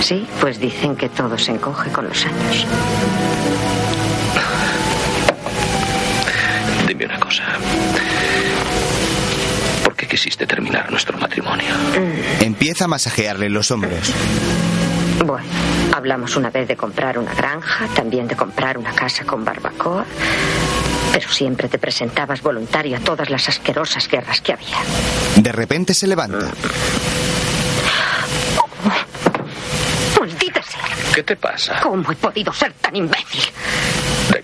Sí, 0.00 0.26
pues 0.40 0.58
dicen 0.58 0.96
que 0.96 1.10
todo 1.10 1.36
se 1.36 1.52
encoge 1.52 1.90
con 1.92 2.08
los 2.08 2.24
años. 2.24 2.66
Dime 6.88 7.04
una 7.04 7.20
cosa. 7.20 7.42
¿Por 10.00 10.08
qué 10.08 10.16
quisiste 10.16 10.46
terminar 10.46 10.90
nuestro 10.90 11.18
matrimonio? 11.18 11.74
Empieza 12.40 12.86
a 12.86 12.88
masajearle 12.88 13.50
los 13.50 13.70
hombros. 13.70 14.10
Bueno, 15.26 15.46
hablamos 15.94 16.36
una 16.36 16.48
vez 16.48 16.66
de 16.68 16.74
comprar 16.74 17.18
una 17.18 17.34
granja, 17.34 17.86
también 17.94 18.26
de 18.26 18.34
comprar 18.34 18.78
una 18.78 18.94
casa 18.94 19.26
con 19.26 19.44
barbacoa, 19.44 20.06
pero 21.12 21.28
siempre 21.28 21.68
te 21.68 21.76
presentabas 21.76 22.40
voluntario 22.40 22.96
a 22.96 23.00
todas 23.00 23.28
las 23.28 23.46
asquerosas 23.50 24.08
guerras 24.08 24.40
que 24.40 24.54
había. 24.54 24.78
De 25.36 25.52
repente 25.52 25.92
se 25.92 26.06
levanta. 26.06 26.50
¡Maldita 30.18 30.62
sea! 30.62 30.80
¿Qué 31.14 31.22
te 31.22 31.36
pasa? 31.36 31.78
¿Cómo 31.82 32.10
he 32.10 32.16
podido 32.16 32.54
ser 32.54 32.72
tan 32.72 32.96
imbécil? 32.96 33.42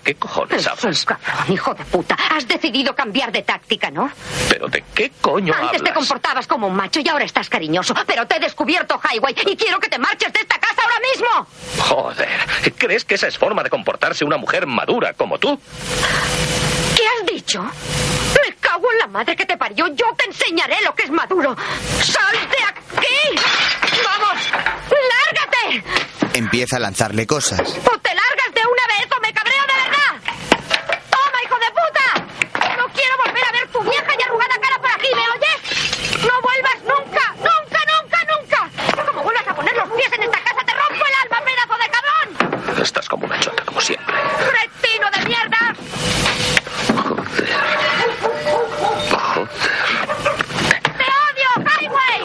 ¿De 0.07 0.13
qué 0.13 0.19
cojones 0.19 0.61
Es 0.61 0.67
hablas? 0.67 1.05
cabrón, 1.05 1.51
hijo 1.53 1.73
de 1.73 1.83
puta. 1.83 2.15
Has 2.31 2.47
decidido 2.47 2.95
cambiar 2.95 3.29
de 3.29 3.41
táctica, 3.41 3.91
¿no? 3.91 4.09
¿Pero 4.49 4.69
de 4.69 4.81
qué 4.95 5.11
coño 5.19 5.53
Antes 5.53 5.83
te 5.83 5.91
comportabas 5.91 6.47
como 6.47 6.67
un 6.67 6.75
macho 6.77 7.01
y 7.01 7.09
ahora 7.09 7.25
estás 7.25 7.49
cariñoso. 7.49 7.93
Pero 8.07 8.25
te 8.25 8.37
he 8.37 8.39
descubierto, 8.39 8.97
Highway, 9.03 9.35
y 9.45 9.57
quiero 9.57 9.81
que 9.81 9.89
te 9.89 9.99
marches 9.99 10.31
de 10.31 10.39
esta 10.39 10.57
casa 10.59 10.81
ahora 10.81 10.99
mismo. 11.11 11.47
Joder, 11.89 12.29
¿crees 12.77 13.03
que 13.03 13.15
esa 13.15 13.27
es 13.27 13.37
forma 13.37 13.63
de 13.63 13.69
comportarse 13.69 14.23
una 14.23 14.37
mujer 14.37 14.65
madura 14.65 15.11
como 15.11 15.37
tú? 15.39 15.59
¿Qué 16.95 17.03
has 17.05 17.25
dicho? 17.25 17.61
Me 17.63 18.55
cago 18.61 18.89
en 18.93 18.99
la 18.99 19.07
madre 19.07 19.35
que 19.35 19.45
te 19.45 19.57
parió. 19.57 19.87
Yo 19.87 20.05
te 20.17 20.23
enseñaré 20.23 20.77
lo 20.85 20.95
que 20.95 21.03
es 21.03 21.11
maduro. 21.11 21.53
¡Sal 22.01 22.33
de 22.49 22.63
aquí! 22.63 23.41
¡Vamos! 24.05 24.51
¡Lárgate! 24.53 25.83
Empieza 26.39 26.77
a 26.77 26.79
lanzarle 26.79 27.27
cosas. 27.27 27.59
¡O 27.59 27.97
te 27.99 28.09
largas 28.09 28.53
de 28.53 28.61
una 28.61 28.87
vez 28.99 29.07
o 29.17 29.21
me 29.21 29.33
cabreo 29.33 29.61
de 29.63 29.73
verdad! 29.73 29.96
Quiero 32.97 33.13
volver 33.23 33.45
a 33.45 33.51
ver 33.51 33.67
tu 33.71 33.79
vieja 33.83 34.11
y 34.17 34.21
arrugada 34.23 34.55
cara 34.59 34.79
por 34.79 34.89
aquí, 34.91 35.07
¿me 35.13 35.21
oyes? 35.35 35.59
¡No 36.25 36.41
vuelvas 36.41 36.81
nunca! 36.81 37.35
¡Nunca, 37.37 37.79
nunca, 37.93 38.19
nunca! 38.33 38.59
Como 39.05 39.21
vuelvas 39.23 39.47
a 39.47 39.53
poner 39.55 39.75
los 39.75 39.87
pies 39.91 40.11
en 40.13 40.23
esta 40.23 40.39
casa, 40.39 40.61
te 40.65 40.73
rompo 40.73 41.05
el 41.05 41.13
alma, 41.23 41.39
pedazo 41.45 41.75
de 41.83 41.89
cabrón! 41.95 42.27
Estás 42.81 43.07
como 43.07 43.25
una 43.25 43.39
chota, 43.39 43.63
como 43.65 43.79
siempre. 43.81 44.15
¡Cretino 44.49 45.11
de 45.11 45.19
mierda! 45.25 45.75
Joder. 46.97 47.25
¡Te 50.97 51.05
odio, 51.27 51.49
Highway! 51.69 52.19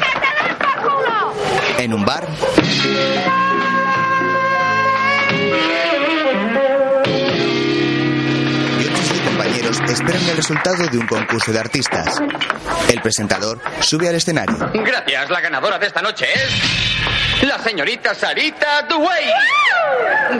¡Que 0.00 0.10
te 0.20 0.30
des 0.42 0.54
por 0.56 0.74
culo! 0.82 1.18
En 1.78 1.90
un 1.94 2.02
bar, 2.04 2.24
esperan 9.92 10.28
el 10.28 10.36
resultado 10.36 10.86
de 10.86 10.98
un 10.98 11.06
concurso 11.06 11.52
de 11.52 11.60
artistas. 11.60 12.20
El 12.90 13.00
presentador 13.00 13.58
sube 13.80 14.08
al 14.08 14.14
escenario. 14.14 14.56
Gracias, 14.72 15.30
la 15.30 15.40
ganadora 15.40 15.78
de 15.78 15.86
esta 15.86 16.02
noche 16.02 16.26
es. 16.32 17.42
La 17.42 17.58
señorita 17.58 18.14
Sarita 18.14 18.82
Duway. 18.82 19.30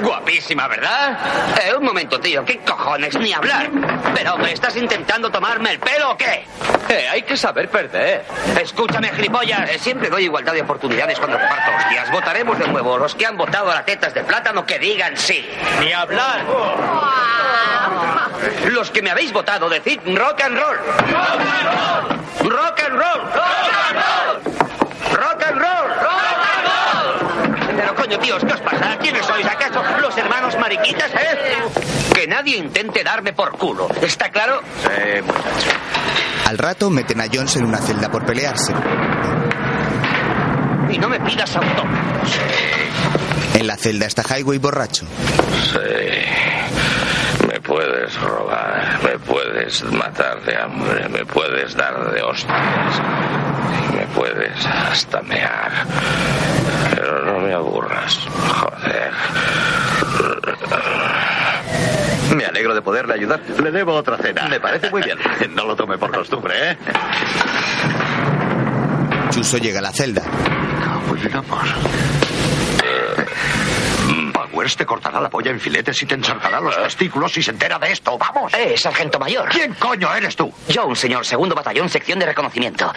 Guapísima, 0.01 0.67
¿verdad? 0.69 1.19
Eh, 1.63 1.75
un 1.77 1.85
momento, 1.85 2.19
tío. 2.19 2.45
¿Qué 2.45 2.61
cojones? 2.61 3.19
Ni 3.19 3.33
hablar. 3.33 3.71
Pero, 4.15 4.39
¿me 4.39 4.53
estás 4.53 4.75
intentando 4.77 5.31
tomarme 5.31 5.73
el 5.73 5.79
pelo 5.79 6.13
o 6.13 6.17
qué? 6.17 6.47
Eh, 6.89 7.09
hay 7.11 7.23
que 7.23 7.37
saber 7.37 7.69
perder. 7.69 8.25
Escúchame, 8.61 9.11
gilipollas. 9.11 9.69
Eh, 9.71 9.79
siempre 9.79 10.09
doy 10.09 10.25
igualdad 10.25 10.55
de 10.55 10.63
oportunidades 10.63 11.19
cuando 11.19 11.37
reparto 11.37 11.71
hostias. 11.77 12.11
Votaremos 12.11 12.59
de 12.59 12.69
nuevo. 12.69 12.97
Los 12.97 13.15
que 13.15 13.27
han 13.27 13.37
votado 13.37 13.71
a 13.71 13.75
las 13.75 13.85
tetas 13.85 14.15
de 14.15 14.23
plátano 14.25 14.65
que 14.65 14.79
digan 14.79 15.17
sí. 15.17 15.47
Ni 15.81 15.93
hablar. 15.93 16.45
Los 18.71 18.91
que 18.91 19.03
me 19.03 19.11
habéis 19.11 19.33
votado, 19.35 19.69
decid 19.69 20.01
rock 20.17 20.41
and 20.45 20.57
roll. 20.57 20.77
Rock 22.49 22.81
and 22.87 22.95
roll. 22.95 23.21
Rock 25.13 25.43
and 25.47 25.59
roll. 25.61 25.91
Pero 27.77 27.95
coño, 27.97 28.19
tíos, 28.21 28.43
¿qué 28.45 28.53
os 28.55 28.61
pasa? 28.61 28.97
¿Quiénes 28.99 29.27
sois? 29.27 29.45
¿Acaso 29.47 29.83
los 30.01 30.17
hermanos 30.17 30.57
mariquitas, 30.59 31.11
eh? 31.13 31.59
Que 32.15 32.27
nadie 32.29 32.57
intente 32.57 33.03
darme 33.03 33.33
por 33.33 33.51
culo. 33.59 33.89
¿Está 34.01 34.31
claro? 34.31 34.63
Sí, 34.83 35.21
muchacho. 35.23 35.71
Al 36.47 36.57
rato 36.57 36.89
meten 36.89 37.21
a 37.21 37.25
Jones 37.33 37.57
en 37.57 37.65
una 37.65 37.79
celda 37.79 38.09
por 38.11 38.25
pelearse. 38.25 38.73
Y 40.91 40.99
no 40.99 41.09
me 41.09 41.19
pidas 41.21 41.57
autógrafos. 41.57 42.39
En 43.55 43.67
la 43.67 43.77
celda 43.77 44.07
está 44.07 44.23
Highway 44.23 44.59
borracho. 44.59 45.05
Sí. 45.73 46.54
Me 48.15 48.21
puedes 48.21 48.21
robar, 48.21 48.99
me 49.03 49.19
puedes 49.19 49.85
matar 49.93 50.41
de 50.43 50.57
hambre, 50.57 51.09
me 51.09 51.25
puedes 51.27 51.75
dar 51.75 52.13
de 52.13 52.23
hostias, 52.23 53.03
me 53.93 54.07
puedes 54.15 54.67
hasta 54.67 55.21
mear. 55.23 55.73
Pero 56.95 57.25
no 57.25 57.41
me 57.41 57.53
aburras, 57.53 58.19
joder. 58.31 59.13
Me 62.37 62.45
alegro 62.47 62.75
de 62.75 62.83
poderle 62.83 63.15
ayudar. 63.15 63.41
Le 63.63 63.71
debo 63.71 63.95
otra 63.95 64.17
cena. 64.19 64.49
Me 64.49 64.61
parece 64.61 64.91
muy 64.91 65.03
bien. 65.03 65.19
No 65.55 65.65
lo 65.67 65.77
tome 65.77 65.99
por 65.99 66.13
costumbre, 66.13 66.71
¿eh? 66.71 66.79
Chuso 69.31 69.59
llega 69.59 69.81
a 69.81 69.83
la 69.83 69.93
celda. 69.93 70.23
Pues 71.09 71.23
llegamos. 71.23 71.59
Powers 74.51 74.77
te 74.77 74.85
cortará 74.87 75.21
la 75.21 75.31
polla 75.31 75.51
en 75.51 75.61
filetes 75.61 76.03
y 76.03 76.07
te 76.07 76.15
ensartará 76.15 76.61
los 76.61 76.77
testículos 76.77 77.33
si 77.33 77.43
se 77.43 77.51
entera 77.51 77.79
de 77.79 77.93
esto. 77.93 78.17
¡Vamos! 78.19 78.53
Eh, 78.55 78.75
sargento 78.77 79.19
mayor. 79.19 79.49
¿Quién 79.49 79.75
coño 79.75 80.15
eres 80.15 80.37
tú? 80.37 80.53
John, 80.73 80.95
señor, 80.97 81.25
segundo 81.25 81.55
batallón, 81.55 81.89
sección 81.89 82.19
de 82.19 82.27
reconocimiento. 82.27 82.93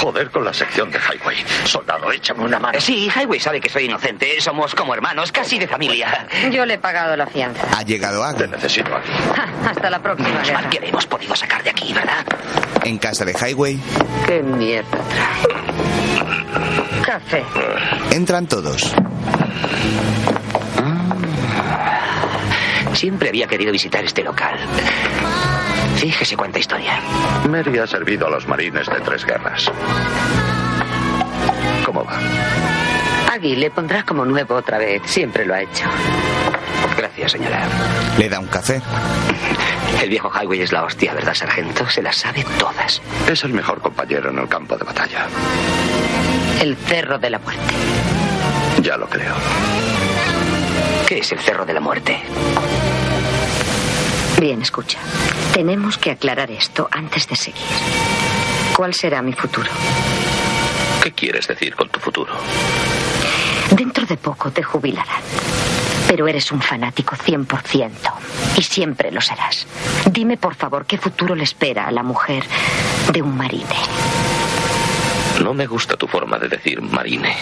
Joder 0.00 0.30
con 0.30 0.44
la 0.44 0.52
sección 0.52 0.90
de 0.90 0.98
Highway. 0.98 1.36
Soldado, 1.64 2.10
échame 2.12 2.44
una 2.44 2.58
mano. 2.58 2.78
Sí, 2.80 3.08
Highway 3.14 3.40
sabe 3.40 3.60
que 3.60 3.68
soy 3.68 3.84
inocente. 3.84 4.40
Somos 4.40 4.74
como 4.74 4.94
hermanos, 4.94 5.32
casi 5.32 5.58
de 5.58 5.66
familia. 5.66 6.26
Yo 6.50 6.66
le 6.66 6.74
he 6.74 6.78
pagado 6.78 7.16
la 7.16 7.26
fianza. 7.26 7.62
Ha 7.76 7.82
llegado 7.82 8.20
Te 8.34 8.44
Aggie. 8.44 8.48
necesito 8.48 8.94
aquí. 8.94 9.10
Ja, 9.34 9.70
Hasta 9.70 9.88
la 9.90 10.02
próxima 10.02 10.28
Menos 10.30 10.52
mal 10.52 10.68
que 10.68 10.80
le 10.80 10.88
hemos 10.88 11.06
podido 11.06 11.34
sacar 11.36 11.62
de 11.62 11.70
aquí, 11.70 11.92
¿verdad? 11.94 12.24
En 12.82 12.98
casa 12.98 13.24
de 13.24 13.32
Highway, 13.32 13.78
¿Qué 14.26 14.42
mierda 14.42 14.90
trae? 14.90 15.63
Café. 17.04 17.44
entran 18.12 18.46
todos. 18.46 18.94
Siempre 22.94 23.28
había 23.30 23.46
querido 23.46 23.72
visitar 23.72 24.04
este 24.04 24.22
local. 24.22 24.56
Fíjese 25.96 26.36
cuánta 26.36 26.58
historia. 26.58 27.00
Mary 27.48 27.78
ha 27.78 27.86
servido 27.86 28.26
a 28.26 28.30
los 28.30 28.46
marines 28.46 28.86
de 28.88 29.00
tres 29.00 29.24
guerras. 29.24 29.70
¿Cómo 31.84 32.04
va? 32.04 32.18
Agui 33.32 33.56
le 33.56 33.70
pondrá 33.70 34.04
como 34.04 34.24
nuevo 34.24 34.54
otra 34.54 34.78
vez. 34.78 35.02
Siempre 35.06 35.44
lo 35.44 35.54
ha 35.54 35.62
hecho. 35.62 35.84
Gracias, 36.96 37.32
señora. 37.32 37.66
Le 38.18 38.28
da 38.28 38.38
un 38.38 38.46
café. 38.46 38.80
El 40.02 40.10
viejo 40.10 40.30
Highway 40.30 40.60
es 40.60 40.72
la 40.72 40.84
hostia, 40.84 41.14
¿verdad, 41.14 41.34
sargento? 41.34 41.88
Se 41.88 42.02
las 42.02 42.16
sabe 42.16 42.44
todas. 42.58 43.00
Es 43.28 43.44
el 43.44 43.52
mejor 43.52 43.80
compañero 43.80 44.30
en 44.30 44.38
el 44.38 44.48
campo 44.48 44.76
de 44.76 44.84
batalla. 44.84 45.26
El 46.60 46.76
cerro 46.76 47.18
de 47.18 47.30
la 47.30 47.38
muerte. 47.38 47.74
Ya 48.82 48.96
lo 48.96 49.08
creo. 49.08 49.34
¿Qué 51.06 51.18
es 51.18 51.32
el 51.32 51.38
cerro 51.38 51.64
de 51.64 51.72
la 51.74 51.80
muerte? 51.80 52.20
Bien, 54.40 54.60
escucha. 54.60 54.98
Tenemos 55.54 55.96
que 55.96 56.10
aclarar 56.10 56.50
esto 56.50 56.88
antes 56.90 57.26
de 57.28 57.36
seguir. 57.36 57.62
¿Cuál 58.76 58.92
será 58.94 59.22
mi 59.22 59.32
futuro? 59.32 59.70
¿Qué 61.02 61.12
quieres 61.12 61.46
decir 61.46 61.74
con 61.76 61.88
tu 61.88 62.00
futuro? 62.00 62.32
Dentro 63.70 64.04
de 64.04 64.16
poco 64.16 64.50
te 64.50 64.62
jubilarán. 64.62 65.22
Pero 66.08 66.28
eres 66.28 66.52
un 66.52 66.60
fanático 66.60 67.16
100% 67.16 67.90
y 68.56 68.62
siempre 68.62 69.10
lo 69.10 69.20
serás. 69.20 69.66
Dime, 70.10 70.36
por 70.36 70.54
favor, 70.54 70.86
qué 70.86 70.98
futuro 70.98 71.34
le 71.34 71.44
espera 71.44 71.86
a 71.86 71.90
la 71.90 72.02
mujer 72.02 72.44
de 73.12 73.22
un 73.22 73.36
marine. 73.36 73.64
No 75.42 75.54
me 75.54 75.66
gusta 75.66 75.96
tu 75.96 76.06
forma 76.06 76.38
de 76.38 76.48
decir 76.48 76.80
marine. 76.80 77.34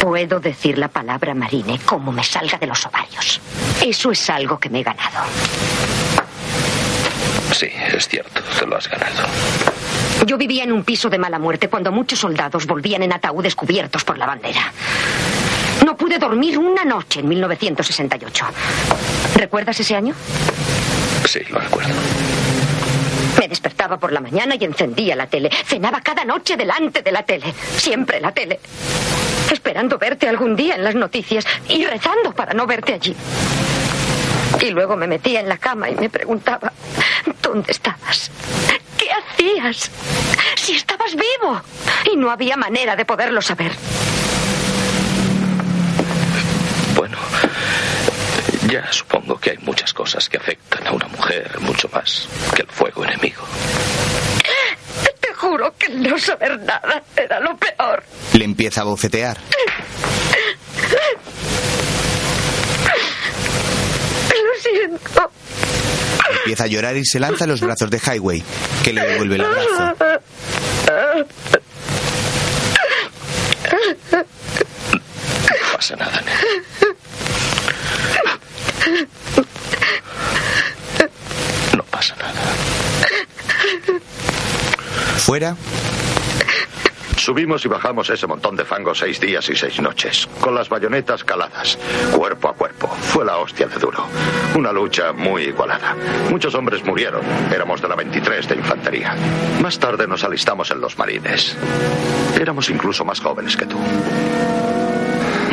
Puedo 0.00 0.38
decir 0.40 0.78
la 0.78 0.88
palabra 0.88 1.34
marine 1.34 1.80
como 1.84 2.12
me 2.12 2.22
salga 2.22 2.58
de 2.58 2.66
los 2.66 2.86
ovarios. 2.86 3.40
Eso 3.84 4.12
es 4.12 4.30
algo 4.30 4.58
que 4.58 4.68
me 4.68 4.80
he 4.80 4.82
ganado. 4.82 5.24
Sí, 7.52 7.68
es 7.92 8.06
cierto, 8.08 8.42
te 8.58 8.66
lo 8.66 8.76
has 8.76 8.88
ganado. 8.88 9.26
Yo 10.26 10.36
vivía 10.38 10.64
en 10.64 10.72
un 10.72 10.84
piso 10.84 11.08
de 11.08 11.18
mala 11.18 11.38
muerte 11.38 11.68
cuando 11.68 11.92
muchos 11.92 12.18
soldados 12.18 12.66
volvían 12.66 13.02
en 13.02 13.12
ataúdes 13.12 13.54
cubiertos 13.54 14.04
por 14.04 14.18
la 14.18 14.26
bandera. 14.26 14.72
No 15.86 15.96
pude 15.96 16.18
dormir 16.18 16.58
una 16.58 16.84
noche 16.84 17.20
en 17.20 17.28
1968. 17.28 18.44
¿Recuerdas 19.36 19.78
ese 19.78 19.94
año? 19.94 20.16
Sí, 21.24 21.38
lo 21.48 21.60
recuerdo. 21.60 21.94
Me 23.38 23.46
despertaba 23.46 23.96
por 23.96 24.10
la 24.10 24.18
mañana 24.18 24.56
y 24.58 24.64
encendía 24.64 25.14
la 25.14 25.28
tele. 25.28 25.48
Cenaba 25.64 26.00
cada 26.00 26.24
noche 26.24 26.56
delante 26.56 27.02
de 27.02 27.12
la 27.12 27.22
tele. 27.22 27.54
Siempre 27.76 28.20
la 28.20 28.32
tele. 28.32 28.58
Esperando 29.48 29.96
verte 29.96 30.28
algún 30.28 30.56
día 30.56 30.74
en 30.74 30.82
las 30.82 30.96
noticias 30.96 31.46
y 31.68 31.84
rezando 31.84 32.32
para 32.32 32.52
no 32.52 32.66
verte 32.66 32.94
allí. 32.94 33.14
Y 34.60 34.70
luego 34.70 34.96
me 34.96 35.06
metía 35.06 35.38
en 35.38 35.48
la 35.48 35.58
cama 35.58 35.88
y 35.88 35.94
me 35.94 36.10
preguntaba, 36.10 36.72
¿dónde 37.40 37.70
estabas? 37.70 38.32
¿Qué 38.98 39.08
hacías? 39.12 39.92
Si 40.56 40.74
estabas 40.74 41.14
vivo. 41.14 41.62
Y 42.12 42.16
no 42.16 42.32
había 42.32 42.56
manera 42.56 42.96
de 42.96 43.04
poderlo 43.04 43.40
saber. 43.40 43.70
Bueno, 46.96 47.18
ya 48.68 48.90
supongo 48.92 49.38
que 49.38 49.50
hay 49.50 49.58
muchas 49.58 49.92
cosas 49.92 50.28
que 50.28 50.36
afectan 50.38 50.86
a 50.86 50.92
una 50.92 51.06
mujer 51.08 51.58
mucho 51.60 51.88
más 51.92 52.28
que 52.54 52.62
el 52.62 52.68
fuego 52.68 53.04
enemigo. 53.04 53.42
Te 55.20 55.34
juro 55.34 55.74
que 55.78 55.86
el 55.86 56.02
no 56.02 56.18
saber 56.18 56.58
nada 56.60 57.02
era 57.16 57.40
lo 57.40 57.56
peor. 57.56 58.02
Le 58.32 58.44
empieza 58.44 58.80
a 58.82 58.84
bofetear. 58.84 59.36
Lo 64.30 64.60
siento. 64.62 65.30
Empieza 66.38 66.64
a 66.64 66.66
llorar 66.66 66.96
y 66.96 67.04
se 67.04 67.18
lanza 67.18 67.44
a 67.44 67.46
los 67.46 67.60
brazos 67.60 67.90
de 67.90 67.98
Highway, 67.98 68.42
que 68.84 68.92
le 68.92 69.06
devuelve 69.06 69.34
el 69.36 69.44
abrazo. 69.44 69.96
No 75.50 75.76
pasa 75.76 75.96
nada, 75.96 76.20
nena. 76.22 77.46
No 81.76 81.82
pasa 81.84 82.14
nada. 82.16 82.42
Fuera, 85.26 85.56
Subimos 87.16 87.64
y 87.64 87.68
bajamos 87.68 88.08
ese 88.10 88.28
montón 88.28 88.54
de 88.54 88.64
fango 88.64 88.94
seis 88.94 89.18
días 89.18 89.48
y 89.48 89.56
seis 89.56 89.80
noches, 89.80 90.28
con 90.40 90.54
las 90.54 90.68
bayonetas 90.68 91.24
caladas, 91.24 91.76
cuerpo 92.14 92.50
a 92.50 92.54
cuerpo. 92.54 92.86
Fue 92.86 93.24
la 93.24 93.38
hostia 93.38 93.66
de 93.66 93.76
duro. 93.76 94.06
Una 94.54 94.70
lucha 94.70 95.12
muy 95.12 95.42
igualada. 95.42 95.96
Muchos 96.30 96.54
hombres 96.54 96.84
murieron. 96.84 97.22
Éramos 97.52 97.82
de 97.82 97.88
la 97.88 97.96
23 97.96 98.46
de 98.46 98.54
infantería. 98.54 99.16
Más 99.60 99.76
tarde 99.80 100.06
nos 100.06 100.22
alistamos 100.22 100.70
en 100.70 100.80
los 100.80 100.96
marines. 100.96 101.56
Éramos 102.40 102.70
incluso 102.70 103.04
más 103.04 103.18
jóvenes 103.18 103.56
que 103.56 103.66
tú. 103.66 103.78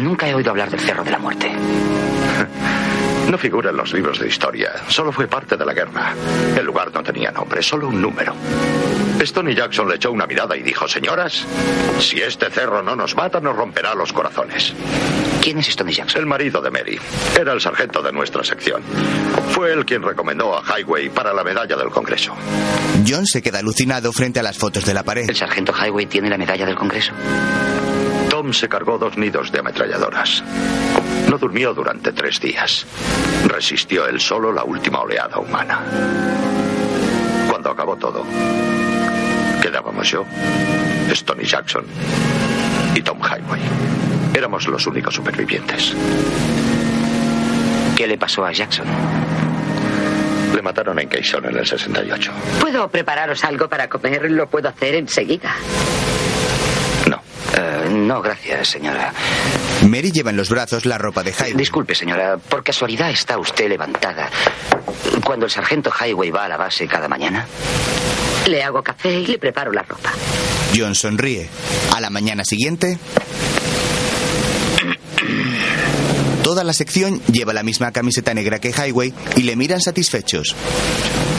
Nunca 0.03 0.29
he 0.29 0.35
oído 0.35 0.51
hablar 0.51 0.69
del 0.69 0.81
Cerro 0.81 1.03
de 1.03 1.09
la 1.09 1.17
Muerte. 1.17 1.51
No 3.29 3.37
figura 3.37 3.69
en 3.71 3.77
los 3.77 3.93
libros 3.93 4.19
de 4.19 4.27
historia. 4.27 4.73
Solo 4.87 5.11
fue 5.11 5.27
parte 5.27 5.57
de 5.57 5.65
la 5.65 5.73
guerra. 5.73 6.13
El 6.57 6.65
lugar 6.65 6.91
no 6.93 7.01
tenía 7.03 7.31
nombre, 7.31 7.61
solo 7.63 7.87
un 7.87 8.01
número. 8.01 8.33
Stony 9.19 9.55
Jackson 9.55 9.87
le 9.87 9.95
echó 9.95 10.11
una 10.11 10.27
mirada 10.27 10.55
y 10.57 10.61
dijo, 10.61 10.87
señoras, 10.87 11.45
si 11.99 12.21
este 12.21 12.49
cerro 12.49 12.83
no 12.83 12.95
nos 12.95 13.15
mata, 13.15 13.39
nos 13.39 13.55
romperá 13.55 13.95
los 13.95 14.11
corazones. 14.11 14.73
¿Quién 15.41 15.59
es 15.59 15.69
Stony 15.69 15.91
Jackson? 15.91 16.21
El 16.21 16.25
marido 16.27 16.61
de 16.61 16.71
Mary. 16.71 16.99
Era 17.39 17.53
el 17.53 17.61
sargento 17.61 18.01
de 18.01 18.11
nuestra 18.11 18.43
sección. 18.43 18.81
Fue 19.51 19.71
él 19.73 19.85
quien 19.85 20.01
recomendó 20.01 20.57
a 20.57 20.63
Highway 20.63 21.09
para 21.09 21.33
la 21.33 21.43
medalla 21.43 21.75
del 21.75 21.89
Congreso. 21.89 22.35
John 23.07 23.25
se 23.25 23.41
queda 23.41 23.59
alucinado 23.59 24.11
frente 24.11 24.39
a 24.39 24.43
las 24.43 24.57
fotos 24.57 24.85
de 24.85 24.93
la 24.93 25.03
pared. 25.03 25.29
¿El 25.29 25.35
sargento 25.35 25.73
Highway 25.73 26.05
tiene 26.05 26.29
la 26.29 26.37
medalla 26.37 26.65
del 26.65 26.75
Congreso? 26.75 27.13
Tom 28.43 28.51
se 28.51 28.67
cargó 28.67 28.97
dos 28.97 29.17
nidos 29.17 29.53
de 29.53 29.59
ametralladoras. 29.59 30.43
No 31.29 31.37
durmió 31.37 31.73
durante 31.73 32.11
tres 32.11 32.41
días. 32.41 32.85
Resistió 33.47 34.05
él 34.05 34.19
solo 34.19 34.51
la 34.51 34.65
última 34.65 34.99
oleada 34.99 35.37
humana. 35.39 35.79
Cuando 37.49 37.69
acabó 37.69 37.95
todo, 37.95 38.25
quedábamos 39.61 40.11
yo, 40.11 40.25
Stony 41.11 41.43
Jackson 41.45 41.85
y 42.93 43.01
Tom 43.01 43.17
Highway. 43.19 43.61
Éramos 44.35 44.67
los 44.67 44.85
únicos 44.87 45.15
supervivientes. 45.15 45.95
¿Qué 47.95 48.07
le 48.07 48.17
pasó 48.17 48.45
a 48.45 48.51
Jackson? 48.51 48.87
Le 50.53 50.61
mataron 50.61 50.99
en 50.99 51.07
Quaison 51.07 51.45
en 51.45 51.59
el 51.59 51.65
68. 51.65 52.31
¿Puedo 52.59 52.89
prepararos 52.89 53.41
algo 53.45 53.69
para 53.69 53.87
comer? 53.87 54.29
Lo 54.29 54.47
puedo 54.49 54.67
hacer 54.67 54.95
enseguida. 54.95 55.55
Eh, 57.55 57.89
no, 57.89 58.21
gracias, 58.21 58.67
señora. 58.69 59.13
Mary 59.87 60.11
lleva 60.11 60.31
en 60.31 60.37
los 60.37 60.49
brazos 60.49 60.85
la 60.85 60.97
ropa 60.97 61.23
de 61.23 61.31
Highway. 61.31 61.53
Disculpe, 61.53 61.93
señora. 61.95 62.37
¿Por 62.37 62.63
casualidad 62.63 63.09
está 63.11 63.37
usted 63.37 63.69
levantada 63.69 64.29
cuando 65.23 65.45
el 65.45 65.51
sargento 65.51 65.91
Highway 65.91 66.31
va 66.31 66.45
a 66.45 66.47
la 66.49 66.57
base 66.57 66.87
cada 66.87 67.07
mañana? 67.07 67.45
Le 68.47 68.63
hago 68.63 68.81
café 68.83 69.19
y 69.19 69.25
le 69.27 69.37
preparo 69.37 69.71
la 69.71 69.83
ropa. 69.83 70.11
John 70.75 70.95
sonríe. 70.95 71.47
A 71.95 72.01
la 72.01 72.09
mañana 72.09 72.43
siguiente. 72.43 72.97
Toda 76.43 76.63
la 76.63 76.73
sección 76.73 77.21
lleva 77.31 77.53
la 77.53 77.63
misma 77.63 77.91
camiseta 77.91 78.33
negra 78.33 78.59
que 78.59 78.71
Highway 78.71 79.13
y 79.37 79.43
le 79.43 79.55
miran 79.55 79.79
satisfechos. 79.79 80.55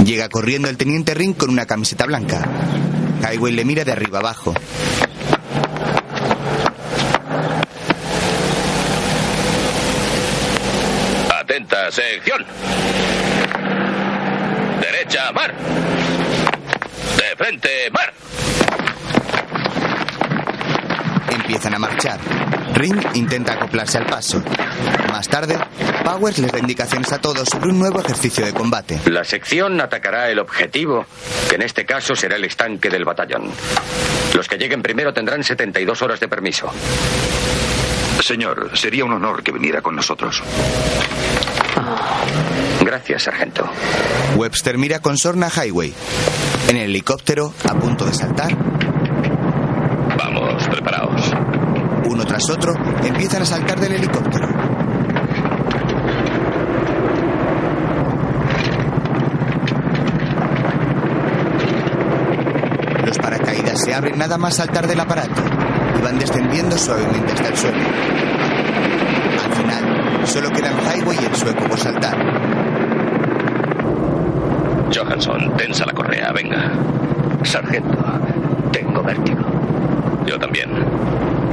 Llega 0.04 0.28
corriendo 0.28 0.68
el 0.70 0.76
teniente 0.76 1.12
Ring 1.14 1.34
con 1.34 1.50
una 1.50 1.66
camiseta 1.66 2.06
blanca. 2.06 2.48
Highway 3.20 3.52
le 3.52 3.64
mira 3.64 3.84
de 3.84 3.92
arriba 3.92 4.20
abajo. 4.20 4.54
Sección. 11.94 12.44
Derecha, 14.80 15.30
mar. 15.32 15.54
De 17.16 17.36
frente, 17.36 17.68
mar. 17.92 18.12
Empiezan 21.30 21.74
a 21.74 21.78
marchar. 21.78 22.18
Ring 22.74 23.00
intenta 23.14 23.52
acoplarse 23.52 23.98
al 23.98 24.06
paso. 24.06 24.42
Más 25.12 25.28
tarde, 25.28 25.56
Powers 26.04 26.38
les 26.38 26.50
da 26.50 26.58
indicaciones 26.58 27.12
a 27.12 27.20
todos 27.20 27.48
sobre 27.48 27.70
un 27.70 27.78
nuevo 27.78 28.00
ejercicio 28.00 28.44
de 28.44 28.52
combate. 28.52 29.00
La 29.06 29.22
sección 29.22 29.80
atacará 29.80 30.28
el 30.30 30.40
objetivo, 30.40 31.06
que 31.48 31.54
en 31.54 31.62
este 31.62 31.86
caso 31.86 32.16
será 32.16 32.34
el 32.34 32.44
estanque 32.44 32.90
del 32.90 33.04
batallón. 33.04 33.52
Los 34.34 34.48
que 34.48 34.58
lleguen 34.58 34.82
primero 34.82 35.14
tendrán 35.14 35.44
72 35.44 36.02
horas 36.02 36.18
de 36.18 36.26
permiso. 36.26 36.72
Señor, 38.20 38.76
sería 38.76 39.04
un 39.04 39.12
honor 39.12 39.44
que 39.44 39.52
viniera 39.52 39.80
con 39.80 39.94
nosotros. 39.94 40.42
Gracias, 42.84 43.22
sargento. 43.24 43.68
Webster 44.36 44.78
mira 44.78 45.00
con 45.00 45.16
sorna 45.18 45.46
a 45.46 45.64
Highway. 45.64 45.92
En 46.68 46.76
el 46.76 46.84
helicóptero, 46.90 47.52
a 47.68 47.74
punto 47.74 48.04
de 48.06 48.14
saltar, 48.14 48.56
Vamos, 50.16 50.66
preparaos. 50.68 51.32
uno 52.06 52.24
tras 52.24 52.48
otro, 52.50 52.72
empiezan 53.04 53.42
a 53.42 53.46
saltar 53.46 53.80
del 53.80 53.92
helicóptero. 53.92 54.48
Los 63.04 63.18
paracaídas 63.18 63.80
se 63.84 63.94
abren 63.94 64.18
nada 64.18 64.38
más 64.38 64.56
saltar 64.56 64.86
del 64.86 64.98
aparato 65.00 65.42
y 65.98 66.02
van 66.02 66.18
descendiendo 66.18 66.76
suavemente 66.78 67.32
hasta 67.32 67.48
el 67.48 67.56
suelo. 67.56 67.78
Al 69.44 69.52
final, 69.54 70.03
solo 70.26 70.50
quedan 70.50 70.74
Highway 70.78 71.18
y 71.20 71.24
el 71.24 71.34
sueco 71.34 71.64
por 71.64 71.78
saltar. 71.78 72.16
Johansson, 74.94 75.56
tensa 75.56 75.84
la 75.86 75.92
correa, 75.92 76.32
venga. 76.32 76.72
Sargento, 77.42 77.98
tengo 78.72 79.02
vértigo. 79.02 79.42
Yo 80.26 80.38
también. 80.38 80.70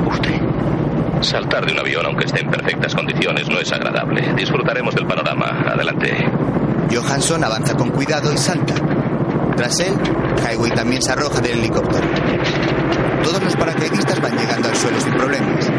¿Usted? 0.10 0.42
Saltar 1.22 1.66
de 1.66 1.74
un 1.74 1.80
avión, 1.80 2.06
aunque 2.06 2.26
esté 2.26 2.42
en 2.42 2.50
perfectas 2.50 2.96
condiciones, 2.96 3.50
no 3.50 3.60
es 3.60 3.72
agradable. 3.72 4.34
Disfrutaremos 4.36 4.96
del 4.96 5.06
panorama. 5.06 5.64
Adelante. 5.68 6.30
Johansson 6.92 7.44
avanza 7.44 7.76
con 7.76 7.90
cuidado 7.90 8.32
y 8.34 8.38
salta. 8.38 8.74
Tras 9.56 9.80
él, 9.80 9.94
Highway 10.50 10.72
también 10.72 11.02
se 11.02 11.12
arroja 11.12 11.40
del 11.42 11.60
helicóptero. 11.60 12.08
Todos 13.24 13.44
los 13.44 13.56
paracaidistas 13.56 14.22
van 14.22 14.38
llegando 14.38 14.70
al 14.70 14.76
suelo 14.76 15.00
sin 15.00 15.14
problemas. 15.14 15.72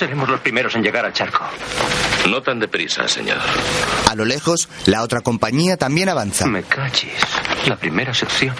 Seremos 0.00 0.30
los 0.30 0.40
primeros 0.40 0.74
en 0.76 0.82
llegar 0.82 1.04
al 1.04 1.12
charco. 1.12 1.44
No 2.30 2.40
tan 2.40 2.58
deprisa, 2.58 3.06
señor. 3.06 3.36
a 4.08 4.14
lo 4.14 4.24
lejos, 4.24 4.66
la 4.86 5.02
otra 5.02 5.20
compañía 5.20 5.76
también 5.76 6.08
avanza. 6.08 6.46
Me 6.46 6.62
cachis. 6.62 7.20
La 7.66 7.76
primera 7.76 8.14
sección. 8.14 8.54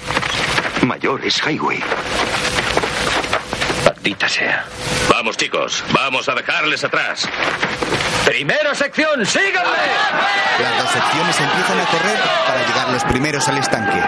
Mayor 0.87 1.25
es 1.25 1.41
Highway. 1.43 1.83
Maldita 3.87 4.29
sea. 4.29 4.67
Vamos, 5.09 5.39
chicos. 5.39 5.83
Vamos 5.95 6.29
a 6.29 6.35
dejarles 6.35 6.85
atrás. 6.85 7.27
Primera 8.27 8.75
sección, 8.75 9.25
síganme. 9.25 9.71
Las 10.61 10.83
dos 10.83 10.91
secciones 10.91 11.41
empiezan 11.41 11.81
a 11.81 11.87
correr 11.87 12.19
para 12.47 12.67
llegar 12.67 12.91
los 12.91 13.05
primeros 13.05 13.49
al 13.49 13.57
estanque. 13.57 14.03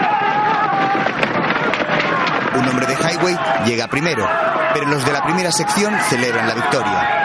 Un 2.59 2.69
hombre 2.69 2.85
de 2.85 2.93
Highway 2.93 3.35
llega 3.65 3.87
primero, 3.87 4.29
pero 4.75 4.85
los 4.85 5.03
de 5.03 5.13
la 5.13 5.23
primera 5.23 5.51
sección 5.51 5.97
celebran 6.11 6.47
la 6.47 6.53
victoria. 6.53 7.22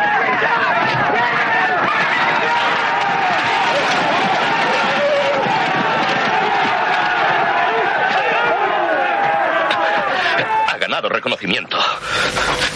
Reconocimiento. 11.07 11.79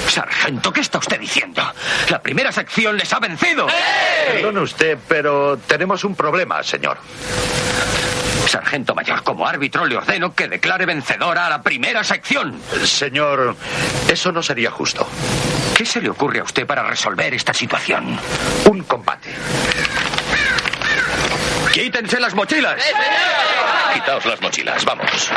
Sargento, 0.09 0.73
¿qué 0.73 0.81
está 0.81 0.99
usted 0.99 1.19
diciendo? 1.19 1.63
La 2.09 2.21
primera 2.23 2.53
sección 2.53 2.97
les 2.97 3.13
ha 3.13 3.19
vencido. 3.19 3.67
Perdone 4.27 4.61
usted, 4.61 4.99
pero 5.09 5.59
tenemos 5.67 6.05
un 6.05 6.15
problema, 6.15 6.63
señor. 6.63 6.99
Sargento 8.47 8.95
mayor, 8.95 9.23
como 9.23 9.47
árbitro 9.47 9.87
le 9.87 9.97
ordeno 9.97 10.35
que 10.35 10.47
declare 10.47 10.85
vencedora 10.85 11.47
a 11.47 11.51
la 11.51 11.63
primera 11.63 12.05
sección. 12.05 12.61
Señor, 12.85 13.57
eso 14.09 14.31
no 14.31 14.43
sería 14.43 14.71
justo. 14.71 15.09
¿Qué 15.77 15.87
se 15.87 16.01
le 16.01 16.11
ocurre 16.11 16.41
a 16.41 16.45
usted 16.45 16.67
para 16.67 16.83
resolver 16.83 17.33
esta 17.35 17.55
situación? 17.55 18.19
Un 18.67 18.83
combate. 18.83 19.31
¡Quítense 21.73 22.21
las 22.21 22.35
mochilas! 22.35 22.83
Quitaos 23.95 24.27
las 24.27 24.41
mochilas, 24.43 24.85
vamos. 24.85 25.31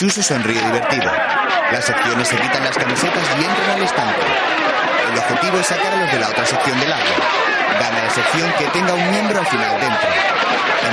Chuso 0.00 0.22
sonríe 0.22 0.58
divertido. 0.62 1.12
Las 1.72 1.84
secciones 1.84 2.26
se 2.26 2.34
quitan 2.38 2.64
las 2.64 2.74
camisetas 2.74 3.22
y 3.38 3.44
entran 3.44 3.70
al 3.72 3.82
estanque. 3.82 4.22
El 5.12 5.18
objetivo 5.18 5.58
es 5.58 5.66
sacar 5.66 5.92
a 5.92 5.96
los 5.96 6.10
de 6.10 6.18
la 6.18 6.28
otra 6.30 6.46
sección 6.46 6.80
del 6.80 6.90
agua. 6.90 7.04
Gana 7.78 8.04
la 8.04 8.08
sección 8.08 8.50
que 8.58 8.64
tenga 8.68 8.94
un 8.94 9.10
miembro 9.10 9.40
al 9.40 9.46
final 9.46 9.78
dentro. 9.78 10.08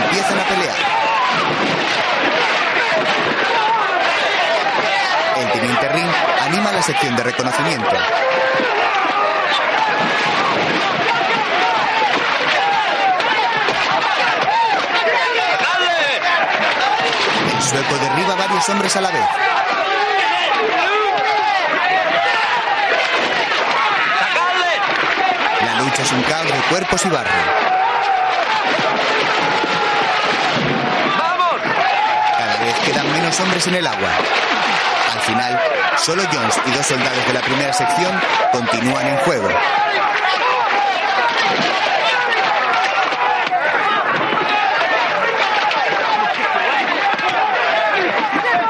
Empiezan 0.04 0.38
a 0.38 0.44
pelear. 0.44 0.76
El 5.38 5.52
teniente 5.54 5.88
Ring 5.88 6.12
anima 6.42 6.74
la 6.74 6.82
sección 6.82 7.16
de 7.16 7.24
reconocimiento. 7.24 7.96
El 17.56 17.64
sueco 17.78 18.04
derriba 18.04 18.36
varios 18.36 18.68
hombres 18.70 18.96
a 18.96 19.02
la 19.02 19.12
vez. 19.12 19.26
La 25.64 25.76
lucha 25.82 26.02
es 26.02 26.12
un 26.12 26.24
caos 26.24 26.46
de 26.46 26.60
cuerpos 26.70 27.06
y 27.06 27.10
barro. 27.10 27.30
Cada 32.38 32.58
vez 32.58 32.76
quedan 32.86 33.12
menos 33.12 33.40
hombres 33.40 33.68
en 33.68 33.76
el 33.76 33.86
agua. 33.86 34.10
Al 35.14 35.20
final, 35.22 35.62
solo 35.98 36.24
Jones 36.32 36.60
y 36.66 36.72
dos 36.72 36.86
soldados 36.86 37.28
de 37.28 37.34
la 37.34 37.42
primera 37.42 37.74
sección 37.74 38.20
continúan 38.52 39.08
en 39.08 39.18
juego. 39.18 39.50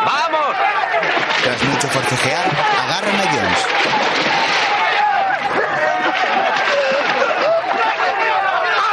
¡Vamos! 0.08 0.56
Tras 1.44 1.64
mucho 1.64 1.87
forcejear, 1.98 2.46
agarran 2.84 3.16
a 3.16 3.24
Jones. 3.24 3.66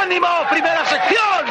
¡Ánimo! 0.01 0.27
¡Primera 0.49 0.83
sección! 0.85 1.45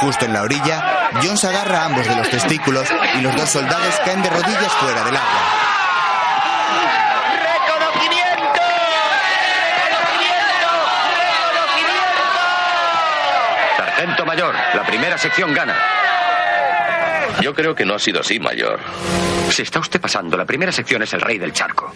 Justo 0.00 0.26
en 0.26 0.34
la 0.34 0.42
orilla, 0.42 1.08
Jones 1.22 1.44
agarra 1.44 1.80
a 1.80 1.84
ambos 1.86 2.06
de 2.06 2.16
los 2.16 2.28
testículos 2.28 2.86
y 3.14 3.22
los 3.22 3.34
dos 3.36 3.48
soldados 3.48 3.94
caen 4.04 4.22
de 4.22 4.28
rodillas 4.28 4.72
fuera 4.74 5.02
del 5.04 5.16
agua. 5.16 5.40
¡Reconocimiento! 7.40 8.60
Sargento 13.78 14.26
mayor, 14.26 14.54
la 14.74 14.82
primera 14.82 15.16
sección 15.16 15.54
gana. 15.54 15.74
Yo 17.46 17.54
creo 17.54 17.76
que 17.76 17.84
no 17.84 17.94
ha 17.94 17.98
sido 18.00 18.22
así, 18.22 18.40
mayor. 18.40 18.80
Se 19.50 19.62
está 19.62 19.78
usted 19.78 20.00
pasando. 20.00 20.36
La 20.36 20.44
primera 20.44 20.72
sección 20.72 21.04
es 21.04 21.12
el 21.14 21.20
rey 21.20 21.38
del 21.38 21.52
charco. 21.52 21.94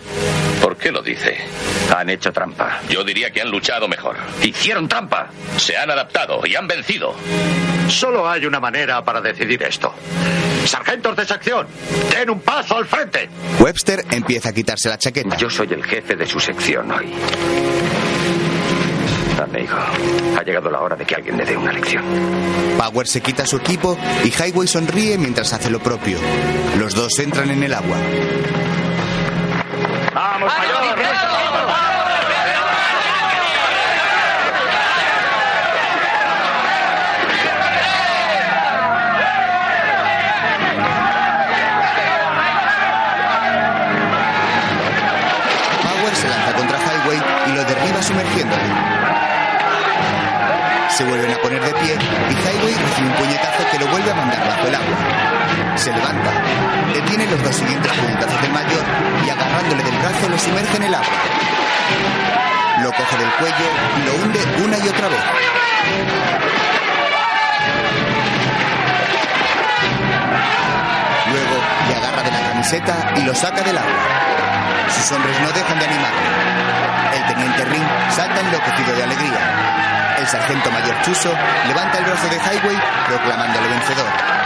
¿Por 0.62 0.77
qué 0.77 0.93
lo 0.93 1.02
dice? 1.02 1.39
Han 1.93 2.09
hecho 2.09 2.31
trampa. 2.32 2.82
Yo 2.89 3.02
diría 3.02 3.32
que 3.32 3.40
han 3.40 3.51
luchado 3.51 3.89
mejor. 3.89 4.14
Hicieron 4.44 4.86
trampa. 4.86 5.28
Se 5.56 5.77
han 5.77 5.90
adaptado 5.90 6.40
y 6.47 6.55
han 6.55 6.68
vencido. 6.68 7.16
Solo 7.89 8.31
hay 8.31 8.47
una 8.47 8.60
manera 8.60 9.02
para 9.05 9.20
decidir 9.20 9.60
esto. 9.64 9.93
Sargentos 10.66 11.16
de 11.16 11.27
sección, 11.27 11.66
den 12.12 12.31
un 12.31 12.43
paso 12.43 12.77
al 12.77 12.86
frente. 12.86 13.28
Webster 13.59 14.05
empieza 14.09 14.51
a 14.51 14.52
quitarse 14.52 14.89
la 14.89 14.98
chaqueta. 14.98 15.36
Yo 15.36 15.51
soy 15.51 15.66
el 15.72 15.82
jefe 15.82 16.14
de 16.14 16.27
su 16.27 16.39
sección 16.39 16.93
hoy. 16.93 17.12
Amigo, 19.41 19.75
ha 20.39 20.43
llegado 20.43 20.71
la 20.71 20.81
hora 20.81 20.97
de 20.97 21.05
que 21.05 21.15
alguien 21.15 21.37
le 21.37 21.45
dé 21.45 21.57
una 21.57 21.73
lección. 21.73 22.05
Power 22.77 23.07
se 23.07 23.21
quita 23.21 23.47
su 23.47 23.57
equipo 23.57 23.97
y 24.25 24.29
Highway 24.29 24.69
sonríe 24.69 25.17
mientras 25.19 25.53
hace 25.53 25.71
lo 25.71 25.79
propio. 25.79 26.19
Los 26.79 26.95
dos 26.95 27.19
entran 27.19 27.51
en 27.51 27.62
el 27.62 27.73
agua. 27.73 27.97
¡Vamos, 30.15 30.53
mayor! 30.59 31.60
Se 55.91 55.97
levanta, 55.97 56.31
detiene 56.95 57.27
los 57.27 57.43
dos 57.43 57.57
siguientes 57.57 57.91
puñetazos 57.91 58.41
del 58.43 58.53
mayor 58.53 58.85
y 59.27 59.31
agarrándole 59.31 59.83
del 59.83 59.99
brazo 59.99 60.29
lo 60.29 60.39
sumerge 60.39 60.77
en 60.77 60.83
el 60.85 60.95
agua. 60.95 61.09
Lo 62.85 62.93
coge 62.93 63.17
del 63.17 63.31
cuello 63.31 63.67
y 63.99 64.07
lo 64.07 64.15
hunde 64.23 64.39
una 64.62 64.79
y 64.79 64.89
otra 64.89 65.09
vez. 65.09 65.19
Luego 71.33 71.57
le 71.89 71.97
agarra 71.97 72.23
de 72.23 72.31
la 72.31 72.41
camiseta 72.51 73.12
y 73.17 73.23
lo 73.23 73.35
saca 73.35 73.62
del 73.62 73.77
agua. 73.77 74.91
Sus 74.95 75.11
hombres 75.11 75.41
no 75.41 75.51
dejan 75.51 75.77
de 75.77 75.87
animar. 75.87 76.12
El 77.15 77.35
teniente 77.35 77.65
Ring 77.65 77.89
salta 78.15 78.39
enloquecido 78.39 78.95
de 78.95 79.03
alegría. 79.03 80.17
El 80.19 80.27
sargento 80.29 80.71
mayor 80.71 81.03
Chuso 81.03 81.35
levanta 81.67 81.99
el 81.99 82.05
brazo 82.05 82.29
de 82.29 82.37
Highway 82.37 82.77
proclamándole 83.09 83.67
vencedor. 83.71 84.40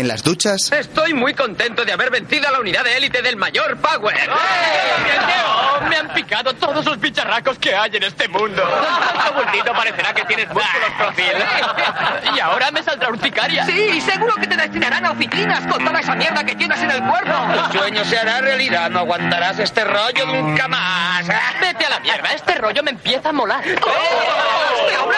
En 0.00 0.08
las 0.08 0.22
duchas, 0.22 0.72
Estoy 0.72 1.12
muy 1.12 1.34
contento 1.34 1.84
de 1.84 1.92
haber 1.92 2.10
vencido 2.10 2.48
a 2.48 2.52
la 2.52 2.60
unidad 2.60 2.82
de 2.84 2.96
élite 2.96 3.20
del 3.20 3.36
mayor 3.36 3.76
Power. 3.76 4.16
Oh, 4.30 5.88
me 5.88 5.96
han 5.96 6.08
picado 6.14 6.54
todos 6.54 6.84
los 6.86 6.98
bicharracos 6.98 7.58
que 7.58 7.74
hay 7.74 7.94
en 7.96 8.04
este 8.04 8.26
mundo. 8.28 8.62
Tu 9.26 9.34
bultito 9.34 9.72
parecerá 9.72 10.14
que 10.14 10.24
tienes 10.24 10.48
músculos 10.48 10.90
profil. 10.96 11.26
Y 12.34 12.40
ahora 12.40 12.70
me 12.70 12.82
saldrá 12.82 13.10
urticaria. 13.10 13.66
Sí, 13.66 14.00
seguro 14.00 14.34
que 14.36 14.46
te 14.46 14.56
destinarán 14.56 15.04
a 15.04 15.10
oficinas 15.10 15.66
con 15.66 15.84
toda 15.84 16.00
esa 16.00 16.14
mierda 16.14 16.44
que 16.44 16.54
tienes 16.54 16.80
en 16.80 16.90
el 16.90 17.02
cuerpo. 17.02 17.32
Tu 17.70 17.78
sueño 17.78 18.04
se 18.04 18.18
hará 18.18 18.40
realidad. 18.40 18.88
No 18.90 19.00
aguantarás 19.00 19.58
este 19.58 19.84
rollo 19.84 20.26
nunca 20.26 20.68
más. 20.68 21.26
Vete 21.60 21.84
a 21.86 21.90
la 21.90 22.00
mierda. 22.00 22.30
Este 22.34 22.54
rollo 22.54 22.82
me 22.82 22.92
empieza 22.92 23.28
a 23.28 23.32
molar. 23.32 23.62
¡Este 23.66 23.80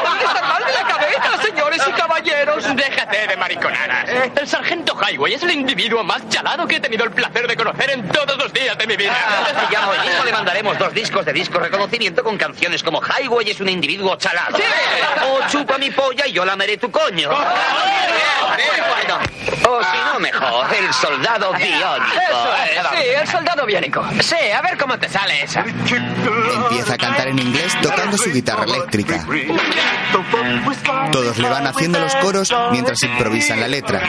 a 0.05 0.20
estar 0.20 0.43
mal 0.43 0.65
de 0.65 0.73
la 0.73 0.87
cabeza, 0.87 1.43
señores 1.43 1.83
y 1.87 1.93
caballeros! 1.93 2.77
Déjate 2.77 3.27
de 3.27 3.37
mariconadas. 3.37 4.09
El 4.37 4.49
sargento 4.49 4.97
Highway 5.01 5.35
es 5.35 5.43
el 5.43 5.53
individuo 5.53 6.03
más 6.05 6.29
chalado 6.29 6.66
que 6.66 6.77
he 6.77 6.81
tenido 6.81 7.05
el 7.05 7.11
placer 7.11 7.47
de 7.47 7.57
conocer 7.57 7.91
en 7.91 8.09
todos 8.09 8.37
los 8.37 8.53
días 8.53 8.77
de 8.79 8.87
mi 8.87 8.97
vida. 8.97 9.15
Si 9.61 9.74
llamo 9.74 9.93
el 9.95 10.05
hijo, 10.05 10.24
le 10.24 10.33
mandaremos 10.33 10.79
dos 10.79 10.93
discos 10.95 11.24
de 11.24 11.33
disco 11.33 11.59
reconocimiento 11.59 12.23
con 12.23 12.37
canciones 12.37 12.83
como 12.83 13.01
Highway 13.01 13.51
es 13.51 13.61
un 13.61 13.69
individuo 13.69 14.16
chalado. 14.16 14.59
O 15.27 15.49
chupa 15.49 15.79
mi 15.79 15.91
polla 15.91 16.27
y 16.27 16.33
yo 16.33 16.45
lameré 16.45 16.77
tu 16.77 16.91
coño. 16.91 17.31
O 19.69 19.83
si 19.83 19.97
no, 19.97 20.19
mejor, 20.19 20.66
el 20.74 20.93
soldado 20.93 21.53
biónico. 21.53 22.19
Eso 22.29 22.55
es, 22.55 22.99
sí, 22.99 23.09
el 23.20 23.29
soldado 23.29 23.66
biónico. 23.66 24.05
Sí, 24.20 24.37
a 24.55 24.61
ver 24.62 24.77
cómo 24.77 24.99
te 24.99 25.09
sale 25.09 25.43
esa. 25.43 25.61
empieza 25.61 26.95
a 26.95 26.99
cantar 26.99 27.29
en 27.29 27.39
inglés 27.39 27.77
tocando 27.81 28.16
su 28.16 28.33
guitarra 28.33 28.65
eléctrica. 28.65 29.24
Todos 31.12 31.39
le 31.39 31.48
van 31.48 31.66
haciendo 31.66 31.98
los 31.98 32.14
coros 32.16 32.52
mientras 32.73 33.02
improvisan 33.02 33.60
la 33.60 33.69
letra. 33.69 34.01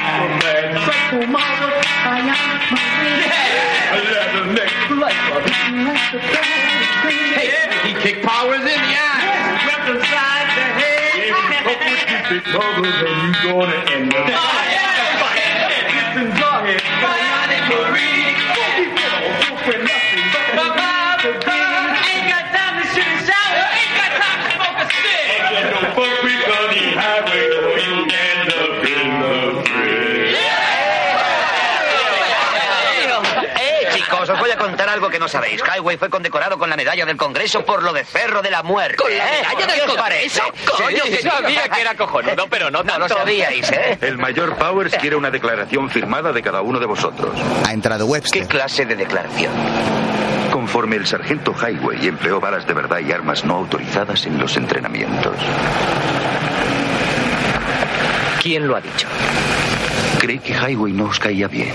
Os 34.29 34.39
voy 34.39 34.51
a 34.51 34.57
contar 34.57 34.87
algo 34.89 35.09
que 35.09 35.19
no 35.19 35.27
sabéis. 35.27 35.61
Highway 35.61 35.97
fue 35.97 36.09
condecorado 36.09 36.57
con 36.57 36.69
la 36.69 36.75
medalla 36.77 37.05
del 37.05 37.17
Congreso 37.17 37.65
por 37.65 37.83
lo 37.83 37.91
de 37.93 38.05
Cerro 38.05 38.41
de 38.41 38.49
la 38.51 38.63
Muerte. 38.63 38.95
¿Con 38.95 39.15
la 39.15 39.25
¿eh? 39.25 39.41
medalla 39.41 39.67
del 39.67 39.75
¿Qué 39.75 39.81
os 39.91 39.95
Congreso? 39.97 40.41
Coño, 40.77 41.03
que 41.03 41.21
sabía 41.21 41.67
que 41.69 41.81
era 41.81 41.95
cojonudo, 41.95 42.47
pero 42.49 42.71
no 42.71 42.83
No 42.83 42.93
lo 42.99 43.07
tanto. 43.07 43.17
sabíais, 43.17 43.69
¿eh? 43.71 43.97
El 44.01 44.17
mayor 44.17 44.55
Powers 44.55 44.95
quiere 44.97 45.15
una 45.15 45.29
declaración 45.29 45.89
firmada 45.89 46.31
de 46.31 46.41
cada 46.41 46.61
uno 46.61 46.79
de 46.79 46.85
vosotros. 46.85 47.31
Ha 47.67 47.73
entrado 47.73 48.05
Webster. 48.05 48.41
¿Qué 48.43 48.47
clase 48.47 48.85
de 48.85 48.95
declaración? 48.95 49.51
Conforme 50.63 50.95
el 50.95 51.05
sargento 51.05 51.53
Highway 51.53 52.07
empleó 52.07 52.39
balas 52.39 52.65
de 52.65 52.73
verdad 52.73 52.99
y 53.05 53.11
armas 53.11 53.43
no 53.43 53.55
autorizadas 53.55 54.25
en 54.25 54.39
los 54.39 54.55
entrenamientos. 54.55 55.35
¿Quién 58.41 58.69
lo 58.69 58.77
ha 58.77 58.79
dicho? 58.79 59.05
Creí 60.19 60.39
que 60.39 60.53
Highway 60.53 60.93
no 60.93 61.07
os 61.07 61.19
caía 61.19 61.49
bien. 61.49 61.73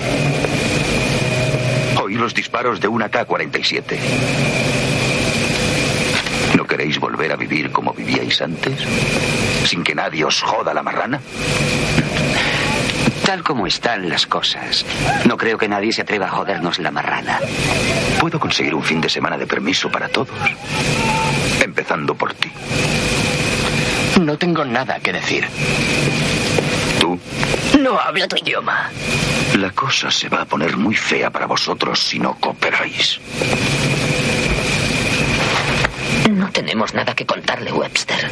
Oí 2.03 2.15
los 2.15 2.33
disparos 2.33 2.81
de 2.81 2.89
una 2.89 3.11
K-47. 3.11 3.99
¿No 6.57 6.65
queréis 6.65 6.99
volver 6.99 7.31
a 7.33 7.37
vivir 7.37 7.71
como 7.71 7.93
vivíais 7.93 8.41
antes? 8.41 8.81
¿Sin 9.67 9.85
que 9.85 9.95
nadie 9.95 10.25
os 10.25 10.41
joda 10.41 10.73
la 10.73 10.83
marrana? 10.83 11.21
Tal 13.29 13.43
como 13.43 13.67
están 13.67 14.09
las 14.09 14.27
cosas, 14.27 14.87
no 15.27 15.37
creo 15.37 15.59
que 15.59 15.69
nadie 15.69 15.93
se 15.93 16.01
atreva 16.01 16.29
a 16.29 16.31
jodernos 16.31 16.79
la 16.79 16.91
marrana. 16.91 17.39
Puedo 18.19 18.41
conseguir 18.41 18.75
un 18.75 18.83
fin 18.83 19.03
de 19.03 19.11
semana 19.11 19.37
de 19.37 19.47
permiso 19.47 19.91
para 19.91 20.09
todos. 20.09 20.31
Empezando 21.63 22.15
por 22.15 22.33
ti. 22.33 22.51
No 24.19 24.39
tengo 24.39 24.65
nada 24.65 24.99
que 25.01 25.13
decir. 25.13 25.47
Tú, 27.01 27.21
No 27.79 27.99
hablo 28.01 28.27
tu 28.29 28.37
idioma. 28.37 28.89
la 29.59 29.73
cosa 29.73 30.11
se 30.11 30.31
va 30.31 30.41
a 30.41 30.45
poner 30.47 30.79
muy 30.79 30.95
fea 30.97 31.29
para 31.29 31.45
vosotros 31.45 31.99
si 32.01 32.19
no 32.19 32.35
cooperáis. 32.41 33.21
No 36.31 36.51
tenemos 36.51 36.95
nada 36.95 37.15
que 37.15 37.27
contarle, 37.27 37.73
Webster. 37.73 38.31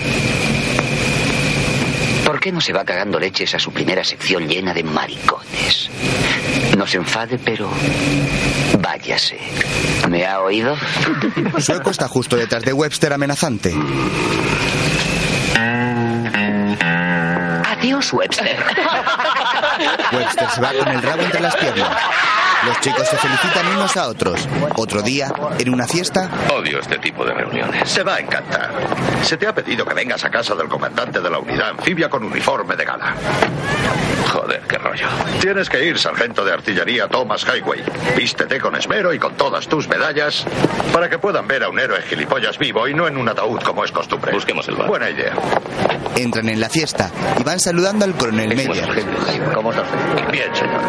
¿Por 2.27 2.40
qué 2.40 2.51
no 2.51 2.61
se 2.61 2.73
va 2.73 2.85
cagando 2.85 3.20
leches 3.20 3.55
a 3.55 3.61
su 3.61 3.70
primera 3.73 4.03
sección 4.03 4.48
llena 4.48 4.74
de 4.74 4.82
maricones? 4.82 5.89
No 6.77 6.85
se 6.85 6.97
enfade, 6.97 7.39
pero 7.39 7.70
váyase. 8.81 9.39
¿Me 10.09 10.27
ha 10.27 10.40
oído? 10.40 10.77
Sueco 11.61 11.90
está 11.90 12.09
justo 12.09 12.36
detrás 12.36 12.65
de 12.65 12.73
Webster 12.73 13.12
amenazante. 13.12 13.73
Adiós, 17.65 18.12
Webster. 18.12 18.57
Webster 20.16 20.51
se 20.51 20.60
va 20.60 20.72
con 20.72 20.88
el 20.88 21.02
rabo 21.02 21.22
entre 21.22 21.40
las 21.40 21.56
piernas. 21.56 21.97
Los 22.64 22.80
chicos 22.80 23.06
se 23.06 23.16
felicitan 23.16 23.66
unos 23.68 23.97
a 23.97 24.09
otros. 24.09 24.48
Otro 24.76 25.02
día, 25.02 25.32
en 25.59 25.72
una 25.72 25.86
fiesta, 25.86 26.28
Odio 26.52 26.80
este 26.80 26.98
tipo 26.98 27.24
de 27.24 27.32
reuniones. 27.34 27.88
Se 27.88 28.02
va 28.02 28.16
a 28.16 28.18
encantar. 28.20 28.70
Se 29.22 29.36
te 29.36 29.47
ha 29.47 29.55
pedido 29.55 29.84
que 29.84 29.94
vengas 29.94 30.24
a 30.24 30.30
casa 30.30 30.55
del 30.55 30.68
comandante 30.68 31.20
de 31.20 31.30
la 31.30 31.38
unidad 31.38 31.70
anfibia 31.70 32.09
con 32.09 32.24
uniforme 32.24 32.74
de 32.74 32.84
gala. 32.84 33.14
Joder, 34.32 34.62
qué 34.68 34.78
rollo. 34.78 35.06
Tienes 35.40 35.68
que 35.68 35.84
ir, 35.84 35.98
sargento 35.98 36.44
de 36.44 36.52
artillería 36.52 37.06
Thomas 37.09 37.44
Highway. 37.44 37.84
Vístete 38.16 38.60
con 38.60 38.74
esmero 38.74 39.12
y 39.14 39.18
con 39.18 39.34
todas 39.36 39.68
tus 39.68 39.86
medallas 39.88 40.44
para 40.93 41.09
que 41.09 41.18
puedan 41.18 41.47
ver 41.47 41.62
a 41.62 41.68
un 41.68 41.78
héroe 41.78 42.02
gilipollas 42.02 42.59
vivo 42.59 42.88
y 42.88 42.94
no 42.94 43.06
en 43.06 43.16
un 43.16 43.28
ataúd 43.28 43.60
como 43.62 43.84
es 43.84 43.93
costumbre. 43.93 44.32
Busquemos 44.32 44.66
el 44.68 44.74
bar. 44.74 44.88
Buena 44.88 45.10
idea. 45.10 45.34
entran 46.16 46.48
en 46.48 46.60
la 46.60 46.68
fiesta 46.68 47.10
y 47.38 47.44
van 47.44 47.60
saludando 47.60 48.05
al 48.05 48.14
coronel 48.14 48.56
Meyer. 48.56 48.88
¿Cómo 49.55 49.70
hace? 49.70 49.80
Bien, 50.31 50.55
señor. 50.55 50.81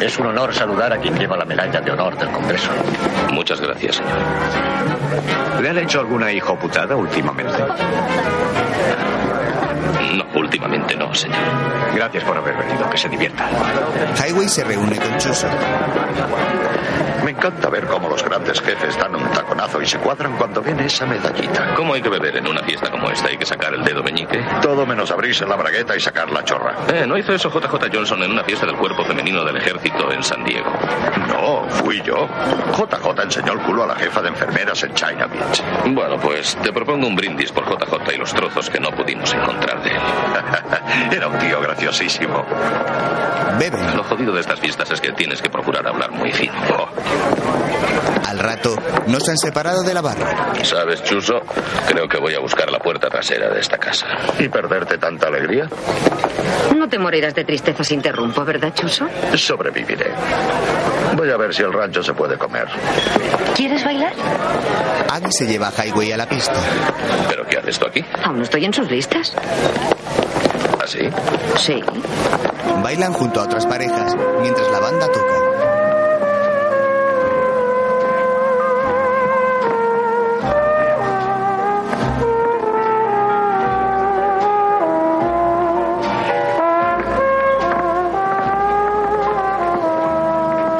Es 0.00 0.18
un 0.18 0.26
honor 0.26 0.54
saludar 0.54 0.92
a 0.92 0.98
quien 0.98 1.18
lleva 1.18 1.36
la 1.36 1.44
medalla 1.44 1.80
de 1.80 1.90
honor 1.90 2.16
del 2.18 2.30
Congreso. 2.30 2.70
Muchas 3.32 3.60
gracias, 3.60 3.96
señor. 3.96 5.62
¿Le 5.62 5.70
han 5.70 5.78
hecho 5.78 6.00
alguna 6.00 6.30
hijoputada 6.32 6.94
últimamente? 6.96 7.52
No, 10.14 10.26
últimamente 10.38 10.96
no, 10.96 11.14
señor. 11.14 11.38
Gracias 11.94 12.24
por 12.24 12.36
haber 12.36 12.56
venido. 12.56 12.88
Que 12.90 12.98
se 12.98 13.08
divierta. 13.08 13.48
Highway 14.24 14.48
se 14.48 14.64
reúne 14.64 14.96
con 14.96 15.18
Chuso. 15.18 15.48
Me 17.24 17.32
encanta 17.32 17.68
ver 17.68 17.86
cómo 17.86 18.08
los 18.08 18.22
grandes 18.22 18.60
jefes 18.60 18.96
dan 18.96 19.16
un 19.16 19.28
taconazo 19.32 19.82
y 19.82 19.86
se 19.86 19.98
cuadran 19.98 20.36
cuando 20.36 20.62
ven 20.62 20.78
esa 20.78 21.06
medallita. 21.06 21.74
¿Cómo 21.74 21.94
hay 21.94 22.00
que 22.00 22.08
beber 22.08 22.36
en 22.36 22.46
una 22.46 22.62
fiesta 22.62 22.88
como 22.88 23.10
esta? 23.10 23.26
¿Hay 23.28 23.36
que 23.36 23.44
sacar 23.44 23.74
el 23.74 23.82
dedo 23.82 24.00
meñique? 24.04 24.38
Todo 24.62 24.86
menos 24.86 25.10
abrirse 25.10 25.44
la 25.44 25.56
bragueta 25.56 25.96
y 25.96 26.00
sacar 26.00 26.30
la 26.30 26.44
chorra. 26.44 26.76
Eh, 26.94 27.04
¿no 27.04 27.18
hizo 27.18 27.32
eso 27.32 27.50
JJ 27.50 27.90
Johnson 27.92 28.22
en 28.22 28.30
una 28.30 28.44
fiesta 28.44 28.64
del 28.64 28.76
cuerpo 28.76 29.04
femenino 29.04 29.44
del 29.44 29.56
ejército 29.56 30.12
en 30.12 30.22
San 30.22 30.44
Diego? 30.44 30.70
No, 31.26 31.68
fui 31.68 32.00
yo. 32.02 32.28
JJ 32.76 33.22
enseñó 33.24 33.54
el 33.54 33.58
culo 33.62 33.82
a 33.82 33.86
la 33.88 33.96
jefa 33.96 34.22
de 34.22 34.28
enfermeras 34.28 34.80
en 34.84 34.94
China 34.94 35.26
Beach. 35.26 35.64
Bueno, 35.86 36.18
pues 36.18 36.56
te 36.62 36.72
propongo 36.72 37.08
un 37.08 37.16
brindis 37.16 37.50
por 37.50 37.64
JJ 37.64 38.14
y 38.14 38.18
los 38.18 38.32
trozos 38.32 38.70
que 38.70 38.78
no 38.78 38.92
pudimos 38.92 39.34
encontrar 39.34 39.75
de 39.82 39.90
él. 39.90 40.00
Era 41.12 41.28
un 41.28 41.38
tío 41.38 41.60
graciosísimo. 41.60 42.44
Beben. 43.58 43.96
Lo 43.96 44.04
jodido 44.04 44.32
de 44.32 44.40
estas 44.40 44.60
fiestas 44.60 44.90
es 44.90 45.00
que 45.00 45.12
tienes 45.12 45.40
que 45.40 45.48
procurar 45.48 45.86
hablar 45.86 46.10
muy 46.10 46.32
fino. 46.32 46.52
Oh, 46.78 46.88
Al 48.28 48.38
rato, 48.38 48.76
no 49.06 49.18
se 49.20 49.30
han 49.30 49.38
separado 49.38 49.82
de 49.82 49.94
la 49.94 50.02
barra. 50.02 50.54
¿Sabes, 50.62 51.02
Chuso? 51.04 51.40
Creo 51.88 52.06
que 52.08 52.18
voy 52.18 52.34
a 52.34 52.40
buscar 52.40 52.70
la 52.70 52.78
puerta 52.78 53.08
trasera 53.08 53.48
de 53.48 53.60
esta 53.60 53.78
casa. 53.78 54.06
¿Y 54.38 54.48
perderte 54.48 54.98
tanta 54.98 55.28
alegría? 55.28 55.68
No 56.76 56.88
te 56.88 56.98
morirás 56.98 57.34
de 57.34 57.44
tristeza 57.44 57.82
si 57.82 57.94
interrumpo, 57.94 58.44
¿verdad, 58.44 58.74
Chuso? 58.74 59.06
Sobreviviré. 59.34 60.10
Voy 61.16 61.30
a 61.30 61.36
ver 61.38 61.54
si 61.54 61.62
el 61.62 61.72
rancho 61.72 62.02
se 62.02 62.12
puede 62.12 62.36
comer. 62.36 62.66
¿Quieres 63.54 63.82
bailar? 63.84 64.12
Aggie 65.10 65.32
se 65.32 65.46
lleva 65.46 65.68
a 65.68 65.84
Highway 65.84 66.12
a 66.12 66.16
la 66.18 66.26
pista. 66.28 66.52
¿Pero 67.28 67.46
qué 67.46 67.58
haces 67.58 67.78
tú 67.78 67.86
aquí? 67.86 68.04
Aún 68.22 68.38
no 68.38 68.42
estoy 68.42 68.64
en 68.66 68.74
sus 68.74 68.90
listas. 68.90 69.32
¿Así? 70.82 71.00
Sí. 71.56 71.82
Bailan 72.82 73.12
junto 73.12 73.40
a 73.40 73.44
otras 73.44 73.66
parejas 73.66 74.14
mientras 74.40 74.70
la 74.70 74.78
banda 74.78 75.08
toca. 75.08 75.34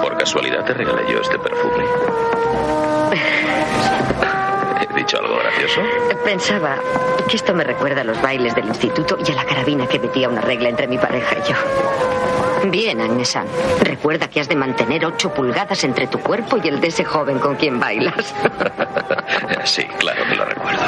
Por 0.03 0.17
casualidad 0.17 0.65
te 0.65 0.75
regalé 0.75 1.03
yo 1.11 1.21
este 1.21 1.39
perfume. 1.39 1.85
¿He 5.27 5.29
dicho 5.29 5.35
algo 5.35 5.39
gracioso? 5.39 5.81
Pensaba 6.25 6.77
que 7.29 7.37
esto 7.37 7.55
me 7.55 7.65
recuerda 7.65 8.03
a 8.03 8.05
los 8.05 8.21
bailes 8.23 8.55
del 8.55 8.67
instituto 8.67 9.19
y 9.27 9.33
a 9.33 9.35
la 9.35 9.45
carabina 9.45 9.87
que 9.87 9.99
metía 9.99 10.29
una 10.29 10.41
regla 10.41 10.69
entre 10.69 10.87
mi 10.87 10.99
pareja 10.99 11.37
y 11.39 11.51
yo. 11.51 11.57
Bien, 12.71 13.01
Agnesan. 13.01 13.47
Recuerda 13.81 14.29
que 14.29 14.41
has 14.41 14.49
de 14.49 14.57
mantener 14.57 15.05
ocho 15.05 15.33
pulgadas 15.33 15.85
entre 15.85 16.07
tu 16.07 16.19
cuerpo 16.21 16.59
y 16.63 16.69
el 16.69 16.81
de 16.81 16.89
ese 16.89 17.05
joven 17.05 17.39
con 17.39 17.57
quien 17.57 17.79
bailas. 17.81 18.35
Sí, 19.65 19.83
claro 19.99 20.23
que 20.29 20.37
lo 20.37 20.45
recuerdo. 20.45 20.81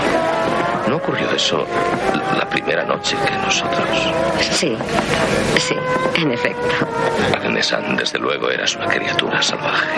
¿No 0.88 0.96
ocurrió 0.96 1.28
eso 1.32 1.66
la 2.38 2.48
primera 2.48 2.84
noche 2.84 3.16
que 3.26 3.32
nosotros? 3.38 3.88
Sí, 4.52 4.78
sí, 5.56 5.74
en 6.14 6.30
efecto. 6.30 6.86
Agnesan, 7.34 7.96
desde 7.96 8.20
luego, 8.20 8.50
eras 8.50 8.76
una 8.76 8.86
criatura 8.86 9.42
salvaje. 9.42 9.88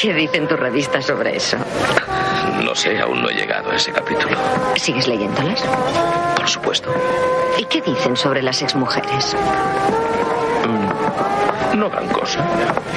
¿Qué 0.00 0.12
dicen 0.12 0.46
tus 0.46 0.58
revistas 0.58 1.06
sobre 1.06 1.36
eso? 1.36 1.56
No 2.62 2.74
sé, 2.74 2.98
aún 3.00 3.22
no 3.22 3.30
he 3.30 3.34
llegado 3.34 3.70
a 3.70 3.76
ese 3.76 3.92
capítulo. 3.92 4.36
¿Sigues 4.76 5.08
leyéndolas? 5.08 5.62
Por 6.36 6.48
supuesto. 6.48 6.92
¿Y 7.58 7.64
qué 7.64 7.80
dicen 7.80 8.16
sobre 8.16 8.42
las 8.42 8.60
exmujeres? 8.62 9.34
No 11.74 11.90
gran 11.90 12.08
cosa. 12.08 12.42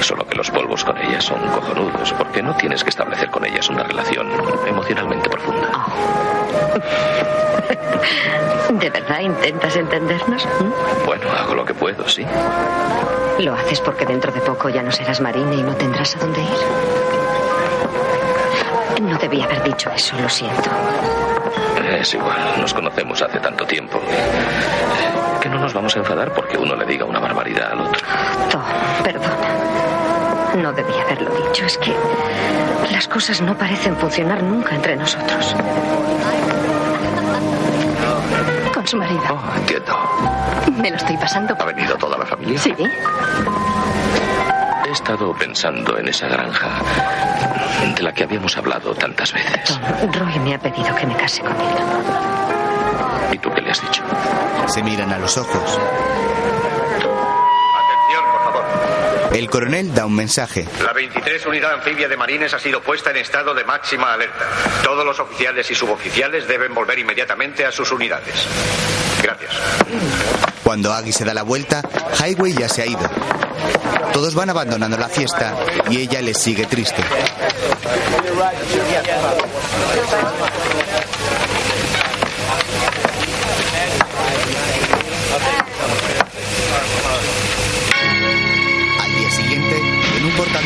Solo 0.01 0.25
que 0.25 0.35
los 0.35 0.49
polvos 0.51 0.85
con 0.85 0.97
ellas 0.97 1.25
son 1.25 1.39
cojonudos, 1.49 2.13
porque 2.13 2.41
no 2.41 2.55
tienes 2.55 2.81
que 2.83 2.89
establecer 2.89 3.29
con 3.29 3.45
ellas 3.45 3.69
una 3.69 3.83
relación 3.83 4.29
emocionalmente 4.65 5.29
profunda. 5.29 5.69
¿De 8.69 8.89
verdad 8.89 9.19
intentas 9.19 9.75
entendernos? 9.75 10.45
¿Mm? 10.45 11.05
Bueno, 11.05 11.29
hago 11.31 11.55
lo 11.55 11.65
que 11.65 11.73
puedo, 11.73 12.07
sí. 12.07 12.25
¿Lo 13.39 13.53
haces 13.53 13.81
porque 13.81 14.05
dentro 14.05 14.31
de 14.31 14.39
poco 14.41 14.69
ya 14.69 14.81
no 14.81 14.91
serás 14.91 15.19
marina 15.19 15.53
y 15.55 15.63
no 15.63 15.75
tendrás 15.75 16.15
a 16.15 16.19
dónde 16.19 16.41
ir? 16.41 16.49
No 19.01 19.17
debía 19.17 19.43
haber 19.45 19.63
dicho 19.63 19.89
eso, 19.91 20.15
lo 20.21 20.29
siento. 20.29 20.69
Es 21.99 22.13
igual, 22.13 22.37
nos 22.59 22.73
conocemos 22.73 23.21
hace 23.21 23.39
tanto 23.39 23.65
tiempo 23.65 23.99
que 25.39 25.49
no 25.49 25.59
nos 25.59 25.73
vamos 25.73 25.95
a 25.95 25.99
enfadar 25.99 26.33
porque 26.33 26.57
uno 26.57 26.75
le 26.75 26.85
diga 26.85 27.05
una 27.05 27.19
barbaridad 27.19 27.71
al 27.71 27.81
otro. 27.81 28.05
Tom, 28.49 28.61
perdona. 29.03 29.35
No 30.61 30.73
debía 30.73 31.01
haberlo 31.03 31.29
dicho. 31.47 31.65
Es 31.65 31.77
que 31.77 31.95
las 32.91 33.07
cosas 33.07 33.41
no 33.41 33.55
parecen 33.55 33.95
funcionar 33.97 34.41
nunca 34.43 34.75
entre 34.75 34.95
nosotros. 34.95 35.55
Con 38.73 38.87
su 38.87 38.97
marido. 38.97 39.21
Oh, 39.29 39.57
entiendo. 39.57 39.97
Me 40.77 40.89
lo 40.89 40.97
estoy 40.97 41.17
pasando. 41.17 41.55
¿Ha 41.59 41.65
venido 41.65 41.95
toda 41.97 42.17
la 42.17 42.25
familia? 42.25 42.59
Sí. 42.59 42.73
He 44.87 44.91
estado 44.91 45.33
pensando 45.33 45.97
en 45.99 46.07
esa 46.07 46.27
granja 46.27 46.81
de 47.95 48.01
la 48.01 48.11
que 48.11 48.23
habíamos 48.23 48.57
hablado 48.57 48.95
tantas 48.95 49.31
veces. 49.33 49.63
Tom, 49.65 50.11
Roy 50.13 50.39
me 50.39 50.55
ha 50.55 50.59
pedido 50.59 50.95
que 50.95 51.05
me 51.05 51.15
case 51.15 51.41
con 51.41 51.51
él. 51.51 52.38
¿Y 53.31 53.37
tú 53.37 53.49
qué 53.53 53.61
le 53.61 53.71
has 53.71 53.81
dicho? 53.81 54.03
Se 54.67 54.83
miran 54.83 55.11
a 55.11 55.19
los 55.19 55.37
ojos. 55.37 55.79
Atención, 57.79 58.23
por 58.31 58.43
favor. 58.43 58.65
El 59.31 59.49
coronel 59.49 59.93
da 59.93 60.05
un 60.05 60.15
mensaje. 60.15 60.67
La 60.83 60.93
23 60.93 61.45
Unidad 61.45 61.73
Anfibia 61.73 62.07
de 62.07 62.17
Marines 62.17 62.53
ha 62.53 62.59
sido 62.59 62.81
puesta 62.81 63.11
en 63.11 63.17
estado 63.17 63.53
de 63.53 63.63
máxima 63.63 64.13
alerta. 64.13 64.45
Todos 64.83 65.05
los 65.05 65.19
oficiales 65.19 65.69
y 65.69 65.75
suboficiales 65.75 66.47
deben 66.47 66.73
volver 66.73 66.97
inmediatamente 66.99 67.65
a 67.65 67.71
sus 67.71 67.91
unidades. 67.91 68.47
Gracias. 69.21 69.51
Cuando 70.63 70.93
Aggie 70.93 71.13
se 71.13 71.25
da 71.25 71.33
la 71.33 71.43
vuelta, 71.43 71.81
Highway 72.19 72.53
ya 72.53 72.69
se 72.69 72.81
ha 72.81 72.85
ido. 72.85 73.09
Todos 74.13 74.33
van 74.33 74.49
abandonando 74.49 74.97
la 74.97 75.07
fiesta 75.07 75.55
y 75.89 75.99
ella 75.99 76.21
les 76.21 76.37
sigue 76.37 76.65
triste. 76.65 77.03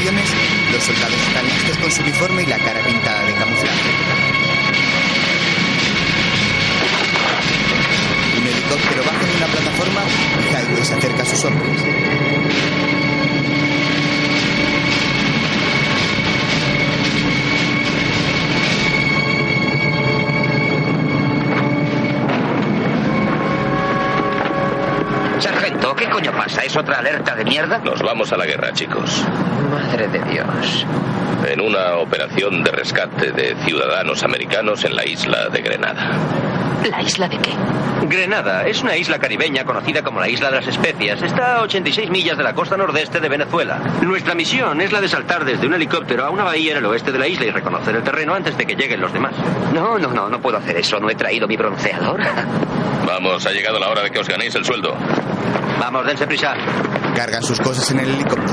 En 0.10 0.74
los 0.74 0.84
soldados 0.84 1.16
están 1.28 1.46
listos 1.46 1.78
con 1.78 1.90
su 1.90 2.02
uniforme 2.02 2.44
y 2.44 2.46
la 2.46 2.58
cara 2.58 2.82
pintada 2.82 3.24
de 3.26 3.34
camuflaje. 3.36 3.90
Un 8.38 8.48
helicóptero 8.48 9.04
baja 9.06 9.26
de 9.26 9.38
una 9.38 9.48
plataforma 9.48 10.02
y 10.42 10.50
Highway 10.50 10.86
se 10.86 10.94
acerca 10.96 11.22
a 11.22 11.26
sus 11.26 11.46
hombres. 11.46 11.82
¿Qué 25.96 26.10
coño 26.10 26.32
pasa? 26.32 26.64
¿Es 26.64 26.76
otra 26.76 27.00
alerta 27.00 27.36
de 27.36 27.44
mierda? 27.44 27.80
Nos 27.80 28.02
vamos 28.02 28.32
a 28.32 28.38
la 28.38 28.46
guerra, 28.46 28.72
chicos. 28.74 29.24
Madre 29.72 30.08
de 30.08 30.20
Dios. 30.32 30.86
En 31.48 31.60
una 31.60 31.96
operación 31.98 32.64
de 32.64 32.72
rescate 32.72 33.32
de 33.32 33.56
ciudadanos 33.66 34.24
americanos 34.24 34.84
en 34.86 34.96
la 34.96 35.06
isla 35.06 35.50
de 35.50 35.62
Grenada. 35.62 36.12
¿La 36.90 37.02
isla 37.02 37.28
de 37.28 37.38
qué? 37.38 37.52
Grenada 38.08 38.68
es 38.68 38.82
una 38.82 38.98
isla 38.98 39.18
caribeña 39.18 39.64
conocida 39.64 40.02
como 40.04 40.20
la 40.20 40.28
Isla 40.28 40.50
de 40.50 40.58
las 40.58 40.68
Especias. 40.68 41.22
Está 41.22 41.58
a 41.58 41.62
86 41.62 42.10
millas 42.10 42.38
de 42.38 42.44
la 42.44 42.54
costa 42.54 42.76
nordeste 42.76 43.22
de 43.22 43.30
Venezuela. 43.30 43.80
Nuestra 44.02 44.36
misión 44.36 44.82
es 44.82 44.92
la 44.92 45.00
de 45.00 45.08
saltar 45.08 45.46
desde 45.46 45.66
un 45.66 45.74
helicóptero 45.74 46.26
a 46.26 46.30
una 46.30 46.44
bahía 46.44 46.74
en 46.74 46.80
el 46.80 46.86
oeste 46.86 47.14
de 47.14 47.20
la 47.20 47.28
isla 47.28 47.46
y 47.46 47.52
reconocer 47.52 47.96
el 47.96 48.04
terreno 48.04 48.34
antes 48.36 48.58
de 48.58 48.66
que 48.66 48.76
lleguen 48.76 49.00
los 49.00 49.14
demás. 49.14 49.34
No, 49.74 49.98
no, 49.98 50.12
no, 50.12 50.28
no 50.28 50.42
puedo 50.42 50.58
hacer 50.58 50.76
eso. 50.76 51.00
No 51.00 51.10
he 51.10 51.16
traído 51.16 51.48
mi 51.48 51.56
bronceador. 51.56 52.20
Vamos, 53.06 53.46
ha 53.46 53.52
llegado 53.52 53.80
la 53.80 53.90
hora 53.90 54.02
de 54.02 54.12
que 54.12 54.20
os 54.20 54.28
ganéis 54.28 54.56
el 54.56 54.66
sueldo. 54.66 54.96
Vamos, 55.84 56.06
dense 56.06 56.26
prisa. 56.26 56.54
Cargan 57.14 57.44
sus 57.44 57.60
cosas 57.60 57.92
en 57.92 58.00
el 58.00 58.08
helicóptero. 58.08 58.53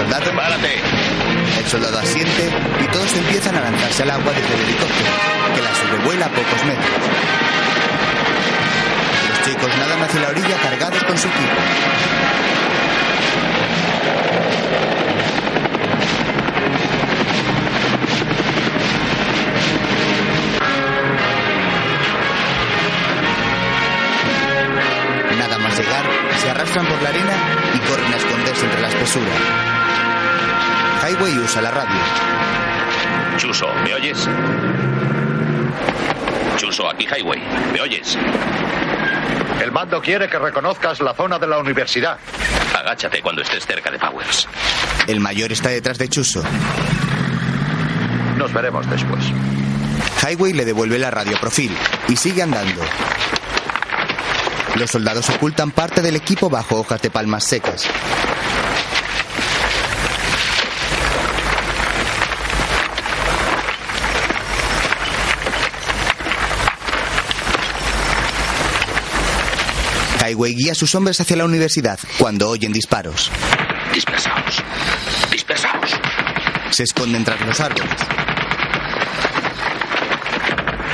Soldado. 0.00 0.30
El 1.58 1.66
soldado 1.66 1.98
asiente 1.98 2.48
y 2.82 2.86
todos 2.90 3.14
empiezan 3.14 3.56
a 3.56 3.60
lanzarse 3.60 4.02
al 4.02 4.10
agua 4.10 4.32
desde 4.32 4.54
el 4.54 4.60
helicóptero, 4.62 5.10
que 5.54 5.62
la 5.62 5.74
sobrevuela 5.74 6.26
a 6.26 6.28
pocos 6.30 6.64
metros. 6.64 6.90
Los 9.28 9.42
chicos 9.42 9.68
nadan 9.78 10.02
hacia 10.02 10.20
la 10.20 10.28
orilla 10.28 10.56
cargados 10.56 11.04
con 11.04 11.18
su 11.18 11.28
equipo. 11.28 11.60
Nada 25.38 25.58
más 25.58 25.78
llegar, 25.78 26.04
se 26.38 26.50
arrastran 26.50 26.86
por 26.86 27.02
la 27.02 27.08
arena 27.10 27.32
y 27.74 27.78
corren 27.80 28.12
a 28.12 28.16
esconderse 28.16 28.64
entre 28.64 28.80
la 28.80 28.88
espesura. 28.88 29.69
Highway 31.10 31.38
usa 31.40 31.60
la 31.60 31.72
radio. 31.72 32.00
Chuso, 33.36 33.66
¿me 33.82 33.92
oyes? 33.94 34.28
Chuso, 36.56 36.88
aquí 36.88 37.04
Highway. 37.04 37.40
¿Me 37.72 37.80
oyes? 37.80 38.16
El 39.60 39.72
mando 39.72 40.00
quiere 40.00 40.28
que 40.28 40.38
reconozcas 40.38 41.00
la 41.00 41.12
zona 41.12 41.40
de 41.40 41.48
la 41.48 41.58
universidad. 41.58 42.16
Agáchate 42.78 43.22
cuando 43.22 43.42
estés 43.42 43.66
cerca 43.66 43.90
de 43.90 43.98
Powers. 43.98 44.46
El 45.08 45.18
mayor 45.18 45.50
está 45.50 45.70
detrás 45.70 45.98
de 45.98 46.08
Chuso. 46.08 46.44
Nos 48.36 48.52
veremos 48.52 48.88
después. 48.88 49.24
Highway 50.22 50.52
le 50.52 50.64
devuelve 50.64 51.00
la 51.00 51.10
radio 51.10 51.36
profil 51.40 51.76
y 52.06 52.14
sigue 52.14 52.42
andando. 52.42 52.82
Los 54.76 54.92
soldados 54.92 55.28
ocultan 55.30 55.72
parte 55.72 56.02
del 56.02 56.14
equipo 56.14 56.48
bajo 56.48 56.78
hojas 56.78 57.02
de 57.02 57.10
palmas 57.10 57.42
secas. 57.42 57.90
Highway 70.30 70.54
guía 70.54 70.72
a 70.72 70.74
sus 70.74 70.94
hombres 70.94 71.20
hacia 71.20 71.36
la 71.36 71.44
universidad 71.44 71.98
cuando 72.18 72.48
oyen 72.48 72.72
disparos. 72.72 73.30
Dispersaos. 73.92 74.62
Dispersaos. 75.30 75.90
Se 76.70 76.84
esconden 76.84 77.24
tras 77.24 77.40
los 77.40 77.58
árboles. 77.58 77.90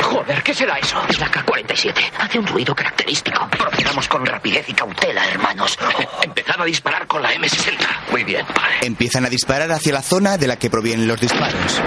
Joder, 0.01 0.43
¿qué 0.43 0.55
será 0.55 0.79
eso? 0.79 0.99
Es 1.09 1.21
la 1.21 1.31
K-47. 1.31 1.93
Hace 2.19 2.39
un 2.39 2.47
ruido 2.47 2.75
característico. 2.75 3.47
Procedamos 3.51 4.09
con 4.09 4.25
rapidez 4.25 4.67
y 4.69 4.73
cautela, 4.73 5.29
hermanos. 5.29 5.79
Empezad 6.23 6.61
a 6.61 6.65
disparar 6.65 7.07
con 7.07 7.23
la 7.23 7.35
M60. 7.35 8.11
Muy 8.11 8.25
bien, 8.25 8.47
vale. 8.49 8.77
Empiezan 8.83 9.27
a 9.27 9.29
disparar 9.29 9.71
hacia 9.71 9.93
la 9.93 10.03
zona 10.03 10.39
de 10.39 10.47
la 10.47 10.57
que 10.57 10.71
provienen 10.71 11.07
los 11.07 11.21
disparos. 11.21 11.83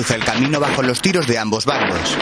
Cruza 0.00 0.14
el 0.14 0.24
camino 0.24 0.58
bajo 0.58 0.82
los 0.82 1.02
tiros 1.02 1.26
de 1.26 1.38
ambos 1.38 1.66
bandos. 1.66 2.16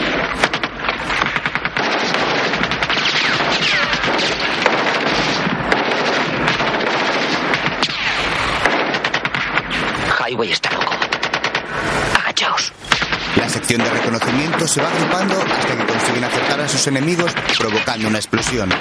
Highway 10.27 10.51
está 10.51 10.71
loco. 10.71 10.93
Agachaos. 12.19 12.73
La 13.37 13.47
sección 13.47 13.81
de 13.81 13.89
reconocimiento 13.89 14.67
se 14.67 14.81
va 14.81 14.89
agrupando 14.89 15.41
hasta 15.41 15.77
que 15.77 15.85
consiguen 15.85 16.25
acertar 16.25 16.59
a 16.59 16.67
sus 16.67 16.85
enemigos, 16.87 17.31
provocando 17.57 18.09
una 18.09 18.17
explosión. 18.17 18.73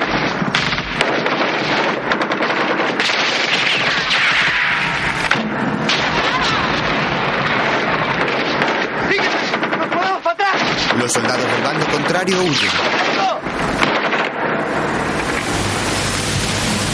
¡Nos 9.78 9.88
podemos 9.88 10.22
para 10.22 10.32
atrás! 10.32 10.62
Los 10.98 11.12
soldados 11.12 11.52
del 11.52 11.62
bando 11.62 11.86
contrario 12.08 12.40
huyen. 12.42 12.70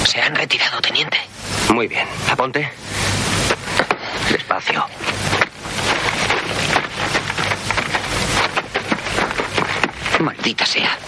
Se 0.05 0.21
han 0.21 0.35
retirado, 0.35 0.81
teniente. 0.81 1.17
Muy 1.73 1.87
bien. 1.87 2.05
Aponte. 2.29 2.69
Despacio. 4.33 4.85
Maldita 10.19 10.67
sea. 10.67 10.99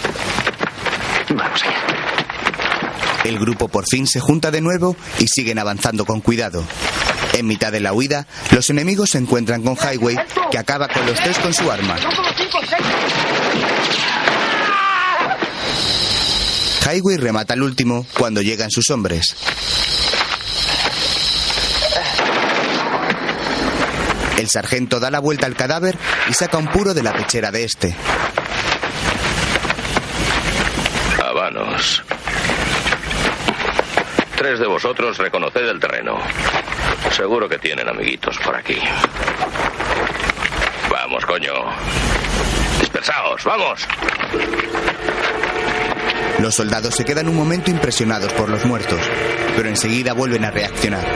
Vamos 1.30 1.62
allá. 1.64 1.76
El 3.24 3.40
grupo 3.40 3.66
por 3.66 3.86
fin 3.90 4.06
se 4.06 4.20
junta 4.20 4.52
de 4.52 4.60
nuevo 4.60 4.94
y 5.18 5.26
siguen 5.26 5.58
avanzando 5.58 6.04
con 6.04 6.20
cuidado. 6.20 6.62
En 7.32 7.48
mitad 7.48 7.72
de 7.72 7.80
la 7.80 7.92
huida, 7.92 8.28
los 8.52 8.70
enemigos 8.70 9.10
se 9.10 9.18
encuentran 9.18 9.62
con 9.62 9.76
Highway, 9.76 10.16
que 10.52 10.58
acaba 10.58 10.86
con 10.86 11.04
los 11.06 11.18
tres 11.18 11.36
con 11.38 11.52
su 11.52 11.68
arma. 11.68 11.96
Highway 16.86 17.16
remata 17.16 17.54
al 17.54 17.62
último 17.62 18.06
cuando 18.16 18.40
llegan 18.42 18.70
sus 18.70 18.90
hombres. 18.90 19.34
El 24.38 24.48
sargento 24.48 25.00
da 25.00 25.10
la 25.10 25.18
vuelta 25.18 25.46
al 25.46 25.56
cadáver 25.56 25.98
y 26.30 26.34
saca 26.34 26.58
un 26.58 26.68
puro 26.68 26.94
de 26.94 27.02
la 27.02 27.12
pechera 27.12 27.50
de 27.50 27.64
este. 27.64 27.96
Habanos. 31.20 32.04
Tres 34.36 34.60
de 34.60 34.66
vosotros 34.68 35.18
reconoced 35.18 35.68
el 35.68 35.80
terreno. 35.80 36.20
Seguro 37.10 37.48
que 37.48 37.58
tienen 37.58 37.88
amiguitos 37.88 38.38
por 38.38 38.54
aquí. 38.54 38.78
Vamos, 40.88 41.26
coño. 41.26 41.52
Dispersaos, 42.78 43.42
vamos. 43.42 43.88
Los 46.40 46.54
soldados 46.54 46.94
se 46.94 47.04
quedan 47.04 47.28
un 47.28 47.36
momento 47.36 47.70
impresionados 47.70 48.32
por 48.34 48.50
los 48.50 48.64
muertos, 48.66 49.00
pero 49.56 49.68
enseguida 49.68 50.12
vuelven 50.12 50.44
a 50.44 50.50
reaccionar. 50.50 51.06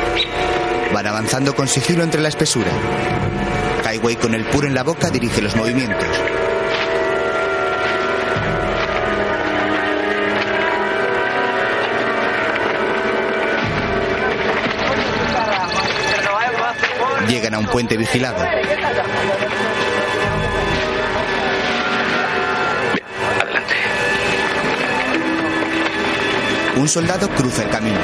Van 0.94 1.06
avanzando 1.06 1.54
con 1.54 1.68
sigilo 1.68 2.02
entre 2.02 2.22
la 2.22 2.28
espesura. 2.28 2.70
Highway 3.84 4.16
con 4.16 4.34
el 4.34 4.44
puro 4.46 4.66
en 4.66 4.74
la 4.74 4.82
boca 4.82 5.10
dirige 5.10 5.42
los 5.42 5.54
movimientos. 5.56 6.08
Llegan 17.28 17.54
a 17.54 17.58
un 17.58 17.66
puente 17.66 17.96
vigilado. 17.96 18.42
Un 26.80 26.88
soldado 26.88 27.28
cruza 27.28 27.62
el 27.62 27.68
camino. 27.68 27.98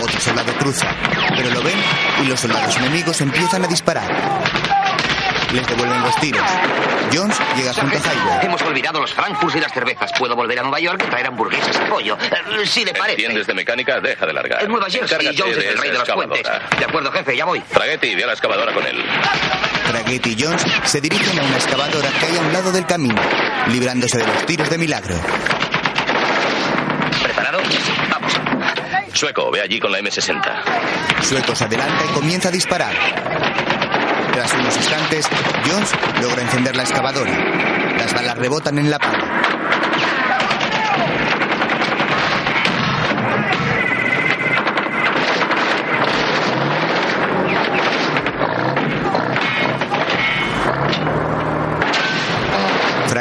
Otro 0.00 0.20
soldado 0.20 0.52
cruza, 0.52 0.86
pero 1.36 1.50
lo 1.50 1.60
ven 1.60 1.74
y 2.22 2.28
los 2.28 2.38
soldados 2.38 2.76
enemigos 2.76 3.20
empiezan 3.20 3.64
a 3.64 3.66
disparar. 3.66 4.08
Les 5.52 5.66
devuelven 5.66 6.00
los 6.00 6.14
tiros. 6.20 6.40
Jones 7.12 7.36
llega 7.56 7.72
junto 7.74 7.96
a 7.96 8.00
Highway. 8.00 8.46
Hemos 8.46 8.62
olvidado 8.62 9.00
los 9.00 9.12
frankfurts 9.12 9.56
y 9.56 9.60
las 9.60 9.72
cervezas. 9.72 10.12
Puedo 10.16 10.36
volver 10.36 10.60
a 10.60 10.62
Nueva 10.62 10.78
York 10.78 11.02
y 11.04 11.10
traer 11.10 11.26
hamburguesas 11.26 11.76
y 11.76 11.90
pollo. 11.90 12.16
Eh, 12.16 12.66
si 12.66 12.84
le 12.84 12.92
parece. 12.94 13.20
¿Entiendes 13.20 13.48
de 13.48 13.54
mecánica? 13.54 14.00
Deja 14.00 14.26
de 14.26 14.32
largar. 14.32 14.62
En 14.62 14.68
Nueva 14.68 14.88
Jersey, 14.88 15.34
Jones 15.36 15.56
es 15.56 15.64
el 15.64 15.78
rey 15.78 15.90
de 15.90 15.98
los 15.98 16.08
puentes. 16.08 16.42
De 16.78 16.84
acuerdo, 16.84 17.10
jefe, 17.10 17.36
ya 17.36 17.46
voy. 17.46 17.60
Fragetti, 17.68 18.14
ve 18.14 18.22
a 18.22 18.26
la 18.28 18.32
excavadora 18.34 18.72
con 18.72 18.86
él. 18.86 19.04
Draguetti 19.94 20.30
y 20.30 20.42
Jones 20.42 20.64
se 20.86 21.00
dirigen 21.00 21.38
a 21.38 21.44
una 21.44 21.54
excavadora 21.54 22.08
que 22.18 22.26
hay 22.26 22.36
a 22.36 22.40
un 22.40 22.52
lado 22.52 22.72
del 22.72 22.84
camino, 22.84 23.14
librándose 23.68 24.18
de 24.18 24.26
los 24.26 24.44
tiros 24.44 24.68
de 24.68 24.76
milagro. 24.76 25.14
¿Preparado? 27.22 27.60
Vamos. 28.10 28.32
Sueco, 29.12 29.52
ve 29.52 29.60
allí 29.60 29.78
con 29.78 29.92
la 29.92 30.00
M60. 30.00 31.22
Sueco 31.22 31.54
se 31.54 31.64
adelanta 31.66 32.04
y 32.10 32.12
comienza 32.12 32.48
a 32.48 32.50
disparar. 32.50 32.92
Tras 34.32 34.52
unos 34.54 34.76
instantes, 34.76 35.28
Jones 35.64 35.92
logra 36.20 36.42
encender 36.42 36.74
la 36.74 36.82
excavadora. 36.82 37.32
Las 37.96 38.12
balas 38.12 38.36
rebotan 38.36 38.76
en 38.80 38.90
la 38.90 38.98
pala. 38.98 39.23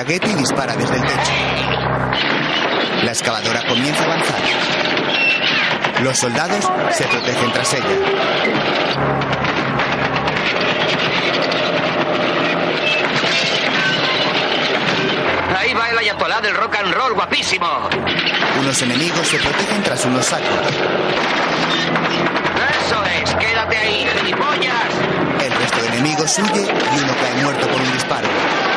Fraghetti 0.03 0.33
dispara 0.35 0.75
desde 0.75 0.95
el 0.97 1.01
techo. 1.01 1.31
La 3.03 3.11
excavadora 3.11 3.65
comienza 3.65 4.03
a 4.03 4.05
avanzar. 4.05 4.41
Los 6.01 6.17
soldados 6.17 6.69
se 6.91 7.05
protegen 7.05 7.53
tras 7.53 7.73
ella. 7.73 7.87
Ahí 15.57 15.73
va 15.73 15.89
el 15.91 15.97
ayatolá 15.97 16.41
del 16.41 16.55
rock 16.55 16.75
and 16.75 16.93
roll, 16.93 17.13
guapísimo. 17.13 17.89
Unos 18.59 18.81
enemigos 18.81 19.25
se 19.25 19.37
protegen 19.37 19.83
tras 19.83 20.03
unos 20.03 20.25
sacos. 20.25 20.49
Eso 22.81 23.05
es, 23.05 23.35
quédate 23.35 23.77
ahí, 23.77 24.05
gilipollas. 24.17 24.93
El 25.45 25.53
resto 25.53 25.81
de 25.81 25.87
enemigos 25.87 26.39
huye 26.39 26.63
y 26.63 26.99
uno 26.99 27.13
cae 27.21 27.41
muerto 27.41 27.67
por 27.69 27.79
un 27.79 27.93
disparo. 27.93 28.72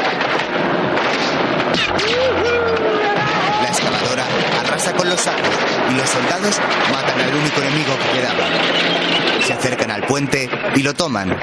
Los 5.07 5.21
sacos 5.21 5.55
y 5.91 5.95
los 5.95 6.09
soldados 6.09 6.59
matan 6.93 7.21
al 7.21 7.35
único 7.35 7.61
enemigo 7.61 7.97
que 7.99 8.19
quedaba. 8.19 8.45
Se 9.47 9.53
acercan 9.53 9.91
al 9.91 10.03
puente 10.07 10.49
y 10.75 10.83
lo 10.83 10.95
toman. 10.95 11.37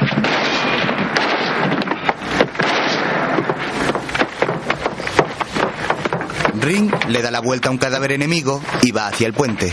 Ring 6.60 6.92
le 7.10 7.22
da 7.22 7.32
la 7.32 7.42
vuelta 7.42 7.70
a 7.70 7.72
un 7.72 7.78
cadáver 7.78 8.14
enemigo 8.14 8.62
y 8.82 8.92
va 8.92 9.08
hacia 9.08 9.28
el 9.28 9.34
puente. 9.34 9.72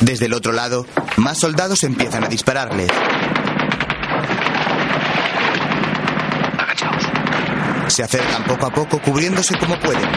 Desde 0.00 0.26
el 0.26 0.34
otro 0.34 0.52
lado, 0.52 0.86
más 1.16 1.38
soldados 1.38 1.84
empiezan 1.84 2.24
a 2.24 2.28
dispararle. 2.28 2.88
Se 7.92 8.02
acercan 8.02 8.42
poco 8.44 8.64
a 8.64 8.70
poco 8.70 8.98
cubriéndose 9.02 9.54
como 9.58 9.78
pueden. 9.78 10.08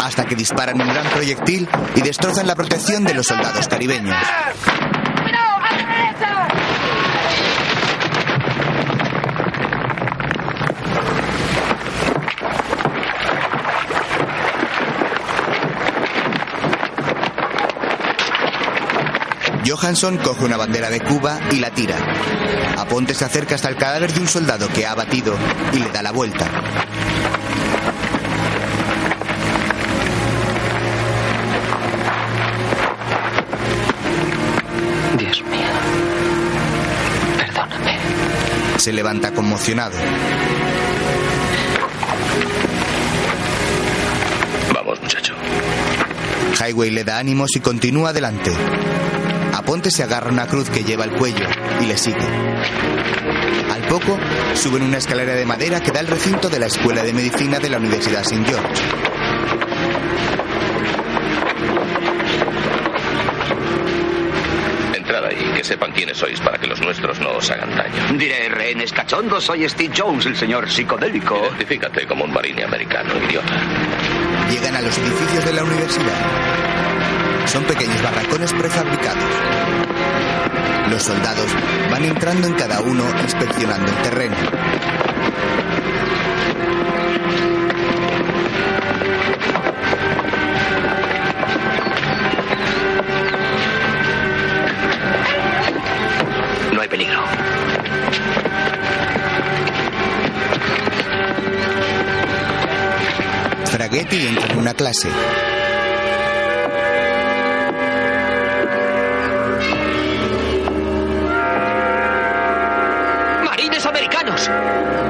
Hasta 0.00 0.24
que 0.24 0.36
disparan 0.36 0.80
un 0.80 0.86
gran 0.86 1.04
proyectil 1.08 1.68
y 1.96 2.02
destrozan 2.02 2.46
la 2.46 2.54
protección 2.54 3.02
de 3.02 3.14
los 3.14 3.26
soldados 3.26 3.66
caribeños. 3.66 4.14
Johansson 19.80 20.18
coge 20.18 20.44
una 20.44 20.58
bandera 20.58 20.90
de 20.90 21.00
Cuba 21.00 21.40
y 21.50 21.58
la 21.58 21.70
tira. 21.70 21.96
Aponte 22.76 23.14
se 23.14 23.24
acerca 23.24 23.54
hasta 23.54 23.70
el 23.70 23.76
cadáver 23.76 24.12
de 24.12 24.20
un 24.20 24.28
soldado 24.28 24.68
que 24.68 24.84
ha 24.84 24.92
abatido 24.92 25.34
y 25.72 25.78
le 25.78 25.88
da 25.88 26.02
la 26.02 26.12
vuelta. 26.12 26.46
Dios 35.16 35.42
mío. 35.44 35.68
Perdóname. 37.38 37.98
Se 38.76 38.92
levanta 38.92 39.32
conmocionado. 39.32 39.96
Vamos, 44.74 45.00
muchacho. 45.00 45.32
Highway 46.62 46.90
le 46.90 47.04
da 47.04 47.16
ánimos 47.16 47.56
y 47.56 47.60
continúa 47.60 48.10
adelante. 48.10 48.52
Aponte 49.70 49.92
se 49.92 50.02
agarra 50.02 50.32
una 50.32 50.48
cruz 50.48 50.68
que 50.68 50.82
lleva 50.82 51.04
al 51.04 51.12
cuello 51.12 51.46
y 51.80 51.86
le 51.86 51.96
sigue. 51.96 52.26
Al 53.70 53.82
poco, 53.82 54.18
suben 54.54 54.82
una 54.82 54.98
escalera 54.98 55.34
de 55.34 55.46
madera 55.46 55.78
que 55.78 55.92
da 55.92 56.00
al 56.00 56.08
recinto 56.08 56.48
de 56.48 56.58
la 56.58 56.66
Escuela 56.66 57.04
de 57.04 57.12
Medicina 57.12 57.60
de 57.60 57.70
la 57.70 57.76
Universidad 57.76 58.22
St. 58.22 58.44
George. 58.44 58.82
Entrad 64.92 65.24
ahí, 65.26 65.52
que 65.54 65.62
sepan 65.62 65.92
quiénes 65.92 66.18
sois 66.18 66.40
para 66.40 66.58
que 66.58 66.66
los 66.66 66.80
nuestros 66.80 67.20
no 67.20 67.30
os 67.30 67.48
hagan 67.48 67.70
daño. 67.76 68.18
Diré, 68.18 68.48
rehenes 68.48 68.92
cachondos, 68.92 69.44
soy 69.44 69.68
Steve 69.68 69.94
Jones, 69.96 70.26
el 70.26 70.34
señor 70.34 70.68
psicodélico. 70.68 71.38
Identifícate 71.46 72.08
como 72.08 72.24
un 72.24 72.32
marine 72.32 72.64
americano, 72.64 73.14
idiota. 73.24 73.54
Llegan 74.50 74.74
a 74.74 74.80
los 74.80 74.98
edificios 74.98 75.44
de 75.44 75.52
la 75.52 75.62
universidad. 75.62 76.79
Son 77.46 77.64
pequeños 77.64 78.02
barracones 78.02 78.52
prefabricados. 78.52 79.24
Los 80.90 81.02
soldados 81.02 81.46
van 81.90 82.04
entrando 82.04 82.46
en 82.48 82.54
cada 82.54 82.80
uno 82.80 83.04
inspeccionando 83.22 83.90
el 83.90 84.02
terreno. 84.02 84.36
No 96.72 96.80
hay 96.80 96.88
peligro. 96.88 97.24
Fraghetti 103.66 104.26
entra 104.26 104.52
en 104.52 104.58
una 104.58 104.74
clase. 104.74 105.08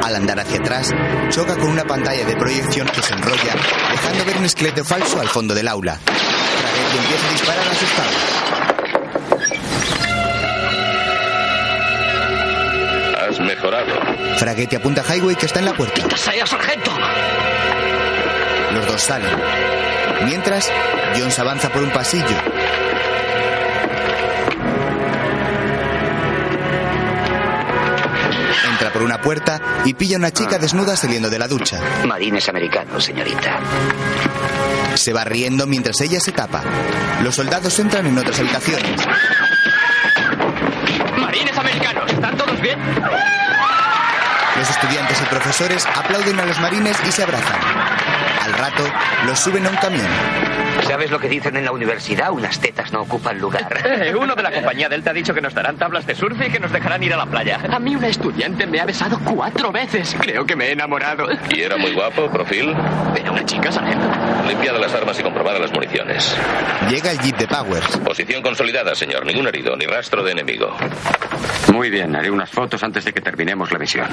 Al 0.02 0.16
andar 0.16 0.40
hacia 0.40 0.58
atrás, 0.58 0.90
choca 1.28 1.56
con 1.56 1.70
una 1.70 1.84
pantalla 1.84 2.24
de 2.24 2.36
proyección 2.36 2.88
que 2.88 3.02
se 3.02 3.12
enrolla, 3.14 3.54
dejando 3.90 4.24
ver 4.24 4.36
un 4.38 4.44
esqueleto 4.44 4.84
falso 4.84 5.20
al 5.20 5.28
fondo 5.28 5.54
del 5.54 5.68
aula. 5.68 5.98
Fraghetti 6.04 6.98
empieza 6.98 7.26
a 7.26 7.30
disparar 7.30 7.68
asustado. 7.68 8.10
Has 13.28 13.40
mejorado. 13.40 14.36
Fraghetti 14.38 14.76
apunta 14.76 15.02
a 15.02 15.14
Highway 15.14 15.36
que 15.36 15.46
está 15.46 15.60
en 15.60 15.66
la 15.66 15.74
puerta. 15.74 16.16
¡Sea 16.16 16.46
sargento! 16.46 16.90
Los 18.72 18.86
dos 18.86 19.00
salen. 19.00 19.30
Mientras, 20.24 20.70
Jones 21.16 21.38
avanza 21.38 21.68
por 21.70 21.82
un 21.82 21.90
pasillo. 21.90 22.36
Por 29.00 29.06
una 29.06 29.22
puerta 29.22 29.58
y 29.86 29.94
pilla 29.94 30.16
a 30.16 30.18
una 30.18 30.30
chica 30.30 30.58
desnuda 30.58 30.94
saliendo 30.94 31.30
de 31.30 31.38
la 31.38 31.48
ducha. 31.48 31.80
Marines 32.06 32.46
americanos, 32.50 33.02
señorita. 33.02 33.58
Se 34.94 35.14
va 35.14 35.24
riendo 35.24 35.66
mientras 35.66 35.98
ella 36.02 36.20
se 36.20 36.32
tapa. 36.32 36.62
Los 37.22 37.34
soldados 37.34 37.78
entran 37.78 38.06
en 38.06 38.18
otras 38.18 38.38
habitaciones. 38.38 39.00
¡Marines 41.18 41.56
americanos! 41.56 42.12
¿Están 42.12 42.36
todos 42.36 42.60
bien? 42.60 42.78
Los 44.58 44.68
estudiantes 44.68 45.18
y 45.22 45.24
profesores 45.30 45.86
aplauden 45.86 46.38
a 46.38 46.44
los 46.44 46.60
marines 46.60 46.98
y 47.08 47.10
se 47.10 47.22
abrazan. 47.22 47.79
Rato, 48.60 48.84
los 49.24 49.38
suben 49.38 49.66
a 49.66 49.70
un 49.70 49.76
camión. 49.76 50.06
¿Sabes 50.86 51.10
lo 51.10 51.18
que 51.18 51.28
dicen 51.30 51.56
en 51.56 51.64
la 51.64 51.72
universidad? 51.72 52.30
Unas 52.30 52.60
tetas 52.60 52.92
no 52.92 53.02
ocupan 53.02 53.38
lugar. 53.38 53.80
Eh, 54.00 54.14
uno 54.14 54.34
de 54.34 54.42
la 54.42 54.52
compañía 54.52 54.88
Delta 54.88 55.10
ha 55.10 55.12
dicho 55.12 55.34
que 55.34 55.40
nos 55.40 55.52
darán 55.52 55.76
tablas 55.76 56.06
de 56.06 56.14
surf 56.14 56.40
y 56.46 56.50
que 56.50 56.60
nos 56.60 56.70
dejarán 56.72 57.02
ir 57.02 57.12
a 57.12 57.16
la 57.16 57.26
playa. 57.26 57.60
A 57.70 57.78
mí 57.78 57.94
una 57.94 58.08
estudiante 58.08 58.66
me 58.66 58.80
ha 58.80 58.84
besado 58.84 59.18
cuatro 59.24 59.72
veces. 59.72 60.16
Creo 60.20 60.46
que 60.46 60.56
me 60.56 60.68
he 60.68 60.72
enamorado. 60.72 61.26
¿Y 61.50 61.60
era 61.60 61.76
muy 61.76 61.92
guapo, 61.92 62.30
profil? 62.30 62.74
Era 63.14 63.32
una 63.32 63.44
chica, 63.44 63.72
sargento. 63.72 64.06
Limpiada 64.48 64.78
las 64.78 64.94
armas 64.94 65.18
y 65.18 65.22
comprobada 65.22 65.58
las 65.58 65.72
municiones. 65.72 66.36
Llega 66.88 67.10
el 67.10 67.18
jeep 67.18 67.36
de 67.36 67.48
Powers. 67.48 67.96
Posición 67.98 68.42
consolidada, 68.42 68.94
señor. 68.94 69.26
Ningún 69.26 69.48
herido, 69.48 69.76
ni 69.76 69.86
rastro 69.86 70.22
de 70.22 70.32
enemigo. 70.32 70.76
Muy 71.72 71.90
bien, 71.90 72.14
haré 72.16 72.30
unas 72.30 72.50
fotos 72.50 72.82
antes 72.82 73.04
de 73.04 73.12
que 73.12 73.20
terminemos 73.20 73.70
la 73.72 73.78
misión. 73.78 74.08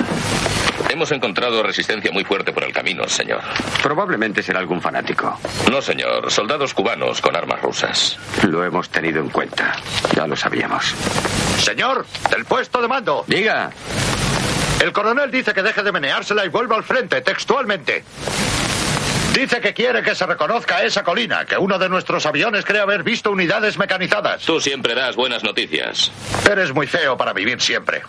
Hemos 0.98 1.12
encontrado 1.12 1.62
resistencia 1.62 2.12
muy 2.12 2.24
fuerte 2.24 2.52
por 2.52 2.64
el 2.64 2.74
camino, 2.74 3.08
señor. 3.08 3.42
Probablemente 3.84 4.42
será 4.42 4.58
algún 4.58 4.82
fanático. 4.82 5.40
No, 5.70 5.80
señor. 5.80 6.32
Soldados 6.32 6.74
cubanos 6.74 7.22
con 7.22 7.36
armas 7.36 7.62
rusas. 7.62 8.18
Lo 8.48 8.64
hemos 8.64 8.90
tenido 8.90 9.20
en 9.20 9.30
cuenta. 9.30 9.76
Ya 10.16 10.26
lo 10.26 10.36
sabíamos. 10.36 10.96
Señor, 11.60 12.04
del 12.32 12.46
puesto 12.46 12.82
de 12.82 12.88
mando. 12.88 13.24
Diga. 13.28 13.70
El 14.82 14.92
coronel 14.92 15.30
dice 15.30 15.54
que 15.54 15.62
deje 15.62 15.84
de 15.84 15.92
meneársela 15.92 16.44
y 16.44 16.50
vuelva 16.50 16.76
al 16.76 16.84
frente, 16.84 17.22
textualmente. 17.22 18.04
Dice 19.36 19.62
que 19.62 19.76
quiere 19.76 20.02
que 20.02 20.16
se 20.16 20.26
reconozca 20.26 20.82
esa 20.82 21.04
colina, 21.04 21.46
que 21.46 21.60
uno 21.60 21.78
de 21.78 21.90
nuestros 21.90 22.26
aviones 22.26 22.66
cree 22.66 22.82
haber 22.82 23.04
visto 23.04 23.30
unidades 23.30 23.78
mecanizadas. 23.78 24.42
Tú 24.42 24.60
siempre 24.60 24.96
das 24.96 25.16
buenas 25.16 25.44
noticias. 25.44 26.12
Eres 26.50 26.74
muy 26.74 26.88
feo 26.88 27.16
para 27.16 27.34
vivir 27.34 27.62
siempre. 27.62 28.02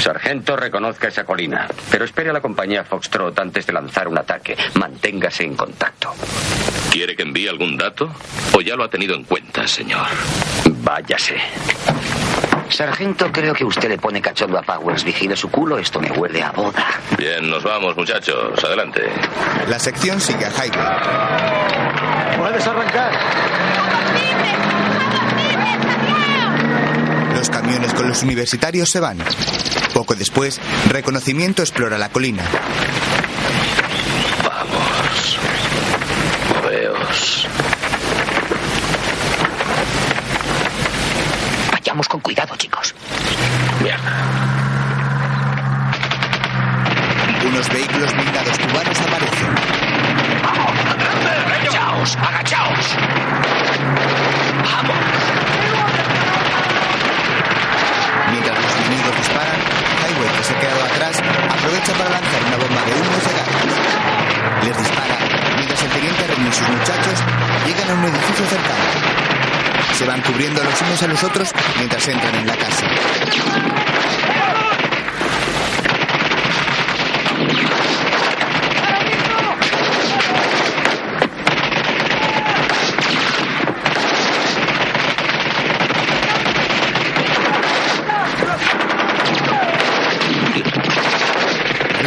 Sargento, 0.00 0.56
reconozca 0.56 1.08
esa 1.08 1.24
colina, 1.24 1.66
pero 1.90 2.04
espere 2.04 2.30
a 2.30 2.32
la 2.32 2.40
compañía 2.40 2.84
Foxtrot 2.84 3.38
antes 3.38 3.66
de 3.66 3.72
lanzar 3.72 4.08
un 4.08 4.18
ataque. 4.18 4.56
Manténgase 4.74 5.44
en 5.44 5.56
contacto. 5.56 6.14
¿Quiere 6.90 7.16
que 7.16 7.22
envíe 7.22 7.48
algún 7.48 7.76
dato? 7.76 8.10
¿O 8.54 8.60
ya 8.60 8.76
lo 8.76 8.84
ha 8.84 8.88
tenido 8.88 9.14
en 9.14 9.24
cuenta, 9.24 9.66
señor? 9.66 10.06
Váyase. 10.82 11.36
Sargento, 12.68 13.30
creo 13.30 13.54
que 13.54 13.64
usted 13.64 13.88
le 13.88 13.98
pone 13.98 14.20
cachondo 14.20 14.58
a 14.58 14.62
Powers. 14.62 15.04
Vigile 15.04 15.36
su 15.36 15.50
culo, 15.50 15.78
esto 15.78 16.00
me 16.00 16.10
huele 16.10 16.42
a 16.42 16.50
boda. 16.52 16.86
Bien, 17.16 17.48
nos 17.48 17.62
vamos, 17.62 17.96
muchachos. 17.96 18.62
Adelante. 18.64 19.02
La 19.68 19.78
sección 19.78 20.20
sigue 20.20 20.46
a 20.46 20.50
Highway. 20.50 22.38
Puedes 22.38 22.66
arrancar. 22.66 23.12
Los 27.34 27.50
camiones 27.50 27.94
con 27.94 28.08
los 28.08 28.22
universitarios 28.22 28.88
se 28.88 29.00
van. 29.00 29.18
Poco 29.96 30.14
después, 30.14 30.60
reconocimiento 30.90 31.62
explora 31.62 31.96
la 31.96 32.10
colina. 32.10 32.44
Vamos. 34.44 35.38
Moveos. 36.54 37.48
Vayamos 41.72 42.08
con 42.08 42.20
cuidado, 42.20 42.54
chicos. 42.56 42.94
Mierda. 43.82 44.12
Unos 47.48 47.66
vehículos 47.70 48.12
blindados 48.12 48.58
cubanos 48.58 49.00
aparecen. 49.00 49.54
¡Agachaos! 51.46 52.16
¡Agachaos! 52.16 52.96
¡Vamos! 54.62 55.45
Mientras 58.36 58.62
los 58.62 58.76
enemigos 58.76 59.16
disparan, 59.16 59.58
Highway, 60.04 60.28
que 60.36 60.44
se 60.44 60.52
ha 60.52 60.60
quedado 60.60 60.84
atrás, 60.84 61.22
aprovecha 61.48 61.92
para 61.94 62.10
lanzar 62.10 62.44
una 62.44 62.56
bomba 62.58 62.82
de 62.84 62.92
humo 62.92 63.16
gas. 63.16 63.48
Les 64.62 64.76
dispara, 64.76 65.16
mientras 65.56 65.82
el 65.82 65.90
teniente 65.90 66.26
Ren 66.26 66.46
y 66.46 66.52
sus 66.52 66.68
muchachos 66.68 67.24
llegan 67.66 67.90
a 67.90 67.94
un 67.94 68.04
edificio 68.04 68.46
cercano. 68.46 68.84
Se 69.94 70.04
van 70.04 70.20
cubriendo 70.20 70.62
los 70.62 70.82
unos 70.82 71.02
a 71.02 71.06
los 71.06 71.24
otros 71.24 71.50
mientras 71.78 72.08
entran 72.08 72.34
en 72.34 72.46
la 72.46 72.56
casa. 72.56 72.86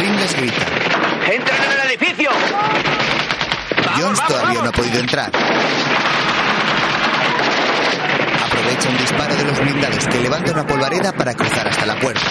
Ring 0.00 0.18
les 0.18 0.34
grita. 0.34 0.66
¡Entren 1.30 1.62
en 1.62 1.72
el 1.72 1.90
edificio! 1.90 2.30
Jones 3.96 4.20
todavía 4.26 4.59
no 4.59 4.59
ha 4.70 4.72
podido 4.72 5.00
entrar. 5.00 5.30
Aprovecha 8.46 8.88
un 8.88 8.96
disparo 8.98 9.34
de 9.34 9.44
los 9.44 9.60
blindados 9.60 10.06
que 10.06 10.20
levanta 10.20 10.52
una 10.52 10.66
polvareda 10.66 11.12
para 11.12 11.34
cruzar 11.34 11.66
hasta 11.66 11.86
la 11.86 11.96
puerta. 11.96 12.30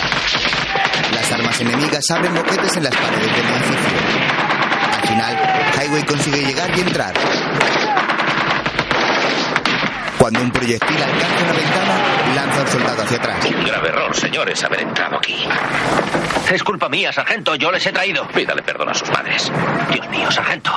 Las 1.13 1.31
armas 1.33 1.59
enemigas 1.59 2.09
abren 2.11 2.33
boquetes 2.33 2.77
en 2.77 2.83
las 2.83 2.95
paredes 2.95 3.35
del 3.35 3.45
edificio. 3.45 3.97
Al 4.95 5.07
final, 5.07 5.37
Highway 5.81 6.03
consigue 6.03 6.45
llegar 6.45 6.77
y 6.77 6.81
entrar. 6.81 7.13
Cuando 10.17 10.41
un 10.41 10.51
proyectil 10.51 10.97
alcanza 10.97 11.43
una 11.43 11.53
ventana, 11.53 12.35
lanza 12.35 12.61
un 12.61 12.67
soldado 12.67 13.01
hacia 13.03 13.17
atrás. 13.17 13.45
Un 13.45 13.65
grave 13.65 13.89
error, 13.89 14.15
señores, 14.15 14.63
haber 14.63 14.81
entrado 14.81 15.17
aquí. 15.17 15.35
Es 16.51 16.63
culpa 16.63 16.89
mía, 16.89 17.11
sargento. 17.11 17.55
Yo 17.55 17.71
les 17.71 17.85
he 17.85 17.91
traído. 17.91 18.27
Pídale 18.27 18.61
perdón 18.61 18.89
a 18.89 18.93
sus 18.93 19.09
padres. 19.09 19.51
Dios 19.91 20.09
mío, 20.09 20.31
sargento. 20.31 20.71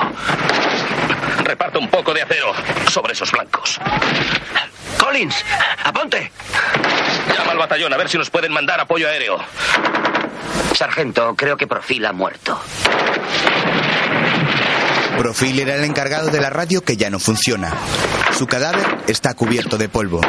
Reparta 1.43 1.79
un 1.79 1.89
poco 1.89 2.13
de 2.13 2.21
acero 2.21 2.53
sobre 2.89 3.13
esos 3.13 3.31
blancos. 3.31 3.79
Collins, 4.97 5.43
aponte. 5.83 6.31
Llama 7.35 7.51
al 7.51 7.57
batallón 7.57 7.93
a 7.93 7.97
ver 7.97 8.09
si 8.09 8.17
nos 8.17 8.29
pueden 8.29 8.51
mandar 8.51 8.79
apoyo 8.79 9.07
aéreo. 9.07 9.39
Sargento, 10.75 11.35
creo 11.35 11.57
que 11.57 11.67
Profil 11.67 12.05
ha 12.05 12.13
muerto. 12.13 12.59
Profil 15.17 15.59
era 15.59 15.75
el 15.75 15.83
encargado 15.83 16.29
de 16.29 16.41
la 16.41 16.49
radio 16.49 16.81
que 16.81 16.97
ya 16.97 17.09
no 17.09 17.19
funciona. 17.19 17.73
Su 18.37 18.47
cadáver 18.47 18.85
está 19.07 19.33
cubierto 19.35 19.77
de 19.77 19.87
polvo. 19.87 20.21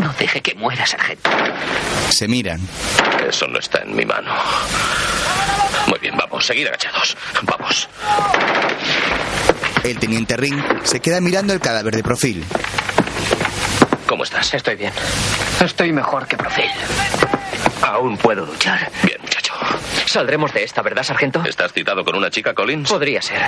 No 0.00 0.12
deje 0.18 0.40
que 0.40 0.54
muera, 0.54 0.86
sargento. 0.86 1.30
Se 2.10 2.28
miran. 2.28 2.60
Eso 3.28 3.46
no 3.46 3.58
está 3.58 3.82
en 3.82 3.94
mi 3.94 4.04
mano. 4.04 4.32
Muy 5.86 5.98
bien, 5.98 6.16
vamos, 6.16 6.46
seguid 6.46 6.66
agachados. 6.66 7.16
Vamos. 7.42 7.88
El 9.84 9.98
teniente 9.98 10.36
Ring 10.36 10.62
se 10.84 11.00
queda 11.00 11.20
mirando 11.20 11.52
el 11.52 11.60
cadáver 11.60 11.94
de 11.96 12.02
Profil. 12.02 12.44
¿Cómo 14.06 14.24
estás? 14.24 14.52
Estoy 14.54 14.76
bien. 14.76 14.92
Estoy 15.60 15.92
mejor 15.92 16.26
que 16.26 16.36
Profil. 16.36 16.70
Aún 17.82 18.16
puedo 18.16 18.44
luchar. 18.44 18.90
Bien, 19.02 19.18
muchacho. 19.22 19.54
Saldremos 20.06 20.52
de 20.52 20.64
esta, 20.64 20.82
¿verdad, 20.82 21.02
sargento? 21.02 21.42
¿Estás 21.44 21.72
citado 21.72 22.04
con 22.04 22.16
una 22.16 22.30
chica, 22.30 22.52
Collins? 22.54 22.88
Podría 22.88 23.22
ser. 23.22 23.42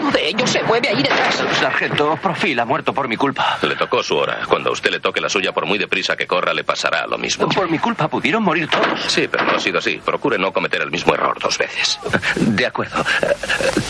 Uno 0.00 0.10
de 0.10 0.28
ellos 0.28 0.50
se 0.50 0.62
mueve 0.62 0.88
ahí 0.88 1.02
detrás. 1.02 1.42
Sargento, 1.60 2.16
Profil 2.22 2.58
ha 2.60 2.64
muerto 2.64 2.92
por 2.92 3.08
mi 3.08 3.16
culpa. 3.16 3.58
Le 3.62 3.76
tocó 3.76 4.02
su 4.02 4.16
hora. 4.16 4.40
Cuando 4.48 4.70
a 4.70 4.72
usted 4.72 4.90
le 4.90 5.00
toque 5.00 5.20
la 5.20 5.28
suya, 5.28 5.52
por 5.52 5.66
muy 5.66 5.78
deprisa 5.78 6.16
que 6.16 6.26
corra, 6.26 6.54
le 6.54 6.64
pasará 6.64 7.06
lo 7.06 7.18
mismo. 7.18 7.48
Por 7.48 7.70
mi 7.70 7.78
culpa 7.78 8.08
pudieron 8.08 8.42
morir 8.42 8.68
todos. 8.68 9.00
Sí, 9.08 9.28
pero 9.30 9.44
no 9.44 9.52
ha 9.52 9.60
sido 9.60 9.78
así. 9.78 10.00
Procure 10.04 10.38
no 10.38 10.52
cometer 10.52 10.82
el 10.82 10.90
mismo 10.90 11.14
error 11.14 11.38
dos 11.40 11.58
veces. 11.58 11.98
De 12.36 12.66
acuerdo. 12.66 13.04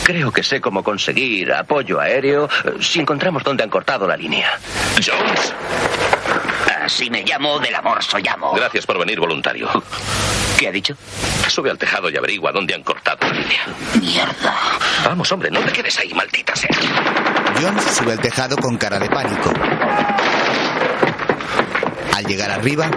Creo 0.05 0.33
que 0.33 0.43
sé 0.43 0.61
cómo 0.61 0.83
conseguir 0.83 1.53
apoyo 1.53 2.01
aéreo 2.01 2.49
si 2.81 3.01
encontramos 3.01 3.45
dónde 3.45 3.63
han 3.63 3.71
cortado 3.71 4.07
la 4.07 4.17
línea. 4.17 4.59
Jones. 4.95 5.55
Así 6.89 7.11
me 7.11 7.23
llamo, 7.23 7.59
del 7.59 7.75
amor 7.75 8.03
soy 8.03 8.27
amo. 8.27 8.55
Gracias 8.55 8.87
por 8.87 8.99
venir 8.99 9.21
voluntario. 9.21 9.69
¿Qué 10.59 10.69
ha 10.69 10.73
dicho? 10.73 10.97
Sube 11.47 11.71
al 11.71 11.77
tejado 11.77 12.09
y 12.09 12.17
averigua 12.17 12.51
dónde 12.51 12.75
han 12.75 12.83
cortado 12.83 13.19
la 13.29 13.35
línea. 13.35 13.67
Mierda. 14.01 14.55
Vamos, 15.05 15.31
hombre, 15.31 15.51
no 15.51 15.61
te 15.61 15.71
quedes 15.71 15.99
ahí, 15.99 16.15
maldita 16.15 16.57
sea. 16.57 16.71
Jones 17.61 17.85
sube 17.95 18.13
al 18.13 18.21
tejado 18.21 18.57
con 18.57 18.79
cara 18.79 18.99
de 18.99 19.07
pánico. 19.11 19.53
Al 22.17 22.25
llegar 22.25 22.51
arriba, 22.53 22.91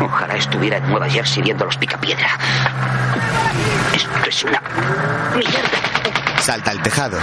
Ojalá 0.00 0.34
estuviera 0.34 0.78
en 0.78 0.90
Nueva 0.90 1.08
Jersey 1.08 1.40
viendo 1.40 1.66
los 1.66 1.76
picapiedra. 1.76 2.36
Esto 3.94 4.28
es 4.28 4.42
una 4.42 4.60
mierda. 5.36 6.25
Salta 6.40 6.70
al 6.70 6.82
tejado. 6.82 7.18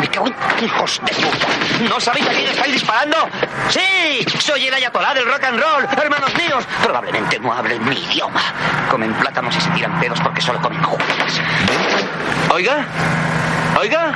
Me 0.00 0.08
cago 0.08 0.28
en 0.28 0.64
hijos 0.64 1.00
de 1.04 1.12
puta. 1.12 1.46
¿No 1.88 2.00
sabéis 2.00 2.26
a 2.26 2.30
quién 2.30 2.46
estáis 2.48 2.72
disparando? 2.72 3.16
¡Sí! 3.68 4.24
Soy 4.38 4.66
el 4.66 4.74
ayatolá 4.74 5.14
del 5.14 5.26
rock 5.26 5.44
and 5.44 5.60
roll, 5.60 5.86
hermanos 6.02 6.34
míos. 6.36 6.64
Probablemente 6.82 7.38
no 7.38 7.52
hablen 7.52 7.86
mi 7.86 7.96
idioma. 7.96 8.42
Comen 8.90 9.12
plátanos 9.14 9.54
y 9.56 9.60
se 9.60 9.70
tiran 9.70 9.98
pedos 10.00 10.20
porque 10.20 10.40
solo 10.40 10.60
comen 10.60 10.82
juguetes. 10.82 11.40
Oiga. 12.50 12.84
Oiga. 13.78 14.12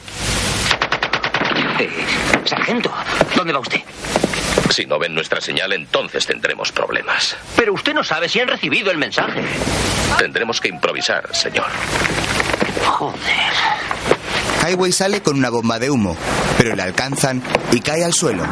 Eh, 1.79 2.05
sargento, 2.45 2.93
¿dónde 3.37 3.53
va 3.53 3.61
usted? 3.61 3.81
Si 4.71 4.87
no 4.87 4.99
ven 4.99 5.15
nuestra 5.15 5.41
señal, 5.41 5.73
entonces 5.73 6.27
tendremos 6.27 6.73
problemas. 6.73 7.37
Pero 7.57 7.73
usted 7.75 7.95
no 7.95 8.03
sabe 8.03 8.29
si 8.29 8.41
han 8.41 8.49
recibido 8.49 8.91
el 8.91 8.99
mensaje. 8.99 9.43
Tendremos 10.19 10.61
que 10.61 10.69
improvisar, 10.69 11.35
señor. 11.35 11.67
Joder. 12.85 13.53
Highway 14.65 14.93
sale 14.93 15.23
con 15.23 15.37
una 15.37 15.51
bomba 15.51 15.81
de 15.81 15.91
humo, 15.91 16.17
pero 16.57 16.77
le 16.77 16.83
alcanzan 16.83 17.43
y 17.73 17.81
cae 17.81 18.05
al 18.05 18.13
suelo. 18.13 18.45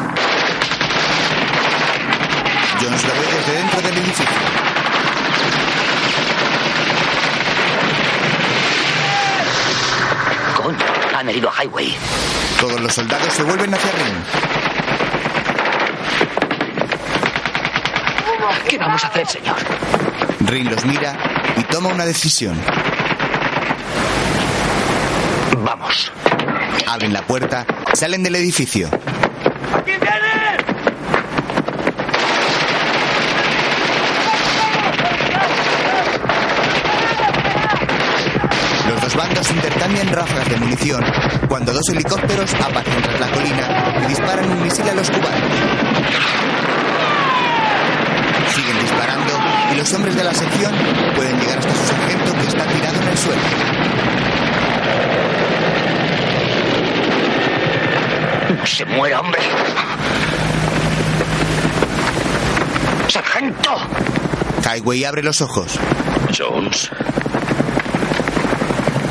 Jones 2.81 3.03
lo 3.05 3.13
ve 3.13 3.37
desde 3.37 3.53
dentro 3.53 3.81
del 3.81 3.97
edificio. 3.97 4.25
Han 11.17 11.29
herido 11.29 11.49
a 11.49 11.63
Highway. 11.63 11.95
Todos 12.59 12.81
los 12.81 12.93
soldados 12.93 13.31
se 13.31 13.43
vuelven 13.43 13.73
hacia 13.73 13.91
Ring. 13.91 14.15
¿Qué 18.67 18.77
vamos 18.77 19.03
a 19.03 19.07
hacer, 19.07 19.27
señor? 19.27 19.55
Ring 20.41 20.69
los 20.69 20.83
mira 20.85 21.15
y 21.57 21.63
toma 21.63 21.89
una 21.89 22.05
decisión. 22.05 22.59
Vamos. 25.57 26.11
Abren 26.87 27.13
la 27.13 27.21
puerta, 27.21 27.65
salen 27.93 28.23
del 28.23 28.35
edificio. 28.35 28.89
¡Aquí 29.73 29.91
viene! 29.91 30.57
Los 38.89 39.01
dos 39.01 39.15
bandos 39.15 39.51
intercambian 39.51 40.07
ráfagas 40.07 40.49
de 40.49 40.57
munición 40.57 41.03
cuando 41.47 41.73
dos 41.73 41.87
helicópteros 41.89 42.53
aparecen 42.55 43.01
tras 43.01 43.19
la 43.19 43.31
colina 43.31 43.95
y 44.03 44.07
disparan 44.07 44.51
un 44.51 44.63
misil 44.63 44.89
a 44.89 44.95
los 44.95 45.09
cubanos. 45.09 45.51
Siguen 48.55 48.79
disparando 48.79 49.33
y 49.73 49.77
los 49.77 49.93
hombres 49.93 50.15
de 50.15 50.23
la 50.23 50.33
sección 50.33 50.73
pueden 51.15 51.39
llegar 51.39 51.59
hasta 51.59 51.73
su 51.73 51.85
sargento 51.85 52.33
que 52.33 52.47
está 52.47 52.65
tirado 52.65 53.01
en 53.01 53.07
el 53.07 53.17
suelo. 53.17 53.90
Se 58.65 58.85
muera, 58.85 59.19
hombre. 59.19 59.41
¡Sargento! 63.07 63.75
Highway 64.63 65.03
abre 65.05 65.23
los 65.23 65.41
ojos. 65.41 65.79
Jones. 66.37 66.89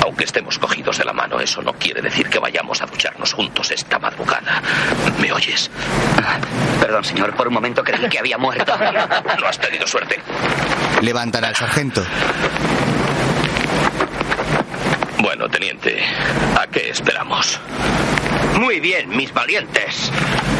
Aunque 0.04 0.24
estemos 0.24 0.58
cogidos 0.58 0.98
de 0.98 1.04
la 1.04 1.12
mano, 1.12 1.38
eso 1.40 1.60
no 1.62 1.72
quiere 1.74 2.00
decir 2.00 2.28
que 2.28 2.38
vayamos 2.38 2.80
a 2.82 2.86
ducharnos 2.86 3.32
juntos 3.32 3.70
esta 3.70 3.98
madrugada. 3.98 4.62
¿Me 5.20 5.32
oyes? 5.32 5.70
Perdón, 6.80 7.04
señor, 7.04 7.34
por 7.34 7.48
un 7.48 7.54
momento 7.54 7.82
creí 7.82 8.08
que 8.08 8.18
había 8.18 8.38
muerto. 8.38 8.72
No 8.76 9.46
has 9.46 9.58
tenido 9.58 9.86
suerte. 9.86 10.20
Levantan 11.02 11.44
al 11.44 11.54
sargento. 11.56 12.02
Bueno, 15.18 15.48
teniente, 15.48 16.02
¿a 16.58 16.66
qué 16.66 16.90
esperamos? 16.90 17.60
Muy 18.60 18.78
bien, 18.78 19.08
mis 19.08 19.32
valientes. 19.32 20.12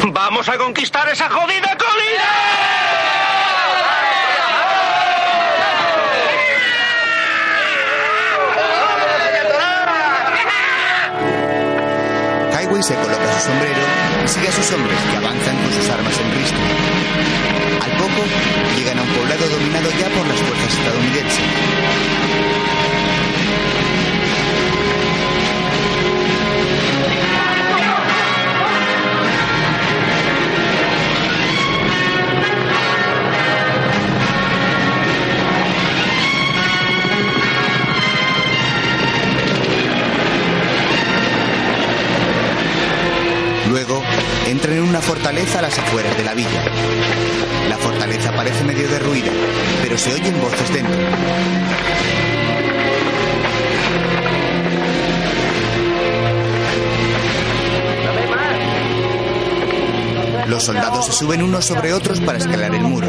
¡Vamos 0.07 0.49
a 0.49 0.57
conquistar 0.57 1.07
esa 1.09 1.29
jodida 1.29 1.77
colina! 1.77 2.31
Highway 12.51 12.81
se 12.81 12.95
coloca 12.95 13.33
su 13.33 13.39
sombrero 13.45 13.81
y 14.25 14.27
sigue 14.27 14.47
a 14.47 14.51
sus 14.51 14.71
hombres 14.71 14.97
que 15.11 15.17
avanzan 15.17 15.55
con 15.57 15.71
sus 15.71 15.87
armas 15.91 16.19
en 16.19 16.31
risco. 16.39 16.57
Al 17.85 17.91
poco 17.97 18.23
llegan 18.77 18.97
a 18.97 19.03
un 19.03 19.09
poblado 19.09 19.47
dominado 19.47 19.91
ya 19.91 20.09
por 20.09 20.27
las 20.27 20.39
fuerzas 20.39 20.73
estadounidenses. 20.73 21.45
Entran 44.51 44.75
en 44.75 44.83
una 44.83 44.99
fortaleza 44.99 45.59
a 45.59 45.61
las 45.61 45.79
afueras 45.79 46.15
de 46.17 46.25
la 46.25 46.33
villa. 46.33 46.65
La 47.69 47.77
fortaleza 47.77 48.33
parece 48.33 48.65
medio 48.65 48.87
derruida, 48.89 49.31
pero 49.81 49.97
se 49.97 50.13
oyen 50.13 50.39
voces 50.41 50.73
dentro. 50.73 50.99
Los 60.47 60.63
soldados 60.63 61.05
se 61.05 61.13
suben 61.13 61.41
unos 61.41 61.63
sobre 61.63 61.93
otros 61.93 62.19
para 62.19 62.37
escalar 62.37 62.75
el 62.75 62.81
muro. 62.81 63.07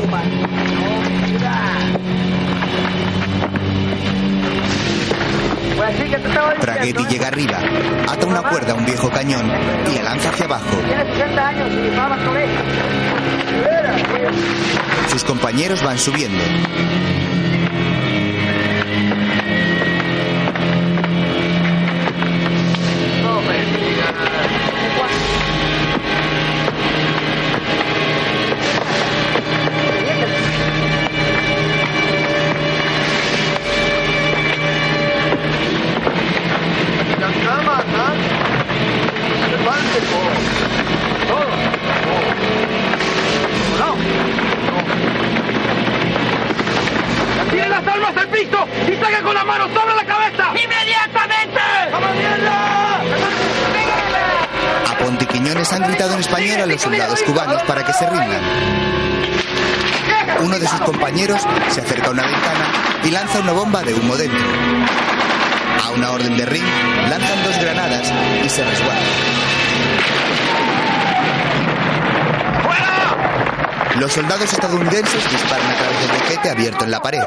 Traghetti 6.60 7.04
llega 7.06 7.28
arriba, 7.28 7.58
ata 8.08 8.26
una 8.26 8.42
cuerda 8.42 8.72
a 8.72 8.74
un 8.76 8.84
viejo 8.84 9.10
cañón 9.10 9.50
y 9.90 9.96
la 9.96 10.02
lanza 10.02 10.30
hacia 10.30 10.44
abajo. 10.44 10.76
Sus 15.10 15.24
compañeros 15.24 15.82
van 15.82 15.98
subiendo. 15.98 16.42
Rindan. 58.10 58.40
Uno 60.40 60.58
de 60.58 60.66
sus 60.66 60.80
compañeros 60.80 61.40
se 61.70 61.80
acerca 61.80 62.08
a 62.08 62.10
una 62.10 62.22
ventana 62.22 62.64
y 63.04 63.10
lanza 63.10 63.40
una 63.40 63.52
bomba 63.52 63.82
de 63.82 63.94
humo 63.94 64.16
dentro. 64.16 64.40
A 65.84 65.90
una 65.90 66.10
orden 66.10 66.36
de 66.36 66.46
ring, 66.46 66.64
lanzan 67.08 67.42
dos 67.44 67.58
granadas 67.60 68.12
y 68.44 68.48
se 68.48 68.64
resguardan. 68.64 69.02
Los 73.96 74.12
soldados 74.12 74.52
estadounidenses 74.52 75.30
disparan 75.30 75.70
a 75.70 75.74
través 75.74 76.00
del 76.00 76.18
boquete 76.18 76.50
abierto 76.50 76.84
en 76.84 76.90
la 76.90 77.00
pared. 77.00 77.22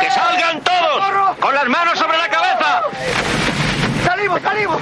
¡Que 0.00 0.10
salgan 0.10 0.62
todos! 0.62 1.36
¡Con 1.40 1.54
las 1.54 1.68
manos 1.68 1.98
sobre 1.98 2.16
la 2.16 2.28
cabeza! 2.28 2.82
¡Salimos, 4.42 4.80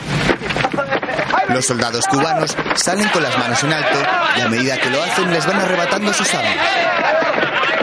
salimos! 0.75 1.55
Los 1.55 1.67
soldados 1.67 2.07
cubanos 2.07 2.57
salen 2.75 3.09
con 3.09 3.23
las 3.23 3.37
manos 3.39 3.63
en 3.63 3.73
alto 3.73 3.99
y 4.37 4.41
a 4.41 4.49
medida 4.49 4.79
que 4.79 4.91
lo 4.91 5.03
hacen 5.03 5.33
les 5.33 5.47
van 5.47 5.61
arrebatando 5.61 6.13
sus 6.13 6.33
armas. 6.35 6.57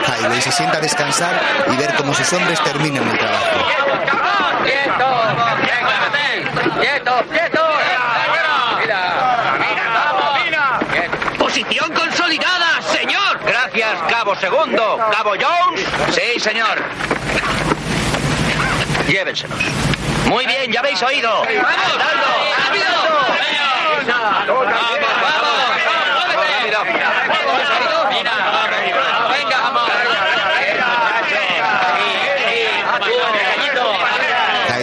Highway 0.07 0.41
se 0.41 0.51
sienta 0.51 0.77
a 0.77 0.81
descansar 0.81 1.39
y 1.71 1.75
ver 1.77 1.93
cómo 1.95 2.13
sus 2.13 2.31
hombres 2.33 2.61
terminan 2.63 3.07
el 3.07 3.17
trabajo. 3.17 3.45
¡Quieto! 4.63 5.05
¡Quieto! 7.31 7.63
¡Posición 11.37 11.93
consolidada, 11.93 12.81
señor! 12.81 13.39
Gracias, 13.45 14.01
Cabo 14.09 14.35
Segundo. 14.35 14.99
¿Cabo 15.11 15.31
Jones? 15.39 15.85
Sí, 16.11 16.39
señor. 16.39 16.81
Llévenselos. 19.07 19.92
Muy 20.29 20.45
bien, 20.45 20.71
ya 20.71 20.79
habéis 20.79 21.01
oído. 21.03 21.29
¡Vamos! 21.43 22.43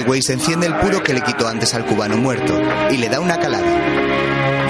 Highway 0.00 0.22
se 0.22 0.32
enciende 0.32 0.66
el 0.66 0.74
puro 0.76 1.02
que 1.02 1.12
le 1.12 1.20
quitó 1.20 1.46
antes 1.46 1.74
al 1.74 1.84
cubano 1.84 2.16
muerto 2.16 2.58
y 2.90 2.96
le 2.96 3.08
da 3.08 3.20
una 3.20 3.38
calada. 3.38 3.66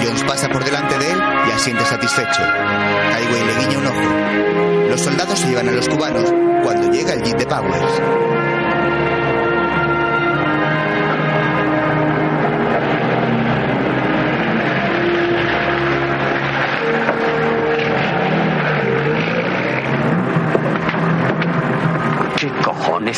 Jones 0.03 0.23
pasa 0.23 0.49
por 0.49 0.63
delante 0.63 0.97
de 0.97 1.11
él 1.11 1.17
y 1.47 1.51
asiente 1.51 1.85
satisfecho. 1.85 2.41
Highway 2.41 3.43
le 3.45 3.55
guiña 3.59 3.77
un 3.77 3.87
ojo. 3.87 4.89
Los 4.89 5.01
soldados 5.01 5.39
se 5.39 5.47
llevan 5.47 5.69
a 5.69 5.71
los 5.71 5.87
cubanos 5.87 6.31
cuando 6.63 6.91
llega 6.91 7.13
el 7.13 7.23
jeep 7.23 7.37
de 7.37 7.45
Powers. 7.45 8.50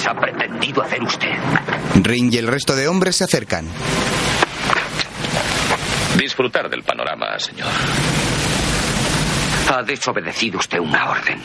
Ha 0.08 0.14
pretendido 0.14 0.82
hacer 0.82 1.02
usted? 1.04 1.32
Ring 2.02 2.34
y 2.34 2.38
el 2.38 2.48
resto 2.48 2.76
de 2.76 2.88
hombres 2.88 3.18
se 3.18 3.24
acercan. 3.24 3.68
Disfrutar 6.18 6.70
del 6.70 6.84
panorama, 6.84 7.38
señor. 7.40 7.70
Ha 9.72 9.82
desobedecido 9.84 10.60
usted 10.60 10.80
una 10.80 11.10
orden. 11.10 11.42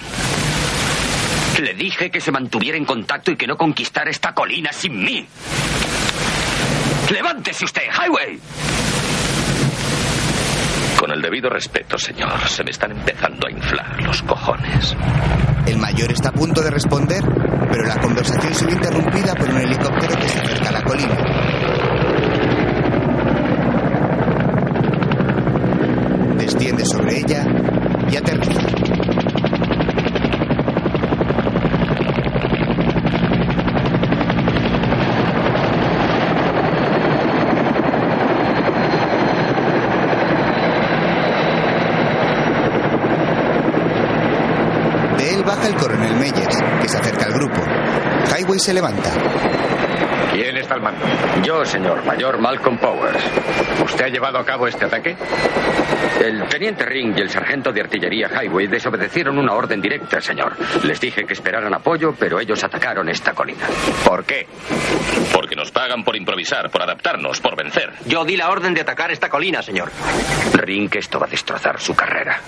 Le 1.60 1.74
dije 1.74 2.10
que 2.10 2.20
se 2.20 2.30
mantuviera 2.30 2.76
en 2.76 2.84
contacto 2.84 3.30
y 3.32 3.36
que 3.36 3.46
no 3.46 3.56
conquistara 3.56 4.10
esta 4.10 4.32
colina 4.32 4.72
sin 4.72 5.02
mí. 5.02 5.26
Levántese 7.10 7.64
usted, 7.64 7.82
Highway. 7.90 8.38
Con 11.08 11.16
el 11.16 11.22
debido 11.22 11.48
respeto, 11.48 11.96
señor, 11.96 12.38
se 12.48 12.62
me 12.62 12.70
están 12.70 12.92
empezando 12.92 13.46
a 13.46 13.50
inflar 13.50 14.02
los 14.02 14.22
cojones. 14.24 14.94
El 15.64 15.78
mayor 15.78 16.12
está 16.12 16.28
a 16.28 16.32
punto 16.32 16.60
de 16.60 16.70
responder, 16.70 17.22
pero 17.70 17.84
la 17.84 17.96
conversación 17.98 18.54
se 18.54 18.66
ve 18.66 18.72
interrumpida 18.72 19.34
por 19.34 19.48
un 19.48 19.56
helicóptero 19.56 20.14
que 20.16 20.28
se 20.28 20.38
acerca 20.38 20.68
a 20.68 20.72
la 20.72 20.82
colina. 20.82 21.16
Desciende 26.36 26.84
sobre 26.84 27.20
ella 27.20 27.42
y 28.10 28.16
aterriza. 28.16 28.60
De 45.18 45.34
él 45.34 45.42
baja 45.42 45.66
el 45.66 45.74
coronel 45.74 46.14
Meyers, 46.14 46.56
que 46.80 46.88
se 46.88 46.96
acerca 46.96 47.26
al 47.26 47.32
grupo. 47.32 47.60
Se 48.58 48.74
levanta. 48.74 49.12
¿Quién 50.32 50.56
está 50.56 50.74
al 50.74 50.82
mando? 50.82 51.06
Yo, 51.44 51.64
señor 51.64 52.04
mayor 52.04 52.38
Malcolm 52.38 52.76
Powers. 52.76 53.22
¿Usted 53.84 54.06
ha 54.06 54.08
llevado 54.08 54.38
a 54.38 54.44
cabo 54.44 54.66
este 54.66 54.84
ataque? 54.84 55.16
El 56.20 56.42
teniente 56.48 56.84
Ring 56.84 57.16
y 57.16 57.20
el 57.20 57.30
sargento 57.30 57.70
de 57.72 57.82
artillería 57.82 58.28
Highway 58.28 58.66
desobedecieron 58.66 59.38
una 59.38 59.52
orden 59.54 59.80
directa, 59.80 60.20
señor. 60.20 60.56
Les 60.82 61.00
dije 61.00 61.24
que 61.24 61.34
esperaran 61.34 61.72
apoyo, 61.72 62.14
pero 62.18 62.40
ellos 62.40 62.62
atacaron 62.64 63.08
esta 63.08 63.32
colina. 63.32 63.64
¿Por 64.04 64.24
qué? 64.24 64.48
Porque 65.32 65.54
nos 65.54 65.70
pagan 65.70 66.02
por 66.02 66.16
improvisar, 66.16 66.68
por 66.68 66.82
adaptarnos, 66.82 67.40
por 67.40 67.56
vencer. 67.56 67.92
Yo 68.06 68.24
di 68.24 68.36
la 68.36 68.50
orden 68.50 68.74
de 68.74 68.80
atacar 68.80 69.12
esta 69.12 69.28
colina, 69.28 69.62
señor. 69.62 69.90
Ring, 70.54 70.90
esto 70.96 71.20
va 71.20 71.26
a 71.26 71.30
destrozar 71.30 71.80
su 71.80 71.94
carrera. 71.94 72.40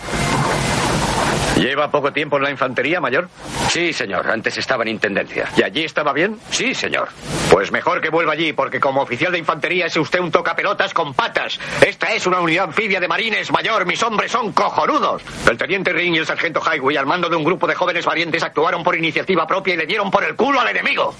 ¿Lleva 1.60 1.90
poco 1.90 2.10
tiempo 2.10 2.38
en 2.38 2.44
la 2.44 2.50
infantería, 2.50 3.02
mayor? 3.02 3.28
Sí, 3.68 3.92
señor. 3.92 4.30
Antes 4.30 4.56
estaba 4.56 4.82
en 4.82 4.88
intendencia. 4.88 5.46
¿Y 5.58 5.62
allí 5.62 5.84
estaba 5.84 6.14
bien? 6.14 6.38
Sí, 6.50 6.74
señor. 6.74 7.08
Pues 7.50 7.70
mejor 7.70 8.00
que 8.00 8.08
vuelva 8.08 8.32
allí, 8.32 8.54
porque 8.54 8.80
como 8.80 9.02
oficial 9.02 9.30
de 9.30 9.38
infantería 9.38 9.84
es 9.84 9.96
usted 9.98 10.20
un 10.20 10.30
tocapelotas 10.30 10.94
con 10.94 11.12
patas. 11.12 11.60
Esta 11.86 12.14
es 12.14 12.26
una 12.26 12.40
unidad 12.40 12.64
anfibia 12.64 12.98
de 12.98 13.08
marines, 13.08 13.52
mayor. 13.52 13.84
Mis 13.84 14.02
hombres 14.02 14.32
son 14.32 14.52
cojonudos. 14.52 15.22
El 15.50 15.58
teniente 15.58 15.92
Ring 15.92 16.14
y 16.14 16.18
el 16.18 16.26
sargento 16.26 16.62
Highway, 16.62 16.96
al 16.96 17.04
mando 17.04 17.28
de 17.28 17.36
un 17.36 17.44
grupo 17.44 17.66
de 17.66 17.74
jóvenes 17.74 18.06
valientes, 18.06 18.42
actuaron 18.42 18.82
por 18.82 18.96
iniciativa 18.96 19.46
propia 19.46 19.74
y 19.74 19.76
le 19.76 19.86
dieron 19.86 20.10
por 20.10 20.24
el 20.24 20.36
culo 20.36 20.60
al 20.60 20.68
enemigo. 20.68 21.14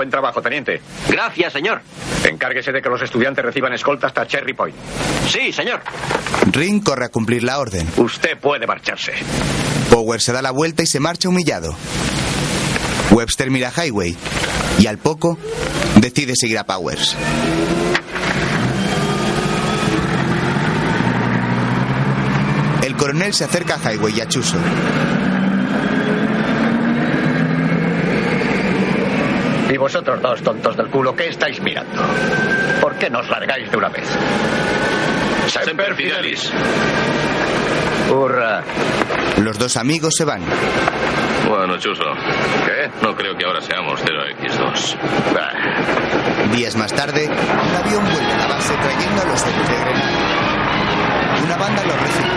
Buen 0.00 0.08
trabajo, 0.08 0.40
teniente. 0.40 0.80
Gracias, 1.10 1.52
señor. 1.52 1.82
Encárguese 2.24 2.72
de 2.72 2.80
que 2.80 2.88
los 2.88 3.02
estudiantes 3.02 3.44
reciban 3.44 3.74
escolta 3.74 4.06
hasta 4.06 4.26
Cherry 4.26 4.54
Point. 4.54 4.74
Sí, 5.28 5.52
señor. 5.52 5.82
Ring 6.50 6.82
corre 6.82 7.04
a 7.04 7.08
cumplir 7.10 7.42
la 7.42 7.58
orden. 7.58 7.86
Usted 7.98 8.38
puede 8.38 8.66
marcharse. 8.66 9.12
Power 9.90 10.18
se 10.22 10.32
da 10.32 10.40
la 10.40 10.52
vuelta 10.52 10.82
y 10.82 10.86
se 10.86 11.00
marcha 11.00 11.28
humillado. 11.28 11.76
Webster 13.10 13.50
mira 13.50 13.70
a 13.76 13.84
Highway 13.84 14.16
y 14.78 14.86
al 14.86 14.96
poco 14.96 15.36
decide 15.96 16.32
seguir 16.34 16.56
a 16.56 16.64
Powers. 16.64 17.14
El 22.82 22.96
coronel 22.96 23.34
se 23.34 23.44
acerca 23.44 23.74
a 23.74 23.92
Highway 23.92 24.14
y 24.16 24.20
a 24.22 24.28
Chuso. 24.28 24.56
Y 29.70 29.76
vosotros 29.76 30.20
dos 30.20 30.42
tontos 30.42 30.76
del 30.76 30.88
culo, 30.88 31.14
¿qué 31.14 31.28
estáis 31.28 31.60
mirando? 31.60 32.02
¿Por 32.80 32.96
qué 32.96 33.08
no 33.08 33.20
os 33.20 33.28
largáis 33.30 33.70
de 33.70 33.76
una 33.76 33.88
vez? 33.88 34.08
Semper 35.46 35.94
Fidelis. 35.94 36.50
Hurra. 38.10 38.64
Los 39.38 39.58
dos 39.58 39.76
amigos 39.76 40.12
se 40.16 40.24
van. 40.24 40.42
Bueno, 41.48 41.78
Chuso. 41.78 42.02
¿Qué? 42.64 42.90
No 43.00 43.14
creo 43.14 43.36
que 43.36 43.44
ahora 43.44 43.60
seamos 43.60 44.00
0X2. 44.02 44.96
Días 46.52 46.74
más 46.76 46.92
tarde, 46.92 47.28
un 47.28 47.76
avión 47.76 48.04
vuelve 48.04 48.32
a 48.32 48.38
la 48.38 48.46
base 48.48 48.74
trayendo 48.74 49.22
a 49.22 49.24
los 49.24 49.46
héroes 49.46 49.68
de 49.68 49.76
Grenada. 49.76 51.40
Una 51.44 51.56
banda 51.56 51.84
los 51.84 52.00
recibe. 52.00 52.28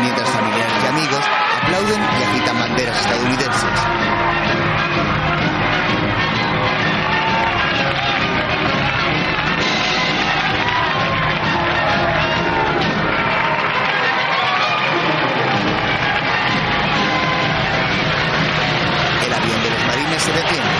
Mientras 0.00 0.28
familiares 0.30 0.74
y 0.82 0.86
amigos 0.86 1.24
aplauden 1.62 2.00
y 2.00 2.22
agitan 2.22 2.58
banderas 2.58 3.00
estadounidenses. 3.00 3.80
Se 20.20 20.32
detiene. 20.32 20.70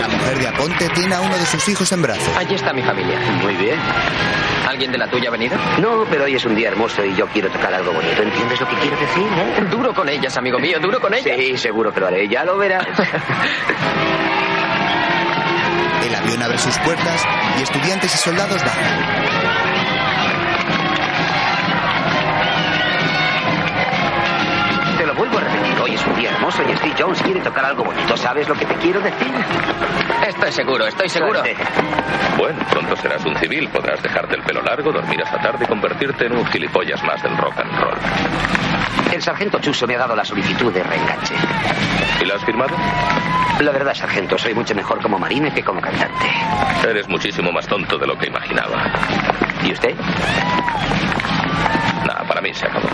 La 0.00 0.08
mujer 0.08 0.38
de 0.38 0.48
Aponte 0.48 0.88
tiene 0.90 1.14
a 1.14 1.20
uno 1.20 1.36
de 1.36 1.46
sus 1.46 1.68
hijos 1.68 1.90
en 1.92 2.02
brazos. 2.02 2.36
Allí 2.36 2.54
está 2.54 2.72
mi 2.72 2.82
familia. 2.82 3.18
Muy 3.42 3.54
bien. 3.54 3.78
¿Alguien 4.68 4.92
de 4.92 4.98
la 4.98 5.08
tuya 5.08 5.28
ha 5.28 5.32
venido? 5.32 5.56
No, 5.80 6.04
pero 6.10 6.24
hoy 6.24 6.34
es 6.34 6.44
un 6.44 6.54
día 6.54 6.68
hermoso 6.68 7.04
y 7.04 7.14
yo 7.14 7.26
quiero 7.28 7.48
tocar 7.50 7.72
algo 7.72 7.92
bonito. 7.92 8.22
¿Entiendes 8.22 8.60
lo 8.60 8.68
que 8.68 8.76
quiero 8.76 8.96
decir, 8.98 9.24
eh? 9.24 9.64
Duro 9.70 9.94
con 9.94 10.08
ellas, 10.08 10.36
amigo 10.36 10.58
mío, 10.58 10.78
duro 10.80 11.00
con 11.00 11.14
ellas. 11.14 11.36
Sí, 11.38 11.56
seguro 11.56 11.92
que 11.92 12.00
lo 12.00 12.08
haré. 12.08 12.28
Ya 12.28 12.44
lo 12.44 12.58
verás. 12.58 12.86
El 16.04 16.14
avión 16.14 16.42
abre 16.42 16.58
sus 16.58 16.76
puertas 16.78 17.24
y 17.58 17.62
estudiantes 17.62 18.14
y 18.14 18.18
soldados 18.18 18.62
bajan. 18.62 19.45
Es 26.56 26.60
un 26.60 26.66
día 26.66 26.72
hermoso 26.72 26.72
y 26.72 26.76
Steve 26.76 26.94
Jones 26.98 27.22
quiere 27.22 27.40
tocar 27.40 27.64
algo 27.64 27.84
bonito. 27.84 28.16
¿Sabes 28.16 28.48
lo 28.48 28.54
que 28.54 28.66
te 28.66 28.74
quiero 28.76 29.00
decir? 29.00 29.32
Estoy 30.26 30.52
seguro, 30.52 30.86
estoy 30.86 31.08
seguro. 31.08 31.40
Suerte. 31.40 31.56
Bueno, 32.38 32.58
pronto 32.70 32.96
serás 32.96 33.24
un 33.24 33.36
civil, 33.36 33.68
podrás 33.68 34.02
dejarte 34.02 34.36
el 34.36 34.42
pelo 34.42 34.62
largo, 34.62 34.92
dormir 34.92 35.22
hasta 35.22 35.38
tarde 35.40 35.64
y 35.64 35.68
convertirte 35.68 36.26
en 36.26 36.36
un 36.36 36.46
gilipollas 36.46 37.02
más 37.04 37.22
del 37.22 37.36
rock 37.36 37.58
and 37.58 37.80
roll. 37.80 37.98
El 39.12 39.22
sargento 39.22 39.58
Chuso 39.58 39.86
me 39.86 39.94
ha 39.94 39.98
dado 39.98 40.14
la 40.16 40.24
solicitud 40.24 40.72
de 40.72 40.82
reenganche. 40.82 41.34
¿Y 42.20 42.24
la 42.24 42.34
has 42.34 42.44
firmado? 42.44 42.74
La 43.60 43.70
verdad, 43.70 43.94
sargento, 43.94 44.36
soy 44.36 44.54
mucho 44.54 44.74
mejor 44.74 45.00
como 45.00 45.18
marine 45.18 45.52
que 45.52 45.62
como 45.62 45.80
cantante. 45.80 46.26
Eres 46.86 47.08
muchísimo 47.08 47.50
más 47.52 47.66
tonto 47.66 47.96
de 47.96 48.06
lo 48.06 48.18
que 48.18 48.26
imaginaba. 48.26 48.92
¿Y 49.64 49.72
usted? 49.72 49.94
Nada, 52.06 52.24
para 52.28 52.40
mí 52.42 52.52
se 52.52 52.66
acabó. 52.66 52.88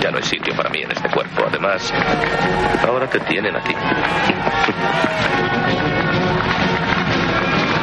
Ya 0.00 0.10
no 0.10 0.18
hay 0.18 0.22
sitio 0.22 0.54
para 0.54 0.68
mí 0.70 0.82
en 0.82 0.90
este 0.90 1.08
cuerpo. 1.08 1.44
Además, 1.46 1.92
ahora 2.86 3.08
te 3.08 3.20
tienen 3.20 3.56
a 3.56 3.62
ti. 3.62 3.74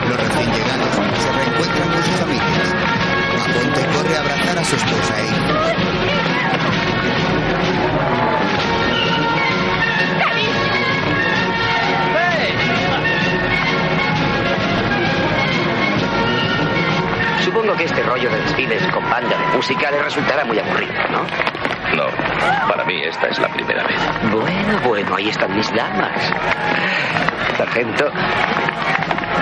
Los 0.08 0.18
recién 0.18 0.54
llegados 0.54 0.96
se 1.18 1.32
reencuentran 1.32 1.90
con 1.90 2.04
sus 2.04 2.16
familias. 2.16 2.76
Aponte 3.50 3.86
corre 3.88 4.16
a 4.16 4.20
abrazar 4.20 4.58
a 4.58 4.64
su 4.64 4.76
esposa 4.76 5.14
¿eh? 5.20 5.82
Supongo 17.44 17.76
que 17.76 17.86
este 17.86 18.04
rollo 18.04 18.30
de 18.30 18.38
desfiles 18.40 18.84
con 18.94 19.10
banda 19.10 19.38
de 19.38 19.58
música 19.58 19.90
le 19.92 20.02
resultará 20.04 20.46
muy 20.46 20.60
aburrido, 20.60 20.94
¿no? 21.10 21.26
No, 21.96 22.06
para 22.68 22.84
mí 22.86 23.02
esta 23.04 23.28
es 23.28 23.40
la 23.40 23.48
primera 23.50 23.84
vez. 23.86 24.00
Bueno, 24.32 24.80
bueno, 24.86 25.16
ahí 25.16 25.30
están 25.30 25.56
mis 25.56 25.70
damas. 25.74 26.32
Sargento, 27.58 28.10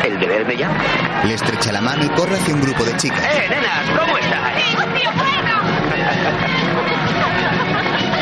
el 0.03 0.19
deber 0.19 0.45
me 0.45 0.57
llama. 0.57 0.75
Le 1.25 1.33
estrecha 1.35 1.71
la 1.71 1.81
mano 1.81 2.03
y 2.05 2.09
corre 2.09 2.35
hacia 2.35 2.53
un 2.55 2.61
grupo 2.61 2.83
de 2.83 2.95
chicas. 2.97 3.21
¡Eh, 3.23 3.47
nenas! 3.49 3.89
¿Cómo 3.99 4.17
estáis? 4.17 4.75
¡Un 4.75 4.93
videojuego! 4.93 5.55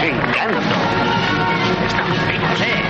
¡Qué 0.01 0.07
encanto! 0.09 0.75
Estamos 1.87 2.27
vivos, 2.27 2.61
¿eh? 2.61 2.83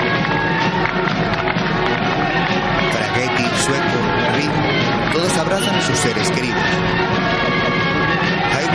Fragetti, 2.91 3.43
Sueco, 3.57 3.99
Rick, 4.35 5.13
todos 5.13 5.37
abrazan 5.37 5.75
a 5.75 5.81
sus 5.81 5.97
seres 5.97 6.31
queridos. 6.31 6.63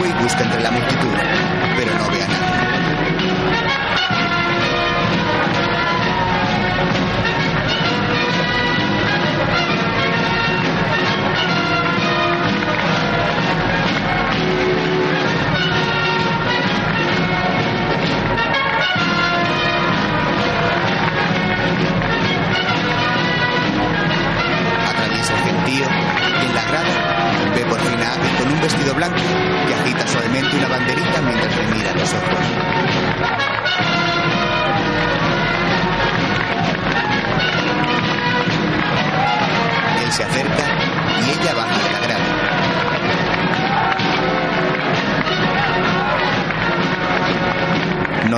Highway 0.03 0.23
busca 0.23 0.43
entre 0.43 0.61
la 0.61 0.70
multitud, 0.70 1.15
pero 1.77 1.95
no 1.95 2.11
ve 2.11 2.23
a 2.23 2.29
nadie. 2.29 2.62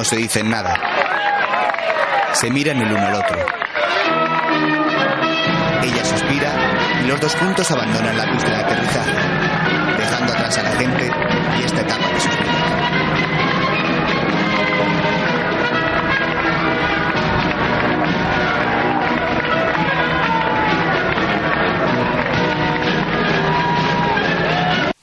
Se 0.05 0.17
dicen 0.17 0.51
nada. 0.51 0.75
Se 2.35 2.51
miran 2.51 2.77
el 2.77 2.93
uno 2.93 3.07
al 3.07 3.15
otro. 3.15 3.39
Ella 5.83 6.05
suspira 6.05 7.01
y 7.03 7.07
los 7.07 7.19
dos 7.19 7.35
juntos 7.35 7.71
abandonan 7.71 8.15
la 8.15 8.31
pista 8.31 8.51
de 8.51 8.57
aterrizaje, 8.57 9.13
dejando 9.97 10.33
atrás 10.35 10.59
a 10.59 10.63
la 10.63 10.73
gente 10.73 11.11
y 11.59 11.63
esta 11.63 11.81
etapa 11.81 12.07
de 12.07 12.21
sus. 12.21 12.35